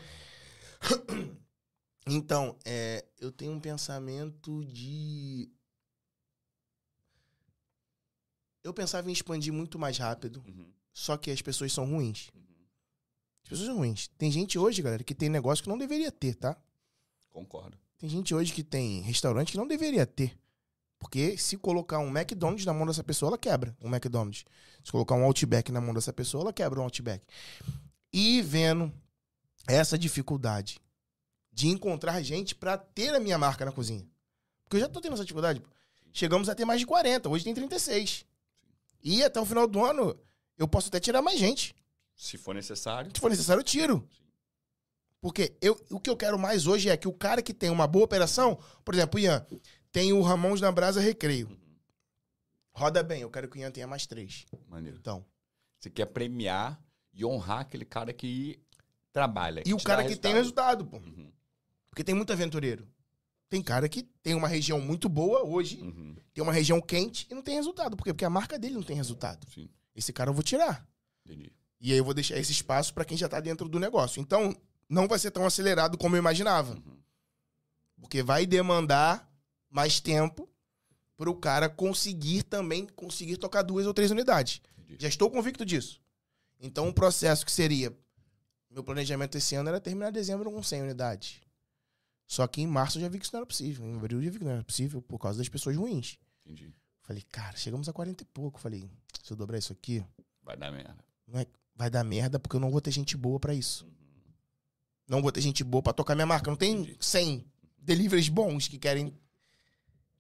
Então, 2.06 2.56
é, 2.64 3.04
eu 3.20 3.30
tenho 3.30 3.52
um 3.52 3.60
pensamento 3.60 4.64
de. 4.64 5.48
Eu 8.64 8.72
pensava 8.72 9.08
em 9.08 9.12
expandir 9.12 9.52
muito 9.52 9.78
mais 9.78 9.98
rápido, 9.98 10.42
Uhum. 10.46 10.72
só 10.92 11.16
que 11.16 11.30
as 11.30 11.42
pessoas 11.42 11.72
são 11.72 11.84
ruins. 11.84 12.30
As 13.44 13.48
pessoas 13.48 13.66
são 13.68 13.76
ruins. 13.78 14.08
Tem 14.18 14.30
gente 14.30 14.58
hoje, 14.58 14.82
galera, 14.82 15.02
que 15.02 15.14
tem 15.14 15.28
negócio 15.28 15.62
que 15.62 15.68
não 15.68 15.78
deveria 15.78 16.12
ter, 16.12 16.34
tá? 16.34 16.56
Concordo. 17.30 17.76
Tem 17.98 18.08
gente 18.08 18.34
hoje 18.34 18.52
que 18.52 18.62
tem 18.62 19.00
restaurante 19.02 19.52
que 19.52 19.58
não 19.58 19.66
deveria 19.66 20.06
ter. 20.06 20.36
Porque 20.98 21.36
se 21.36 21.56
colocar 21.56 21.98
um 21.98 22.16
McDonald's 22.16 22.64
na 22.64 22.72
mão 22.72 22.86
dessa 22.86 23.02
pessoa, 23.02 23.30
ela 23.30 23.38
quebra 23.38 23.76
um 23.80 23.88
McDonald's. 23.88 24.44
Se 24.84 24.92
colocar 24.92 25.16
um 25.16 25.24
Outback 25.24 25.72
na 25.72 25.80
mão 25.80 25.92
dessa 25.92 26.12
pessoa, 26.12 26.42
ela 26.42 26.52
quebra 26.52 26.78
um 26.80 26.84
Outback. 26.84 27.24
E 28.12 28.40
vendo 28.42 28.92
essa 29.66 29.98
dificuldade 29.98 30.78
de 31.52 31.68
encontrar 31.68 32.22
gente 32.22 32.54
pra 32.54 32.76
ter 32.78 33.14
a 33.14 33.20
minha 33.20 33.38
marca 33.38 33.64
na 33.64 33.72
cozinha. 33.72 34.06
Porque 34.64 34.76
eu 34.76 34.80
já 34.80 34.88
tô 34.88 35.00
tendo 35.00 35.14
essa 35.14 35.24
dificuldade. 35.24 35.60
pô. 35.60 35.68
Chegamos 36.12 36.48
a 36.48 36.54
ter 36.54 36.64
mais 36.64 36.80
de 36.80 36.86
40, 36.86 37.28
hoje 37.28 37.44
tem 37.44 37.54
36. 37.54 38.24
E 39.02 39.22
até 39.22 39.40
o 39.40 39.44
final 39.44 39.66
do 39.66 39.84
ano, 39.84 40.18
eu 40.56 40.68
posso 40.68 40.88
até 40.88 41.00
tirar 41.00 41.22
mais 41.22 41.38
gente. 41.38 41.74
Se 42.14 42.36
for 42.36 42.54
necessário. 42.54 43.10
Se 43.12 43.20
for 43.20 43.30
necessário, 43.30 43.60
eu 43.60 43.64
tiro. 43.64 44.08
Porque 45.20 45.56
eu, 45.60 45.80
o 45.90 46.00
que 46.00 46.10
eu 46.10 46.16
quero 46.16 46.38
mais 46.38 46.66
hoje 46.66 46.88
é 46.88 46.96
que 46.96 47.08
o 47.08 47.12
cara 47.12 47.40
que 47.42 47.54
tem 47.54 47.70
uma 47.70 47.86
boa 47.86 48.04
operação, 48.04 48.58
por 48.84 48.94
exemplo, 48.94 49.18
o 49.18 49.22
Ian, 49.22 49.46
tem 49.90 50.12
o 50.12 50.20
Ramons 50.20 50.60
na 50.60 50.72
Brasa 50.72 51.00
Recreio. 51.00 51.56
Roda 52.72 53.02
bem, 53.02 53.22
eu 53.22 53.30
quero 53.30 53.48
que 53.48 53.58
o 53.58 53.60
Ian 53.60 53.70
tenha 53.70 53.86
mais 53.86 54.06
três. 54.06 54.46
Maneiro. 54.68 54.98
Então. 54.98 55.24
Você 55.78 55.90
quer 55.90 56.06
premiar 56.06 56.80
e 57.12 57.24
honrar 57.24 57.60
aquele 57.60 57.84
cara 57.84 58.12
que 58.12 58.60
trabalha. 59.12 59.62
E 59.66 59.74
o 59.74 59.82
cara 59.82 60.04
que 60.04 60.16
tem 60.16 60.32
resultado, 60.32 60.86
pô. 60.86 60.96
Uhum. 60.96 61.32
Porque 61.92 62.02
tem 62.02 62.14
muito 62.14 62.32
aventureiro. 62.32 62.88
Tem 63.50 63.62
cara 63.62 63.86
que 63.86 64.02
tem 64.22 64.34
uma 64.34 64.48
região 64.48 64.80
muito 64.80 65.10
boa 65.10 65.44
hoje, 65.44 65.76
Uhum. 65.82 66.16
tem 66.32 66.42
uma 66.42 66.54
região 66.54 66.80
quente 66.80 67.26
e 67.30 67.34
não 67.34 67.42
tem 67.42 67.54
resultado. 67.56 67.94
Por 67.94 68.02
quê? 68.04 68.14
Porque 68.14 68.24
a 68.24 68.30
marca 68.30 68.58
dele 68.58 68.76
não 68.76 68.82
tem 68.82 68.96
resultado. 68.96 69.46
Sim, 69.52 69.68
Esse 69.94 70.10
cara 70.10 70.30
eu 70.30 70.34
vou 70.34 70.42
tirar. 70.42 70.88
entendi. 71.26 71.52
E 71.78 71.92
aí 71.92 71.98
eu 71.98 72.04
vou 72.04 72.14
deixar 72.14 72.38
esse 72.38 72.50
espaço 72.50 72.94
pra 72.94 73.04
quem 73.04 73.14
já 73.18 73.28
tá 73.28 73.40
dentro 73.40 73.68
do 73.68 73.78
negócio. 73.78 74.22
Então, 74.22 74.56
não 74.88 75.06
vai 75.06 75.18
ser 75.18 75.30
tão 75.30 75.44
acelerado 75.44 75.98
como 75.98 76.16
eu 76.16 76.18
imaginava. 76.18 76.72
Uhum. 76.72 76.96
Porque 78.00 78.22
vai 78.22 78.46
demandar 78.46 79.30
mais 79.68 80.00
tempo 80.00 80.48
para 81.14 81.28
o 81.28 81.34
cara 81.36 81.68
conseguir 81.68 82.44
também 82.44 82.86
conseguir 82.86 83.36
tocar 83.36 83.60
duas 83.62 83.86
ou 83.86 83.92
três 83.92 84.10
unidades. 84.10 84.62
Entendi. 84.78 84.96
Já 85.02 85.08
estou 85.08 85.30
convicto 85.30 85.62
disso. 85.66 86.00
Então, 86.58 86.86
um 86.88 86.92
processo 86.92 87.44
que 87.44 87.52
seria. 87.52 87.94
Meu 88.70 88.82
planejamento 88.82 89.36
esse 89.36 89.54
ano 89.54 89.68
era 89.68 89.80
terminar 89.80 90.10
dezembro 90.10 90.50
com 90.50 90.62
100 90.62 90.82
unidades. 90.82 91.40
Só 92.32 92.46
que 92.46 92.62
em 92.62 92.66
março 92.66 92.96
eu 92.96 93.02
já 93.02 93.08
vi 93.10 93.18
que 93.18 93.26
isso 93.26 93.34
não 93.34 93.40
era 93.40 93.46
possível. 93.46 93.84
Em 93.84 93.94
abril 93.94 94.18
eu 94.18 94.24
já 94.24 94.30
vi 94.30 94.38
que 94.38 94.44
não 94.46 94.52
era 94.52 94.64
possível 94.64 95.02
por 95.02 95.18
causa 95.18 95.36
das 95.36 95.50
pessoas 95.50 95.76
ruins. 95.76 96.16
Entendi. 96.46 96.72
Falei, 97.02 97.22
cara, 97.30 97.54
chegamos 97.58 97.90
a 97.90 97.92
40 97.92 98.22
e 98.22 98.26
pouco. 98.26 98.58
Falei, 98.58 98.90
se 99.22 99.30
eu 99.30 99.36
dobrar 99.36 99.58
isso 99.58 99.70
aqui, 99.70 100.02
Vai 100.42 100.56
dar 100.56 100.72
merda. 100.72 100.96
não 101.26 101.38
é- 101.40 101.46
vai 101.76 101.90
dar 101.90 102.02
merda 102.02 102.38
porque 102.38 102.56
eu 102.56 102.60
não 102.60 102.70
vou 102.70 102.80
ter 102.80 102.90
gente 102.90 103.18
boa 103.18 103.38
para 103.38 103.52
isso. 103.52 103.86
Não 105.06 105.20
vou 105.20 105.30
ter 105.30 105.42
gente 105.42 105.62
boa 105.62 105.82
para 105.82 105.92
tocar 105.92 106.14
minha 106.14 106.24
marca. 106.26 106.50
Não 106.50 106.56
tem 106.56 106.72
Entendi. 106.72 106.96
100 107.00 107.44
deliveries 107.76 108.30
bons 108.30 108.66
que 108.66 108.78
querem. 108.78 109.12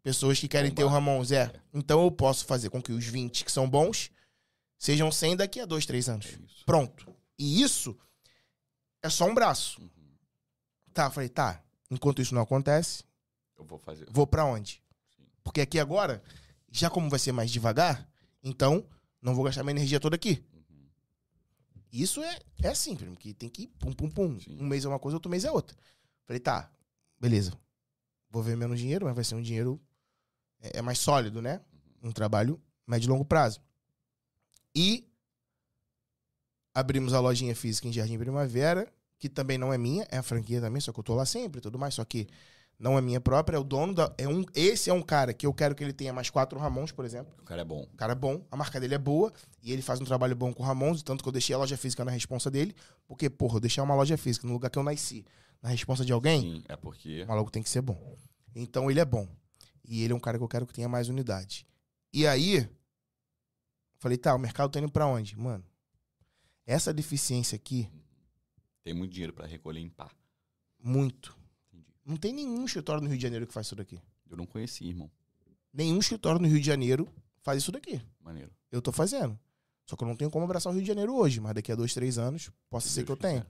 Pessoas 0.02 0.38
que 0.38 0.48
querem 0.48 0.70
ter 0.70 0.82
o 0.84 0.88
Bombar. 0.90 1.00
Ramons. 1.02 1.32
É. 1.32 1.50
Então 1.72 2.02
eu 2.02 2.10
posso 2.10 2.44
fazer 2.44 2.68
com 2.68 2.82
que 2.82 2.92
os 2.92 3.06
20 3.06 3.42
que 3.42 3.50
são 3.50 3.66
bons 3.70 4.10
sejam 4.76 5.10
100 5.10 5.36
daqui 5.36 5.60
a 5.60 5.64
2, 5.64 5.86
3 5.86 6.10
anos. 6.10 6.26
É. 6.26 6.38
Pronto. 6.66 7.16
E 7.38 7.62
isso 7.62 7.96
é 9.00 9.08
só 9.08 9.24
um 9.26 9.32
braço. 9.34 9.80
Uhum. 9.80 9.88
Tá, 10.92 11.10
falei, 11.10 11.30
tá. 11.30 11.62
Enquanto 11.92 12.22
isso 12.22 12.34
não 12.34 12.40
acontece, 12.40 13.04
Eu 13.58 13.66
vou 13.66 13.78
fazer. 13.78 14.06
vou 14.10 14.26
para 14.26 14.46
onde? 14.46 14.82
Sim. 15.14 15.24
Porque 15.44 15.60
aqui 15.60 15.78
agora, 15.78 16.22
já 16.70 16.88
como 16.88 17.10
vai 17.10 17.18
ser 17.18 17.32
mais 17.32 17.50
devagar, 17.50 18.08
então 18.42 18.82
não 19.20 19.34
vou 19.34 19.44
gastar 19.44 19.62
minha 19.62 19.72
energia 19.76 20.00
toda 20.00 20.16
aqui. 20.16 20.42
Uhum. 20.54 20.86
Isso 21.92 22.22
é, 22.22 22.40
é 22.62 22.68
assim, 22.68 22.96
primo, 22.96 23.14
que 23.14 23.34
tem 23.34 23.50
que 23.50 23.64
ir 23.64 23.66
pum, 23.78 23.92
pum, 23.92 24.08
pum. 24.08 24.40
Sim. 24.40 24.56
Um 24.58 24.64
mês 24.64 24.86
é 24.86 24.88
uma 24.88 24.98
coisa, 24.98 25.16
outro 25.16 25.30
mês 25.30 25.44
é 25.44 25.50
outra. 25.50 25.76
Falei, 26.24 26.40
tá, 26.40 26.72
beleza. 27.20 27.52
Vou 28.30 28.42
ver 28.42 28.56
menos 28.56 28.80
dinheiro, 28.80 29.04
mas 29.04 29.14
vai 29.14 29.22
ser 29.22 29.34
um 29.34 29.42
dinheiro 29.42 29.78
é, 30.60 30.78
é 30.78 30.82
mais 30.82 30.98
sólido, 30.98 31.42
né? 31.42 31.60
Uhum. 32.02 32.08
Um 32.08 32.12
trabalho 32.12 32.58
médio 32.86 33.06
e 33.08 33.10
longo 33.10 33.24
prazo. 33.26 33.60
E 34.74 35.06
abrimos 36.72 37.12
a 37.12 37.20
lojinha 37.20 37.54
física 37.54 37.86
em 37.86 37.92
Jardim 37.92 38.16
Primavera, 38.16 38.90
que 39.22 39.28
também 39.28 39.56
não 39.56 39.72
é 39.72 39.78
minha, 39.78 40.04
é 40.10 40.18
a 40.18 40.22
franquia 40.22 40.60
também, 40.60 40.80
só 40.80 40.92
que 40.92 40.98
eu 40.98 41.04
tô 41.04 41.14
lá 41.14 41.24
sempre 41.24 41.58
e 41.58 41.62
tudo 41.62 41.78
mais, 41.78 41.94
só 41.94 42.04
que 42.04 42.26
não 42.76 42.98
é 42.98 43.00
minha 43.00 43.20
própria, 43.20 43.56
é 43.56 43.60
o 43.60 43.62
dono 43.62 43.94
da. 43.94 44.12
É 44.18 44.26
um, 44.26 44.44
esse 44.52 44.90
é 44.90 44.92
um 44.92 45.00
cara 45.00 45.32
que 45.32 45.46
eu 45.46 45.54
quero 45.54 45.76
que 45.76 45.84
ele 45.84 45.92
tenha 45.92 46.12
mais 46.12 46.28
quatro 46.28 46.58
Ramons, 46.58 46.90
por 46.90 47.04
exemplo. 47.04 47.32
O 47.38 47.44
cara 47.44 47.62
é 47.62 47.64
bom. 47.64 47.82
O 47.82 47.96
cara 47.96 48.14
é 48.14 48.16
bom, 48.16 48.44
a 48.50 48.56
marca 48.56 48.80
dele 48.80 48.96
é 48.96 48.98
boa, 48.98 49.32
e 49.62 49.72
ele 49.72 49.80
faz 49.80 50.00
um 50.00 50.04
trabalho 50.04 50.34
bom 50.34 50.52
com 50.52 50.64
o 50.64 50.66
Ramons, 50.66 51.04
tanto 51.04 51.22
que 51.22 51.28
eu 51.28 51.32
deixei 51.32 51.54
a 51.54 51.58
loja 51.58 51.76
física 51.76 52.04
na 52.04 52.10
responsa 52.10 52.50
dele, 52.50 52.74
porque, 53.06 53.30
porra, 53.30 53.58
eu 53.58 53.60
deixei 53.60 53.80
uma 53.80 53.94
loja 53.94 54.16
física 54.16 54.44
no 54.44 54.54
lugar 54.54 54.70
que 54.70 54.78
eu 54.80 54.82
nasci, 54.82 55.24
na 55.62 55.68
responsa 55.68 56.04
de 56.04 56.12
alguém, 56.12 56.40
Sim, 56.40 56.64
é 56.68 56.74
porque. 56.74 57.22
o 57.22 57.28
maluco 57.28 57.52
tem 57.52 57.62
que 57.62 57.70
ser 57.70 57.80
bom. 57.80 58.16
Então 58.56 58.90
ele 58.90 58.98
é 58.98 59.04
bom. 59.04 59.28
E 59.84 60.02
ele 60.02 60.12
é 60.12 60.16
um 60.16 60.20
cara 60.20 60.36
que 60.36 60.42
eu 60.42 60.48
quero 60.48 60.66
que 60.66 60.74
tenha 60.74 60.88
mais 60.88 61.08
unidade. 61.08 61.64
E 62.12 62.26
aí, 62.26 62.68
falei, 64.00 64.18
tá, 64.18 64.34
o 64.34 64.38
mercado 64.38 64.72
tá 64.72 64.80
indo 64.80 64.90
pra 64.90 65.06
onde? 65.06 65.38
Mano, 65.38 65.64
essa 66.66 66.92
deficiência 66.92 67.54
aqui, 67.54 67.88
Tem 68.82 68.92
muito 68.94 69.12
dinheiro 69.12 69.32
pra 69.32 69.46
recolher 69.46 69.80
em 69.80 69.88
pá. 69.88 70.10
muito. 70.82 71.36
Entendi. 71.72 71.86
Não 72.04 72.16
tem 72.16 72.32
nenhum 72.32 72.64
escritório 72.64 73.00
no 73.02 73.08
Rio 73.08 73.16
de 73.16 73.22
Janeiro 73.22 73.46
que 73.46 73.52
faz 73.52 73.66
isso 73.66 73.76
daqui. 73.76 74.00
Eu 74.28 74.36
não 74.36 74.46
conheci, 74.46 74.84
irmão. 74.84 75.10
Nenhum 75.72 75.98
escritório 75.98 76.40
no 76.40 76.48
Rio 76.48 76.58
de 76.60 76.66
Janeiro 76.66 77.08
faz 77.40 77.62
isso 77.62 77.70
daqui. 77.72 78.00
Maneiro. 78.20 78.50
Eu 78.70 78.82
tô 78.82 78.90
fazendo. 78.92 79.38
Só 79.86 79.96
que 79.96 80.04
eu 80.04 80.08
não 80.08 80.16
tenho 80.16 80.30
como 80.30 80.44
abraçar 80.44 80.70
o 80.72 80.74
Rio 80.74 80.82
de 80.82 80.88
Janeiro 80.88 81.14
hoje, 81.14 81.40
mas 81.40 81.54
daqui 81.54 81.70
a 81.72 81.74
dois, 81.74 81.92
três 81.94 82.18
anos, 82.18 82.50
possa 82.70 82.88
Se 82.88 82.94
ser 82.94 83.00
Deus 83.04 83.06
que 83.06 83.12
eu 83.12 83.16
tenha. 83.30 83.46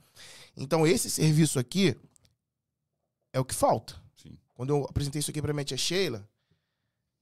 Então, 0.57 0.87
esse 0.87 1.09
serviço 1.11 1.59
aqui 1.59 1.97
é 3.33 3.41
o 3.41 3.45
que 3.45 3.55
falta. 3.55 4.01
Sim. 4.17 4.37
Quando 4.55 4.71
eu 4.71 4.85
apresentei 4.85 5.21
isso 5.21 5.31
aqui 5.31 5.41
pra 5.43 5.53
minha 5.53 5.65
tia 5.65 5.77
Sheila, 5.77 6.29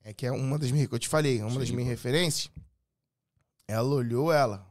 é 0.03 0.13
que 0.15 0.27
é 0.27 0.33
uma 0.33 0.59
das 0.59 0.71
minhas, 0.71 0.89
que 0.89 0.95
eu 0.95 0.99
te 0.99 1.09
falei, 1.09 1.41
uma 1.43 1.59
das 1.59 1.69
Sim, 1.69 1.75
minhas 1.75 1.89
pô. 1.89 1.91
referências. 1.91 2.51
Ela 3.67 3.89
olhou 3.95 4.33
ela. 4.33 4.67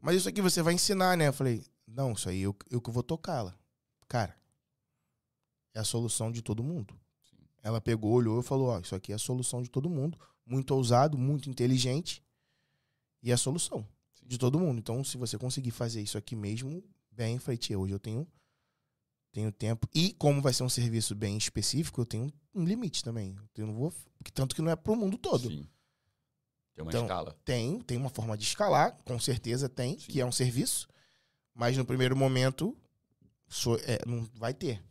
Mas 0.00 0.16
isso 0.16 0.28
aqui 0.28 0.40
você 0.40 0.62
vai 0.62 0.74
ensinar, 0.74 1.16
né? 1.16 1.28
Eu 1.28 1.32
falei, 1.32 1.64
não, 1.94 2.12
isso 2.12 2.28
aí 2.28 2.40
eu, 2.40 2.54
eu 2.70 2.80
que 2.80 2.90
vou 2.90 3.02
tocar 3.02 3.38
ela. 3.38 3.58
Cara, 4.08 4.36
é 5.74 5.80
a 5.80 5.84
solução 5.84 6.30
de 6.30 6.42
todo 6.42 6.62
mundo. 6.62 6.94
Sim. 7.22 7.36
Ela 7.62 7.80
pegou, 7.80 8.12
olhou 8.12 8.40
e 8.40 8.42
falou, 8.42 8.68
ó, 8.68 8.78
isso 8.80 8.94
aqui 8.94 9.12
é 9.12 9.14
a 9.14 9.18
solução 9.18 9.62
de 9.62 9.70
todo 9.70 9.88
mundo. 9.88 10.18
Muito 10.44 10.74
ousado, 10.74 11.16
muito 11.16 11.48
inteligente. 11.48 12.22
E 13.22 13.30
é 13.30 13.34
a 13.34 13.38
solução 13.38 13.86
Sim. 14.14 14.26
de 14.26 14.36
todo 14.38 14.58
mundo. 14.58 14.78
Então, 14.78 15.02
se 15.04 15.16
você 15.16 15.38
conseguir 15.38 15.70
fazer 15.70 16.02
isso 16.02 16.18
aqui 16.18 16.34
mesmo, 16.36 16.82
bem, 17.10 17.34
eu 17.36 17.40
falei, 17.40 17.56
tia, 17.56 17.78
hoje 17.78 17.94
eu 17.94 17.98
tenho, 18.00 18.26
tenho 19.30 19.50
tempo. 19.52 19.88
E 19.94 20.12
como 20.14 20.42
vai 20.42 20.52
ser 20.52 20.64
um 20.64 20.68
serviço 20.68 21.14
bem 21.14 21.36
específico, 21.36 22.00
eu 22.00 22.06
tenho 22.06 22.32
um 22.54 22.64
limite 22.64 23.02
também. 23.02 23.36
Eu 23.54 23.66
não 23.66 23.74
vou. 23.74 23.92
porque 24.18 24.30
Tanto 24.32 24.54
que 24.54 24.60
não 24.62 24.70
é 24.70 24.76
pro 24.76 24.96
mundo 24.96 25.16
todo. 25.16 25.48
Sim. 25.48 25.66
Tem 26.74 26.82
uma 26.82 26.90
Então, 26.90 27.02
escala. 27.02 27.36
Tem, 27.44 27.80
tem 27.80 27.96
uma 27.98 28.08
forma 28.10 28.36
de 28.36 28.44
escalar, 28.44 28.96
com 29.04 29.18
certeza 29.18 29.68
tem, 29.68 29.98
Sim. 29.98 30.06
que 30.10 30.20
é 30.20 30.26
um 30.26 30.32
serviço. 30.32 30.88
Mas 31.54 31.76
no 31.76 31.84
primeiro 31.84 32.16
momento, 32.16 32.76
sou- 33.48 33.78
é, 33.84 33.98
não 34.06 34.26
vai 34.34 34.54
ter. 34.54 34.82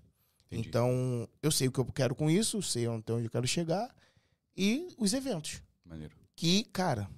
Entendi. 0.47 0.67
Então, 0.67 1.27
eu 1.41 1.49
sei 1.51 1.67
o 1.67 1.71
que 1.71 1.79
eu 1.79 1.85
quero 1.85 2.13
com 2.13 2.29
isso, 2.29 2.61
sei 2.61 2.85
até 2.87 3.13
onde 3.13 3.25
eu 3.25 3.31
quero 3.31 3.47
chegar. 3.47 3.93
E 4.55 4.89
os 4.97 5.13
eventos. 5.13 5.61
Maneiro. 5.85 6.15
Que, 6.35 6.63
cara, 6.65 7.09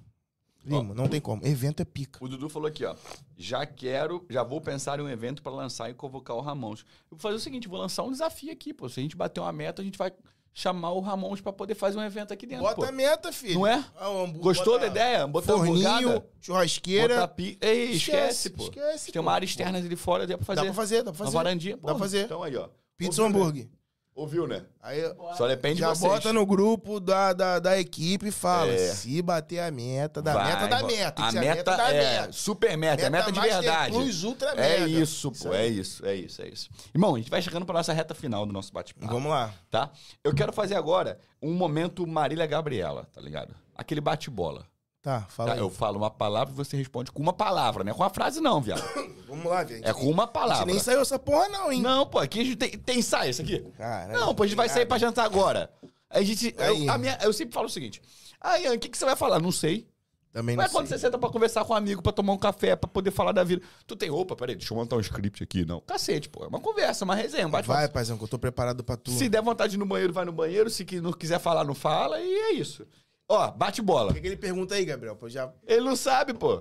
primo, 0.62 0.94
não 0.94 1.08
tem 1.08 1.20
como. 1.20 1.44
Evento 1.44 1.80
é 1.80 1.84
pica. 1.84 2.24
O 2.24 2.28
Dudu 2.28 2.48
falou 2.48 2.68
aqui, 2.68 2.84
ó. 2.84 2.94
Já 3.36 3.66
quero, 3.66 4.24
já 4.30 4.42
vou 4.44 4.60
pensar 4.60 4.98
em 4.98 5.02
um 5.02 5.08
evento 5.08 5.42
pra 5.42 5.50
lançar 5.52 5.90
e 5.90 5.94
convocar 5.94 6.36
o 6.36 6.40
Ramons. 6.40 6.80
Eu 7.10 7.16
vou 7.16 7.18
fazer 7.18 7.36
o 7.36 7.40
seguinte, 7.40 7.66
vou 7.68 7.78
lançar 7.78 8.04
um 8.04 8.12
desafio 8.12 8.52
aqui, 8.52 8.72
pô. 8.72 8.88
Se 8.88 9.00
a 9.00 9.02
gente 9.02 9.16
bater 9.16 9.40
uma 9.40 9.52
meta, 9.52 9.82
a 9.82 9.84
gente 9.84 9.98
vai 9.98 10.12
chamar 10.56 10.92
o 10.92 11.00
Ramons 11.00 11.40
pra 11.40 11.52
poder 11.52 11.74
fazer 11.74 11.98
um 11.98 12.02
evento 12.02 12.32
aqui 12.32 12.46
dentro, 12.46 12.64
Bota 12.64 12.76
pô. 12.76 12.84
a 12.84 12.92
meta, 12.92 13.32
filho. 13.32 13.54
Não 13.54 13.66
é? 13.66 13.84
Ah, 13.98 14.06
hambúrguer, 14.08 14.40
Gostou 14.40 14.78
da 14.78 14.86
ideia? 14.86 15.26
Botar 15.26 15.54
Forninho, 15.54 15.88
hamburgada? 15.88 16.26
churrasqueira. 16.40 17.14
Botar 17.16 17.28
pi... 17.28 17.58
Ei, 17.60 17.90
esquece, 17.90 18.50
pô. 18.50 18.62
Esquece, 18.62 19.12
Tem 19.12 19.20
pô. 19.20 19.26
uma 19.26 19.32
área 19.32 19.44
externa 19.44 19.78
ali 19.78 19.96
fora, 19.96 20.26
dá 20.26 20.36
pra 20.38 20.46
fazer. 20.46 20.60
Dá 20.60 20.64
pra 20.66 20.74
fazer, 20.74 20.96
dá 21.02 21.12
pra 21.12 21.20
Uma 21.20 21.24
fazer. 21.26 21.36
varandinha. 21.36 21.76
Dá 21.76 21.82
pra 21.82 21.94
fazer. 21.98 22.24
Então 22.24 22.42
aí, 22.42 22.56
ó. 22.56 22.68
Pizza 22.96 23.22
hambúrguer. 23.24 23.68
Ouviu, 24.16 24.46
né? 24.46 24.62
Aí, 24.80 25.00
Só 25.36 25.48
depende 25.48 25.80
já 25.80 25.92
de 25.92 25.98
vocês. 25.98 26.12
bota 26.12 26.32
no 26.32 26.46
grupo 26.46 27.00
da, 27.00 27.32
da, 27.32 27.58
da 27.58 27.76
equipe 27.80 28.28
e 28.28 28.30
fala: 28.30 28.70
É. 28.70 28.78
se 28.94 29.20
bater 29.20 29.58
a 29.58 29.72
meta, 29.72 30.22
da 30.22 30.34
Vai, 30.34 30.52
meta, 30.54 30.68
da 30.68 30.82
meta. 30.84 31.10
Tem 31.12 31.24
A 31.24 31.28
que 31.28 31.32
ser 31.32 31.40
meta, 31.40 31.76
da 31.76 31.90
é 31.92 32.20
meta. 32.20 32.32
super 32.32 32.76
meta, 32.76 33.02
é 33.06 33.10
meta 33.10 33.32
de 33.32 33.40
verdade. 33.40 33.92
Plus, 33.92 34.22
ultra 34.22 34.50
É 34.50 34.80
mega. 34.80 34.86
isso, 34.86 35.32
pô, 35.32 35.52
é 35.52 35.66
isso, 35.66 36.06
é 36.06 36.14
isso, 36.14 36.42
é 36.42 36.48
isso. 36.48 36.70
Irmão, 36.94 37.16
a 37.16 37.18
gente 37.18 37.28
vai 37.30 37.42
chegando 37.42 37.66
pra 37.66 37.74
nossa 37.74 37.92
reta 37.92 38.14
final 38.14 38.46
do 38.46 38.52
nosso 38.52 38.72
bate-papo. 38.72 39.12
Vamos 39.12 39.30
lá. 39.32 39.52
tá? 39.68 39.90
Eu 40.22 40.32
quero 40.32 40.52
fazer 40.52 40.76
agora 40.76 41.18
um 41.42 41.52
momento 41.52 42.06
Marília 42.06 42.46
Gabriela, 42.46 43.08
tá 43.12 43.20
ligado? 43.20 43.52
Aquele 43.74 44.00
bate-bola. 44.00 44.64
Tá, 45.04 45.20
fala 45.28 45.50
tá? 45.50 45.54
aí. 45.56 45.60
Eu 45.60 45.68
falo 45.68 45.98
uma 45.98 46.10
palavra 46.10 46.50
e 46.54 46.56
você 46.56 46.78
responde 46.78 47.12
com 47.12 47.20
uma 47.22 47.34
palavra, 47.34 47.84
não 47.84 47.92
é 47.92 47.94
com 47.94 48.02
uma 48.02 48.08
frase 48.08 48.40
não, 48.40 48.58
viado. 48.58 48.82
Vamos 49.28 49.44
lá, 49.44 49.62
gente. 49.62 49.86
É 49.86 49.92
com 49.92 50.08
uma 50.08 50.22
A 50.22 50.26
gente 50.26 50.32
palavra. 50.32 50.64
nem 50.64 50.78
saiu 50.78 51.02
essa 51.02 51.18
porra, 51.18 51.46
não, 51.50 51.70
hein? 51.70 51.82
Não, 51.82 52.06
pô, 52.06 52.18
aqui 52.20 52.40
a 52.40 52.44
gente 52.44 52.56
tem, 52.56 52.70
tem 52.70 53.00
ensaio 53.00 53.30
isso 53.30 53.42
aqui. 53.42 53.60
Caralho, 53.76 54.18
Não, 54.18 54.34
pô, 54.34 54.44
a 54.44 54.46
gente 54.46 54.56
vai 54.56 54.66
sair 54.66 54.86
pra 54.86 54.96
jantar 54.96 55.26
agora. 55.26 55.70
A 56.08 56.22
gente, 56.22 56.54
Aí. 56.56 56.86
eu, 56.86 56.90
a 56.90 56.96
minha, 56.96 57.18
eu 57.20 57.34
sempre 57.34 57.52
falo 57.52 57.66
o 57.66 57.70
seguinte. 57.70 58.00
Ah, 58.40 58.58
Ian, 58.58 58.72
o 58.72 58.78
que, 58.78 58.88
que 58.88 58.96
você 58.96 59.04
vai 59.04 59.14
falar? 59.14 59.40
Não 59.40 59.52
sei. 59.52 59.86
Também 60.32 60.56
não 60.56 60.62
Mas 60.62 60.72
quando 60.72 60.86
sei. 60.86 60.96
você 60.96 61.02
senta 61.06 61.18
pra 61.18 61.28
conversar 61.28 61.66
com 61.66 61.74
um 61.74 61.76
amigo, 61.76 62.00
pra 62.00 62.10
tomar 62.10 62.32
um 62.32 62.38
café, 62.38 62.74
pra 62.74 62.88
poder 62.88 63.10
falar 63.10 63.32
da 63.32 63.44
vida. 63.44 63.60
Tu 63.86 63.94
tem, 63.94 64.10
opa, 64.10 64.34
peraí, 64.34 64.56
deixa 64.56 64.72
eu 64.72 64.78
montar 64.78 64.96
um 64.96 65.00
script 65.00 65.42
aqui. 65.44 65.66
Não, 65.66 65.80
cacete, 65.82 66.30
pô. 66.30 66.44
É 66.44 66.48
uma 66.48 66.60
conversa, 66.60 67.04
uma 67.04 67.14
resenha, 67.14 67.46
bate 67.46 67.68
Vai, 67.68 67.88
paizão, 67.88 68.16
que 68.16 68.24
eu 68.24 68.28
tô 68.28 68.38
preparado 68.38 68.82
pra 68.82 68.96
tu. 68.96 69.10
Se 69.10 69.28
der 69.28 69.42
vontade 69.42 69.76
no 69.76 69.84
banheiro, 69.84 70.14
vai 70.14 70.24
no 70.24 70.32
banheiro. 70.32 70.70
Se 70.70 70.86
não 71.02 71.12
quiser 71.12 71.38
falar, 71.38 71.62
não 71.62 71.74
fala. 71.74 72.18
E 72.20 72.32
é 72.32 72.52
isso. 72.54 72.86
Ó, 73.28 73.50
bate 73.52 73.80
bola. 73.80 74.10
O 74.10 74.14
que, 74.14 74.20
que 74.20 74.26
ele 74.26 74.36
pergunta 74.36 74.74
aí, 74.74 74.84
Gabriel? 74.84 75.16
Pô, 75.16 75.28
já... 75.28 75.52
Ele 75.66 75.80
não 75.80 75.96
sabe, 75.96 76.34
pô. 76.34 76.60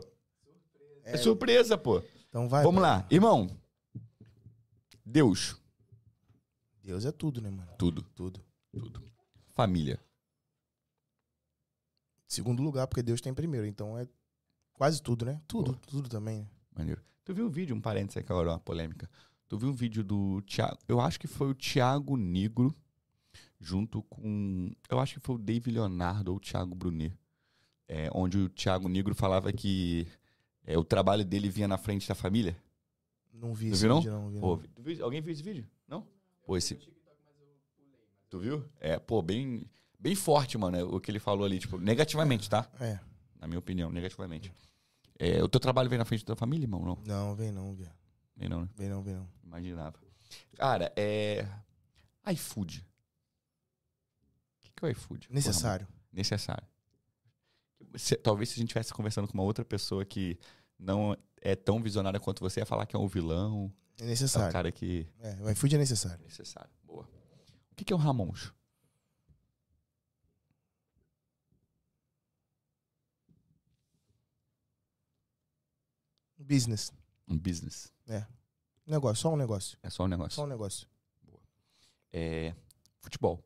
É, 1.03 1.17
surpresa, 1.17 1.77
pô. 1.77 2.01
Então 2.29 2.47
vai. 2.47 2.63
Vamos 2.63 2.81
pai. 2.81 2.89
lá. 2.91 3.07
Irmão. 3.11 3.49
Deus. 5.05 5.57
Deus 6.81 7.05
é 7.05 7.11
tudo, 7.11 7.41
né, 7.41 7.49
mano? 7.49 7.69
Tudo, 7.77 8.01
Tudo. 8.15 8.41
tudo. 8.71 9.03
Família. 9.53 9.99
Segundo 12.27 12.63
lugar, 12.63 12.87
porque 12.87 13.03
Deus 13.03 13.21
tem 13.21 13.33
primeiro. 13.33 13.65
Então 13.67 13.97
é 13.97 14.07
quase 14.73 15.01
tudo, 15.01 15.25
né? 15.25 15.41
Tudo, 15.47 15.75
tudo 15.87 16.09
também. 16.09 16.39
né? 16.39 16.47
Maneiro. 16.75 17.01
Tu 17.23 17.33
viu 17.33 17.45
um 17.45 17.49
vídeo, 17.49 17.75
um 17.75 17.81
parênteses 17.81 18.17
aqui 18.17 18.31
agora, 18.31 18.49
uma 18.49 18.59
polêmica. 18.59 19.09
Tu 19.47 19.57
viu 19.57 19.69
um 19.69 19.73
vídeo 19.73 20.03
do 20.03 20.41
Thiago. 20.41 20.77
Eu 20.87 20.99
acho 20.99 21.19
que 21.19 21.27
foi 21.27 21.49
o 21.49 21.53
Thiago 21.55 22.17
Negro, 22.17 22.75
junto 23.63 24.03
com. 24.03 24.71
Eu 24.89 24.99
acho 24.99 25.15
que 25.15 25.19
foi 25.19 25.35
o 25.35 25.39
David 25.39 25.71
Leonardo 25.71 26.31
ou 26.31 26.37
o 26.37 26.39
Thiago 26.39 26.75
Brunet. 26.75 27.17
É, 27.87 28.09
onde 28.13 28.37
o 28.37 28.49
Thiago 28.49 28.87
Negro 28.89 29.13
falava 29.15 29.51
que 29.51 30.07
é, 30.65 30.77
o 30.77 30.83
trabalho 30.83 31.23
dele 31.25 31.49
vinha 31.49 31.67
na 31.67 31.77
frente 31.77 32.07
da 32.07 32.15
família. 32.15 32.55
Não 33.33 33.53
vi 33.53 33.69
Tu 33.69 33.73
esse 33.73 33.81
viu, 33.81 33.89
não? 33.89 33.97
vídeo, 34.01 34.11
não. 34.13 34.29
vi, 34.29 34.39
Pô, 34.39 34.47
não. 34.55 34.57
vi- 34.83 34.93
viu- 34.95 35.05
alguém 35.05 35.21
viu 35.21 35.33
esse 35.33 35.43
vídeo? 35.43 35.65
Não? 35.87 36.07
Pô, 36.45 36.55
esse. 36.57 36.75
Tu 38.29 38.39
viu? 38.39 38.65
É, 38.79 38.97
pô, 38.99 39.21
bem, 39.21 39.65
bem 39.99 40.15
forte, 40.15 40.57
mano, 40.57 40.77
é 40.77 40.83
o 40.83 40.99
que 40.99 41.11
ele 41.11 41.19
falou 41.19 41.45
ali, 41.45 41.59
tipo, 41.59 41.77
negativamente, 41.77 42.49
tá? 42.49 42.67
É. 42.79 42.99
Na 43.39 43.47
minha 43.47 43.59
opinião, 43.59 43.91
negativamente. 43.91 44.51
É, 45.19 45.43
o 45.43 45.47
teu 45.49 45.59
trabalho 45.59 45.89
vem 45.89 45.99
na 45.99 46.05
frente 46.05 46.25
da 46.25 46.35
família, 46.35 46.63
irmão? 46.65 46.81
Não, 46.83 46.97
Não, 47.05 47.35
vem 47.35 47.51
não, 47.51 47.73
viado. 47.75 47.93
vem 48.35 48.49
não, 48.49 48.61
né? 48.61 48.69
Vem 48.75 48.89
não, 48.89 49.03
vem 49.03 49.13
não. 49.13 49.27
Imaginava. 49.43 49.97
Cara, 50.55 50.91
é. 50.95 51.45
iFood. 52.31 52.83
Que, 54.75 54.85
é 54.85 54.87
o 54.87 54.91
iFood? 54.91 55.27
Porra, 55.27 55.35
Necessário. 55.35 55.87
mano, 55.87 55.99
necessário. 56.11 56.67
Se- 57.95 58.15
talvez 58.15 58.49
se 58.49 58.55
a 58.55 58.57
gente 58.59 58.69
estivesse 58.69 58.93
conversando 58.93 59.27
com 59.27 59.33
uma 59.33 59.43
outra 59.43 59.63
pessoa 59.63 60.03
que 60.05 60.37
não 60.79 61.15
é 61.41 61.55
tão 61.55 61.81
visionária 61.81 62.19
quanto 62.19 62.39
você, 62.39 62.59
ia 62.59 62.65
falar 62.65 62.85
que 62.85 62.95
é 62.95 62.99
um 62.99 63.07
vilão. 63.07 63.71
É 63.99 64.03
É 64.03 64.05
um 64.05 64.09
necessário. 64.09 64.51
cara 64.51 64.71
que. 64.71 65.07
É, 65.19 65.41
o 65.43 65.49
iFood 65.51 65.75
é 65.75 65.77
necessário. 65.79 66.23
Necessário. 66.23 66.71
Boa. 66.83 67.03
O 67.71 67.75
que, 67.75 67.85
que 67.85 67.93
é 67.93 67.95
o 67.95 67.99
Ramons? 67.99 68.51
Business. 76.37 76.91
Um 77.27 77.37
business. 77.37 77.91
Negócio, 78.85 79.21
só 79.21 79.33
um 79.33 79.37
negócio. 79.37 79.77
É 79.81 79.89
só 79.89 80.03
um 80.03 80.07
negócio. 80.07 80.35
Só 80.35 80.43
um 80.43 80.47
negócio. 80.47 80.87
É. 82.11 82.53
Futebol. 82.99 83.43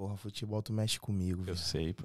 Porra, 0.00 0.16
futebol 0.16 0.62
tu 0.62 0.72
mexe 0.72 0.98
comigo, 0.98 1.42
Eu 1.42 1.44
velho. 1.44 1.58
sei, 1.58 1.92
pô. 1.92 2.04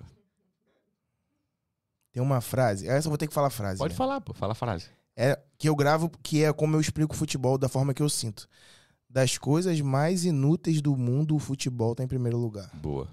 Tem 2.12 2.22
uma 2.22 2.42
frase, 2.42 2.86
essa 2.86 3.08
eu 3.08 3.10
vou 3.10 3.18
ter 3.18 3.26
que 3.26 3.34
falar 3.34 3.48
a 3.48 3.50
frase. 3.50 3.78
Pode 3.78 3.94
né? 3.94 3.98
falar, 3.98 4.20
pô. 4.20 4.34
Fala 4.34 4.52
a 4.52 4.56
frase. 4.56 4.90
É 5.16 5.42
que 5.58 5.70
eu 5.70 5.76
gravo, 5.78 6.10
que 6.22 6.44
é 6.44 6.52
como 6.52 6.76
eu 6.76 6.82
explico 6.82 7.14
o 7.14 7.18
futebol 7.18 7.58
da 7.58 7.70
forma 7.70 7.94
que 7.94 8.02
eu 8.02 8.10
sinto. 8.10 8.50
Das 9.10 9.38
coisas 9.38 9.80
mais 9.80 10.26
inúteis 10.26 10.82
do 10.82 10.94
mundo, 10.98 11.38
o 11.38 11.40
futebol 11.40 11.96
tá 11.96 12.04
em 12.04 12.08
primeiro 12.08 12.38
lugar. 12.38 12.70
Boa. 12.74 13.08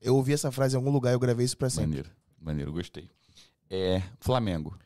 Eu 0.00 0.14
ouvi 0.14 0.32
essa 0.32 0.52
frase 0.52 0.76
em 0.76 0.78
algum 0.78 0.92
lugar 0.92 1.10
e 1.10 1.14
eu 1.14 1.18
gravei 1.18 1.44
isso 1.44 1.58
pra 1.58 1.68
sempre. 1.68 1.88
Maneiro. 1.88 2.10
Maneiro, 2.40 2.72
gostei. 2.72 3.10
É. 3.68 4.00
Flamengo. 4.20 4.78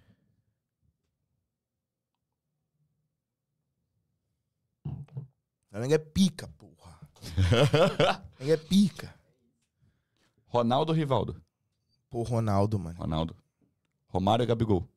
Flamengo 5.68 5.92
é 5.92 5.98
pica, 5.98 6.48
porra. 6.56 6.71
Flamengo 8.40 8.50
é 8.50 8.56
pica. 8.56 9.14
Ronaldo 10.46 10.92
ou 10.92 10.96
Rivaldo? 10.98 11.42
Pô, 12.10 12.22
Ronaldo, 12.22 12.78
mano. 12.78 12.98
Ronaldo. 12.98 13.36
Romário 14.06 14.42
ou 14.42 14.46
Gabigol? 14.46 14.88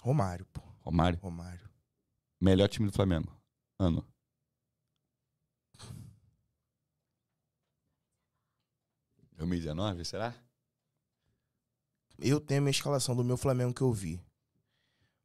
Romário, 0.00 0.46
pô. 0.46 0.62
Romário. 0.80 1.18
Romário. 1.20 1.68
Melhor 2.40 2.68
time 2.68 2.86
do 2.86 2.92
Flamengo. 2.92 3.30
Ano. 3.78 4.06
(2019), 9.36 10.04
será? 10.04 10.34
Eu 12.18 12.40
tenho 12.40 12.60
a 12.60 12.62
minha 12.62 12.70
escalação 12.70 13.14
do 13.14 13.22
meu 13.22 13.36
Flamengo 13.36 13.74
que 13.74 13.82
eu 13.82 13.92
vi. 13.92 14.24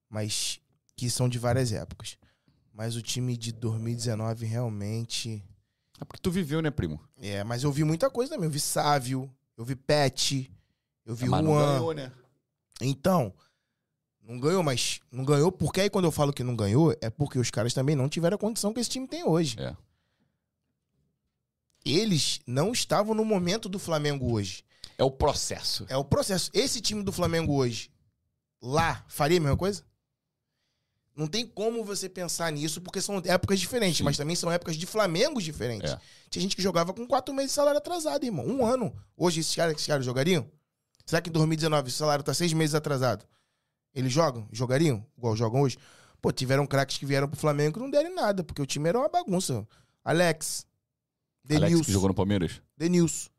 Mas 0.09 0.59
que 0.97 1.09
são 1.09 1.29
de 1.29 1.39
várias 1.39 1.71
épocas. 1.71 2.17
Mas 2.73 2.97
o 2.97 3.01
time 3.01 3.37
de 3.37 3.53
2019 3.53 4.45
realmente. 4.45 5.41
É 6.01 6.03
porque 6.03 6.19
tu 6.19 6.31
viveu, 6.31 6.61
né, 6.63 6.71
primo? 6.71 6.99
É, 7.19 7.43
mas 7.43 7.63
eu 7.63 7.71
vi 7.71 7.83
muita 7.83 8.09
coisa 8.09 8.31
também. 8.33 8.47
Eu 8.47 8.51
vi 8.51 8.59
Sávio, 8.59 9.31
eu 9.55 9.63
vi 9.63 9.75
Pet, 9.75 10.51
eu 11.05 11.15
vi 11.15 11.25
É, 11.25 11.29
mas 11.29 11.43
não 11.43 11.51
Juan. 11.53 11.73
ganhou, 11.73 11.93
né? 11.93 12.11
Então, 12.81 13.31
não 14.23 14.39
ganhou, 14.39 14.63
mas 14.63 14.99
não 15.11 15.23
ganhou 15.23 15.51
porque 15.51 15.81
aí 15.81 15.89
quando 15.91 16.05
eu 16.05 16.11
falo 16.11 16.33
que 16.33 16.43
não 16.43 16.55
ganhou, 16.55 16.95
é 17.01 17.09
porque 17.11 17.37
os 17.37 17.51
caras 17.51 17.73
também 17.73 17.95
não 17.95 18.09
tiveram 18.09 18.35
a 18.35 18.39
condição 18.39 18.73
que 18.73 18.79
esse 18.79 18.89
time 18.89 19.07
tem 19.07 19.23
hoje. 19.23 19.59
É. 19.59 19.75
Eles 21.85 22.39
não 22.47 22.71
estavam 22.71 23.13
no 23.13 23.23
momento 23.23 23.69
do 23.69 23.77
Flamengo 23.77 24.31
hoje. 24.31 24.63
É 24.97 25.03
o 25.03 25.11
processo. 25.11 25.85
É 25.87 25.97
o 25.97 26.03
processo. 26.03 26.49
Esse 26.53 26.81
time 26.81 27.03
do 27.03 27.11
Flamengo 27.11 27.53
hoje, 27.53 27.91
lá, 28.61 29.03
faria 29.07 29.37
a 29.37 29.41
mesma 29.41 29.57
coisa? 29.57 29.83
Não 31.21 31.27
tem 31.27 31.45
como 31.45 31.83
você 31.83 32.09
pensar 32.09 32.51
nisso, 32.51 32.81
porque 32.81 32.99
são 32.99 33.21
épocas 33.23 33.59
diferentes, 33.59 33.99
Sim. 33.99 34.03
mas 34.03 34.17
também 34.17 34.35
são 34.35 34.51
épocas 34.51 34.75
de 34.75 34.87
Flamengos 34.87 35.43
diferentes. 35.43 35.91
É. 35.91 35.99
Tinha 36.31 36.41
gente 36.41 36.55
que 36.55 36.63
jogava 36.63 36.95
com 36.95 37.05
quatro 37.05 37.31
meses 37.31 37.51
de 37.51 37.55
salário 37.55 37.77
atrasado, 37.77 38.25
irmão. 38.25 38.43
Um 38.43 38.65
ano. 38.65 38.91
Hoje 39.15 39.41
esses 39.41 39.55
caras, 39.55 39.75
esses 39.75 39.85
caras 39.85 40.03
jogariam? 40.03 40.49
Será 41.05 41.21
que 41.21 41.29
em 41.29 41.31
2019 41.31 41.89
o 41.89 41.91
salário 41.91 42.23
tá 42.23 42.33
seis 42.33 42.51
meses 42.53 42.73
atrasado? 42.73 43.23
Eles 43.93 44.11
jogam? 44.11 44.47
Jogariam? 44.51 45.05
Igual 45.15 45.35
jogam 45.35 45.61
hoje? 45.61 45.77
Pô, 46.19 46.31
tiveram 46.31 46.65
craques 46.65 46.97
que 46.97 47.05
vieram 47.05 47.27
pro 47.27 47.39
Flamengo 47.39 47.75
que 47.75 47.79
não 47.81 47.91
deram 47.91 48.15
nada, 48.15 48.43
porque 48.43 48.59
o 48.59 48.65
time 48.65 48.89
era 48.89 48.97
uma 48.97 49.07
bagunça. 49.07 49.67
Alex. 50.03 50.65
Alex, 51.47 51.61
Denilson. 51.61 51.83
que 51.83 51.91
jogou 51.91 52.07
no 52.07 52.15
Palmeiras. 52.15 52.63
Denilson. 52.75 53.29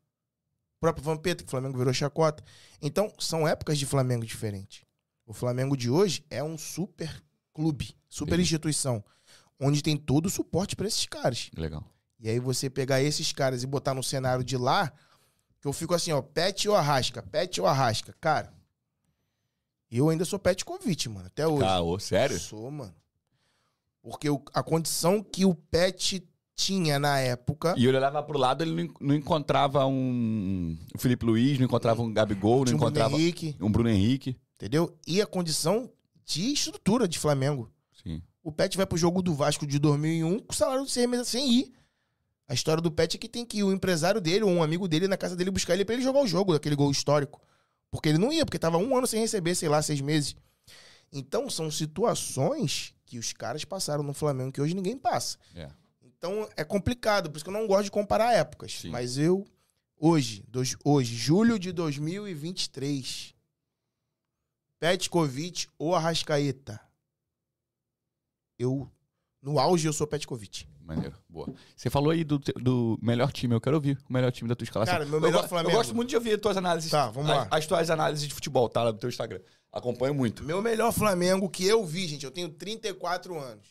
O 0.77 0.79
próprio 0.79 1.03
Vampeta, 1.03 1.43
que 1.43 1.49
o 1.49 1.51
Flamengo 1.51 1.77
virou 1.77 1.93
chacota. 1.93 2.41
Então, 2.81 3.11
são 3.19 3.45
épocas 3.45 3.77
de 3.77 3.85
Flamengo 3.85 4.25
diferentes. 4.25 4.85
O 5.25 5.33
Flamengo 5.33 5.75
de 5.75 5.89
hoje 5.89 6.25
é 6.29 6.41
um 6.41 6.57
super 6.57 7.21
clube, 7.53 7.95
super 8.09 8.39
instituição, 8.39 9.03
onde 9.59 9.81
tem 9.81 9.95
todo 9.95 10.25
o 10.25 10.29
suporte 10.29 10.75
pra 10.75 10.87
esses 10.87 11.05
caras. 11.05 11.49
Legal. 11.55 11.83
E 12.19 12.29
aí 12.29 12.39
você 12.39 12.69
pegar 12.69 13.01
esses 13.01 13.31
caras 13.31 13.63
e 13.63 13.67
botar 13.67 13.93
no 13.93 14.01
cenário 14.03 14.43
de 14.43 14.57
lá, 14.57 14.91
que 15.61 15.67
eu 15.67 15.73
fico 15.73 15.93
assim, 15.93 16.11
ó, 16.11 16.21
Pet 16.21 16.67
ou 16.69 16.75
Arrasca, 16.75 17.21
Pet 17.21 17.59
ou 17.61 17.67
Arrasca. 17.67 18.13
Cara, 18.19 18.53
eu 19.91 20.09
ainda 20.09 20.25
sou 20.25 20.39
Pet 20.39 20.63
Covid, 20.65 21.09
mano, 21.09 21.27
até 21.27 21.47
hoje. 21.47 21.61
Caô, 21.61 21.99
sério? 21.99 22.39
Sou, 22.39 22.69
mano. 22.71 22.93
Porque 24.01 24.29
o- 24.29 24.43
a 24.53 24.63
condição 24.63 25.21
que 25.23 25.45
o 25.45 25.53
Pet 25.53 26.27
tinha 26.55 26.99
na 26.99 27.19
época... 27.19 27.73
E 27.77 27.85
ele 27.87 27.97
olhava 27.97 28.21
pro 28.23 28.37
lado, 28.37 28.63
ele 28.63 28.71
não 28.71 28.83
en- 28.83 28.93
não 28.99 29.15
encontrava 29.15 29.85
um 29.85 30.77
o 30.93 30.97
Felipe 30.99 31.25
Luiz, 31.25 31.57
não 31.57 31.65
encontrava 31.65 32.01
um 32.01 32.11
Gabigol, 32.13 32.57
não 32.57 32.63
Bruno 32.65 32.77
encontrava 32.77 33.15
Henrique, 33.15 33.55
um 33.61 33.71
Bruno 33.71 33.89
Henrique. 33.89 34.37
entendeu? 34.55 34.97
E 35.07 35.21
a 35.21 35.25
condição 35.27 35.89
de 36.25 36.51
estrutura 36.53 37.07
de 37.07 37.17
Flamengo. 37.19 37.71
Sim. 38.03 38.21
O 38.43 38.51
Pet 38.51 38.75
vai 38.77 38.85
pro 38.85 38.97
jogo 38.97 39.21
do 39.21 39.33
Vasco 39.33 39.65
de 39.65 39.79
2001 39.79 40.39
com 40.39 40.53
salário 40.53 40.85
de 40.85 40.91
seis 40.91 41.07
meses 41.09 41.27
sem 41.29 41.49
ir. 41.51 41.73
A 42.47 42.53
história 42.53 42.81
do 42.81 42.91
Pet 42.91 43.15
é 43.15 43.19
que 43.19 43.29
tem 43.29 43.45
que 43.45 43.59
ir 43.59 43.63
o 43.63 43.71
empresário 43.71 44.19
dele 44.19 44.43
ou 44.43 44.49
um 44.51 44.61
amigo 44.61 44.87
dele 44.87 45.07
na 45.07 45.15
casa 45.17 45.35
dele 45.35 45.49
buscar 45.49 45.73
ele 45.75 45.85
pra 45.85 45.95
ele 45.95 46.03
jogar 46.03 46.21
o 46.21 46.27
jogo, 46.27 46.51
daquele 46.53 46.75
gol 46.75 46.91
histórico. 46.91 47.41
Porque 47.89 48.09
ele 48.09 48.17
não 48.17 48.33
ia, 48.33 48.45
porque 48.45 48.59
tava 48.59 48.77
um 48.77 48.97
ano 48.97 49.07
sem 49.07 49.19
receber, 49.21 49.55
sei 49.55 49.69
lá, 49.69 49.81
seis 49.81 50.01
meses. 50.01 50.35
Então 51.11 51.49
são 51.49 51.69
situações 51.71 52.93
que 53.05 53.17
os 53.17 53.31
caras 53.33 53.63
passaram 53.63 54.03
no 54.03 54.13
Flamengo 54.13 54.51
que 54.51 54.61
hoje 54.61 54.73
ninguém 54.73 54.97
passa. 54.97 55.37
É. 55.55 55.69
Então 56.03 56.47
é 56.57 56.63
complicado, 56.63 57.29
por 57.29 57.37
isso 57.37 57.45
que 57.45 57.49
eu 57.49 57.53
não 57.53 57.67
gosto 57.67 57.85
de 57.85 57.91
comparar 57.91 58.33
épocas. 58.33 58.79
Sim. 58.81 58.89
Mas 58.89 59.17
eu, 59.17 59.45
hoje, 59.97 60.43
dois- 60.47 60.75
hoje, 60.83 61.15
julho 61.15 61.57
de 61.59 61.71
2023, 61.71 63.33
Petkovic 64.83 65.69
ou 65.79 65.95
Arrascaeta? 65.95 66.77
Eu, 68.59 68.91
no 69.41 69.57
auge, 69.57 69.87
eu 69.87 69.93
sou 69.93 70.05
Petkovic. 70.05 70.67
Maneiro. 70.81 71.15
Boa. 71.29 71.53
Você 71.73 71.89
falou 71.89 72.11
aí 72.11 72.25
do, 72.25 72.37
do 72.37 72.99
melhor 73.01 73.31
time, 73.31 73.55
eu 73.55 73.61
quero 73.61 73.77
ouvir 73.77 73.97
o 74.09 74.11
melhor 74.11 74.29
time 74.33 74.49
da 74.49 74.57
tua 74.57 74.65
escalação. 74.65 74.93
Cara, 74.93 75.05
meu 75.05 75.15
Eu 75.15 75.21
melhor 75.21 75.43
go- 75.43 75.47
Flamengo. 75.47 75.71
Eu 75.71 75.77
gosto 75.77 75.95
muito 75.95 76.09
de 76.09 76.17
ouvir 76.17 76.33
as 76.33 76.41
tuas 76.41 76.57
análises. 76.57 76.91
Tá, 76.91 77.09
vamos 77.09 77.29
as, 77.29 77.37
lá. 77.37 77.47
As 77.49 77.65
tuas 77.65 77.89
análises 77.89 78.27
de 78.27 78.33
futebol, 78.33 78.67
tá? 78.67 78.83
Lá 78.83 78.91
do 78.91 78.97
teu 78.97 79.07
Instagram. 79.07 79.39
Acompanho 79.71 80.13
muito. 80.13 80.43
Meu 80.43 80.61
melhor 80.61 80.91
Flamengo 80.91 81.49
que 81.49 81.65
eu 81.65 81.85
vi, 81.85 82.05
gente, 82.05 82.25
eu 82.25 82.31
tenho 82.31 82.49
34 82.49 83.39
anos. 83.39 83.65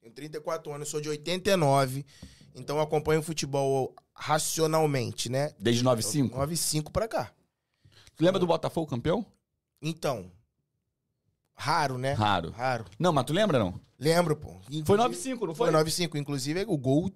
Tenho 0.00 0.14
34 0.14 0.72
anos, 0.72 0.88
sou 0.88 0.98
de 1.02 1.10
89. 1.10 2.06
Então 2.54 2.78
eu 2.78 2.82
acompanho 2.82 3.22
futebol 3.22 3.94
racionalmente, 4.14 5.28
né? 5.28 5.52
Desde 5.58 5.84
95. 5.84 6.34
95 6.34 6.90
pra 6.90 7.06
cá. 7.06 7.30
Tu 8.16 8.24
lembra 8.24 8.40
do 8.40 8.46
Botafogo 8.46 8.86
campeão? 8.86 9.26
Então, 9.82 10.30
raro, 11.54 11.98
né? 11.98 12.12
Raro. 12.12 12.50
Raro. 12.52 12.84
Não, 12.98 13.12
mas 13.12 13.24
tu 13.24 13.32
lembra, 13.32 13.58
não? 13.58 13.80
Lembro, 13.98 14.36
pô. 14.36 14.48
Foi 14.52 14.76
Inclusive- 14.76 14.96
95, 14.96 15.46
não 15.46 15.54
foi? 15.54 15.66
Foi 15.70 15.72
9-5. 15.80 16.16
Inclusive, 16.16 16.64
o 16.68 16.78
gol, 16.78 17.10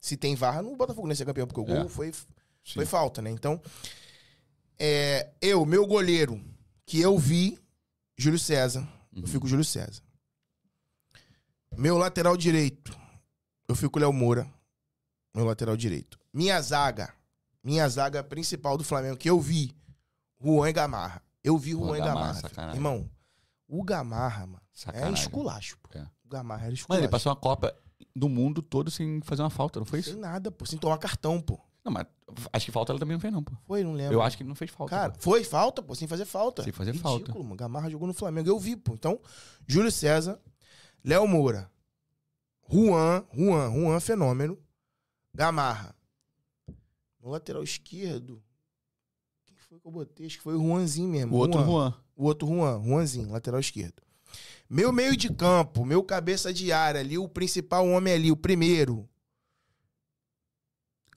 se 0.00 0.16
tem 0.16 0.34
varra, 0.34 0.62
no 0.62 0.76
Botafogo 0.76 1.06
nem 1.06 1.16
ser 1.16 1.24
campeão, 1.24 1.46
porque 1.46 1.60
o 1.60 1.74
É. 1.74 1.78
gol 1.80 1.88
foi, 1.88 2.12
Sim. 2.12 2.22
foi 2.74 2.86
falta, 2.86 3.20
né? 3.22 3.30
Então, 3.30 3.60
é, 4.78 5.30
eu, 5.40 5.64
meu 5.66 5.86
goleiro, 5.86 6.40
que 6.84 7.00
eu 7.00 7.18
vi, 7.18 7.58
Júlio 8.16 8.38
César. 8.38 8.86
Eu 9.12 9.20
Uhum. 9.22 9.26
fico 9.26 9.40
com 9.40 9.46
o 9.46 9.48
Júlio 9.50 9.64
César. 9.64 10.02
Meu 11.76 11.98
lateral 11.98 12.36
direito, 12.36 12.96
eu 13.68 13.74
fico 13.74 13.90
com 13.92 13.98
o 13.98 14.02
Léo 14.02 14.12
Moura. 14.12 14.46
Meu 15.34 15.44
lateral 15.44 15.76
direito. 15.76 16.18
Minha 16.32 16.60
zaga, 16.62 17.12
minha 17.62 17.86
zaga 17.88 18.22
principal 18.24 18.78
do 18.78 18.84
Flamengo, 18.84 19.16
que 19.18 19.28
eu 19.28 19.38
vi, 19.40 19.74
Juan 20.42 20.68
e 20.70 20.72
Gamarra. 20.72 21.22
Eu 21.46 21.56
vi 21.56 21.74
Pô, 21.74 21.86
Juan 21.86 21.96
e 21.96 22.00
Gamarra, 22.00 22.42
Gamarra. 22.42 22.74
Irmão, 22.74 23.10
o 23.68 23.82
Gamarra, 23.84 24.46
mano, 24.46 24.62
é 24.62 24.78
Sacanagem. 24.78 25.14
esculacho, 25.14 25.78
pô. 25.78 25.96
É. 25.98 26.02
O 26.24 26.28
Gamarra 26.28 26.64
era 26.66 26.74
esculacho. 26.74 26.88
Mano, 26.98 27.00
ele 27.04 27.10
passou 27.10 27.30
uma 27.30 27.36
Copa 27.36 27.74
do 28.14 28.28
mundo 28.28 28.60
todo 28.62 28.90
sem 28.90 29.20
fazer 29.22 29.42
uma 29.42 29.50
falta, 29.50 29.78
não 29.78 29.86
foi 29.86 30.02
Sem 30.02 30.12
isso? 30.14 30.20
nada, 30.20 30.50
pô. 30.50 30.66
Sem 30.66 30.78
tomar 30.78 30.98
cartão, 30.98 31.40
pô. 31.40 31.60
Não, 31.84 31.92
mas 31.92 32.04
acho 32.52 32.66
que 32.66 32.72
falta 32.72 32.90
ela 32.90 32.98
também 32.98 33.14
não 33.14 33.20
fez, 33.20 33.32
não, 33.32 33.44
pô. 33.44 33.52
Foi, 33.64 33.84
não 33.84 33.92
lembro. 33.92 34.14
Eu 34.14 34.22
acho 34.22 34.36
que 34.36 34.42
ele 34.42 34.48
não 34.48 34.56
fez 34.56 34.70
falta. 34.72 34.90
Cara, 34.90 35.12
pô. 35.12 35.20
foi 35.20 35.44
falta, 35.44 35.80
pô. 35.82 35.94
Sem 35.94 36.08
fazer 36.08 36.24
falta. 36.24 36.64
Sem 36.64 36.72
fazer 36.72 36.90
Ridículo, 36.90 37.18
falta. 37.20 37.38
mano. 37.44 37.54
Gamarra 37.54 37.88
jogou 37.88 38.08
no 38.08 38.14
Flamengo. 38.14 38.48
Eu 38.48 38.58
vi, 38.58 38.74
pô. 38.74 38.92
Então, 38.94 39.20
Júlio 39.68 39.92
César, 39.92 40.40
Léo 41.04 41.28
Moura, 41.28 41.70
Juan, 42.68 43.24
Juan, 43.32 43.70
Juan, 43.72 44.00
fenômeno. 44.00 44.58
Gamarra. 45.32 45.94
No 47.20 47.30
lateral 47.30 47.62
esquerdo. 47.62 48.42
Foi 49.76 49.80
que 49.80 49.86
eu 49.88 49.92
botei? 49.92 50.26
Acho 50.26 50.36
que 50.38 50.42
foi 50.42 50.54
o 50.54 50.58
Juanzinho 50.58 51.08
mesmo. 51.08 51.36
O 51.36 51.38
outro 51.38 51.62
Juan. 51.62 51.94
O 52.16 52.24
outro 52.24 52.48
Juan, 52.48 52.82
Juanzinho, 52.82 53.30
lateral 53.30 53.60
esquerdo. 53.60 54.02
Meu 54.70 54.90
meio 54.90 55.14
de 55.16 55.30
campo, 55.30 55.84
meu 55.84 56.02
cabeça 56.02 56.52
de 56.52 56.72
área 56.72 57.00
ali, 57.00 57.18
o 57.18 57.28
principal 57.28 57.86
homem 57.86 58.14
ali, 58.14 58.32
o 58.32 58.36
primeiro. 58.36 59.06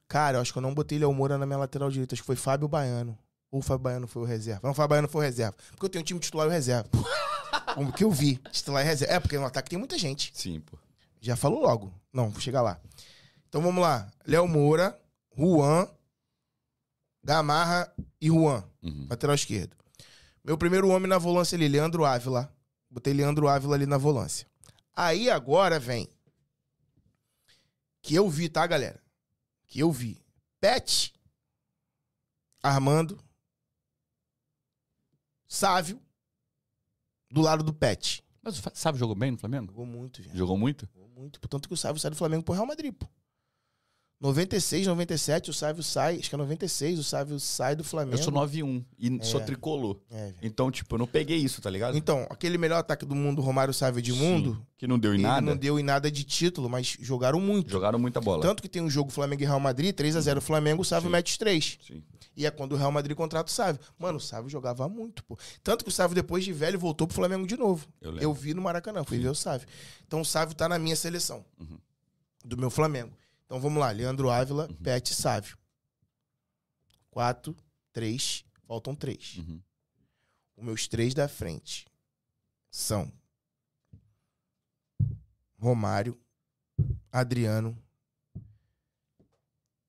Cara, 0.09 0.37
eu 0.37 0.41
acho 0.41 0.51
que 0.51 0.57
eu 0.57 0.61
não 0.61 0.73
botei 0.73 0.99
Léo 0.99 1.13
Moura 1.13 1.37
na 1.37 1.45
minha 1.45 1.57
lateral 1.57 1.89
direita. 1.89 2.15
Acho 2.15 2.21
que 2.21 2.25
foi 2.25 2.35
Fábio 2.35 2.67
Baiano. 2.67 3.17
Ou 3.49 3.59
o 3.59 3.63
Fábio 3.63 3.83
Baiano 3.83 4.07
foi 4.07 4.23
o 4.23 4.25
reserva. 4.25 4.59
Não, 4.63 4.71
o 4.71 4.73
Fábio 4.73 4.89
Baiano 4.89 5.07
foi 5.07 5.21
o 5.21 5.23
reserva. 5.23 5.55
Porque 5.71 5.85
eu 5.85 5.89
tenho 5.89 6.01
um 6.01 6.05
time 6.05 6.19
titular 6.19 6.45
e 6.45 6.49
o 6.49 6.51
reserva. 6.51 6.89
Como 7.75 7.93
que 7.93 8.03
eu 8.03 8.11
vi. 8.11 8.35
Titular 8.51 8.83
e 8.83 8.85
reserva. 8.85 9.13
É, 9.13 9.19
porque 9.21 9.37
no 9.37 9.45
ataque 9.45 9.69
tem 9.69 9.79
muita 9.79 9.97
gente. 9.97 10.31
Sim, 10.33 10.59
pô. 10.59 10.77
Já 11.21 11.37
falou 11.37 11.61
logo. 11.61 11.93
Não, 12.11 12.29
vou 12.29 12.41
chegar 12.41 12.61
lá. 12.61 12.77
Então 13.47 13.61
vamos 13.61 13.81
lá. 13.81 14.11
Léo 14.27 14.47
Moura, 14.47 14.99
Juan, 15.37 15.87
Gamarra 17.23 17.93
e 18.21 18.27
Juan. 18.27 18.63
Uhum. 18.81 19.07
Lateral 19.09 19.35
esquerdo. 19.35 19.75
Meu 20.43 20.57
primeiro 20.57 20.89
homem 20.89 21.07
na 21.07 21.17
volância 21.17 21.55
ali, 21.55 21.67
Leandro 21.67 22.05
Ávila. 22.05 22.53
Botei 22.89 23.13
Leandro 23.13 23.47
Ávila 23.47 23.75
ali 23.75 23.85
na 23.85 23.97
volância. 23.97 24.47
Aí 24.95 25.29
agora 25.29 25.79
vem. 25.79 26.09
Que 28.01 28.15
eu 28.15 28.29
vi, 28.29 28.49
tá, 28.49 28.65
galera? 28.65 29.01
Que 29.67 29.79
eu 29.79 29.91
vi. 29.91 30.21
Pet. 30.59 31.13
Armando. 32.63 33.19
Sávio. 35.47 36.01
Do 37.29 37.41
lado 37.41 37.63
do 37.63 37.73
Pet. 37.73 38.23
Mas 38.41 38.57
o 38.57 38.71
Sávio 38.73 38.99
jogou 38.99 39.15
bem 39.15 39.31
no 39.31 39.37
Flamengo? 39.37 39.67
Jogou 39.67 39.85
muito, 39.85 40.21
viado. 40.21 40.35
Jogou 40.35 40.57
muito? 40.57 40.89
Jogou 40.93 41.09
muito. 41.09 41.39
Portanto 41.39 41.67
que 41.67 41.73
o 41.73 41.77
Sávio 41.77 41.99
sai 41.99 42.09
do 42.09 42.17
Flamengo 42.17 42.43
pro 42.43 42.53
Real 42.53 42.65
Madrid, 42.65 42.93
pô. 42.93 43.07
96, 44.21 44.85
97, 44.85 45.49
o 45.49 45.53
Sávio 45.53 45.81
sai. 45.81 46.17
Acho 46.19 46.27
que 46.29 46.35
é 46.35 46.37
96, 46.37 46.99
o 46.99 47.03
Sávio 47.05 47.39
sai 47.39 47.73
do 47.73 47.85
Flamengo. 47.85 48.17
Eu 48.17 48.23
sou 48.23 48.33
9-1 48.33 48.83
e 48.97 49.17
É. 49.17 49.23
sou 49.23 49.39
tricolor. 49.39 49.97
É. 50.11 50.33
Então, 50.41 50.69
tipo, 50.69 50.93
eu 50.95 50.99
não 50.99 51.07
peguei 51.07 51.37
isso, 51.37 51.61
tá 51.61 51.69
ligado? 51.69 51.97
Então, 51.97 52.27
aquele 52.29 52.57
melhor 52.57 52.79
ataque 52.79 53.05
do 53.05 53.15
mundo, 53.15 53.41
Romário 53.41 53.73
Sávio 53.73 54.01
de 54.01 54.11
Sim, 54.11 54.19
mundo, 54.19 54.65
Que 54.77 54.85
não 54.85 54.99
deu 54.99 55.15
em 55.15 55.19
nada. 55.19 55.39
não 55.39 55.55
deu 55.55 55.79
em 55.79 55.83
nada 55.83 56.11
de 56.11 56.25
título, 56.25 56.67
mas 56.69 56.97
jogaram 56.99 57.39
muito. 57.39 57.71
Jogaram 57.71 57.97
muita 57.97 58.19
bola. 58.19 58.41
Tanto 58.41 58.61
que 58.61 58.67
tem 58.67 58.81
um 58.81 58.89
jogo 58.89 59.09
Flamengo 59.09 59.41
e 59.41 59.45
Real 59.45 59.59
Madrid, 59.59 59.95
3x0 59.95 60.41
Flamengo, 60.41 60.81
o 60.81 60.85
Sávio 60.85 61.07
Sim. 61.07 61.11
mete 61.13 61.27
os 61.31 61.37
três. 61.37 61.77
Sim. 61.87 62.03
E 62.35 62.45
é 62.45 62.51
quando 62.51 62.73
o 62.73 62.75
Real 62.77 62.91
Madrid 62.91 63.15
contrata 63.15 63.49
o 63.49 63.53
Sávio. 63.53 63.79
Mano, 63.97 64.17
o 64.17 64.21
Sávio 64.21 64.49
jogava 64.49 64.87
muito, 64.89 65.23
pô. 65.23 65.37
Tanto 65.63 65.83
que 65.85 65.89
o 65.89 65.93
Sávio, 65.93 66.13
depois 66.15 66.43
de 66.43 66.51
velho, 66.51 66.77
voltou 66.77 67.07
pro 67.07 67.15
Flamengo 67.15 67.47
de 67.47 67.55
novo. 67.57 67.87
Eu 68.01 68.11
lembro. 68.11 68.23
Eu 68.23 68.33
vi 68.33 68.53
no 68.53 68.61
Maracanã, 68.61 69.03
fui 69.05 69.17
ver 69.17 69.29
o 69.29 69.35
Sávio. 69.35 69.65
Então 70.05 70.19
o 70.21 70.25
Sávio 70.25 70.55
tá 70.55 70.67
na 70.67 70.77
minha 70.77 70.95
seleção. 70.95 71.43
Uhum. 71.57 71.77
Do 72.43 72.57
meu 72.57 72.69
Flamengo. 72.69 73.11
Então 73.49 73.59
vamos 73.59 73.79
lá. 73.79 73.89
Leandro 73.89 74.29
Ávila, 74.29 74.67
Uhum. 74.67 74.75
Pet, 74.75 75.11
Sávio. 75.15 75.57
Quatro, 77.09 77.55
três, 77.91 78.45
faltam 78.67 78.93
três. 78.93 79.37
Uhum. 79.37 79.59
Os 80.55 80.63
meus 80.63 80.87
três 80.87 81.15
da 81.15 81.27
frente 81.27 81.87
são 82.69 83.11
Romário, 85.57 86.15
Adriano 87.11 87.75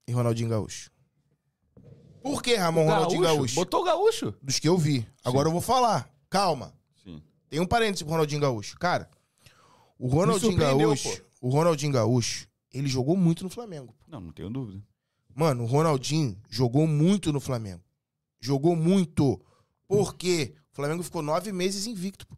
e 0.08 0.12
Ronaldinho 0.12 0.48
Gaúcho. 0.48 0.90
Por 2.22 2.42
que 2.42 2.54
Ramon 2.56 2.86
Ronaldinho 2.86 3.20
Gaúcho? 3.22 3.54
Botou 3.56 3.82
o 3.82 3.84
gaúcho. 3.84 4.32
Dos 4.42 4.58
que 4.58 4.68
eu 4.68 4.78
vi. 4.78 5.06
Agora 5.22 5.48
eu 5.48 5.52
vou 5.52 5.60
falar. 5.60 6.10
Calma. 6.30 6.74
Sim. 7.04 7.22
Tem 7.50 7.60
um 7.60 7.66
parênteses 7.66 8.02
pro 8.02 8.12
Ronaldinho 8.12 8.40
Gaúcho. 8.40 8.78
Cara, 8.78 9.10
o 9.98 10.08
Ronaldinho 10.08 10.56
Gaúcho, 10.56 11.22
o 11.42 11.50
Ronaldinho 11.50 11.92
Gaúcho, 11.92 12.48
ele 12.72 12.88
jogou 12.88 13.16
muito 13.16 13.42
no 13.42 13.50
Flamengo. 13.50 13.94
Não, 14.06 14.20
não 14.20 14.32
tenho 14.32 14.50
dúvida. 14.50 14.82
Mano, 15.34 15.64
o 15.64 15.66
Ronaldinho 15.66 16.36
jogou 16.48 16.86
muito 16.86 17.32
no 17.32 17.40
Flamengo. 17.40 17.82
Jogou 18.40 18.74
muito. 18.74 19.40
Por 19.86 20.14
quê? 20.14 20.54
O 20.72 20.76
Flamengo 20.76 21.02
ficou 21.02 21.22
nove 21.22 21.52
meses 21.52 21.86
invicto. 21.86 22.26
Pô. 22.26 22.36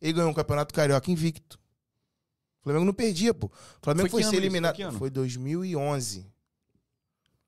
Ele 0.00 0.12
ganhou 0.12 0.30
um 0.30 0.34
campeonato 0.34 0.74
carioca 0.74 1.10
invicto. 1.10 1.58
O 2.60 2.64
Flamengo 2.64 2.84
não 2.84 2.92
perdia, 2.92 3.32
pô. 3.32 3.46
O 3.46 3.52
Flamengo 3.82 4.10
Foi 4.10 4.22
foi, 4.22 4.30
ser 4.30 4.36
eliminado. 4.36 4.76
Foi? 4.76 4.92
Foi 4.92 5.10
2011. 5.10 6.26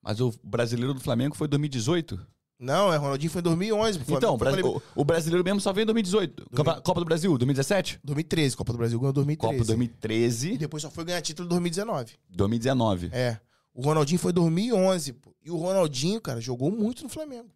Mas 0.01 0.21
o 0.21 0.33
brasileiro 0.43 0.95
do 0.95 1.01
Flamengo 1.01 1.37
foi 1.37 1.49
2018? 1.49 2.27
Não, 2.59 2.93
é 2.93 2.97
Ronaldinho 2.97 3.31
foi 3.31 3.41
em 3.41 3.45
2011. 3.45 3.99
pô. 4.01 4.17
Então, 4.17 4.35
o, 4.35 4.39
Flamengo 4.39 4.39
foi 4.39 4.39
Bra- 4.39 4.51
eliminado- 4.71 4.83
o- 4.97 5.01
o 5.01 5.05
brasileiro 5.05 5.45
mesmo 5.45 5.61
só 5.61 5.73
veio 5.73 5.85
em 5.85 5.87
2018. 5.87 6.51
Copa, 6.57 6.81
Copa 6.81 7.01
do 7.01 7.07
Brasil, 7.07 7.39
2017? 7.39 8.01
2013. 8.03 8.57
Copa 8.57 8.73
do 8.73 8.79
Brasil 8.79 8.99
ganhou 8.99 9.13
2013. 9.13 9.59
Copa 9.59 9.65
E 9.65 9.67
2013, 9.77 10.59
depois 10.59 10.83
só 10.83 10.91
foi 10.91 11.05
ganhar 11.05 11.21
título 11.23 11.47
em 11.47 11.51
2019. 11.51 12.15
2019. 12.29 13.11
É. 13.13 13.39
O 13.73 13.81
Ronaldinho 13.83 14.19
foi 14.19 14.33
2011, 14.33 15.13
pô. 15.13 15.33
E 15.45 15.51
o 15.53 15.57
Ronaldinho, 15.57 16.21
cara, 16.21 16.41
jogou 16.41 16.71
muito 16.71 17.05
no 17.05 17.09
Flamengo. 17.09 17.49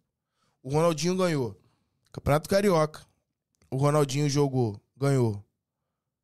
O 0.63 0.69
Ronaldinho 0.69 1.15
ganhou 1.17 1.57
Campeonato 2.11 2.49
Carioca. 2.49 3.01
O 3.69 3.75
Ronaldinho 3.75 4.29
jogou, 4.29 4.79
ganhou. 4.95 5.43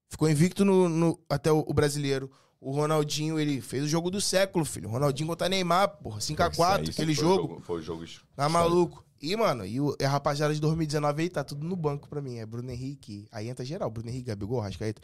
Ficou 0.07 0.29
invicto 0.29 0.63
no, 0.63 0.87
no- 0.87 1.19
até 1.29 1.51
o, 1.51 1.65
o 1.67 1.73
brasileiro. 1.73 2.31
O 2.61 2.71
Ronaldinho, 2.71 3.39
ele 3.39 3.61
fez 3.61 3.83
o 3.83 3.87
jogo 3.87 4.11
do 4.11 4.19
século, 4.19 4.65
filho. 4.65 4.89
O 4.89 4.91
Ronaldinho 4.91 5.29
contra 5.29 5.47
Neymar, 5.47 5.87
porra. 5.97 6.19
5x4, 6.19 6.51
Isso 6.51 6.63
aí, 6.63 6.89
aquele 6.89 7.15
foi 7.15 7.25
o 7.25 7.29
jogo. 7.29 7.61
Foi 7.61 7.79
o 7.79 7.81
jogo. 7.81 8.05
Tá 8.35 8.49
maluco. 8.49 9.05
E, 9.21 9.35
mano, 9.35 9.65
e, 9.65 9.79
o, 9.79 9.95
e 9.99 10.03
a 10.03 10.09
rapaziada 10.09 10.53
de 10.53 10.59
2019 10.59 11.23
aí 11.23 11.29
tá 11.29 11.43
tudo 11.43 11.65
no 11.65 11.75
banco 11.75 12.09
pra 12.09 12.21
mim. 12.21 12.37
É 12.37 12.45
Bruno 12.45 12.69
Henrique. 12.69 13.27
Aí 13.31 13.47
entra 13.47 13.63
geral. 13.63 13.89
Bruno 13.89 14.09
Henrique, 14.09 14.27
Gabigol, 14.27 14.59
Rascaeta. 14.59 15.01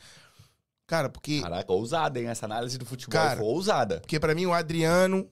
Cara, 0.87 1.09
porque... 1.09 1.41
Caraca, 1.41 1.71
ousada, 1.71 2.19
hein? 2.19 2.27
Essa 2.27 2.45
análise 2.45 2.77
do 2.77 2.85
futebol 2.85 3.13
Cara, 3.13 3.37
foi 3.37 3.45
ousada. 3.45 3.99
Porque 4.01 4.19
pra 4.19 4.35
mim 4.35 4.45
o 4.45 4.53
Adriano. 4.53 5.29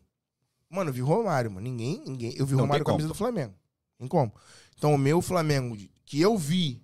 Mano, 0.70 0.90
eu 0.90 0.94
vi 0.94 1.02
o 1.02 1.06
Romário, 1.06 1.52
mano. 1.52 1.64
Ninguém. 1.64 2.04
ninguém 2.06 2.34
eu 2.38 2.46
vi 2.46 2.56
o 2.56 2.60
Romário 2.60 2.84
com 2.84 2.92
a 2.92 2.94
camisa 2.94 3.10
do 3.10 3.16
Flamengo. 3.16 3.54
Tem 3.98 4.08
como. 4.08 4.34
Então 4.78 4.94
o 4.94 4.98
meu 4.98 5.22
Flamengo, 5.22 5.78
que 6.06 6.20
eu 6.20 6.38
vi, 6.38 6.82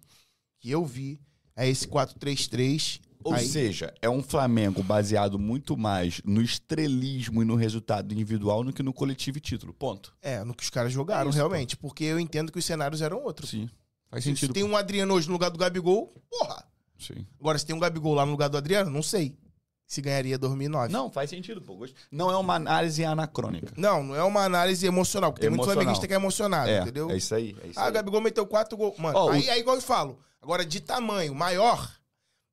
que 0.59 0.69
eu 0.69 0.85
vi, 0.85 1.19
é 1.55 1.67
esse 1.67 1.87
4-3-3. 1.87 3.01
Ou 3.23 3.33
Aí- 3.33 3.45
seja, 3.45 3.93
é 4.01 4.09
um 4.09 4.23
Flamengo 4.23 4.81
baseado 4.81 5.37
muito 5.37 5.75
mais 5.75 6.21
no 6.23 6.41
estrelismo 6.41 7.41
e 7.41 7.45
no 7.45 7.55
resultado 7.55 8.13
individual 8.13 8.63
do 8.63 8.71
que 8.71 8.81
no 8.81 8.93
coletivo 8.93 9.37
e 9.37 9.41
título. 9.41 9.73
Ponto. 9.73 10.13
É, 10.21 10.43
no 10.43 10.53
que 10.53 10.63
os 10.63 10.69
caras 10.69 10.91
jogaram, 10.93 11.27
É 11.27 11.29
isso, 11.29 11.37
realmente. 11.37 11.75
Porque 11.77 12.03
eu 12.05 12.19
entendo 12.19 12.51
que 12.51 12.59
os 12.59 12.65
cenários 12.65 13.01
eram 13.01 13.21
outros. 13.23 13.49
Sim. 13.49 13.69
Faz 14.09 14.23
Se 14.23 14.29
sentido. 14.29 14.53
tem 14.53 14.63
um 14.63 14.75
Adriano 14.77 15.13
hoje 15.13 15.27
no 15.27 15.33
lugar 15.33 15.49
do 15.49 15.57
Gabigol, 15.59 16.13
porra. 16.29 16.63
Sim. 16.97 17.25
Agora, 17.39 17.57
se 17.59 17.65
tem 17.65 17.75
um 17.75 17.79
Gabigol 17.79 18.13
lá 18.13 18.25
no 18.25 18.31
lugar 18.31 18.47
do 18.49 18.57
Adriano, 18.57 18.89
não 18.89 19.03
sei. 19.03 19.37
Se 19.85 20.01
ganharia 20.01 20.37
2009. 20.37 20.93
Não, 20.93 21.09
faz 21.11 21.29
sentido, 21.31 21.59
pô. 21.61 21.85
Não 22.11 22.29
é 22.31 22.37
uma 22.37 22.53
análise 22.55 23.03
anacrônica. 23.03 23.73
Não, 23.75 24.03
não 24.03 24.15
é 24.15 24.23
uma 24.23 24.43
análise 24.43 24.85
emocional. 24.85 25.31
Porque 25.31 25.41
tem 25.41 25.49
muito 25.49 25.61
Emocional. 25.61 25.81
flamenguista 25.81 26.07
que 26.07 26.13
é 26.13 26.15
emocionado, 26.15 26.69
é, 26.69 26.81
entendeu? 26.81 27.09
é 27.09 27.17
isso 27.17 27.33
aí. 27.33 27.55
É 27.63 27.67
isso 27.67 27.79
Ah, 27.79 27.85
aí. 27.85 27.89
o 27.89 27.93
Gabigol 27.93 28.21
meteu 28.21 28.45
quatro 28.45 28.77
gols. 28.77 28.97
Mano, 28.99 29.17
Ó, 29.17 29.25
o- 29.27 29.29
aí 29.31 29.49
é 29.49 29.57
igual 29.59 29.75
eu 29.75 29.81
falo. 29.81 30.19
Agora, 30.41 30.63
de 30.65 30.79
tamanho 30.79 31.33
maior, 31.33 31.91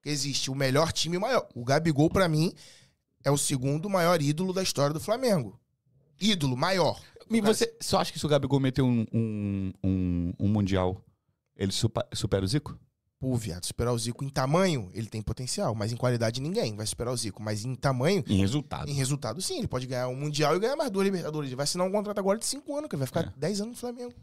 existe 0.08 0.50
o 0.50 0.54
melhor 0.54 0.92
time 0.92 1.18
maior. 1.18 1.46
O 1.54 1.64
Gabigol, 1.64 2.08
pra 2.10 2.28
mim, 2.28 2.52
é 3.24 3.30
o 3.30 3.36
segundo 3.38 3.88
maior 3.90 4.20
ídolo 4.22 4.52
da 4.52 4.62
história 4.62 4.94
do 4.94 5.00
Flamengo. 5.00 5.58
Ídolo 6.20 6.56
maior. 6.56 7.00
E 7.30 7.40
você 7.40 7.76
só 7.80 7.98
acha 7.98 8.12
que 8.12 8.18
se 8.18 8.24
o 8.26 8.28
Gabigol 8.28 8.60
meter 8.60 8.82
um, 8.82 9.04
um, 9.12 9.72
um, 9.82 10.32
um 10.40 10.48
Mundial, 10.48 11.04
ele 11.56 11.72
supa- 11.72 12.06
supera 12.14 12.44
o 12.44 12.48
Zico? 12.48 12.78
Pô, 13.18 13.34
viado, 13.34 13.64
superar 13.64 13.92
o 13.94 13.98
Zico 13.98 14.22
em 14.24 14.28
tamanho, 14.28 14.90
ele 14.92 15.06
tem 15.08 15.22
potencial. 15.22 15.74
Mas 15.74 15.90
em 15.90 15.96
qualidade, 15.96 16.40
ninguém 16.40 16.76
vai 16.76 16.86
superar 16.86 17.12
o 17.12 17.16
Zico. 17.16 17.42
Mas 17.42 17.64
em 17.64 17.74
tamanho, 17.74 18.22
Em 18.28 18.36
resultado. 18.36 18.88
em 18.88 18.92
resultado, 18.92 19.40
sim. 19.40 19.58
Ele 19.58 19.66
pode 19.66 19.86
ganhar 19.86 20.06
um 20.08 20.14
Mundial 20.14 20.54
e 20.54 20.60
ganhar 20.60 20.76
mais 20.76 20.90
duas 20.90 21.04
Libertadores. 21.06 21.48
Ele 21.48 21.56
vai 21.56 21.64
assinar 21.64 21.86
um 21.86 21.90
contrato 21.90 22.18
agora 22.18 22.38
de 22.38 22.44
cinco 22.46 22.76
anos, 22.76 22.88
que 22.88 22.94
ele 22.94 23.00
vai 23.00 23.06
ficar 23.06 23.24
É. 23.24 23.32
10 23.36 23.60
anos 23.62 23.72
no 23.74 23.80
Flamengo. 23.80 24.14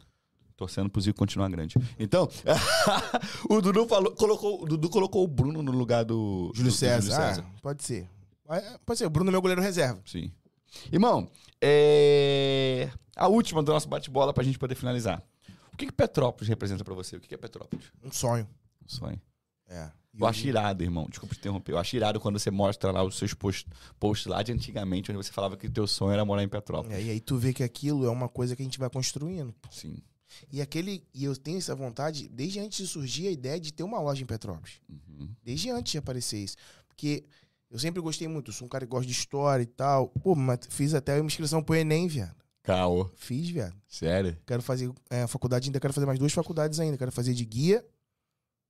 Torcendo 0.64 0.88
pro 0.88 1.00
Zico 1.02 1.18
continuar 1.18 1.50
grande. 1.50 1.74
Então, 1.98 2.26
o 3.50 3.60
Dudu 3.60 3.86
falou, 3.86 4.12
colocou, 4.12 4.62
o 4.62 4.66
Dudu 4.66 4.88
colocou 4.88 5.22
o 5.22 5.28
Bruno 5.28 5.62
no 5.62 5.70
lugar 5.72 6.04
do 6.06 6.50
Júlio 6.54 6.70
do- 6.70 6.74
do 6.74 6.78
César. 6.78 7.44
Ah, 7.46 7.60
pode 7.60 7.84
ser. 7.84 8.08
Pode 8.86 8.98
ser. 8.98 9.04
O 9.04 9.10
Bruno 9.10 9.28
é 9.28 9.32
meu 9.32 9.42
goleiro 9.42 9.60
reserva. 9.60 10.00
Sim. 10.06 10.32
Irmão, 10.90 11.30
é... 11.60 12.90
a 13.14 13.28
última 13.28 13.62
do 13.62 13.72
nosso 13.72 13.86
bate-bola 13.88 14.32
pra 14.32 14.42
gente 14.42 14.58
poder 14.58 14.74
finalizar. 14.74 15.22
O 15.72 15.76
que, 15.76 15.84
que 15.86 15.92
Petrópolis 15.92 16.48
representa 16.48 16.82
pra 16.82 16.94
você? 16.94 17.16
O 17.16 17.20
que, 17.20 17.28
que 17.28 17.34
é 17.34 17.38
Petrópolis? 17.38 17.84
Um 18.02 18.10
sonho. 18.10 18.48
Um 18.84 18.88
sonho. 18.88 19.20
É. 19.68 19.90
Eu 20.18 20.26
acho 20.26 20.46
irado, 20.46 20.82
irmão. 20.82 21.06
Desculpa 21.10 21.34
te 21.34 21.40
interromper. 21.40 21.72
Eu 21.72 21.78
acho 21.78 21.94
irado 21.96 22.20
quando 22.20 22.38
você 22.38 22.50
mostra 22.50 22.90
lá 22.92 23.02
os 23.02 23.18
seus 23.18 23.34
posts 23.34 23.66
posts 23.98 24.26
lá 24.26 24.42
de 24.42 24.52
antigamente, 24.52 25.10
onde 25.10 25.16
você 25.22 25.32
falava 25.32 25.56
que 25.56 25.66
o 25.66 25.70
teu 25.70 25.86
sonho 25.86 26.12
era 26.12 26.24
morar 26.24 26.42
em 26.42 26.48
Petrópolis. 26.48 26.96
É, 26.96 27.02
e 27.02 27.10
aí 27.10 27.20
tu 27.20 27.36
vê 27.36 27.52
que 27.52 27.62
aquilo 27.64 28.06
é 28.06 28.10
uma 28.10 28.28
coisa 28.28 28.54
que 28.54 28.62
a 28.62 28.64
gente 28.64 28.78
vai 28.78 28.88
construindo. 28.88 29.52
Sim. 29.70 29.96
E 30.52 30.60
aquele. 30.60 31.04
E 31.12 31.24
eu 31.24 31.36
tenho 31.36 31.58
essa 31.58 31.74
vontade, 31.74 32.28
desde 32.28 32.60
antes 32.60 32.78
de 32.78 32.86
surgir 32.86 33.28
a 33.28 33.30
ideia 33.30 33.60
de 33.60 33.72
ter 33.72 33.82
uma 33.82 34.00
loja 34.00 34.22
em 34.22 34.26
Petrópolis. 34.26 34.80
Uhum. 34.88 35.28
Desde 35.42 35.70
antes 35.70 35.92
de 35.92 35.98
aparecer 35.98 36.38
isso. 36.38 36.56
Porque 36.88 37.24
eu 37.70 37.78
sempre 37.78 38.00
gostei 38.00 38.28
muito, 38.28 38.50
eu 38.50 38.54
sou 38.54 38.66
um 38.66 38.68
cara 38.68 38.86
que 38.86 38.90
gosta 38.90 39.06
de 39.06 39.12
história 39.12 39.62
e 39.62 39.66
tal. 39.66 40.08
Pô, 40.08 40.34
mas 40.34 40.60
fiz 40.68 40.94
até 40.94 41.20
uma 41.20 41.26
inscrição 41.26 41.62
pro 41.62 41.74
Enem, 41.74 42.06
viado. 42.08 42.36
Caô. 42.62 43.10
Fiz, 43.16 43.48
viado. 43.48 43.76
Sério? 43.86 44.38
Quero 44.46 44.62
fazer 44.62 44.90
é, 45.10 45.26
faculdade, 45.26 45.68
ainda 45.68 45.78
quero 45.78 45.92
fazer 45.92 46.06
mais 46.06 46.18
duas 46.18 46.32
faculdades 46.32 46.80
ainda. 46.80 46.96
Quero 46.96 47.12
fazer 47.12 47.34
de 47.34 47.44
guia, 47.44 47.84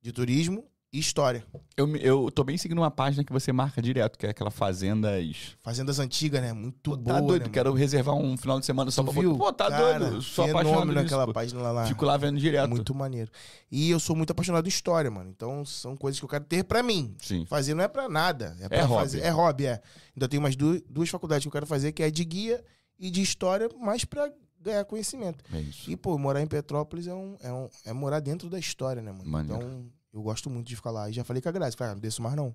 de 0.03 0.13
turismo 0.13 0.69
e 0.95 0.99
história. 1.01 1.45
Eu, 1.77 1.97
eu 1.97 2.31
tô 2.31 2.45
bem 2.45 2.57
seguindo 2.57 2.79
uma 2.79 2.91
página 2.91 3.25
que 3.25 3.33
você 3.33 3.53
marca 3.53 3.83
direto, 3.83 4.17
que 4.17 4.27
é 4.27 4.31
aquela 4.31 4.49
Fazendas. 4.49 5.57
Fazendas 5.61 5.99
antigas, 5.99 6.41
né? 6.41 6.53
Muito 6.53 6.93
Pô, 6.93 6.97
boa. 6.97 7.17
tá 7.17 7.21
doido, 7.21 7.43
né, 7.47 7.49
quero 7.53 7.75
reservar 7.75 8.15
um 8.15 8.37
final 8.37 8.61
de 8.61 8.67
semana 8.67 8.93
só 8.93 9.03
Tu 9.03 9.11
pra 9.11 9.21
viu? 9.21 9.37
Pô, 9.37 9.53
tá 9.53 9.69
Cara, 9.69 9.99
doido. 9.99 10.23
Sou 10.23 10.47
fenômeno 10.47 10.71
apaixonado 10.71 11.03
naquela 11.03 11.33
página 11.33 11.73
lá. 11.73 11.87
Fico 11.87 12.05
lá 12.05 12.17
vendo 12.17 12.39
direto. 12.39 12.71
Muito 12.71 12.95
maneiro. 12.95 13.29
E 13.73 13.91
eu 13.91 13.99
sou 13.99 14.15
muito 14.15 14.31
apaixonado 14.31 14.67
em 14.67 14.69
história, 14.69 15.11
mano. 15.11 15.29
Então 15.31 15.65
são 15.65 15.97
coisas 15.97 16.21
que 16.21 16.25
eu 16.25 16.29
quero 16.29 16.45
ter 16.45 16.63
pra 16.63 16.81
mim. 16.81 17.17
Sim. 17.21 17.45
Fazer 17.47 17.75
não 17.75 17.83
é 17.83 17.89
pra 17.89 18.09
nada. 18.09 18.57
É, 18.61 18.69
pra 18.69 18.85
hobby. 18.85 19.01
fazer. 19.01 19.21
É 19.23 19.31
hobby, 19.31 19.67
é. 19.67 19.83
Então 20.17 20.27
eu 20.27 20.29
tenho 20.29 20.43
mais 20.43 20.55
duas, 20.55 20.81
duas 20.89 21.09
faculdades 21.09 21.43
que 21.43 21.49
eu 21.49 21.53
quero 21.53 21.67
fazer, 21.67 21.91
que 21.91 22.05
é 22.05 22.11
de 22.11 22.25
guia 22.25 22.65
e 23.01 23.11
de 23.11 23.21
história, 23.21 23.69
mais 23.81 24.05
pra 24.05 24.31
ganhar 24.61 24.85
conhecimento. 24.85 25.43
É 25.53 25.61
isso. 25.61 25.91
E, 25.91 25.97
pô, 25.97 26.17
morar 26.17 26.41
em 26.41 26.47
Petrópolis 26.47 27.09
é, 27.09 27.15
um, 27.15 27.37
é, 27.43 27.53
um, 27.53 27.69
é 27.85 27.93
morar 27.93 28.21
dentro 28.21 28.49
da 28.49 28.61
história, 28.61 29.03
né, 29.03 29.11
mano? 29.11 29.29
Maneiro. 29.29 29.61
Então, 29.61 29.87
eu 30.15 30.23
gosto 30.23 30.49
muito 30.49 30.69
de 30.69 30.77
ficar 30.77 30.93
lá. 30.93 31.11
E 31.11 31.13
já 31.13 31.25
falei 31.25 31.43
com 31.43 31.49
a 31.49 31.53
Grazi, 31.53 31.77
falei, 31.77 31.91
ah, 31.91 31.95
não 31.97 32.01
desço 32.01 32.23
mais 32.23 32.37
não. 32.37 32.55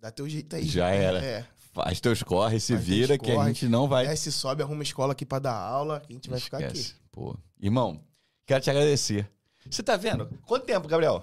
Dá 0.00 0.10
teu 0.10 0.26
jeito 0.26 0.56
aí. 0.56 0.66
Já 0.66 0.88
era. 0.88 1.22
É. 1.22 1.46
Faz 1.72 2.00
teus 2.00 2.22
corre, 2.22 2.58
se 2.58 2.72
Faz 2.72 2.84
vira, 2.84 3.18
que 3.18 3.30
a 3.30 3.46
gente 3.46 3.68
não 3.68 3.86
vai. 3.86 4.06
Desce, 4.06 4.32
sobe, 4.32 4.62
arruma 4.62 4.82
escola 4.82 5.12
aqui 5.12 5.26
pra 5.26 5.38
dar 5.38 5.54
aula, 5.54 6.00
que 6.00 6.12
a 6.12 6.16
gente 6.16 6.30
vai 6.30 6.40
ficar 6.40 6.58
aqui. 6.58 6.78
Esquece. 6.78 6.94
Pô. 7.12 7.36
Irmão, 7.60 8.00
quero 8.46 8.62
te 8.62 8.70
agradecer. 8.70 9.30
Você 9.68 9.82
tá 9.82 9.96
vendo? 9.96 10.28
Quanto 10.46 10.64
tempo, 10.64 10.88
Gabriel? 10.88 11.22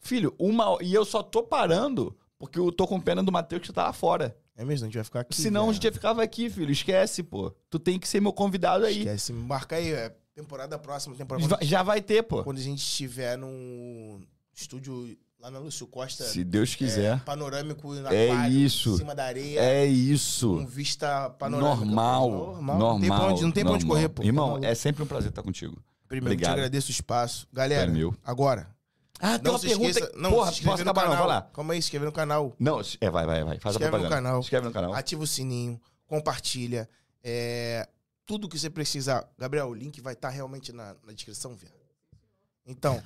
Filho, 0.00 0.34
uma 0.38 0.68
hora. 0.70 0.84
E 0.84 0.92
eu 0.92 1.04
só 1.04 1.22
tô 1.22 1.42
parando 1.42 2.16
porque 2.38 2.58
eu 2.58 2.70
tô 2.70 2.86
com 2.86 3.00
pena 3.00 3.22
do 3.22 3.32
Matheus 3.32 3.62
que 3.62 3.72
tá 3.72 3.84
lá 3.84 3.92
fora. 3.92 4.36
É 4.56 4.64
mesmo, 4.64 4.84
a 4.84 4.88
gente 4.88 4.96
vai 4.96 5.04
ficar 5.04 5.20
aqui. 5.20 5.34
Senão 5.34 5.62
a 5.62 5.64
velho. 5.64 5.74
gente 5.74 5.84
já 5.84 5.92
ficava 5.92 6.22
aqui, 6.22 6.50
filho. 6.50 6.72
Esquece, 6.72 7.22
pô. 7.22 7.54
Tu 7.70 7.78
tem 7.78 7.98
que 7.98 8.08
ser 8.08 8.20
meu 8.20 8.32
convidado 8.32 8.84
aí. 8.84 8.98
Esquece, 8.98 9.32
marca 9.32 9.76
aí, 9.76 9.92
é 9.92 10.14
temporada 10.42 10.78
próxima, 10.78 11.16
temporada 11.16 11.46
Va- 11.48 11.58
Já 11.62 11.82
vai 11.82 12.00
ter, 12.00 12.22
pô. 12.22 12.44
quando 12.44 12.58
a 12.58 12.62
gente 12.62 12.78
estiver 12.78 13.36
num 13.36 14.20
estúdio 14.54 15.16
lá 15.40 15.50
na 15.50 15.58
Lúcio 15.58 15.86
Costa, 15.86 16.24
Se 16.24 16.44
Deus 16.44 16.74
quiser. 16.74 17.20
panorâmico 17.24 17.92
na 17.94 18.12
É 18.14 18.48
isso. 18.48 18.94
em 18.94 18.98
cima 18.98 19.14
da 19.14 19.24
areia, 19.24 19.60
É 19.60 19.84
com 19.86 19.92
isso. 19.92 20.66
vista 20.66 21.30
panorâmica. 21.30 21.84
Normal. 21.84 22.30
Normal. 22.30 22.78
Normal. 22.78 22.78
Não 22.78 23.00
tem 23.00 23.08
pra 23.10 23.26
onde, 23.26 23.42
não 23.42 23.50
tem 23.52 23.64
pra 23.64 23.72
onde 23.72 23.84
normal. 23.84 23.96
correr, 24.02 24.08
pô. 24.08 24.22
Irmão, 24.22 24.44
Tá 24.46 24.50
maluco. 24.52 24.66
é 24.66 24.74
sempre 24.74 25.02
um 25.02 25.06
prazer 25.06 25.30
estar 25.30 25.42
contigo. 25.42 25.76
Primeiro, 26.08 26.32
obrigado. 26.34 26.52
te 26.52 26.54
agradeço 26.58 26.88
o 26.88 26.90
espaço. 26.90 27.46
Galera, 27.52 27.82
É 27.84 27.86
meu. 27.86 28.14
agora, 28.24 28.68
Ah, 29.20 29.36
tem 29.38 29.44
não 29.44 29.52
uma 29.52 29.58
se 29.58 29.66
pergunta. 29.66 29.90
esqueça... 29.90 30.12
Não, 30.16 30.30
Porra, 30.30 30.52
se 30.52 30.62
posso 30.62 30.76
no 30.84 30.90
acabar 30.90 31.02
não? 31.02 31.10
canal. 31.10 31.26
Vai 31.26 31.36
lá. 31.36 31.42
Calma 31.52 31.72
aí, 31.74 31.82
se 31.82 31.86
inscreve 31.86 32.06
no 32.06 32.12
canal. 32.12 32.54
Não, 32.58 32.80
é, 33.00 33.10
vai, 33.10 33.26
vai, 33.26 33.44
vai. 33.44 33.58
Faz 33.58 33.74
a 33.74 33.78
Inscreve 33.78 33.84
no 33.90 33.98
propaganda. 33.98 34.08
canal. 34.22 34.40
Inscreve 34.40 34.66
no 34.66 34.72
canal. 34.72 34.94
Ativa 34.94 35.22
o 35.22 35.26
sininho, 35.26 35.80
compartilha. 36.06 36.88
é, 37.22 37.86
tudo 38.28 38.46
que 38.46 38.58
você 38.58 38.68
precisar. 38.68 39.26
Gabriel, 39.38 39.68
o 39.68 39.74
link 39.74 40.02
vai 40.02 40.12
estar 40.12 40.28
realmente 40.28 40.70
na, 40.70 40.94
na 41.04 41.12
descrição, 41.14 41.56
viado. 41.56 41.72
Então, 42.66 43.02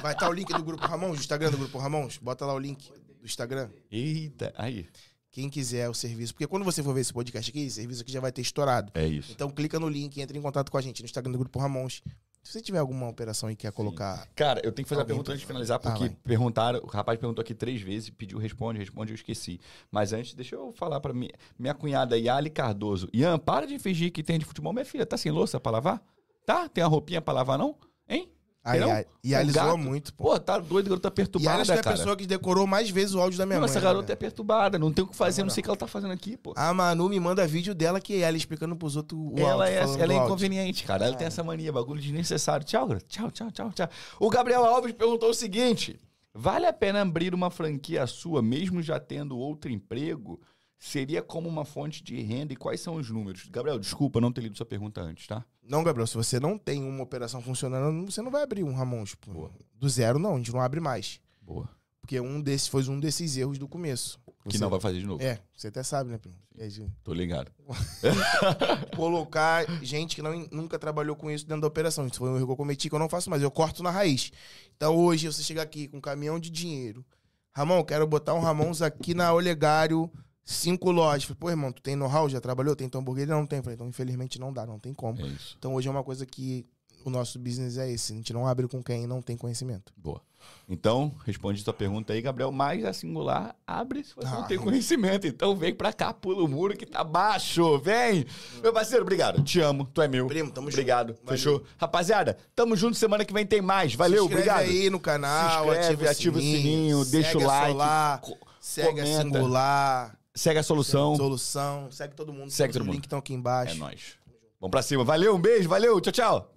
vai 0.00 0.12
estar 0.12 0.30
o 0.30 0.32
link 0.32 0.52
do 0.52 0.62
Grupo 0.62 0.86
Ramons, 0.86 1.16
do 1.16 1.20
Instagram 1.20 1.50
do 1.50 1.58
Grupo 1.58 1.76
Ramons. 1.76 2.18
Bota 2.18 2.46
lá 2.46 2.54
o 2.54 2.58
link 2.58 2.88
do 3.18 3.26
Instagram. 3.26 3.68
Eita, 3.90 4.54
aí. 4.56 4.88
Quem 5.32 5.50
quiser 5.50 5.88
o 5.88 5.94
serviço. 5.94 6.32
Porque 6.32 6.46
quando 6.46 6.64
você 6.64 6.84
for 6.84 6.94
ver 6.94 7.00
esse 7.00 7.12
podcast 7.12 7.50
aqui, 7.50 7.62
esse 7.62 7.76
serviço 7.76 8.02
aqui 8.02 8.12
já 8.12 8.20
vai 8.20 8.30
ter 8.30 8.42
estourado. 8.42 8.92
É 8.94 9.04
isso. 9.04 9.32
Então 9.32 9.50
clica 9.50 9.80
no 9.80 9.88
link, 9.88 10.20
entra 10.20 10.38
em 10.38 10.40
contato 10.40 10.70
com 10.70 10.78
a 10.78 10.80
gente 10.80 11.02
no 11.02 11.06
Instagram 11.06 11.32
do 11.32 11.38
Grupo 11.38 11.58
Ramons. 11.58 12.00
Se 12.42 12.52
você 12.54 12.60
tiver 12.62 12.78
alguma 12.78 13.06
operação 13.08 13.48
aí 13.48 13.54
que 13.54 13.62
quer 13.66 13.72
colocar. 13.72 14.26
Cara, 14.34 14.60
eu 14.64 14.72
tenho 14.72 14.84
que 14.84 14.88
fazer 14.88 15.02
a 15.02 15.04
pergunta 15.04 15.30
antes 15.30 15.40
de 15.42 15.46
finalizar, 15.46 15.76
Ah, 15.76 15.80
porque 15.80 16.08
vai. 16.08 16.16
perguntaram, 16.24 16.80
o 16.82 16.86
rapaz 16.86 17.18
perguntou 17.18 17.42
aqui 17.42 17.54
três 17.54 17.80
vezes, 17.82 18.08
pediu 18.10 18.38
responde, 18.38 18.78
responde, 18.78 19.12
eu 19.12 19.14
esqueci. 19.14 19.60
Mas 19.90 20.12
antes, 20.12 20.34
deixa 20.34 20.54
eu 20.56 20.72
falar 20.72 21.00
pra 21.00 21.12
minha, 21.12 21.32
minha 21.58 21.74
cunhada 21.74 22.16
Yali 22.18 22.48
Cardoso. 22.50 23.08
Ian, 23.12 23.38
para 23.38 23.66
de 23.66 23.78
fingir 23.78 24.10
que 24.10 24.22
tem 24.22 24.38
de 24.38 24.44
futebol. 24.46 24.72
Minha 24.72 24.84
filha, 24.86 25.04
tá 25.04 25.16
sem 25.18 25.30
louça 25.30 25.60
pra 25.60 25.70
lavar? 25.72 26.02
Tá? 26.46 26.68
Tem 26.68 26.82
a 26.82 26.86
roupinha 26.86 27.20
pra 27.20 27.34
lavar, 27.34 27.58
não? 27.58 27.76
Hein? 28.08 28.28
Aí, 28.62 28.78
Não? 28.78 28.90
aí, 28.92 29.06
e 29.24 29.34
É 29.34 29.38
um 29.38 29.48
a 29.48 29.52
zoa 29.52 29.76
muito, 29.76 30.12
pô. 30.12 30.24
Pô, 30.24 30.38
tá 30.38 30.58
doido, 30.58 30.90
garota 30.90 31.08
E 31.08 31.10
a 31.10 31.12
perturbada, 31.12 31.56
Alice 31.56 31.70
é 31.72 31.74
a 31.74 31.82
cara. 31.82 31.96
pessoa 31.96 32.14
que 32.14 32.26
decorou 32.26 32.66
mais 32.66 32.90
vezes 32.90 33.14
o 33.14 33.20
áudio 33.20 33.38
da 33.38 33.46
minha 33.46 33.56
não, 33.56 33.62
mãe. 33.62 33.70
essa 33.70 33.78
né, 33.80 33.84
garota 33.84 34.04
é 34.04 34.08
velho? 34.08 34.18
perturbada, 34.18 34.78
não 34.78 34.92
tem 34.92 35.02
o 35.02 35.08
que 35.08 35.16
fazer, 35.16 35.42
não 35.42 35.48
sei 35.50 35.62
o 35.62 35.64
que 35.64 35.70
ela 35.70 35.76
tá 35.78 35.86
fazendo 35.86 36.12
aqui, 36.12 36.36
pô. 36.36 36.52
A 36.54 36.72
Manu 36.74 37.08
me 37.08 37.18
manda 37.18 37.46
vídeo 37.46 37.74
dela 37.74 38.00
que 38.00 38.14
é 38.14 38.20
ela 38.20 38.36
explicando 38.36 38.76
pros 38.76 38.96
outros 38.96 39.18
o 39.18 39.34
Ela 39.38 39.64
áudio, 39.64 39.98
é, 39.98 40.02
ela 40.02 40.12
é 40.12 40.16
inconveniente, 40.16 40.84
cara. 40.84 41.06
Ela 41.06 41.16
tem 41.16 41.26
essa 41.26 41.42
mania, 41.42 41.72
bagulho 41.72 42.00
desnecessário. 42.02 42.64
Tchau, 42.66 42.86
garota. 42.86 43.06
tchau, 43.08 43.30
tchau, 43.30 43.50
tchau, 43.50 43.72
tchau. 43.72 43.88
O 44.18 44.28
Gabriel 44.28 44.64
Alves 44.64 44.92
perguntou 44.92 45.30
o 45.30 45.34
seguinte: 45.34 45.98
vale 46.34 46.66
a 46.66 46.72
pena 46.72 47.00
abrir 47.00 47.34
uma 47.34 47.50
franquia 47.50 48.06
sua, 48.06 48.42
mesmo 48.42 48.82
já 48.82 49.00
tendo 49.00 49.38
outro 49.38 49.70
emprego? 49.70 50.38
Seria 50.78 51.20
como 51.22 51.46
uma 51.46 51.66
fonte 51.66 52.02
de 52.02 52.20
renda 52.22 52.54
e 52.54 52.56
quais 52.56 52.80
são 52.80 52.94
os 52.94 53.10
números? 53.10 53.46
Gabriel, 53.50 53.78
desculpa 53.78 54.18
não 54.18 54.32
ter 54.32 54.40
lido 54.40 54.56
sua 54.56 54.64
pergunta 54.64 55.02
antes, 55.02 55.26
tá? 55.26 55.44
Não, 55.62 55.84
Gabriel, 55.84 56.06
se 56.06 56.16
você 56.16 56.40
não 56.40 56.58
tem 56.58 56.82
uma 56.82 57.02
operação 57.02 57.40
funcionando, 57.42 58.10
você 58.10 58.20
não 58.22 58.30
vai 58.30 58.42
abrir 58.42 58.64
um 58.64 58.74
Ramon. 58.74 59.04
Tipo, 59.04 59.52
do 59.74 59.88
zero, 59.88 60.18
não, 60.18 60.34
a 60.34 60.38
gente 60.38 60.52
não 60.52 60.60
abre 60.60 60.80
mais. 60.80 61.20
Boa. 61.40 61.68
Porque 62.00 62.18
um 62.20 62.40
desses 62.40 62.66
foi 62.66 62.86
um 62.88 62.98
desses 62.98 63.36
erros 63.36 63.58
do 63.58 63.68
começo. 63.68 64.18
Que 64.48 64.56
Você- 64.56 64.64
não 64.64 64.70
vai 64.70 64.80
fazer 64.80 64.98
de 65.00 65.06
novo. 65.06 65.22
É, 65.22 65.38
você 65.54 65.68
até 65.68 65.82
sabe, 65.82 66.10
né, 66.10 66.18
primo? 66.18 66.34
É 66.58 66.66
de 66.66 66.90
Tô 67.04 67.12
ligado. 67.12 67.52
colocar 68.96 69.64
gente 69.82 70.16
que 70.16 70.22
não, 70.22 70.46
nunca 70.50 70.78
trabalhou 70.78 71.14
com 71.14 71.30
isso 71.30 71.46
dentro 71.46 71.62
da 71.62 71.66
operação. 71.68 72.06
Isso 72.06 72.18
foi 72.18 72.30
um 72.30 72.36
erro 72.36 72.46
que 72.46 72.52
eu 72.52 72.56
cometi 72.56 72.88
que 72.88 72.94
eu 72.94 72.98
não 72.98 73.08
faço 73.08 73.30
mais. 73.30 73.42
Eu 73.42 73.50
corto 73.50 73.82
na 73.82 73.90
raiz. 73.90 74.32
Então 74.76 74.96
hoje 74.96 75.26
você 75.26 75.42
chega 75.42 75.62
aqui 75.62 75.88
com 75.88 75.98
um 75.98 76.00
caminhão 76.00 76.38
de 76.40 76.50
dinheiro. 76.50 77.04
Ramon, 77.52 77.84
quero 77.84 78.06
botar 78.06 78.34
um 78.34 78.40
Ramons 78.40 78.80
aqui 78.80 79.12
na 79.12 79.32
Olegário, 79.32 80.10
cinco 80.44 80.90
lojas. 80.90 81.24
Falei, 81.24 81.36
pô, 81.38 81.50
irmão, 81.50 81.72
tu 81.72 81.82
tem 81.82 81.96
know-how? 81.96 82.28
Já 82.28 82.40
trabalhou? 82.40 82.74
Tem 82.76 82.88
tua 82.88 83.00
hamburgueria? 83.00 83.34
Não 83.34 83.46
tem. 83.46 83.62
Falei, 83.62 83.74
então 83.74 83.88
infelizmente 83.88 84.38
não 84.38 84.52
dá, 84.52 84.66
não 84.66 84.78
tem 84.78 84.92
como. 84.94 85.20
É. 85.24 85.30
Então 85.58 85.74
hoje 85.74 85.88
é 85.88 85.90
uma 85.90 86.04
coisa 86.04 86.24
que 86.26 86.66
o 87.04 87.10
nosso 87.10 87.38
business 87.38 87.78
é 87.78 87.90
esse. 87.90 88.12
A 88.12 88.16
gente 88.16 88.32
não 88.32 88.46
abre 88.46 88.68
com 88.68 88.82
quem 88.82 89.06
não 89.06 89.22
tem 89.22 89.36
conhecimento. 89.36 89.92
Boa. 89.96 90.20
Então, 90.68 91.14
responde 91.26 91.60
sua 91.62 91.72
pergunta 91.72 92.12
aí, 92.14 92.22
Gabriel. 92.22 92.50
Mas 92.50 92.82
a 92.84 92.92
singular 92.94 93.54
abre 93.66 94.02
se 94.04 94.14
você 94.14 94.26
não 94.26 94.40
Ah. 94.42 94.46
tem 94.46 94.58
conhecimento. 94.58 95.26
Então 95.26 95.54
vem 95.54 95.74
pra 95.74 95.92
cá, 95.92 96.14
pula 96.14 96.42
o 96.42 96.48
muro 96.48 96.74
que 96.76 96.86
tá 96.86 97.04
baixo. 97.04 97.78
Vem! 97.78 98.24
Meu 98.62 98.72
parceiro, 98.72 99.02
obrigado. 99.02 99.42
Te 99.42 99.60
amo, 99.60 99.84
tu 99.84 100.00
é 100.00 100.08
meu. 100.08 100.26
Primo, 100.26 100.50
tamo 100.50 100.68
junto. 100.70 100.74
Obrigado. 100.78 101.14
Fechou? 101.26 101.62
Rapaziada, 101.78 102.38
tamo 102.54 102.74
junto. 102.76 102.96
Semana 102.96 103.24
que 103.24 103.32
vem 103.34 103.44
tem 103.46 103.60
mais. 103.60 103.94
Valeu, 103.94 104.24
Se 104.28 104.34
inscreve 104.34 104.50
obrigado. 104.50 104.70
aí 104.70 104.88
no 104.90 104.98
canal, 105.00 105.64
Se 105.64 105.70
inscreve, 105.70 105.92
ativa, 106.08 106.10
ativa 106.10 106.36
o 106.36 106.38
o 106.38 106.42
sininho, 106.42 106.60
sininho, 106.62 107.04
deixa 107.06 107.38
o 107.38 107.42
a 107.42 107.46
like, 107.46 107.72
Solar, 107.72 108.20
co- 108.20 108.38
segue 108.60 109.00
a 109.00 109.04
comenta. 109.04 109.22
Singular, 109.22 110.18
Segue 110.34 110.60
a 110.60 110.62
solução. 110.62 111.16
Solução, 111.16 111.90
segue 111.90 112.14
todo 112.14 112.32
mundo. 112.32 112.50
Segue 112.50 112.72
todo 112.72 112.82
os 112.82 112.86
mundo. 112.86 112.94
links 112.94 113.06
estão 113.06 113.18
aqui 113.18 113.34
embaixo. 113.34 113.74
É 113.74 113.78
nóis. 113.78 114.18
Vamos 114.60 114.70
pra 114.70 114.82
cima. 114.82 115.04
Valeu, 115.04 115.34
um 115.34 115.40
beijo, 115.40 115.68
valeu. 115.68 116.00
Tchau, 116.00 116.12
tchau. 116.12 116.54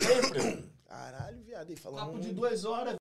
E 0.00 0.06
aí? 0.40 0.64
Caralho, 0.86 1.42
viado, 1.42 1.70
aí 1.70 1.76
falando. 1.76 2.06
Papo 2.06 2.20
de 2.20 2.32
duas 2.32 2.64
horas. 2.64 2.94